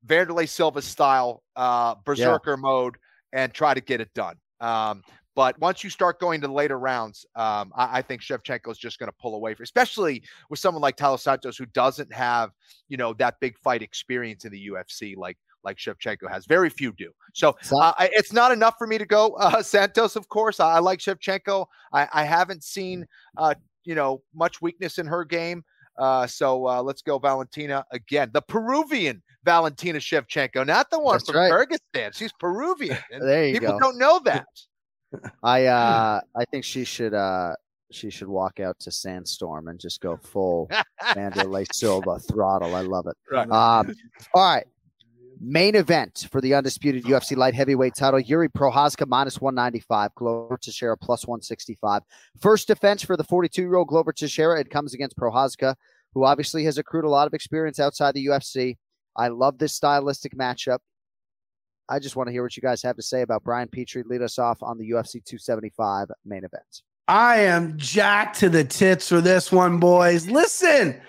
Wanderlei 0.05 0.47
Silva 0.47 0.81
style, 0.81 1.43
uh, 1.55 1.95
berserker 2.05 2.57
mode, 2.57 2.97
and 3.33 3.53
try 3.53 3.73
to 3.73 3.81
get 3.81 4.01
it 4.01 4.13
done. 4.13 4.35
Um, 4.59 5.03
but 5.35 5.57
once 5.59 5.83
you 5.83 5.89
start 5.89 6.19
going 6.19 6.41
to 6.41 6.47
later 6.51 6.77
rounds, 6.77 7.25
um, 7.35 7.71
I, 7.75 7.99
I 7.99 8.01
think 8.01 8.21
Shevchenko 8.21 8.69
is 8.71 8.77
just 8.77 8.99
going 8.99 9.09
to 9.09 9.15
pull 9.21 9.35
away, 9.35 9.53
for, 9.53 9.63
especially 9.63 10.23
with 10.49 10.59
someone 10.59 10.81
like 10.81 10.97
Taila 10.97 11.19
Santos 11.19 11.57
who 11.57 11.65
doesn't 11.67 12.11
have, 12.13 12.51
you 12.89 12.97
know, 12.97 13.13
that 13.13 13.39
big 13.39 13.57
fight 13.57 13.81
experience 13.81 14.45
in 14.45 14.51
the 14.51 14.67
UFC 14.69 15.15
like 15.15 15.37
like 15.63 15.77
Shevchenko 15.77 16.29
has. 16.29 16.45
Very 16.47 16.69
few 16.69 16.91
do. 16.93 17.11
So 17.33 17.55
uh, 17.71 17.93
I- 17.97 18.09
it's 18.13 18.33
not 18.33 18.51
enough 18.51 18.75
for 18.77 18.87
me 18.87 18.97
to 18.97 19.05
go 19.05 19.33
uh, 19.33 19.61
Santos. 19.63 20.15
Of 20.15 20.27
course, 20.27 20.59
I, 20.59 20.73
I 20.73 20.79
like 20.79 20.99
Shevchenko. 20.99 21.65
I, 21.93 22.07
I 22.11 22.23
haven't 22.23 22.63
seen, 22.63 23.05
uh, 23.37 23.53
you 23.85 23.95
know, 23.95 24.23
much 24.33 24.61
weakness 24.61 24.97
in 24.97 25.05
her 25.05 25.23
game. 25.23 25.63
Uh, 25.97 26.25
so 26.25 26.67
uh, 26.67 26.81
let's 26.81 27.01
go 27.01 27.19
Valentina 27.19 27.85
again, 27.91 28.31
the 28.33 28.41
Peruvian 28.41 29.21
Valentina 29.43 29.99
Shevchenko, 29.99 30.65
not 30.65 30.89
the 30.89 30.99
one 30.99 31.15
That's 31.15 31.29
from 31.29 31.37
right. 31.37 31.51
Kyrgyzstan. 31.51 32.15
She's 32.15 32.31
Peruvian. 32.33 32.97
There 33.19 33.47
you 33.47 33.53
people 33.59 33.73
go. 33.73 33.79
don't 33.79 33.97
know 33.97 34.19
that. 34.25 34.47
I 35.43 35.65
uh 35.67 36.21
I 36.35 36.45
think 36.45 36.63
she 36.63 36.83
should 36.83 37.13
uh 37.13 37.55
she 37.91 38.09
should 38.09 38.27
walk 38.27 38.59
out 38.59 38.79
to 38.79 38.91
Sandstorm 38.91 39.67
and 39.67 39.79
just 39.79 40.01
go 40.01 40.17
full 40.17 40.69
Wanderlei 41.01 41.67
Silva 41.73 42.19
throttle. 42.19 42.75
I 42.75 42.81
love 42.81 43.07
it. 43.07 43.17
Right. 43.29 43.49
Um, 43.49 43.93
all 44.33 44.53
right. 44.55 44.65
Main 45.43 45.75
event 45.75 46.27
for 46.31 46.39
the 46.39 46.53
undisputed 46.53 47.03
UFC 47.03 47.35
light 47.35 47.55
heavyweight 47.55 47.95
title: 47.95 48.19
Yuri 48.19 48.47
Prochazka 48.47 49.07
minus 49.07 49.41
one 49.41 49.55
ninety 49.55 49.79
five, 49.79 50.13
Glover 50.15 50.57
Teixeira 50.61 50.95
plus 50.95 51.25
one 51.25 51.41
sixty 51.41 51.77
five. 51.81 52.03
First 52.39 52.67
defense 52.67 53.01
for 53.01 53.17
the 53.17 53.23
forty 53.23 53.49
two 53.49 53.63
year 53.63 53.75
old 53.75 53.87
Glover 53.87 54.13
Teixeira. 54.13 54.59
It 54.59 54.69
comes 54.69 54.93
against 54.93 55.17
Prochazka, 55.17 55.75
who 56.13 56.25
obviously 56.25 56.63
has 56.65 56.77
accrued 56.77 57.05
a 57.05 57.09
lot 57.09 57.25
of 57.25 57.33
experience 57.33 57.79
outside 57.79 58.13
the 58.13 58.27
UFC. 58.27 58.77
I 59.15 59.29
love 59.29 59.57
this 59.57 59.73
stylistic 59.73 60.35
matchup. 60.37 60.79
I 61.91 61.99
just 61.99 62.15
want 62.15 62.27
to 62.27 62.31
hear 62.31 62.41
what 62.41 62.55
you 62.55 62.61
guys 62.61 62.81
have 62.83 62.95
to 62.95 63.01
say 63.01 63.21
about 63.21 63.43
Brian 63.43 63.67
Petrie. 63.67 64.03
Lead 64.03 64.21
us 64.21 64.39
off 64.39 64.63
on 64.63 64.77
the 64.77 64.89
UFC 64.91 65.23
275 65.25 66.07
main 66.23 66.45
event. 66.45 66.83
I 67.09 67.41
am 67.41 67.77
jacked 67.77 68.39
to 68.39 68.49
the 68.49 68.63
tits 68.63 69.09
for 69.09 69.19
this 69.19 69.51
one, 69.51 69.77
boys. 69.77 70.29
Listen, 70.29 71.01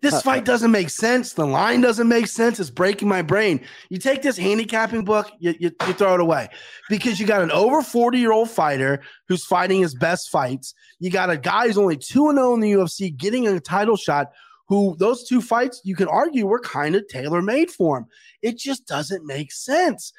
this 0.00 0.22
fight 0.22 0.44
doesn't 0.44 0.70
make 0.70 0.90
sense. 0.90 1.32
The 1.32 1.44
line 1.44 1.80
doesn't 1.80 2.06
make 2.06 2.28
sense. 2.28 2.60
It's 2.60 2.70
breaking 2.70 3.08
my 3.08 3.20
brain. 3.20 3.60
You 3.88 3.98
take 3.98 4.22
this 4.22 4.36
handicapping 4.36 5.04
book, 5.04 5.28
you, 5.40 5.56
you, 5.58 5.72
you 5.88 5.92
throw 5.94 6.14
it 6.14 6.20
away 6.20 6.50
because 6.88 7.18
you 7.18 7.26
got 7.26 7.42
an 7.42 7.50
over 7.50 7.82
40 7.82 8.18
year 8.18 8.30
old 8.30 8.48
fighter 8.48 9.00
who's 9.26 9.44
fighting 9.44 9.80
his 9.80 9.96
best 9.96 10.30
fights. 10.30 10.72
You 11.00 11.10
got 11.10 11.30
a 11.30 11.36
guy 11.36 11.66
who's 11.66 11.78
only 11.78 11.96
2 11.96 12.32
0 12.32 12.54
in 12.54 12.60
the 12.60 12.70
UFC 12.70 13.16
getting 13.16 13.48
a 13.48 13.58
title 13.58 13.96
shot. 13.96 14.30
Who 14.68 14.96
those 14.98 15.26
two 15.26 15.40
fights 15.40 15.80
you 15.84 15.96
can 15.96 16.08
argue 16.08 16.46
were 16.46 16.60
kind 16.60 16.94
of 16.94 17.08
tailor 17.08 17.40
made 17.42 17.70
for 17.70 17.98
him. 17.98 18.06
It 18.42 18.58
just 18.58 18.86
doesn't 18.86 19.26
make 19.26 19.50
sense. 19.50 20.12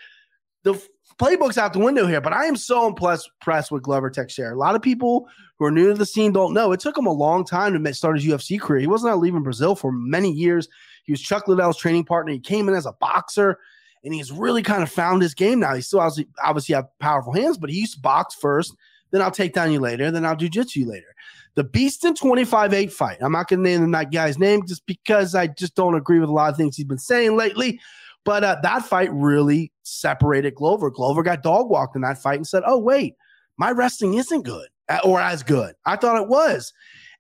The 0.64 0.82
playbook's 1.20 1.58
out 1.58 1.74
the 1.74 1.80
window 1.80 2.08
here, 2.08 2.22
but 2.22 2.34
I 2.34 2.46
am 2.46 2.56
so 2.56 2.88
impressed, 2.88 3.30
impressed 3.42 3.72
with 3.72 3.84
Glover 3.84 4.10
Teixeira. 4.10 4.56
A 4.56 4.58
lot 4.58 4.76
of 4.76 4.82
people 4.82 5.28
who 5.58 5.66
are 5.66 5.72
new 5.72 5.90
to 5.90 5.94
the 5.94 6.06
scene 6.06 6.32
don't 6.32 6.54
know. 6.54 6.72
It 6.72 6.80
took 6.80 6.98
him 6.98 7.06
a 7.06 7.12
long 7.12 7.46
time 7.46 7.82
to 7.82 7.94
start 7.94 8.20
his 8.20 8.26
UFC 8.26 8.60
career. 8.60 8.80
He 8.80 8.88
wasn't 8.88 9.14
out 9.14 9.20
leaving 9.20 9.44
Brazil 9.44 9.76
for 9.76 9.92
many 9.92 10.32
years. 10.32 10.68
He 11.04 11.12
was 11.12 11.22
Chuck 11.22 11.48
Liddell's 11.48 11.78
training 11.78 12.06
partner. 12.06 12.32
He 12.32 12.40
came 12.40 12.70
in 12.70 12.76
as 12.76 12.86
a 12.86 12.94
boxer, 12.94 13.60
and 14.04 14.14
he's 14.14 14.32
really 14.32 14.64
kind 14.64 14.82
of 14.82 14.90
found 14.90 15.22
his 15.22 15.34
game 15.34 15.60
now. 15.60 15.76
He 15.76 15.82
still 15.82 16.00
obviously, 16.00 16.28
obviously 16.44 16.76
have 16.76 16.88
powerful 17.00 17.34
hands, 17.34 17.58
but 17.58 17.70
he 17.70 17.80
used 17.80 17.96
to 17.96 18.02
box 18.02 18.36
first. 18.36 18.76
Then 19.12 19.22
I'll 19.22 19.32
take 19.32 19.54
down 19.54 19.72
you 19.72 19.80
later. 19.80 20.12
Then 20.12 20.26
I'll 20.26 20.36
jujitsu 20.36 20.78
you 20.78 20.90
later. 20.90 21.16
The 21.56 21.64
Beast 21.64 22.04
Beaston 22.04 22.16
25 22.16 22.74
8 22.74 22.94
fight. 22.94 23.18
I'm 23.22 23.32
not 23.32 23.48
going 23.48 23.64
to 23.64 23.70
name 23.70 23.92
that 23.92 24.12
guy's 24.12 24.38
name 24.38 24.66
just 24.66 24.86
because 24.86 25.36
I 25.36 25.48
just 25.48 25.76
don't 25.76 25.96
agree 25.96 26.20
with 26.20 26.30
a 26.30 26.34
lot 26.34 26.52
of 26.52 26.58
things 26.58 26.76
he's 26.76 26.86
been 26.86 26.98
saying 26.98 27.36
lately. 27.36 27.80
But 28.24 28.44
uh, 28.44 28.58
that 28.64 28.86
fight 28.86 29.12
really 29.12 29.72
separated 29.84 30.56
Glover. 30.56 30.92
Glover 30.92 31.24
got 31.24 31.44
dog 31.44 31.70
walked 31.70 31.96
in 31.96 32.02
that 32.04 32.22
fight 32.22 32.36
and 32.36 32.48
said, 32.48 32.64
"Oh 32.66 32.78
wait, 32.78 33.16
my 33.58 33.72
wrestling 33.72 34.16
isn't 34.16 34.44
good 34.44 34.68
or 35.04 35.20
as 35.20 35.42
good. 35.42 35.76
I 35.86 35.96
thought 35.96 36.22
it 36.22 36.28
was." 36.28 36.74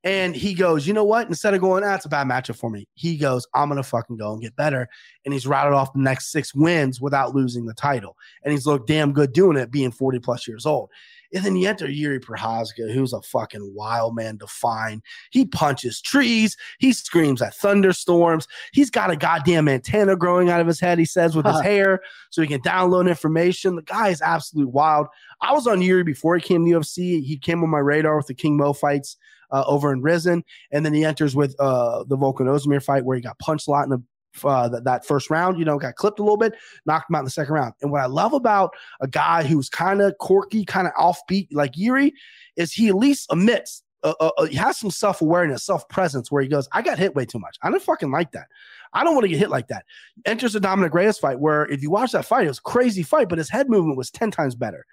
And 0.03 0.33
he 0.33 0.53
goes, 0.53 0.87
you 0.87 0.93
know 0.93 1.03
what? 1.03 1.27
Instead 1.27 1.53
of 1.53 1.59
going, 1.59 1.83
that's 1.83 2.05
ah, 2.05 2.07
a 2.07 2.09
bad 2.09 2.27
matchup 2.27 2.55
for 2.55 2.69
me. 2.69 2.87
He 2.93 3.17
goes, 3.17 3.45
I'm 3.53 3.67
gonna 3.67 3.83
fucking 3.83 4.15
go 4.15 4.31
and 4.31 4.41
get 4.41 4.55
better. 4.55 4.87
And 5.25 5.33
he's 5.33 5.45
routed 5.45 5.73
off 5.73 5.91
the 5.91 5.99
next 5.99 6.31
six 6.31 6.55
wins 6.55 7.01
without 7.01 7.35
losing 7.35 7.65
the 7.65 7.73
title. 7.73 8.15
And 8.43 8.53
he's 8.53 8.65
looked 8.65 8.87
damn 8.87 9.11
good 9.11 9.33
doing 9.33 9.57
it, 9.57 9.71
being 9.71 9.91
40 9.91 10.19
plus 10.19 10.47
years 10.47 10.65
old. 10.65 10.89
And 11.33 11.45
then 11.45 11.55
you 11.55 11.67
enter 11.67 11.89
Yuri 11.89 12.19
Prochazka, 12.19 12.91
who's 12.91 13.13
a 13.13 13.21
fucking 13.21 13.73
wild 13.75 14.15
man 14.15 14.37
to 14.39 14.47
find. 14.47 15.01
He 15.31 15.45
punches 15.45 16.01
trees. 16.01 16.57
He 16.79 16.93
screams 16.93 17.41
at 17.41 17.55
thunderstorms. 17.55 18.47
He's 18.73 18.89
got 18.89 19.11
a 19.11 19.15
goddamn 19.15 19.67
antenna 19.67 20.15
growing 20.15 20.49
out 20.49 20.61
of 20.61 20.67
his 20.67 20.79
head, 20.79 20.97
he 20.97 21.05
says, 21.05 21.35
with 21.35 21.45
his 21.45 21.61
hair, 21.61 22.01
so 22.29 22.41
he 22.41 22.47
can 22.47 22.61
download 22.61 23.07
information. 23.07 23.75
The 23.75 23.83
guy 23.83 24.09
is 24.09 24.21
absolutely 24.21 24.71
wild. 24.71 25.07
I 25.41 25.53
was 25.53 25.67
on 25.67 25.81
Yuri 25.81 26.03
before 26.03 26.35
he 26.35 26.41
came 26.41 26.65
to 26.65 26.71
UFC. 26.71 27.23
He 27.23 27.37
came 27.37 27.63
on 27.63 27.69
my 27.69 27.79
radar 27.79 28.17
with 28.17 28.27
the 28.27 28.33
King 28.33 28.57
Mo 28.57 28.73
fights 28.73 29.17
uh, 29.51 29.63
over 29.67 29.91
in 29.91 30.01
Rizin. 30.01 30.43
And 30.71 30.85
then 30.85 30.93
he 30.93 31.05
enters 31.05 31.35
with 31.35 31.55
uh, 31.59 32.03
the 32.05 32.17
Volkan 32.17 32.47
Oezdemir 32.47 32.83
fight 32.83 33.05
where 33.05 33.15
he 33.15 33.21
got 33.21 33.39
punched 33.39 33.67
a 33.67 33.71
lot 33.71 33.83
in 33.83 33.89
the 33.89 34.03
uh, 34.43 34.69
that, 34.69 34.83
that 34.83 35.05
first 35.05 35.29
round, 35.29 35.57
you 35.57 35.65
know, 35.65 35.77
got 35.77 35.95
clipped 35.95 36.19
a 36.19 36.23
little 36.23 36.37
bit, 36.37 36.53
knocked 36.85 37.09
him 37.09 37.15
out 37.15 37.19
in 37.19 37.25
the 37.25 37.31
second 37.31 37.53
round. 37.53 37.73
And 37.81 37.91
what 37.91 38.01
I 38.01 38.05
love 38.05 38.33
about 38.33 38.73
a 39.01 39.07
guy 39.07 39.43
who's 39.43 39.69
kind 39.69 40.01
of 40.01 40.17
quirky, 40.19 40.65
kind 40.65 40.87
of 40.87 40.93
offbeat 40.93 41.47
like 41.51 41.71
Yuri 41.75 42.13
is 42.55 42.73
he 42.73 42.89
at 42.89 42.95
least 42.95 43.27
admits, 43.31 43.83
uh, 44.03 44.13
uh, 44.19 44.31
uh 44.37 44.45
he 44.45 44.55
has 44.55 44.77
some 44.77 44.91
self 44.91 45.21
awareness, 45.21 45.63
self 45.63 45.87
presence 45.89 46.31
where 46.31 46.41
he 46.41 46.47
goes, 46.47 46.67
I 46.71 46.81
got 46.81 46.99
hit 46.99 47.15
way 47.15 47.25
too 47.25 47.39
much. 47.39 47.57
I 47.61 47.69
don't 47.69 47.81
fucking 47.81 48.11
like 48.11 48.31
that. 48.31 48.47
I 48.93 49.03
don't 49.03 49.13
want 49.13 49.25
to 49.25 49.29
get 49.29 49.39
hit 49.39 49.49
like 49.49 49.67
that. 49.67 49.85
Enters 50.25 50.53
the 50.53 50.59
Dominick 50.59 50.93
Reyes 50.93 51.17
fight 51.17 51.39
where 51.39 51.65
if 51.67 51.81
you 51.81 51.91
watch 51.91 52.11
that 52.13 52.25
fight, 52.25 52.45
it 52.45 52.49
was 52.49 52.59
crazy 52.59 53.03
fight, 53.03 53.29
but 53.29 53.37
his 53.37 53.49
head 53.49 53.69
movement 53.69 53.97
was 53.97 54.09
10 54.09 54.31
times 54.31 54.55
better. 54.55 54.85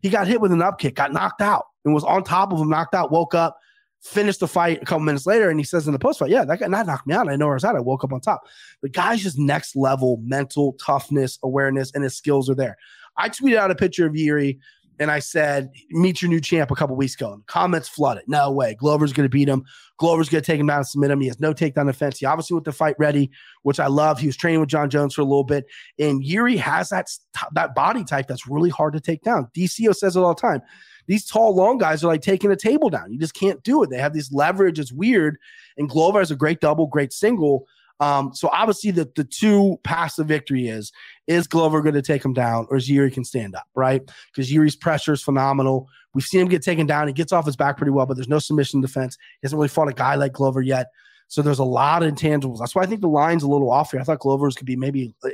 He 0.00 0.08
got 0.08 0.26
hit 0.26 0.40
with 0.40 0.52
an 0.52 0.62
up 0.62 0.78
kick, 0.78 0.96
got 0.96 1.12
knocked 1.12 1.42
out, 1.42 1.66
and 1.84 1.94
was 1.94 2.04
on 2.04 2.24
top 2.24 2.52
of 2.52 2.58
him, 2.58 2.68
knocked 2.68 2.94
out, 2.94 3.12
woke 3.12 3.34
up, 3.34 3.58
finished 4.02 4.40
the 4.40 4.48
fight 4.48 4.82
a 4.82 4.84
couple 4.84 5.04
minutes 5.04 5.26
later, 5.26 5.48
and 5.48 5.58
he 5.58 5.64
says 5.64 5.86
in 5.86 5.92
the 5.92 5.98
post 5.98 6.18
fight, 6.18 6.30
"Yeah, 6.30 6.44
that 6.44 6.60
guy 6.60 6.66
not 6.66 6.86
knocked 6.86 7.06
me 7.06 7.14
out. 7.14 7.28
I 7.28 7.36
know 7.36 7.46
where 7.46 7.54
I 7.54 7.56
was 7.56 7.64
at. 7.64 7.76
I 7.76 7.80
woke 7.80 8.04
up 8.04 8.12
on 8.12 8.20
top." 8.20 8.42
The 8.82 8.88
guy's 8.88 9.22
just 9.22 9.38
next 9.38 9.76
level 9.76 10.20
mental 10.22 10.74
toughness, 10.74 11.38
awareness, 11.42 11.92
and 11.94 12.02
his 12.02 12.16
skills 12.16 12.50
are 12.50 12.54
there. 12.54 12.76
I 13.16 13.28
tweeted 13.28 13.56
out 13.56 13.70
a 13.70 13.74
picture 13.74 14.06
of 14.06 14.16
Yuri 14.16 14.58
and 14.98 15.10
I 15.10 15.20
said, 15.20 15.70
"Meet 15.90 16.22
your 16.22 16.28
new 16.28 16.40
champ" 16.40 16.70
a 16.70 16.74
couple 16.74 16.96
weeks 16.96 17.14
ago. 17.14 17.32
And 17.32 17.46
comments 17.46 17.88
flooded. 17.88 18.24
No 18.26 18.50
way. 18.50 18.74
Glover's 18.74 19.12
going 19.12 19.24
to 19.24 19.30
beat 19.30 19.48
him. 19.48 19.64
Glover's 19.98 20.28
going 20.28 20.42
to 20.42 20.46
take 20.46 20.60
him 20.60 20.66
down 20.66 20.78
and 20.78 20.86
submit 20.86 21.10
him. 21.10 21.20
He 21.20 21.28
has 21.28 21.40
no 21.40 21.54
takedown 21.54 21.86
defense. 21.86 22.18
He 22.18 22.26
obviously 22.26 22.54
with 22.54 22.64
the 22.64 22.72
fight 22.72 22.96
ready, 22.98 23.30
which 23.62 23.80
I 23.80 23.86
love. 23.86 24.18
He 24.18 24.26
was 24.26 24.36
training 24.36 24.60
with 24.60 24.68
Jon 24.68 24.90
Jones 24.90 25.14
for 25.14 25.22
a 25.22 25.24
little 25.24 25.44
bit, 25.44 25.64
and 25.98 26.24
Yuri 26.24 26.56
has 26.56 26.88
that 26.88 27.08
that 27.54 27.74
body 27.74 28.04
type 28.04 28.26
that's 28.26 28.48
really 28.48 28.70
hard 28.70 28.94
to 28.94 29.00
take 29.00 29.22
down. 29.22 29.48
DCO 29.54 29.94
says 29.94 30.16
it 30.16 30.20
all 30.20 30.34
the 30.34 30.40
time 30.40 30.62
these 31.06 31.26
tall, 31.26 31.54
long 31.54 31.78
guys 31.78 32.04
are 32.04 32.08
like 32.08 32.22
taking 32.22 32.50
a 32.50 32.56
table 32.56 32.90
down. 32.90 33.12
You 33.12 33.18
just 33.18 33.34
can't 33.34 33.62
do 33.62 33.82
it. 33.82 33.90
They 33.90 33.98
have 33.98 34.14
this 34.14 34.32
leverage. 34.32 34.78
It's 34.78 34.92
weird. 34.92 35.38
And 35.76 35.88
Glover 35.88 36.18
has 36.18 36.30
a 36.30 36.36
great 36.36 36.60
double, 36.60 36.86
great 36.86 37.12
single. 37.12 37.66
Um, 38.00 38.34
so 38.34 38.48
obviously 38.52 38.90
the 38.90 39.08
the 39.14 39.22
two 39.22 39.78
paths 39.84 40.16
to 40.16 40.24
victory 40.24 40.66
is 40.66 40.90
is 41.28 41.46
Glover 41.46 41.82
going 41.82 41.94
to 41.94 42.02
take 42.02 42.24
him 42.24 42.32
down 42.32 42.66
or 42.68 42.76
is 42.76 42.90
Yuri 42.90 43.12
can 43.12 43.24
stand 43.24 43.54
up, 43.54 43.66
right? 43.76 44.02
Because 44.32 44.50
Yuri's 44.50 44.74
pressure 44.74 45.12
is 45.12 45.22
phenomenal. 45.22 45.88
We've 46.12 46.24
seen 46.24 46.40
him 46.40 46.48
get 46.48 46.62
taken 46.62 46.86
down. 46.86 47.06
He 47.06 47.12
gets 47.12 47.32
off 47.32 47.46
his 47.46 47.56
back 47.56 47.76
pretty 47.76 47.92
well, 47.92 48.06
but 48.06 48.14
there's 48.14 48.28
no 48.28 48.40
submission 48.40 48.80
defense. 48.80 49.16
He 49.40 49.46
hasn't 49.46 49.56
really 49.56 49.68
fought 49.68 49.88
a 49.88 49.92
guy 49.92 50.16
like 50.16 50.32
Glover 50.32 50.62
yet. 50.62 50.88
So 51.28 51.40
there's 51.40 51.60
a 51.60 51.64
lot 51.64 52.02
of 52.02 52.12
intangibles. 52.12 52.58
That's 52.58 52.74
why 52.74 52.82
I 52.82 52.86
think 52.86 53.00
the 53.00 53.08
line's 53.08 53.42
a 53.42 53.48
little 53.48 53.70
off 53.70 53.92
here. 53.92 54.00
I 54.00 54.04
thought 54.04 54.18
Glover's 54.18 54.54
could 54.54 54.66
be 54.66 54.76
maybe, 54.76 55.14
I 55.24 55.30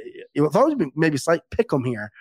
thought 0.50 0.70
it 0.70 0.76
would 0.76 0.78
be 0.78 0.92
maybe 0.94 1.18
slight 1.18 1.40
pick 1.50 1.72
him 1.72 1.84
here, 1.84 2.12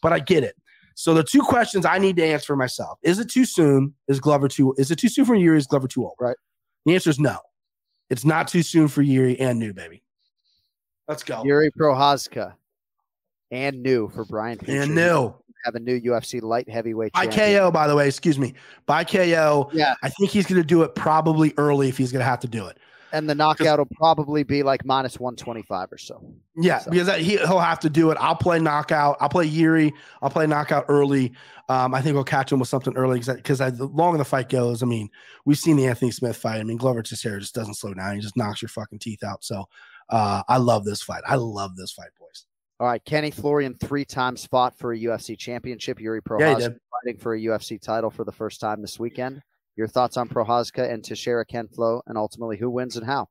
but 0.00 0.12
I 0.12 0.20
get 0.20 0.42
it. 0.42 0.56
So 0.98 1.12
the 1.12 1.22
two 1.22 1.42
questions 1.42 1.84
I 1.84 1.98
need 1.98 2.16
to 2.16 2.24
answer 2.24 2.56
myself: 2.56 2.98
Is 3.02 3.18
it 3.18 3.28
too 3.28 3.44
soon? 3.44 3.94
Is 4.08 4.18
Glover 4.18 4.48
too? 4.48 4.74
Is 4.78 4.90
it 4.90 4.96
too 4.96 5.08
soon 5.08 5.26
for 5.26 5.34
Yuri? 5.34 5.58
Is 5.58 5.66
Glover 5.66 5.86
too 5.86 6.04
old? 6.04 6.16
Right. 6.18 6.36
The 6.86 6.94
answer 6.94 7.10
is 7.10 7.20
no. 7.20 7.38
It's 8.08 8.24
not 8.24 8.48
too 8.48 8.62
soon 8.62 8.88
for 8.88 9.02
Yuri 9.02 9.38
and 9.38 9.58
new 9.58 9.74
baby. 9.74 10.02
Let's 11.06 11.22
go. 11.22 11.44
Yuri 11.44 11.70
Prochazka 11.70 12.54
and 13.50 13.82
new 13.82 14.08
for 14.08 14.24
Brian. 14.24 14.58
And 14.66 14.94
new 14.94 15.34
have 15.66 15.74
a 15.74 15.80
new 15.80 16.00
UFC 16.00 16.40
light 16.40 16.68
heavyweight. 16.70 17.12
By 17.12 17.26
champion. 17.26 17.60
KO, 17.60 17.70
by 17.70 17.86
the 17.88 17.94
way, 17.94 18.08
excuse 18.08 18.38
me. 18.38 18.54
By 18.86 19.04
KO. 19.04 19.68
Yeah. 19.72 19.94
I 20.02 20.08
think 20.08 20.30
he's 20.30 20.46
going 20.46 20.60
to 20.60 20.66
do 20.66 20.82
it 20.82 20.94
probably 20.94 21.52
early 21.58 21.88
if 21.88 21.98
he's 21.98 22.12
going 22.12 22.20
to 22.20 22.26
have 22.26 22.40
to 22.40 22.48
do 22.48 22.66
it 22.66 22.78
and 23.16 23.28
the 23.28 23.34
knockout 23.34 23.78
will 23.78 23.88
probably 23.96 24.42
be 24.42 24.62
like 24.62 24.84
minus 24.84 25.18
125 25.18 25.92
or 25.92 25.98
so. 25.98 26.22
Yeah, 26.54 26.78
so. 26.78 26.90
because 26.90 27.16
he, 27.16 27.36
will 27.36 27.60
have 27.60 27.80
to 27.80 27.90
do 27.90 28.10
it. 28.10 28.18
I'll 28.20 28.36
play 28.36 28.58
knockout. 28.58 29.16
I'll 29.20 29.28
play 29.28 29.46
Yuri. 29.46 29.92
I'll 30.20 30.30
play 30.30 30.46
knockout 30.46 30.84
early. 30.88 31.32
Um, 31.68 31.94
I 31.94 32.02
think 32.02 32.14
we'll 32.14 32.24
catch 32.24 32.52
him 32.52 32.58
with 32.58 32.68
something 32.68 32.94
early 32.96 33.20
because 33.20 33.58
the 33.58 33.90
longer 33.92 34.18
the 34.18 34.24
fight 34.24 34.48
goes, 34.48 34.82
I 34.82 34.86
mean, 34.86 35.08
we've 35.46 35.58
seen 35.58 35.76
the 35.76 35.86
Anthony 35.86 36.10
Smith 36.10 36.36
fight. 36.36 36.60
I 36.60 36.64
mean, 36.64 36.76
Glover 36.76 37.02
Teixeira 37.02 37.40
just 37.40 37.54
doesn't 37.54 37.74
slow 37.74 37.94
down. 37.94 38.14
He 38.14 38.20
just 38.20 38.36
knocks 38.36 38.60
your 38.60 38.68
fucking 38.68 38.98
teeth 38.98 39.24
out. 39.24 39.42
So 39.42 39.64
uh, 40.10 40.42
I 40.48 40.58
love 40.58 40.84
this 40.84 41.02
fight. 41.02 41.22
I 41.26 41.36
love 41.36 41.74
this 41.76 41.92
fight, 41.92 42.10
boys. 42.20 42.46
All 42.78 42.86
right, 42.86 43.02
Kenny 43.06 43.30
Florian 43.30 43.74
three 43.74 44.04
times 44.04 44.44
fought 44.44 44.76
for 44.78 44.92
a 44.92 44.98
UFC 44.98 45.38
championship. 45.38 45.98
Yuri 45.98 46.20
Pro 46.20 46.38
yeah, 46.38 46.54
fighting 46.54 47.18
for 47.18 47.34
a 47.34 47.40
UFC 47.40 47.80
title 47.80 48.10
for 48.10 48.24
the 48.24 48.32
first 48.32 48.60
time 48.60 48.82
this 48.82 49.00
weekend. 49.00 49.40
Your 49.76 49.88
thoughts 49.88 50.16
on 50.16 50.28
Prochazka 50.28 50.90
and 50.90 51.04
Teixeira 51.04 51.44
Ken 51.44 51.68
Flo, 51.68 52.02
and 52.06 52.16
ultimately 52.16 52.56
who 52.56 52.70
wins 52.70 52.96
and 52.96 53.06
how? 53.06 53.28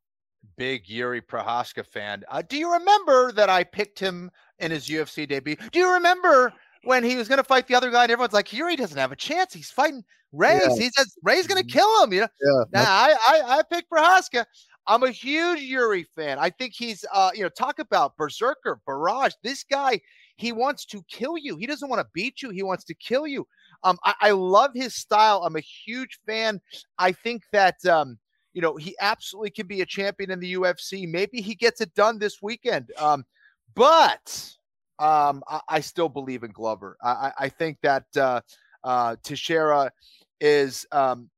Big 0.57 0.87
Yuri 0.87 1.21
Prochazka 1.21 1.85
fan. 1.85 2.23
Uh, 2.29 2.41
do 2.47 2.57
you 2.57 2.71
remember 2.71 3.31
that 3.31 3.49
I 3.49 3.63
picked 3.63 3.99
him 3.99 4.29
in 4.59 4.71
his 4.71 4.87
UFC 4.87 5.27
debut? 5.27 5.55
Do 5.71 5.79
you 5.79 5.93
remember 5.93 6.53
when 6.85 7.03
he 7.03 7.17
was 7.17 7.27
going 7.27 7.37
to 7.37 7.43
fight 7.43 7.67
the 7.67 7.75
other 7.75 7.91
guy 7.91 8.03
and 8.03 8.11
everyone's 8.11 8.33
like, 8.33 8.53
Yuri 8.53 8.75
doesn't 8.75 8.97
have 8.97 9.11
a 9.11 9.15
chance. 9.15 9.53
He's 9.53 9.71
fighting 9.71 10.03
Reyes. 10.31 10.61
Yeah. 10.69 10.75
He 10.75 10.89
says 10.91 11.15
Reyes 11.23 11.47
going 11.47 11.61
to 11.61 11.69
kill 11.69 12.03
him. 12.03 12.13
You 12.13 12.21
know, 12.21 12.27
yeah. 12.41 12.63
Nah, 12.71 12.89
I, 12.89 13.15
I, 13.27 13.57
I 13.57 13.63
picked 13.63 13.89
Prochazka. 13.89 14.45
I'm 14.87 15.03
a 15.03 15.09
huge 15.09 15.61
Yuri 15.61 16.05
fan. 16.15 16.37
I 16.37 16.51
think 16.51 16.73
he's, 16.75 17.03
uh, 17.11 17.31
you 17.33 17.41
know, 17.41 17.49
talk 17.49 17.79
about 17.79 18.15
berserker, 18.17 18.79
barrage. 18.85 19.33
This 19.43 19.63
guy, 19.63 19.99
he 20.37 20.51
wants 20.51 20.85
to 20.85 21.01
kill 21.09 21.37
you. 21.37 21.57
He 21.57 21.65
doesn't 21.65 21.89
want 21.89 22.01
to 22.01 22.07
beat 22.13 22.41
you. 22.41 22.51
He 22.51 22.61
wants 22.61 22.83
to 22.85 22.93
kill 22.93 23.25
you. 23.25 23.47
Um, 23.85 23.97
I, 24.03 24.13
I 24.19 24.31
love 24.31 24.71
his 24.73 24.95
style. 24.95 25.43
I'm 25.45 25.55
a 25.55 25.61
huge 25.61 26.19
fan. 26.25 26.59
I 26.97 27.11
think 27.13 27.43
that, 27.53 27.85
um, 27.85 28.17
you 28.53 28.61
know, 28.61 28.75
he 28.75 28.95
absolutely 28.99 29.51
can 29.51 29.67
be 29.67 29.81
a 29.81 29.85
champion 29.85 30.31
in 30.31 30.39
the 30.39 30.55
UFC. 30.55 31.07
Maybe 31.07 31.39
he 31.39 31.55
gets 31.55 31.79
it 31.79 31.93
done 31.93 32.17
this 32.17 32.41
weekend. 32.41 32.91
Um, 32.97 33.23
but 33.75 34.51
um, 34.99 35.43
I, 35.47 35.61
I, 35.69 35.79
still 35.81 36.09
believe 36.09 36.43
in 36.43 36.51
Glover. 36.51 36.97
I, 37.03 37.31
I 37.37 37.49
think 37.49 37.77
that 37.83 38.05
uh, 38.17 38.41
uh, 38.83 39.17
Teixeira 39.23 39.91
is 40.41 40.85
um, 40.91 41.29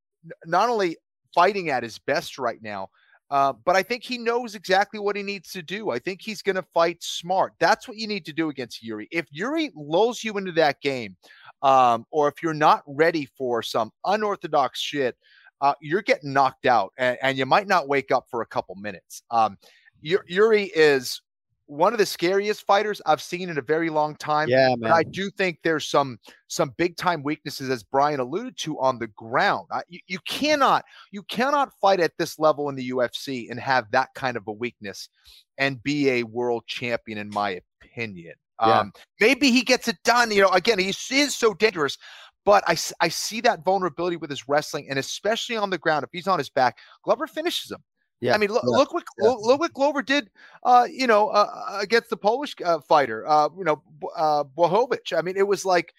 not 0.45 0.69
only 0.69 0.98
fighting 1.34 1.69
at 1.69 1.84
his 1.84 1.98
best 1.99 2.38
right 2.38 2.61
now, 2.61 2.90
uh, 3.30 3.54
but 3.66 3.76
I 3.76 3.84
think 3.84 4.04
he 4.04 4.18
knows 4.18 4.56
exactly 4.56 4.99
what 4.99 5.16
he 5.16 5.24
needs 5.24 5.52
to 5.52 5.62
do. 5.62 5.90
I 5.90 5.99
think 5.99 6.22
he's 6.22 6.41
going 6.41 6.56
to 6.56 6.66
fight 6.74 7.04
smart. 7.04 7.54
That's 7.60 7.88
what 7.88 7.98
you 7.98 8.08
need 8.08 8.26
to 8.26 8.34
do 8.34 8.49
against 8.49 8.82
Yuri. 8.82 9.08
If 9.12 9.26
Yuri 9.32 9.72
lulls 9.76 10.24
you 10.24 10.38
into 10.38 10.54
that 10.54 10.80
game, 10.82 11.18
um, 11.62 12.06
or 12.12 12.28
if 12.30 12.41
you're 12.41 12.54
not 12.54 12.84
ready 12.88 13.28
for 13.38 13.62
some 13.62 13.91
unorthodox 14.06 14.80
shit, 14.80 15.18
uh, 15.60 15.74
you're 15.82 16.04
getting 16.04 16.32
knocked 16.32 16.66
out, 16.68 16.94
and, 16.98 17.18
and, 17.22 17.38
you 17.38 17.45
might 17.45 17.68
not 17.68 17.88
wake 17.88 18.12
up 18.12 18.26
for 18.30 18.41
a 18.41 18.45
couple 18.45 18.76
minutes. 18.76 19.24
Um, 19.32 19.58
Yuri 20.02 20.66
is 20.76 21.22
one 21.68 21.94
of 21.94 21.99
the 21.99 22.06
scariest 22.06 22.65
fighters 22.65 23.02
I've 23.06 23.22
seen 23.22 23.49
in 23.49 23.57
a 23.57 23.61
very 23.61 23.89
long 23.89 24.15
time. 24.15 24.49
Yeah, 24.49 24.73
But 24.80 24.91
I 24.91 25.03
do 25.03 25.30
think 25.30 25.60
there's 25.64 25.88
some 25.88 26.18
some 26.48 26.73
big 26.77 26.98
time 26.98 27.23
weaknesses, 27.23 27.69
as 27.69 27.84
Brian 27.84 28.19
alluded 28.19 28.57
to, 28.60 28.80
on 28.80 28.98
the 28.99 29.07
ground. 29.07 29.68
I, 29.72 29.84
you, 29.89 29.99
you 30.07 30.19
cannot 30.26 30.85
you 31.11 31.23
cannot 31.23 31.72
fight 31.80 31.99
at 31.99 32.14
this 32.18 32.39
level 32.39 32.69
in 32.69 32.76
the 32.76 32.89
UFC 32.89 33.52
and 33.52 33.60
have 33.60 33.91
that 33.91 34.10
kind 34.15 34.38
of 34.38 34.48
a 34.48 34.52
weakness 34.52 35.10
and 35.57 35.84
be 35.84 36.10
a 36.10 36.23
world 36.23 36.64
champion, 36.68 37.18
in 37.18 37.30
my 37.30 37.60
opinion. 37.84 38.34
Yeah. 38.60 38.80
Um, 38.80 38.94
maybe 39.19 39.52
he 39.52 39.61
gets 39.61 39.88
it 39.88 39.98
done. 40.03 40.31
You 40.31 40.44
know, 40.44 40.49
again, 40.49 40.80
he 40.80 40.89
is 40.89 41.35
so 41.35 41.53
dangerous. 41.53 41.98
But 42.45 42.64
I, 42.65 42.77
I 43.02 43.10
see 43.10 43.41
that 43.41 43.65
vulnerability 43.65 44.15
with 44.15 44.30
his 44.30 44.48
wrestling, 44.48 44.88
and 44.89 44.98
especially 44.98 45.57
on 45.57 45.69
the 45.69 45.77
ground. 45.77 46.06
If 46.06 46.11
he's 46.14 46.30
on 46.30 46.39
his 46.39 46.49
back, 46.49 46.77
Glover 47.03 47.27
finishes 47.27 47.72
him. 47.72 47.84
Yeah. 48.19 48.34
I 48.34 48.38
mean, 48.38 48.52
look, 48.52 48.64
yeah. 48.64 48.77
look 48.77 48.94
what 48.94 49.03
look, 49.19 49.39
look 49.41 49.60
what 49.60 49.73
Glover 49.73 50.02
did, 50.02 50.30
uh, 50.64 50.88
you 50.89 51.06
know, 51.06 51.30
uh, 51.30 51.77
against 51.80 52.10
the 52.10 52.18
Polish 52.18 52.56
uh, 52.65 52.80
fighter, 52.80 53.27
uh, 53.27 53.49
you 53.57 53.64
know, 53.64 53.81
uh, 54.15 54.44
Blachowicz. 54.44 55.14
I 55.15 55.22
mean, 55.22 55.38
it 55.38 55.48
was 55.48 55.65
like 55.65 55.94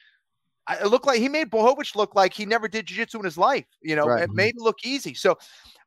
it 0.71 0.87
looked 0.87 1.07
like 1.07 1.21
he 1.21 1.29
made 1.29 1.51
Blachowicz 1.51 1.95
look 1.95 2.15
like 2.15 2.35
he 2.35 2.45
never 2.45 2.69
did 2.69 2.87
jiu-jitsu 2.87 3.19
in 3.19 3.25
his 3.25 3.39
life. 3.39 3.65
You 3.83 3.97
know, 3.97 4.07
Right. 4.07 4.25
it 4.25 4.31
made 4.31 4.57
it 4.57 4.63
look 4.63 4.85
easy. 4.85 5.15
So 5.15 5.39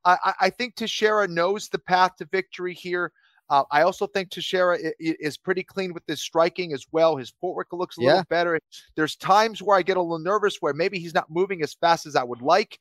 I, 0.05 0.33
I- 0.39 0.49
think 0.49 0.75
Teixeira 0.75 1.27
knows 1.27 1.69
the 1.69 1.77
path 1.79 2.15
to 2.17 2.25
victory 2.25 2.73
here. 2.73 3.11
Uh, 3.49 3.65
I 3.69 3.81
also 3.81 4.07
think 4.07 4.29
Teixeira 4.29 4.79
is 4.97 5.37
pretty 5.37 5.61
clean 5.63 5.93
with 5.93 6.03
his 6.07 6.21
striking 6.21 6.71
as 6.71 6.85
well. 6.93 7.17
His 7.17 7.33
footwork 7.41 7.73
looks 7.73 7.97
a 7.97 8.01
little 8.01 8.23
better. 8.29 8.57
There's 8.95 9.17
times 9.17 9.61
where 9.61 9.77
I 9.77 9.81
get 9.81 9.97
a 9.97 10.01
little 10.01 10.19
nervous 10.19 10.61
where 10.61 10.73
maybe 10.73 10.97
he's 10.99 11.13
not 11.13 11.29
moving 11.29 11.61
as 11.61 11.73
fast 11.73 12.05
as 12.05 12.15
I 12.15 12.23
would 12.23 12.41
like. 12.41 12.79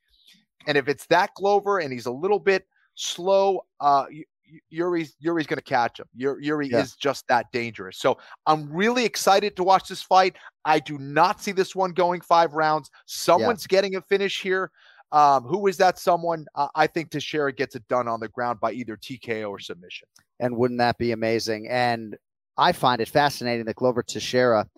And 0.69 0.79
if 0.79 0.89
it's 0.89 1.07
that 1.07 1.35
Glover 1.35 1.81
and 1.81 1.93
he's 1.93 2.07
a 2.07 2.13
little 2.13 2.39
bit 2.39 2.67
slow, 3.01 3.65
uh, 3.81 4.05
Yuri's 4.69 5.15
Yuri's 5.21 5.47
going 5.47 5.59
to 5.59 5.63
catch 5.63 6.01
him. 6.01 6.07
Yuri, 6.15 6.45
Yuri 6.45 6.69
Yeah. 6.69 6.81
is 6.81 6.97
just 6.97 7.27
that 7.29 7.47
dangerous. 7.53 7.99
So 7.99 8.19
I'm 8.47 8.71
really 8.71 9.05
excited 9.05 9.57
to 9.57 9.65
watch 9.65 9.89
this 9.89 10.03
fight. 10.03 10.37
I 10.65 10.81
do 10.81 10.99
not 10.99 11.41
see 11.41 11.53
this 11.53 11.75
one 11.75 11.93
going 11.93 12.21
five 12.21 12.53
rounds. 12.55 12.91
Someone's 13.07 13.67
getting 13.67 13.97
a 13.97 14.03
finish 14.03 14.43
here. 14.43 14.71
Um, 15.13 15.45
who 15.45 15.67
is 15.67 15.77
that 15.79 15.99
someone? 15.99 16.47
Uh, 16.55 16.69
I 16.75 16.87
think 16.87 17.11
Teixeira 17.11 17.53
gets 17.53 17.75
it 17.75 17.87
done 17.89 18.07
on 18.07 18.21
the 18.21 18.29
ground 18.29 18.61
by 18.61 18.73
either 18.73 18.97
TKO 18.97 19.51
or 19.51 19.59
submission. 19.59 20.07
And 20.39 20.57
wouldn't 20.57 20.79
that 20.79 20.99
be 20.99 21.13
amazing? 21.13 21.69
And 21.69 22.17
I 22.57 22.73
find 22.73 23.01
it 23.01 23.09
fascinating 23.09 23.65
that 23.67 23.77
Glover 23.77 24.03
Teixeira, 24.03 24.69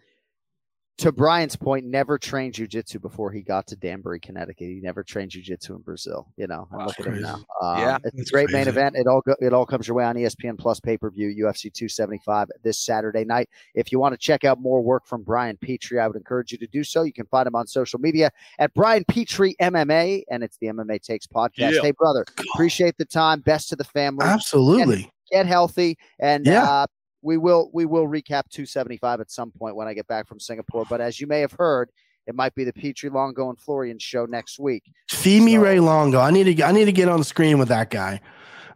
to 1.02 1.12
Brian's 1.12 1.56
point, 1.56 1.84
never 1.86 2.18
trained 2.18 2.54
jujitsu 2.54 3.00
before 3.00 3.30
he 3.30 3.42
got 3.42 3.66
to 3.68 3.76
Danbury, 3.76 4.18
Connecticut. 4.20 4.66
He 4.68 4.80
never 4.82 5.02
trained 5.02 5.30
jujitsu 5.32 5.70
in 5.70 5.82
Brazil. 5.82 6.26
You 6.36 6.46
know, 6.46 6.68
Wow. 6.72 6.86
look 6.86 6.98
at 7.00 7.06
him 7.06 7.20
now. 7.20 7.36
Um, 7.60 7.78
Yeah, 7.78 7.96
it's 8.04 8.14
a 8.14 8.16
that's 8.16 8.30
great 8.30 8.50
main 8.50 8.68
event. 8.68 8.96
It 8.96 9.06
all 9.06 9.20
go, 9.20 9.34
it 9.40 9.52
all 9.52 9.66
comes 9.66 9.86
your 9.86 9.96
way 9.96 10.04
on 10.04 10.16
ESPN 10.16 10.56
Plus 10.58 10.80
pay 10.80 10.96
per 10.96 11.10
view 11.10 11.28
UFC 11.28 11.70
275 11.72 12.48
this 12.62 12.78
Saturday 12.78 13.24
night. 13.24 13.48
If 13.74 13.92
you 13.92 13.98
want 14.00 14.12
to 14.14 14.18
check 14.18 14.44
out 14.44 14.60
more 14.60 14.80
work 14.82 15.06
from 15.06 15.22
Brian 15.22 15.56
Petrie, 15.56 15.98
I 16.00 16.06
would 16.06 16.16
encourage 16.16 16.52
you 16.52 16.58
to 16.58 16.66
do 16.66 16.84
so. 16.84 17.02
You 17.02 17.12
can 17.12 17.26
find 17.26 17.46
him 17.46 17.54
on 17.54 17.66
social 17.66 17.98
media 17.98 18.30
at 18.58 18.72
Brian 18.74 19.04
Petrie 19.06 19.56
MMA, 19.60 20.22
and 20.30 20.42
it's 20.42 20.56
the 20.58 20.68
MMA 20.68 21.00
Takes 21.02 21.26
podcast. 21.26 21.72
Yeah. 21.72 21.82
Hey, 21.82 21.90
brother, 21.92 22.24
appreciate 22.54 22.96
the 22.98 23.04
time. 23.04 23.40
Best 23.40 23.68
to 23.70 23.76
the 23.76 23.84
family 23.84 24.24
Absolutely. 24.26 25.10
get 25.30 25.46
healthy 25.46 25.98
and 26.20 26.46
Yeah. 26.46 26.62
uh, 26.64 26.86
we 27.22 27.36
will 27.38 27.70
we 27.72 27.84
will 27.86 28.06
recap 28.06 28.48
275 28.50 29.20
at 29.20 29.30
some 29.30 29.50
point 29.50 29.76
when 29.76 29.88
I 29.88 29.94
get 29.94 30.06
back 30.06 30.26
from 30.28 30.40
Singapore. 30.40 30.84
But 30.88 31.00
as 31.00 31.20
you 31.20 31.26
may 31.26 31.40
have 31.40 31.52
heard, 31.52 31.90
it 32.26 32.34
might 32.34 32.54
be 32.54 32.64
the 32.64 32.72
Petrie 32.72 33.10
Longo 33.10 33.48
and 33.48 33.58
Florian 33.58 33.98
show 33.98 34.26
next 34.26 34.58
week. 34.58 34.84
Feed 35.10 35.42
me 35.42 35.54
So- 35.54 35.60
Ray 35.62 35.80
Longo. 35.80 36.18
I 36.20 36.30
need 36.30 36.56
to. 36.56 36.62
I 36.64 36.72
need 36.72 36.86
to 36.86 36.92
get 36.92 37.08
on 37.08 37.18
the 37.18 37.24
screen 37.24 37.58
with 37.58 37.68
that 37.68 37.90
guy. 37.90 38.20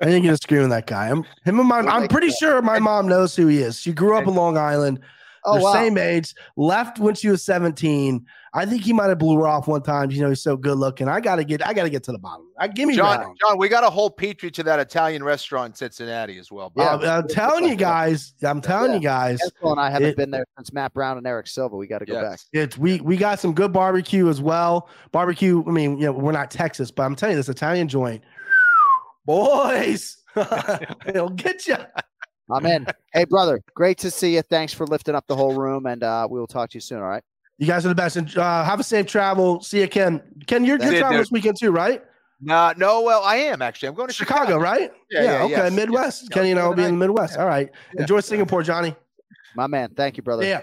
I 0.00 0.06
need 0.06 0.12
to 0.14 0.20
get 0.20 0.28
on 0.28 0.32
the 0.34 0.38
screen 0.38 0.60
with 0.62 0.70
that 0.70 0.86
guy. 0.86 1.08
I'm, 1.08 1.24
him 1.44 1.58
and 1.58 1.68
my. 1.68 1.78
I'm 1.80 2.08
pretty 2.08 2.28
that. 2.28 2.36
sure 2.38 2.62
my 2.62 2.78
mom 2.78 3.08
knows 3.08 3.34
who 3.34 3.46
he 3.46 3.58
is. 3.58 3.80
She 3.80 3.92
grew 3.92 4.16
up 4.16 4.26
in 4.26 4.34
Long 4.34 4.56
Island. 4.58 5.00
Oh 5.44 5.54
They're 5.54 5.62
wow! 5.62 5.72
same 5.74 5.96
age. 5.96 6.34
Left 6.56 6.98
when 6.98 7.14
she 7.14 7.28
was 7.28 7.44
17. 7.44 8.24
I 8.52 8.66
think 8.66 8.82
he 8.82 8.92
might 8.92 9.08
have 9.10 9.18
blew 9.18 9.36
her 9.38 9.46
off 9.46 9.68
one 9.68 9.82
time. 9.82 10.10
You 10.10 10.20
know, 10.22 10.28
he's 10.28 10.42
so 10.42 10.56
good 10.56 10.76
looking. 10.76 11.08
I 11.08 11.20
gotta 11.20 11.44
get. 11.44 11.64
I 11.66 11.72
gotta 11.72 11.90
get 11.90 12.02
to 12.04 12.12
the 12.12 12.18
bottom. 12.18 12.45
I 12.58 12.68
give 12.68 12.88
me 12.88 12.96
John, 12.96 13.18
Longo. 13.20 13.34
John, 13.40 13.58
we 13.58 13.68
got 13.68 13.84
a 13.84 13.90
whole 13.90 14.10
Petrie 14.10 14.50
to 14.52 14.62
that 14.62 14.80
Italian 14.80 15.22
restaurant 15.22 15.72
in 15.72 15.74
Cincinnati 15.76 16.38
as 16.38 16.50
well. 16.50 16.72
Yeah. 16.76 16.94
Uh, 16.94 17.18
I'm 17.22 17.28
telling 17.28 17.68
you 17.68 17.74
guys. 17.76 18.32
I'm 18.42 18.60
telling 18.62 18.94
you 18.94 19.00
guys. 19.00 19.38
Espo 19.42 19.72
and 19.72 19.80
I 19.80 19.90
haven't 19.90 20.08
It- 20.10 20.16
been 20.16 20.30
there 20.30 20.46
since 20.56 20.72
Matt 20.72 20.94
Brown 20.94 21.18
and 21.18 21.26
Erick 21.26 21.46
Silva. 21.48 21.76
We 21.76 21.86
got 21.86 21.98
to 21.98 22.06
go 22.06 22.20
back. 22.20 22.40
It's 22.52 22.78
we 22.78 23.00
we 23.02 23.16
got 23.16 23.40
some 23.40 23.52
good 23.52 23.72
barbecue 23.72 24.28
as 24.28 24.40
well. 24.40 24.88
Barbecue. 25.12 25.62
I 25.66 25.70
mean, 25.70 25.98
you 25.98 26.06
know, 26.06 26.12
we're 26.12 26.32
not 26.32 26.50
Texas, 26.50 26.90
but 26.90 27.02
I'm 27.02 27.14
telling 27.14 27.34
you, 27.34 27.38
this 27.38 27.48
Italian 27.50 27.88
joint, 27.88 28.22
boys, 29.24 30.16
it'll 31.06 31.30
get 31.30 31.66
you. 31.66 31.76
I'm 32.50 32.64
in. 32.66 32.86
hey, 33.12 33.24
brother, 33.24 33.60
great 33.74 33.98
to 33.98 34.10
see 34.10 34.34
you. 34.36 34.42
Thanks 34.42 34.72
for 34.72 34.86
lifting 34.86 35.14
up 35.14 35.26
the 35.26 35.34
whole 35.36 35.54
room, 35.54 35.86
and 35.86 36.02
uh, 36.02 36.28
we 36.30 36.38
will 36.38 36.46
talk 36.46 36.70
to 36.70 36.76
you 36.76 36.80
soon. 36.80 36.98
All 36.98 37.04
right. 37.08 37.22
You 37.58 37.66
guys 37.66 37.84
are 37.86 37.88
the 37.88 37.94
best. 37.94 38.16
And 38.16 38.36
uh, 38.36 38.62
have 38.64 38.80
a 38.80 38.84
safe 38.84 39.06
travel. 39.06 39.60
See 39.62 39.80
you, 39.80 39.88
Ken. 39.88 40.22
Ken, 40.46 40.64
you're, 40.64 40.76
That's 40.78 40.90
you're 40.90 40.96
it, 40.96 41.00
traveling 41.00 41.18
dude. 41.18 41.26
this 41.26 41.32
weekend 41.32 41.56
too, 41.58 41.70
right? 41.70 42.02
No, 42.40 42.72
no. 42.76 43.02
Well, 43.02 43.22
I 43.22 43.36
am 43.36 43.62
actually. 43.62 43.88
I'm 43.88 43.94
going 43.94 44.08
to 44.08 44.14
Chicago, 44.14 44.40
Chicago. 44.44 44.58
right? 44.58 44.90
Yeah, 45.10 45.22
yeah, 45.22 45.42
okay. 45.44 45.50
yes, 45.52 45.72
Midwest. 45.72 46.22
yes. 46.22 46.28
Kenny 46.30 46.50
and 46.50 46.60
I 46.60 46.66
will 46.68 46.74
be 46.74 46.82
in 46.84 46.98
the 46.98 47.04
overnight. 47.04 47.08
Midwest. 47.08 47.38
All 47.38 47.46
right. 47.46 47.70
Yeah. 47.94 48.02
Enjoy 48.02 48.20
Singapore, 48.20 48.62
Johnny. 48.62 48.94
My 49.54 49.66
man, 49.66 49.94
thank 49.96 50.16
you, 50.16 50.22
brother. 50.22 50.44
Yeah. 50.44 50.62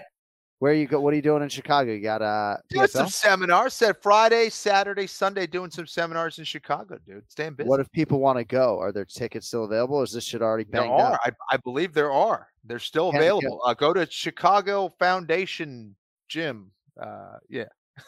Where 0.60 0.72
you 0.72 0.86
go? 0.86 1.00
What 1.00 1.12
are 1.12 1.16
you 1.16 1.22
doing 1.22 1.42
in 1.42 1.48
Chicago? 1.48 1.92
You 1.92 2.00
got 2.00 2.22
uh, 2.22 2.56
Doing 2.70 2.86
some 2.86 3.08
seminars. 3.08 3.74
Said 3.74 3.96
Friday, 4.00 4.48
Saturday, 4.48 5.06
Sunday, 5.06 5.46
doing 5.46 5.70
some 5.70 5.86
seminars 5.86 6.38
in 6.38 6.44
Chicago, 6.44 6.96
dude. 7.04 7.28
Staying 7.28 7.54
busy. 7.54 7.68
What 7.68 7.80
if 7.80 7.90
people 7.90 8.20
want 8.20 8.38
to 8.38 8.44
go? 8.44 8.78
Are 8.78 8.92
there 8.92 9.04
tickets 9.04 9.48
still 9.48 9.64
available? 9.64 9.96
Or 9.96 10.04
is 10.04 10.12
this 10.12 10.24
shit 10.24 10.40
already 10.42 10.64
there 10.70 10.82
banged 10.82 10.92
are. 10.92 11.14
up? 11.14 11.20
I, 11.24 11.32
I 11.50 11.56
believe 11.58 11.92
there 11.92 12.12
are. 12.12 12.46
They're 12.64 12.78
still 12.78 13.10
Can- 13.10 13.20
can- 13.20 13.28
available. 13.28 13.60
Uh, 13.66 13.74
go 13.74 13.92
to 13.92 14.06
Chicago 14.08 14.94
Foundation 14.98 15.96
Gym. 16.28 16.70
Uh, 16.98 17.36
yeah. 17.50 17.64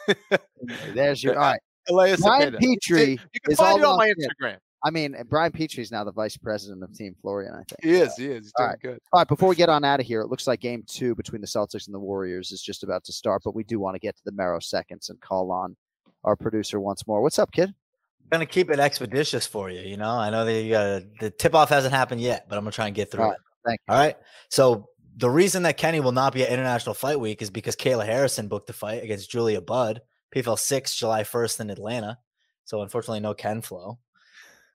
There's 0.93 1.23
your 1.23 1.35
all 1.35 1.41
right. 1.41 1.59
Elias 1.89 2.21
Brian 2.21 2.53
Cepeda. 2.53 2.59
Petrie 2.59 3.11
You 3.11 3.39
can 3.43 3.51
is 3.51 3.57
find 3.57 3.79
it 3.79 3.85
on 3.85 3.97
my 3.97 4.07
locked 4.07 4.19
in. 4.19 4.29
Instagram. 4.29 4.57
I 4.83 4.91
mean, 4.91 5.15
eh, 5.15 5.23
Brian 5.23 5.51
Petrie 5.51 5.81
is 5.81 5.91
now 5.91 6.03
the 6.03 6.11
vice 6.11 6.37
president 6.37 6.83
of 6.83 6.93
Team 6.93 7.15
Florian. 7.21 7.53
I 7.53 7.63
think 7.63 7.79
He 7.81 7.91
is. 7.93 8.15
He 8.15 8.27
is. 8.27 8.45
He's 8.45 8.53
doing 8.57 8.69
right. 8.69 8.79
good. 8.79 8.99
All 9.11 9.19
right, 9.21 9.27
before 9.27 9.49
we 9.49 9.55
get 9.55 9.69
on 9.69 9.83
out 9.83 9.99
of 9.99 10.05
here, 10.05 10.21
it 10.21 10.27
looks 10.27 10.45
like 10.47 10.59
game 10.59 10.83
two 10.87 11.15
between 11.15 11.41
the 11.41 11.47
Celtics 11.47 11.87
and 11.87 11.95
the 11.95 11.99
Warriors 11.99 12.51
is 12.51 12.61
just 12.61 12.83
about 12.83 13.03
to 13.05 13.11
start, 13.13 13.41
but 13.43 13.55
we 13.55 13.63
do 13.63 13.79
want 13.79 13.95
to 13.95 13.99
get 13.99 14.15
to 14.15 14.21
the 14.23 14.31
Merrow 14.31 14.59
seconds 14.59 15.09
and 15.09 15.19
call 15.19 15.51
on 15.51 15.75
our 16.23 16.35
producer 16.35 16.79
once 16.79 17.07
more. 17.07 17.21
What's 17.21 17.39
up, 17.39 17.51
kid? 17.51 17.69
I'm 17.69 18.29
gonna 18.39 18.45
keep 18.45 18.69
it 18.69 18.79
expeditious 18.79 19.47
for 19.47 19.69
you. 19.69 19.81
You 19.81 19.95
know, 19.97 20.09
I 20.11 20.29
know 20.29 20.43
that 20.45 20.61
you 20.61 20.71
got 20.71 21.01
the 21.21 21.31
tip 21.31 21.55
off 21.55 21.69
hasn't 21.69 21.93
happened 21.93 22.19
yet, 22.21 22.47
but 22.49 22.57
I'm 22.57 22.63
gonna 22.63 22.71
try 22.71 22.87
and 22.87 22.95
get 22.95 23.09
through 23.09 23.23
All 23.23 23.29
right, 23.29 23.37
it. 23.37 23.67
thank 23.67 23.79
you. 23.87 23.93
All 23.93 23.99
right. 23.99 24.15
So 24.49 24.89
the 25.15 25.29
reason 25.29 25.63
that 25.63 25.77
Kenny 25.77 26.01
will 26.01 26.11
not 26.11 26.33
be 26.33 26.43
at 26.43 26.49
International 26.49 26.93
Fight 26.93 27.19
Week 27.19 27.41
is 27.41 27.49
because 27.49 27.75
Kayla 27.75 28.05
Harrison 28.05 28.47
booked 28.49 28.69
a 28.69 28.73
fight 28.73 29.01
against 29.03 29.31
Julia 29.31 29.61
Budd, 29.61 30.01
PFL 30.35 30.59
six, 30.59 30.95
July 30.95 31.23
1st 31.23 31.61
in 31.61 31.69
Atlanta. 31.69 32.19
So 32.65 32.81
unfortunately, 32.81 33.21
no 33.21 33.33
Ken 33.33 33.61
Flo. 33.61 33.99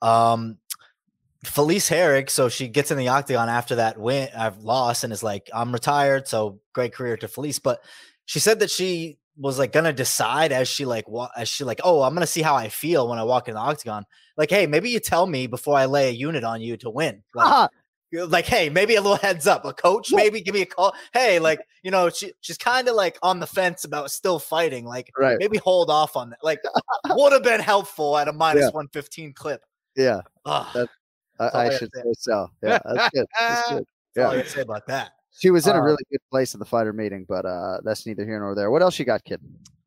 Um, 0.00 0.58
Felice 1.44 1.90
Herrig, 1.90 2.30
so 2.30 2.48
she 2.48 2.68
gets 2.68 2.90
in 2.90 2.98
the 2.98 3.08
octagon 3.08 3.48
after 3.48 3.76
that 3.76 3.98
win, 3.98 4.28
I've 4.36 4.58
lost, 4.58 5.02
and 5.02 5.12
is 5.12 5.22
like, 5.22 5.50
I'm 5.52 5.72
retired. 5.72 6.28
So 6.28 6.60
great 6.72 6.94
career 6.94 7.16
to 7.16 7.28
Felice. 7.28 7.58
But 7.58 7.82
she 8.26 8.38
said 8.38 8.60
that 8.60 8.70
she 8.70 9.18
was 9.36 9.58
like 9.58 9.72
gonna 9.72 9.92
decide 9.92 10.52
as 10.52 10.68
she 10.68 10.84
like 10.84 11.08
wa- 11.08 11.30
as 11.36 11.48
she 11.48 11.64
like, 11.64 11.80
oh, 11.82 12.02
I'm 12.02 12.14
gonna 12.14 12.26
see 12.26 12.42
how 12.42 12.54
I 12.54 12.68
feel 12.68 13.08
when 13.08 13.18
I 13.18 13.24
walk 13.24 13.48
in 13.48 13.54
the 13.54 13.60
octagon. 13.60 14.04
Like, 14.36 14.50
hey, 14.50 14.66
maybe 14.66 14.90
you 14.90 15.00
tell 15.00 15.26
me 15.26 15.46
before 15.46 15.76
I 15.76 15.86
lay 15.86 16.08
a 16.08 16.12
unit 16.12 16.44
on 16.44 16.60
you 16.60 16.76
to 16.78 16.90
win. 16.90 17.22
Like, 17.34 17.46
you're 17.46 17.68
like, 18.12 18.44
hey, 18.46 18.68
maybe 18.68 18.94
a 18.96 19.00
little 19.00 19.16
heads 19.16 19.46
up. 19.46 19.64
A 19.64 19.72
coach, 19.72 20.12
maybe 20.12 20.40
give 20.40 20.54
me 20.54 20.62
a 20.62 20.66
call. 20.66 20.94
Hey, 21.12 21.38
like, 21.38 21.60
you 21.82 21.90
know, 21.90 22.10
she 22.10 22.32
she's 22.40 22.58
kind 22.58 22.88
of 22.88 22.94
like 22.94 23.18
on 23.22 23.40
the 23.40 23.46
fence 23.46 23.84
about 23.84 24.10
still 24.10 24.38
fighting. 24.38 24.84
Like, 24.84 25.10
Right. 25.18 25.38
maybe 25.38 25.58
hold 25.58 25.90
off 25.90 26.16
on 26.16 26.30
that. 26.30 26.38
Like, 26.42 26.60
would 27.10 27.32
have 27.32 27.42
been 27.42 27.60
helpful 27.60 28.16
at 28.18 28.28
a 28.28 28.32
minus 28.32 28.62
Yeah. 28.62 28.70
115 28.70 29.32
clip. 29.32 29.64
Yeah, 29.96 30.20
That- 30.44 30.88
I, 31.40 31.44
I 31.46 31.66
I 31.66 31.70
should 31.78 31.90
say. 31.94 32.02
so. 32.18 32.48
Yeah, 32.62 32.78
that's 32.84 33.08
good. 33.14 33.26
That's 33.38 33.70
good. 33.70 33.86
that's 34.14 34.26
all 34.26 34.32
I 34.32 34.36
Yeah, 34.36 34.42
can 34.42 34.50
say 34.50 34.60
about 34.60 34.86
that. 34.86 35.12
she 35.32 35.50
was 35.50 35.66
in 35.66 35.74
a 35.74 35.78
Uh, 35.78 35.82
really 35.82 36.04
good 36.10 36.20
place 36.30 36.54
in 36.54 36.60
the 36.60 36.66
fighter 36.66 36.92
meeting, 36.92 37.24
but 37.28 37.44
uh, 37.46 37.78
that's 37.82 38.06
neither 38.06 38.24
here 38.24 38.38
nor 38.38 38.54
there. 38.54 38.70
What 38.70 38.82
else 38.82 38.98
you 38.98 39.04
got, 39.04 39.24
kid? 39.24 39.40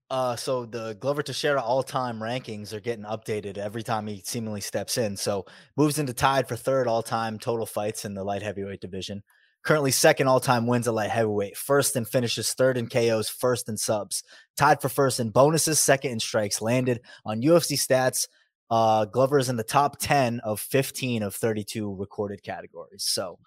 Uh, 0.09 0.35
so 0.35 0.65
the 0.65 0.95
Glover 0.99 1.23
Teixeira 1.23 1.61
all-time 1.61 2.19
rankings 2.19 2.73
are 2.73 2.79
getting 2.79 3.05
updated 3.05 3.57
every 3.57 3.81
time 3.81 4.05
he 4.05 4.21
seemingly 4.23 4.61
steps 4.61 4.97
in. 4.97 5.17
So 5.17 5.45
moves 5.75 5.97
into 5.97 6.13
tied 6.13 6.47
for 6.47 6.55
third 6.55 6.87
all-time 6.87 7.39
total 7.39 7.65
fights 7.65 8.05
in 8.05 8.13
the 8.13 8.23
light 8.23 8.43
heavyweight 8.43 8.81
division. 8.81 9.23
Currently 9.63 9.89
second 9.91 10.27
all-time 10.27 10.67
wins 10.67 10.87
at 10.87 10.93
light 10.93 11.09
heavyweight. 11.09 11.57
First 11.57 11.95
and 11.95 12.07
finishes 12.07 12.53
third 12.53 12.77
in 12.77 12.87
KOs, 12.87 13.29
first 13.29 13.67
in 13.67 13.77
subs. 13.77 14.21
Tied 14.55 14.79
for 14.79 14.89
first 14.89 15.19
in 15.19 15.31
bonuses, 15.31 15.79
second 15.79 16.11
in 16.11 16.19
strikes 16.19 16.61
landed 16.61 17.01
on 17.25 17.41
UFC 17.41 17.75
stats. 17.75 18.27
Uh, 18.69 19.05
Glover 19.05 19.39
is 19.39 19.49
in 19.49 19.57
the 19.57 19.63
top 19.63 19.97
10 19.99 20.39
of 20.41 20.59
15 20.59 21.23
of 21.23 21.33
32 21.33 21.95
recorded 21.95 22.43
categories. 22.43 23.03
So 23.03 23.39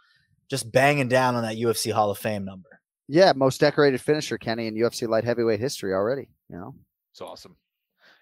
just 0.51 0.73
banging 0.73 1.09
down 1.09 1.37
on 1.37 1.43
that 1.45 1.57
UFC 1.57 1.93
Hall 1.93 2.11
of 2.11 2.19
Fame 2.19 2.45
number. 2.45 2.81
Yeah, 3.07 3.33
most 3.35 3.61
decorated 3.61 4.01
finisher, 4.01 4.39
Kenny, 4.39 4.67
in 4.67 4.75
UFC 4.75 5.09
light 5.09 5.25
heavyweight 5.25 5.61
history 5.61 5.95
already. 5.95 6.29
You 6.49 6.57
know, 6.57 6.75
It's 7.13 7.21
awesome. 7.21 7.57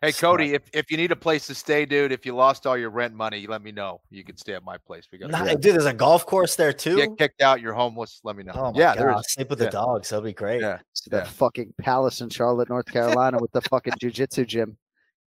Hey 0.02 0.12
Cody, 0.12 0.52
if, 0.52 0.62
if 0.74 0.90
you 0.90 0.96
need 0.98 1.10
a 1.12 1.16
place 1.16 1.46
to 1.46 1.54
stay, 1.54 1.86
dude, 1.86 2.12
if 2.12 2.26
you 2.26 2.34
lost 2.34 2.66
all 2.66 2.76
your 2.76 2.90
rent 2.90 3.14
money, 3.14 3.38
you 3.38 3.48
let 3.48 3.62
me 3.62 3.72
know. 3.72 4.00
You 4.10 4.24
can 4.24 4.36
stay 4.36 4.52
at 4.52 4.62
my 4.62 4.76
place. 4.78 5.06
We 5.10 5.18
got 5.18 5.30
Nah, 5.30 5.44
dude, 5.54 5.74
there's 5.74 5.86
a 5.86 5.94
golf 5.94 6.26
course 6.26 6.54
there 6.54 6.72
too. 6.72 6.96
get 6.96 7.16
kicked 7.16 7.40
out, 7.40 7.60
you're 7.62 7.72
homeless. 7.72 8.20
Let 8.22 8.36
me 8.36 8.42
know. 8.42 8.52
Oh 8.54 8.72
my 8.72 8.78
yeah, 8.78 8.94
God, 8.94 9.22
sleep 9.26 9.48
with 9.48 9.58
yeah. 9.60 9.66
the 9.66 9.70
dogs. 9.70 10.10
That'll 10.10 10.24
be 10.24 10.32
great. 10.34 10.60
Yeah. 10.60 10.78
that 11.10 11.28
fucking 11.28 11.72
palace 11.80 12.20
in 12.20 12.28
Charlotte, 12.28 12.68
North 12.68 12.86
Carolina, 12.86 13.38
with 13.40 13.52
the 13.52 13.62
fucking 13.62 13.94
jujitsu 13.94 14.46
gym. 14.46 14.76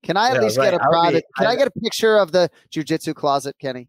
Can 0.04 0.18
I 0.18 0.30
at 0.30 0.36
Yeah, 0.36 0.42
least 0.42 0.58
right. 0.58 0.72
get 0.72 0.74
a 0.74 0.78
would 0.78 0.84
be- 0.84 0.90
private? 0.90 1.26
Can 1.38 1.48
I, 1.48 1.52
I- 1.52 1.56
get 1.56 1.68
a 1.68 1.80
picture 1.80 2.18
of 2.18 2.32
the 2.32 2.50
jujitsu 2.72 3.16
closet, 3.16 3.56
Kenny? 3.60 3.88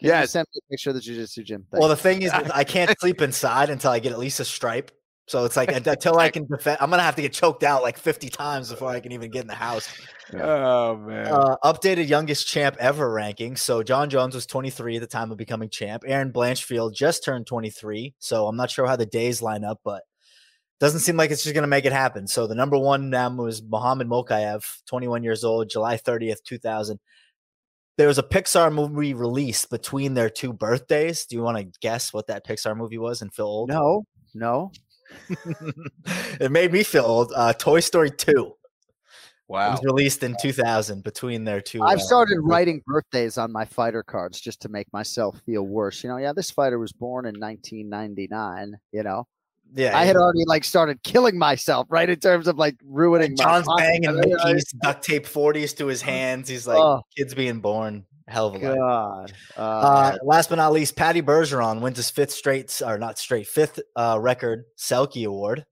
Can 0.00 0.20
you 0.22 0.26
send 0.26 0.46
me 0.54 0.60
a 0.66 0.72
picture 0.72 0.90
of 0.90 0.96
the 0.96 1.02
jujitsu 1.02 1.44
gym. 1.44 1.66
Well, 1.72 1.88
the 1.88 1.96
thing 1.96 2.22
is, 2.22 2.30
I 2.32 2.64
can't 2.64 2.90
sleep 3.00 3.20
inside 3.20 3.68
until 3.70 3.90
I 3.90 3.98
get 3.98 4.12
at 4.12 4.18
least 4.18 4.40
a 4.40 4.44
stripe. 4.44 4.90
So 5.30 5.44
it's 5.44 5.56
like 5.56 5.70
until 5.86 6.18
I 6.18 6.28
can 6.28 6.44
defend, 6.46 6.78
I'm 6.80 6.90
gonna 6.90 7.04
have 7.04 7.14
to 7.14 7.22
get 7.22 7.32
choked 7.32 7.62
out 7.62 7.82
like 7.82 7.96
50 7.96 8.28
times 8.30 8.68
before 8.68 8.90
I 8.90 8.98
can 8.98 9.12
even 9.12 9.30
get 9.30 9.42
in 9.42 9.46
the 9.46 9.54
house. 9.54 9.88
Oh 10.34 10.96
man. 10.96 11.28
Uh, 11.28 11.56
updated 11.62 12.08
youngest 12.08 12.48
champ 12.48 12.76
ever 12.80 13.08
ranking. 13.08 13.54
So 13.54 13.84
Jon 13.84 14.10
Jones 14.10 14.34
was 14.34 14.44
23 14.44 14.96
at 14.96 15.00
the 15.00 15.06
time 15.06 15.30
of 15.30 15.38
becoming 15.38 15.70
champ. 15.70 16.02
Erin 16.04 16.32
Blanchfield 16.32 16.94
just 16.94 17.24
turned 17.24 17.46
23. 17.46 18.14
So 18.18 18.48
I'm 18.48 18.56
not 18.56 18.72
sure 18.72 18.86
how 18.86 18.96
the 18.96 19.06
days 19.06 19.40
line 19.40 19.62
up, 19.62 19.78
but 19.84 20.02
doesn't 20.80 21.00
seem 21.00 21.16
like 21.16 21.30
it's 21.30 21.44
just 21.44 21.54
going 21.54 21.62
to 21.62 21.68
make 21.68 21.84
it 21.84 21.92
happen. 21.92 22.26
So 22.26 22.48
the 22.48 22.56
number 22.56 22.76
one 22.76 23.10
now 23.10 23.30
was 23.30 23.62
Mohammed 23.62 24.08
Mokaev, 24.08 24.64
21 24.88 25.22
years 25.22 25.44
old, 25.44 25.70
July 25.70 25.96
30th, 25.96 26.42
2000. 26.44 26.98
There 27.98 28.08
was 28.08 28.18
a 28.18 28.24
Pixar 28.24 28.72
movie 28.72 29.14
released 29.14 29.70
between 29.70 30.14
their 30.14 30.30
two 30.30 30.52
birthdays. 30.52 31.26
Do 31.26 31.36
you 31.36 31.42
want 31.42 31.58
to 31.58 31.78
guess 31.80 32.12
what 32.12 32.26
that 32.26 32.44
Pixar 32.44 32.76
movie 32.76 32.98
was 32.98 33.22
and 33.22 33.32
feel 33.32 33.46
old? 33.46 33.68
no, 33.68 34.06
no. 34.34 34.72
it 36.40 36.50
made 36.50 36.72
me 36.72 36.82
feel 36.82 37.04
old. 37.04 37.32
Uh, 37.34 37.52
Toy 37.52 37.80
Story 37.80 38.10
2. 38.10 38.30
It 38.30 39.52
wow. 39.54 39.72
was 39.72 39.82
released 39.82 40.22
in 40.22 40.36
2000 40.40 41.02
between 41.02 41.44
their 41.44 41.60
two. 41.60 41.82
I've 41.82 41.98
uh, 41.98 42.02
started 42.02 42.38
writing 42.42 42.82
birthdays 42.86 43.36
on 43.36 43.50
my 43.50 43.64
fighter 43.64 44.04
cards 44.04 44.40
just 44.40 44.60
to 44.62 44.68
make 44.68 44.86
myself 44.92 45.40
feel 45.44 45.62
worse. 45.64 46.04
You 46.04 46.10
know, 46.10 46.18
yeah, 46.18 46.32
this 46.32 46.52
fighter 46.52 46.78
was 46.78 46.92
born 46.92 47.26
in 47.26 47.38
1999. 47.40 48.78
You 48.92 49.02
know, 49.02 49.26
Yeah, 49.74 49.98
I 49.98 50.04
had 50.04 50.14
already 50.14 50.44
like 50.46 50.62
started 50.62 51.02
killing 51.02 51.36
myself, 51.36 51.88
right, 51.90 52.08
in 52.08 52.20
terms 52.20 52.46
of 52.46 52.58
like 52.58 52.76
ruining. 52.84 53.34
my 53.36 53.44
John's 53.44 53.66
banging 53.76 54.08
I 54.08 54.12
mean, 54.12 54.36
I- 54.38 54.52
Mickey's 54.52 54.72
duct 54.82 55.02
tape 55.04 55.26
40s 55.26 55.76
to 55.78 55.86
his 55.86 56.00
hands. 56.00 56.48
He's 56.48 56.68
like, 56.68 56.78
Oh. 56.78 57.02
kids 57.16 57.34
being 57.34 57.58
born. 57.58 58.06
Hell 58.30 58.48
of 58.48 58.54
a 58.54 58.58
life. 58.58 58.76
God. 58.76 59.32
Uh, 59.56 59.60
Uh, 59.60 60.16
last 60.22 60.48
but 60.48 60.56
not 60.56 60.72
least, 60.72 60.96
Patty 60.96 61.20
Bergeron 61.22 61.80
wins 61.80 61.96
his 61.96 62.10
fifth 62.10 62.30
straight, 62.32 62.80
or 62.84 62.98
not 62.98 63.18
straight, 63.18 63.46
fifth 63.46 63.80
uh, 63.96 64.18
record 64.20 64.64
Selke 64.78 65.26
Award 65.26 65.64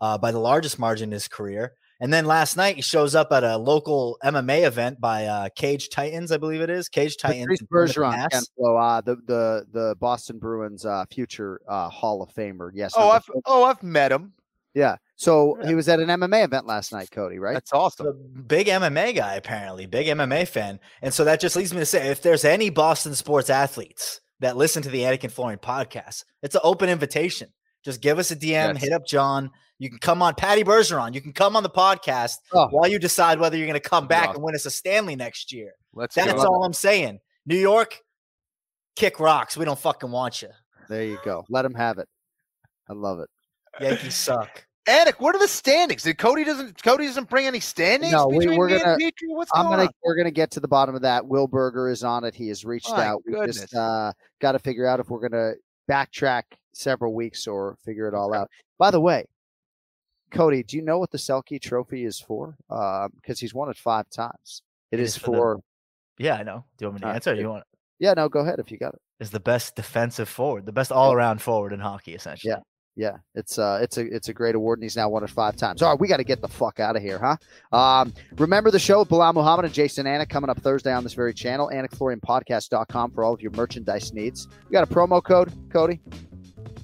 uh, 0.00 0.18
by 0.18 0.32
the 0.32 0.38
largest 0.38 0.78
margin 0.78 1.08
in 1.10 1.12
his 1.12 1.28
career. 1.28 1.74
And 2.00 2.12
then 2.12 2.26
last 2.26 2.56
night 2.56 2.76
he 2.76 2.82
shows 2.82 3.16
up 3.16 3.32
at 3.32 3.42
a 3.42 3.56
local 3.56 4.18
MMA 4.22 4.64
event 4.66 5.00
by 5.00 5.26
uh, 5.26 5.48
Cage 5.56 5.88
Titans, 5.90 6.30
I 6.30 6.36
believe 6.36 6.60
it 6.60 6.70
is. 6.70 6.88
Cage 6.88 7.16
Titans. 7.16 7.42
Patrice 7.42 7.60
in 7.60 7.66
Bergeron, 7.66 8.12
Mass. 8.12 8.28
Ken 8.30 8.42
Flo, 8.56 8.76
uh, 8.76 9.00
the 9.00 9.16
the 9.26 9.66
the 9.72 9.96
Boston 9.98 10.38
Bruins 10.38 10.86
uh, 10.86 11.04
future 11.10 11.60
uh, 11.68 11.88
Hall 11.88 12.22
of 12.22 12.30
Famer. 12.32 12.70
Yes. 12.72 12.92
Oh, 12.96 13.10
I've 13.10 13.24
oh 13.46 13.64
I've 13.64 13.82
met 13.82 14.12
him. 14.12 14.32
yeah. 14.74 14.94
So 15.20 15.58
he 15.66 15.74
was 15.74 15.88
at 15.88 15.98
an 15.98 16.06
MMA 16.08 16.44
event 16.44 16.64
last 16.66 16.92
night, 16.92 17.10
Cody. 17.10 17.40
Right? 17.40 17.54
That's 17.54 17.72
awesome. 17.72 18.06
a 18.06 18.12
big 18.12 18.68
MMA 18.68 19.16
guy, 19.16 19.34
apparently, 19.34 19.84
big 19.86 20.06
MMA 20.06 20.46
fan. 20.46 20.78
And 21.02 21.12
so 21.12 21.24
that 21.24 21.40
just 21.40 21.56
leads 21.56 21.72
me 21.74 21.80
to 21.80 21.86
say 21.86 22.08
if 22.08 22.22
there's 22.22 22.44
any 22.44 22.70
Boston 22.70 23.16
sports 23.16 23.50
athletes 23.50 24.20
that 24.38 24.56
listen 24.56 24.80
to 24.84 24.88
the 24.88 25.00
Anik 25.00 25.24
and 25.24 25.32
Florian 25.32 25.58
podcast, 25.58 26.22
it's 26.44 26.54
an 26.54 26.60
open 26.62 26.88
invitation. 26.88 27.48
Just 27.84 28.00
give 28.00 28.20
us 28.20 28.30
a 28.30 28.36
DM, 28.36 28.74
Yes. 28.74 28.76
hit 28.82 28.92
up 28.92 29.04
Jon. 29.04 29.50
You 29.80 29.90
can 29.90 29.98
come 29.98 30.22
on 30.22 30.36
Patty 30.36 30.62
Bergeron. 30.62 31.14
You 31.14 31.20
can 31.20 31.32
come 31.32 31.56
on 31.56 31.64
the 31.64 31.68
podcast 31.70 32.36
Oh. 32.52 32.68
while 32.70 32.88
you 32.88 33.00
decide 33.00 33.40
whether 33.40 33.56
you're 33.56 33.66
going 33.66 33.80
to 33.80 33.88
come 33.88 34.06
back 34.06 34.28
awesome. 34.28 34.36
and 34.36 34.44
win 34.44 34.54
us 34.54 34.66
a 34.66 34.70
Stanley 34.70 35.16
next 35.16 35.52
year. 35.52 35.72
Let's 35.92 36.14
That's 36.14 36.44
all 36.44 36.62
I'm 36.64 36.72
saying. 36.72 37.18
New 37.44 37.56
York, 37.58 37.98
kick 38.94 39.18
rocks. 39.18 39.56
We 39.56 39.64
don't 39.64 39.78
fucking 39.78 40.12
want 40.12 40.42
you. 40.42 40.50
There 40.88 41.02
you 41.04 41.18
go. 41.24 41.44
Let 41.50 41.62
them 41.62 41.74
have 41.74 41.98
it. 41.98 42.08
I 42.88 42.92
love 42.92 43.18
it. 43.18 43.28
Yankees 43.80 44.14
suck. 44.14 44.64
Anik, 44.88 45.14
what 45.20 45.34
are 45.34 45.38
the 45.38 45.46
standings? 45.48 46.02
Did 46.02 46.16
Cody 46.18 46.44
doesn't 46.44 46.82
Cody 46.82 47.06
doesn't 47.06 47.28
bring 47.28 47.46
any 47.46 47.60
standings 47.60 48.12
No, 48.12 48.26
we- 48.28 48.38
between 48.38 48.58
we're 48.58 48.68
me 48.68 48.78
gonna- 48.78 48.96
Petrie? 48.96 49.28
What's 49.28 49.50
I'm 49.54 49.64
going 49.66 49.76
gonna 49.76 49.82
on? 49.88 49.94
we're 50.02 50.16
gonna 50.16 50.30
get 50.30 50.50
to 50.52 50.60
the 50.60 50.68
bottom 50.68 50.94
of 50.94 51.02
that. 51.02 51.26
Will 51.26 51.46
Berger 51.46 51.88
is 51.88 52.02
on 52.02 52.24
it. 52.24 52.34
He 52.34 52.48
has 52.48 52.64
reached 52.64 52.90
My 52.90 53.06
out. 53.06 53.22
We 53.26 53.34
just 53.46 53.74
uh, 53.74 54.12
got 54.40 54.52
to 54.52 54.58
figure 54.58 54.86
out 54.86 54.98
if 55.00 55.10
we're 55.10 55.20
gonna 55.28 55.52
backtrack 55.90 56.42
several 56.72 57.14
weeks 57.14 57.46
or 57.46 57.76
figure 57.84 58.08
it 58.08 58.14
all 58.14 58.32
out. 58.34 58.48
By 58.78 58.90
the 58.90 59.00
way, 59.00 59.26
Cody, 60.30 60.62
do 60.62 60.76
you 60.76 60.82
know 60.82 60.98
what 60.98 61.10
the 61.10 61.18
Selke 61.18 61.60
Trophy 61.60 62.04
is 62.04 62.18
for? 62.20 62.56
Because 62.68 63.40
he's 63.40 63.52
won 63.54 63.68
it 63.68 63.76
five 63.76 64.08
times. 64.10 64.62
It 64.90 65.00
it 65.00 65.02
is 65.02 65.16
is 65.16 65.22
for 65.22 65.56
the- 66.18 66.24
Yeah, 66.24 66.36
I 66.36 66.42
know. 66.44 66.64
Do 66.78 66.84
you 66.84 66.88
want 66.88 66.94
me 66.94 67.00
to 67.00 67.06
All 67.06 67.10
right, 67.10 67.14
answer? 67.16 67.30
Or 67.30 67.34
good. 67.34 67.40
you 67.42 67.48
want 67.50 67.64
Yeah, 67.98 68.14
no, 68.14 68.28
go 68.30 68.40
ahead 68.40 68.58
if 68.58 68.70
you 68.70 68.78
got 68.78 68.94
it. 68.94 69.00
is 69.20 69.30
the 69.32 69.40
best 69.40 69.74
defensive 69.74 70.28
forward, 70.28 70.64
the 70.66 70.72
best 70.72 70.90
all 70.92 71.12
around 71.12 71.42
forward 71.42 71.72
in 71.72 71.80
hockey, 71.80 72.14
essentially. 72.14 72.52
Yeah. 72.52 72.60
Yeah, 72.98 73.18
it's 73.36 73.60
uh 73.60 73.78
it's 73.80 73.96
a 73.96 74.00
it's 74.00 74.28
a 74.28 74.34
great 74.34 74.56
award, 74.56 74.80
and 74.80 74.82
he's 74.82 74.96
now 74.96 75.08
won 75.08 75.22
it 75.22 75.30
five 75.30 75.54
times. 75.54 75.82
All 75.82 75.90
right, 75.90 76.00
we 76.00 76.08
got 76.08 76.16
to 76.16 76.24
get 76.24 76.40
the 76.40 76.48
fuck 76.48 76.80
out 76.80 76.96
of 76.96 77.02
here, 77.02 77.20
huh? 77.20 77.36
Um, 77.76 78.12
remember 78.38 78.72
the 78.72 78.80
show 78.80 78.98
with 78.98 79.08
Belal 79.08 79.32
Muhammad 79.34 79.66
and 79.66 79.72
Jason 79.72 80.04
Anik 80.04 80.28
coming 80.28 80.50
up 80.50 80.60
Thursday 80.60 80.92
on 80.92 81.04
this 81.04 81.14
very 81.14 81.32
channel, 81.32 81.70
AnikFlorianPodcast.com 81.72 83.12
for 83.12 83.22
all 83.22 83.32
of 83.32 83.40
your 83.40 83.52
merchandise 83.52 84.12
needs. 84.12 84.48
You 84.64 84.72
got 84.72 84.82
a 84.82 84.92
promo 84.92 85.22
code, 85.22 85.52
Cody? 85.70 86.00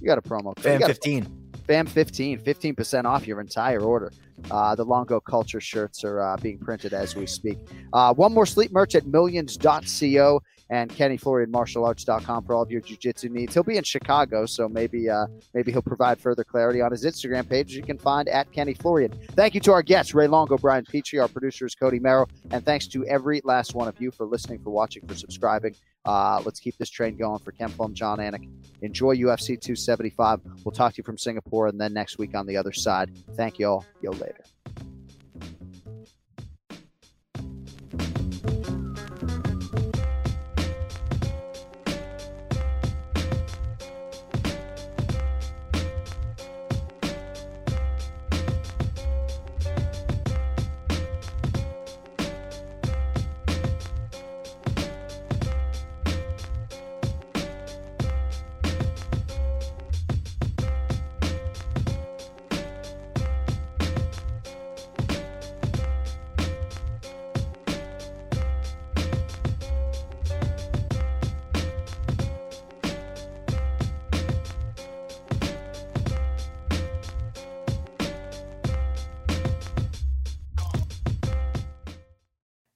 You 0.01 0.07
got 0.07 0.19
a 0.19 0.23
promo 0.23 0.55
code. 0.55 0.79
Got 0.79 0.87
15. 0.87 1.27
Fam 1.67 1.85
15, 1.85 2.39
15% 2.39 3.05
off 3.07 3.27
your 3.27 3.41
entire 3.41 3.81
order. 3.81 4.13
Uh, 4.51 4.75
the 4.75 4.85
Longo 4.85 5.21
Culture 5.21 5.61
shirts 5.61 6.05
are 6.05 6.21
uh, 6.21 6.37
being 6.37 6.59
printed 6.59 6.93
as 6.93 7.17
we 7.17 7.27
speak. 7.27 7.59
Uh, 7.93 8.13
one 8.15 8.33
more 8.33 8.47
sleep 8.47 8.73
merch 8.73 8.95
at 8.95 9.07
millions.co 9.07 10.41
and 10.71 10.91
kennyflorianmartialarts.com 10.91 12.45
for 12.45 12.55
all 12.55 12.63
of 12.63 12.71
your 12.71 12.81
jiu-jitsu 12.81 13.29
needs. 13.29 13.55
He'll 13.55 13.63
be 13.63 13.77
in 13.77 13.85
Chicago, 13.85 14.47
so 14.47 14.69
maybe 14.69 15.09
uh, 15.11 15.27
maybe 15.53 15.73
he'll 15.73 15.83
provide 15.83 16.21
further 16.21 16.45
clarity 16.45 16.81
on 16.81 16.91
his 16.91 17.05
Instagram 17.05 17.49
page 17.49 17.75
you 17.75 17.83
can 17.83 17.99
find 17.99 18.29
at 18.29 18.51
Kenny 18.53 18.75
Florian. 18.75 19.13
Thank 19.33 19.55
you 19.55 19.61
to 19.61 19.73
our 19.73 19.83
guests, 19.83 20.15
Ray 20.15 20.27
Longo, 20.27 20.57
Brian 20.57 20.85
Petrie, 20.85 21.19
our 21.19 21.29
producer 21.29 21.67
is 21.67 21.75
Cody 21.75 21.99
Merrow, 21.99 22.27
and 22.51 22.65
thanks 22.65 22.87
to 22.89 23.05
every 23.07 23.41
last 23.45 23.75
one 23.75 23.89
of 23.89 24.01
you 24.01 24.11
for 24.11 24.27
listening, 24.27 24.59
for 24.63 24.71
watching, 24.71 25.07
for 25.07 25.15
subscribing. 25.15 25.75
Uh, 26.05 26.43
let's 26.45 26.61
keep 26.61 26.77
this 26.77 26.91
train 26.91 27.17
going 27.17 27.39
for 27.39 27.53
Ken 27.53 27.71
Plum, 27.71 27.95
Jon 27.95 28.19
Anik. 28.19 28.49
Enjoy 28.83 29.17
UFC 29.17 29.59
275. 29.61 30.41
We'll 30.65 30.73
talk 30.73 30.93
to 30.95 30.99
you 30.99 31.05
from 31.05 31.17
Singapore 31.17 31.69
and 31.69 31.81
then 31.81 31.95
next 31.95 32.19
week 32.19 32.35
on 32.35 32.47
the 32.47 32.57
other 32.57 32.73
side. 32.73 33.11
Thank 33.37 33.59
you 33.59 33.69
all. 33.69 33.87
Yo 34.03 34.13
later. 34.25 34.94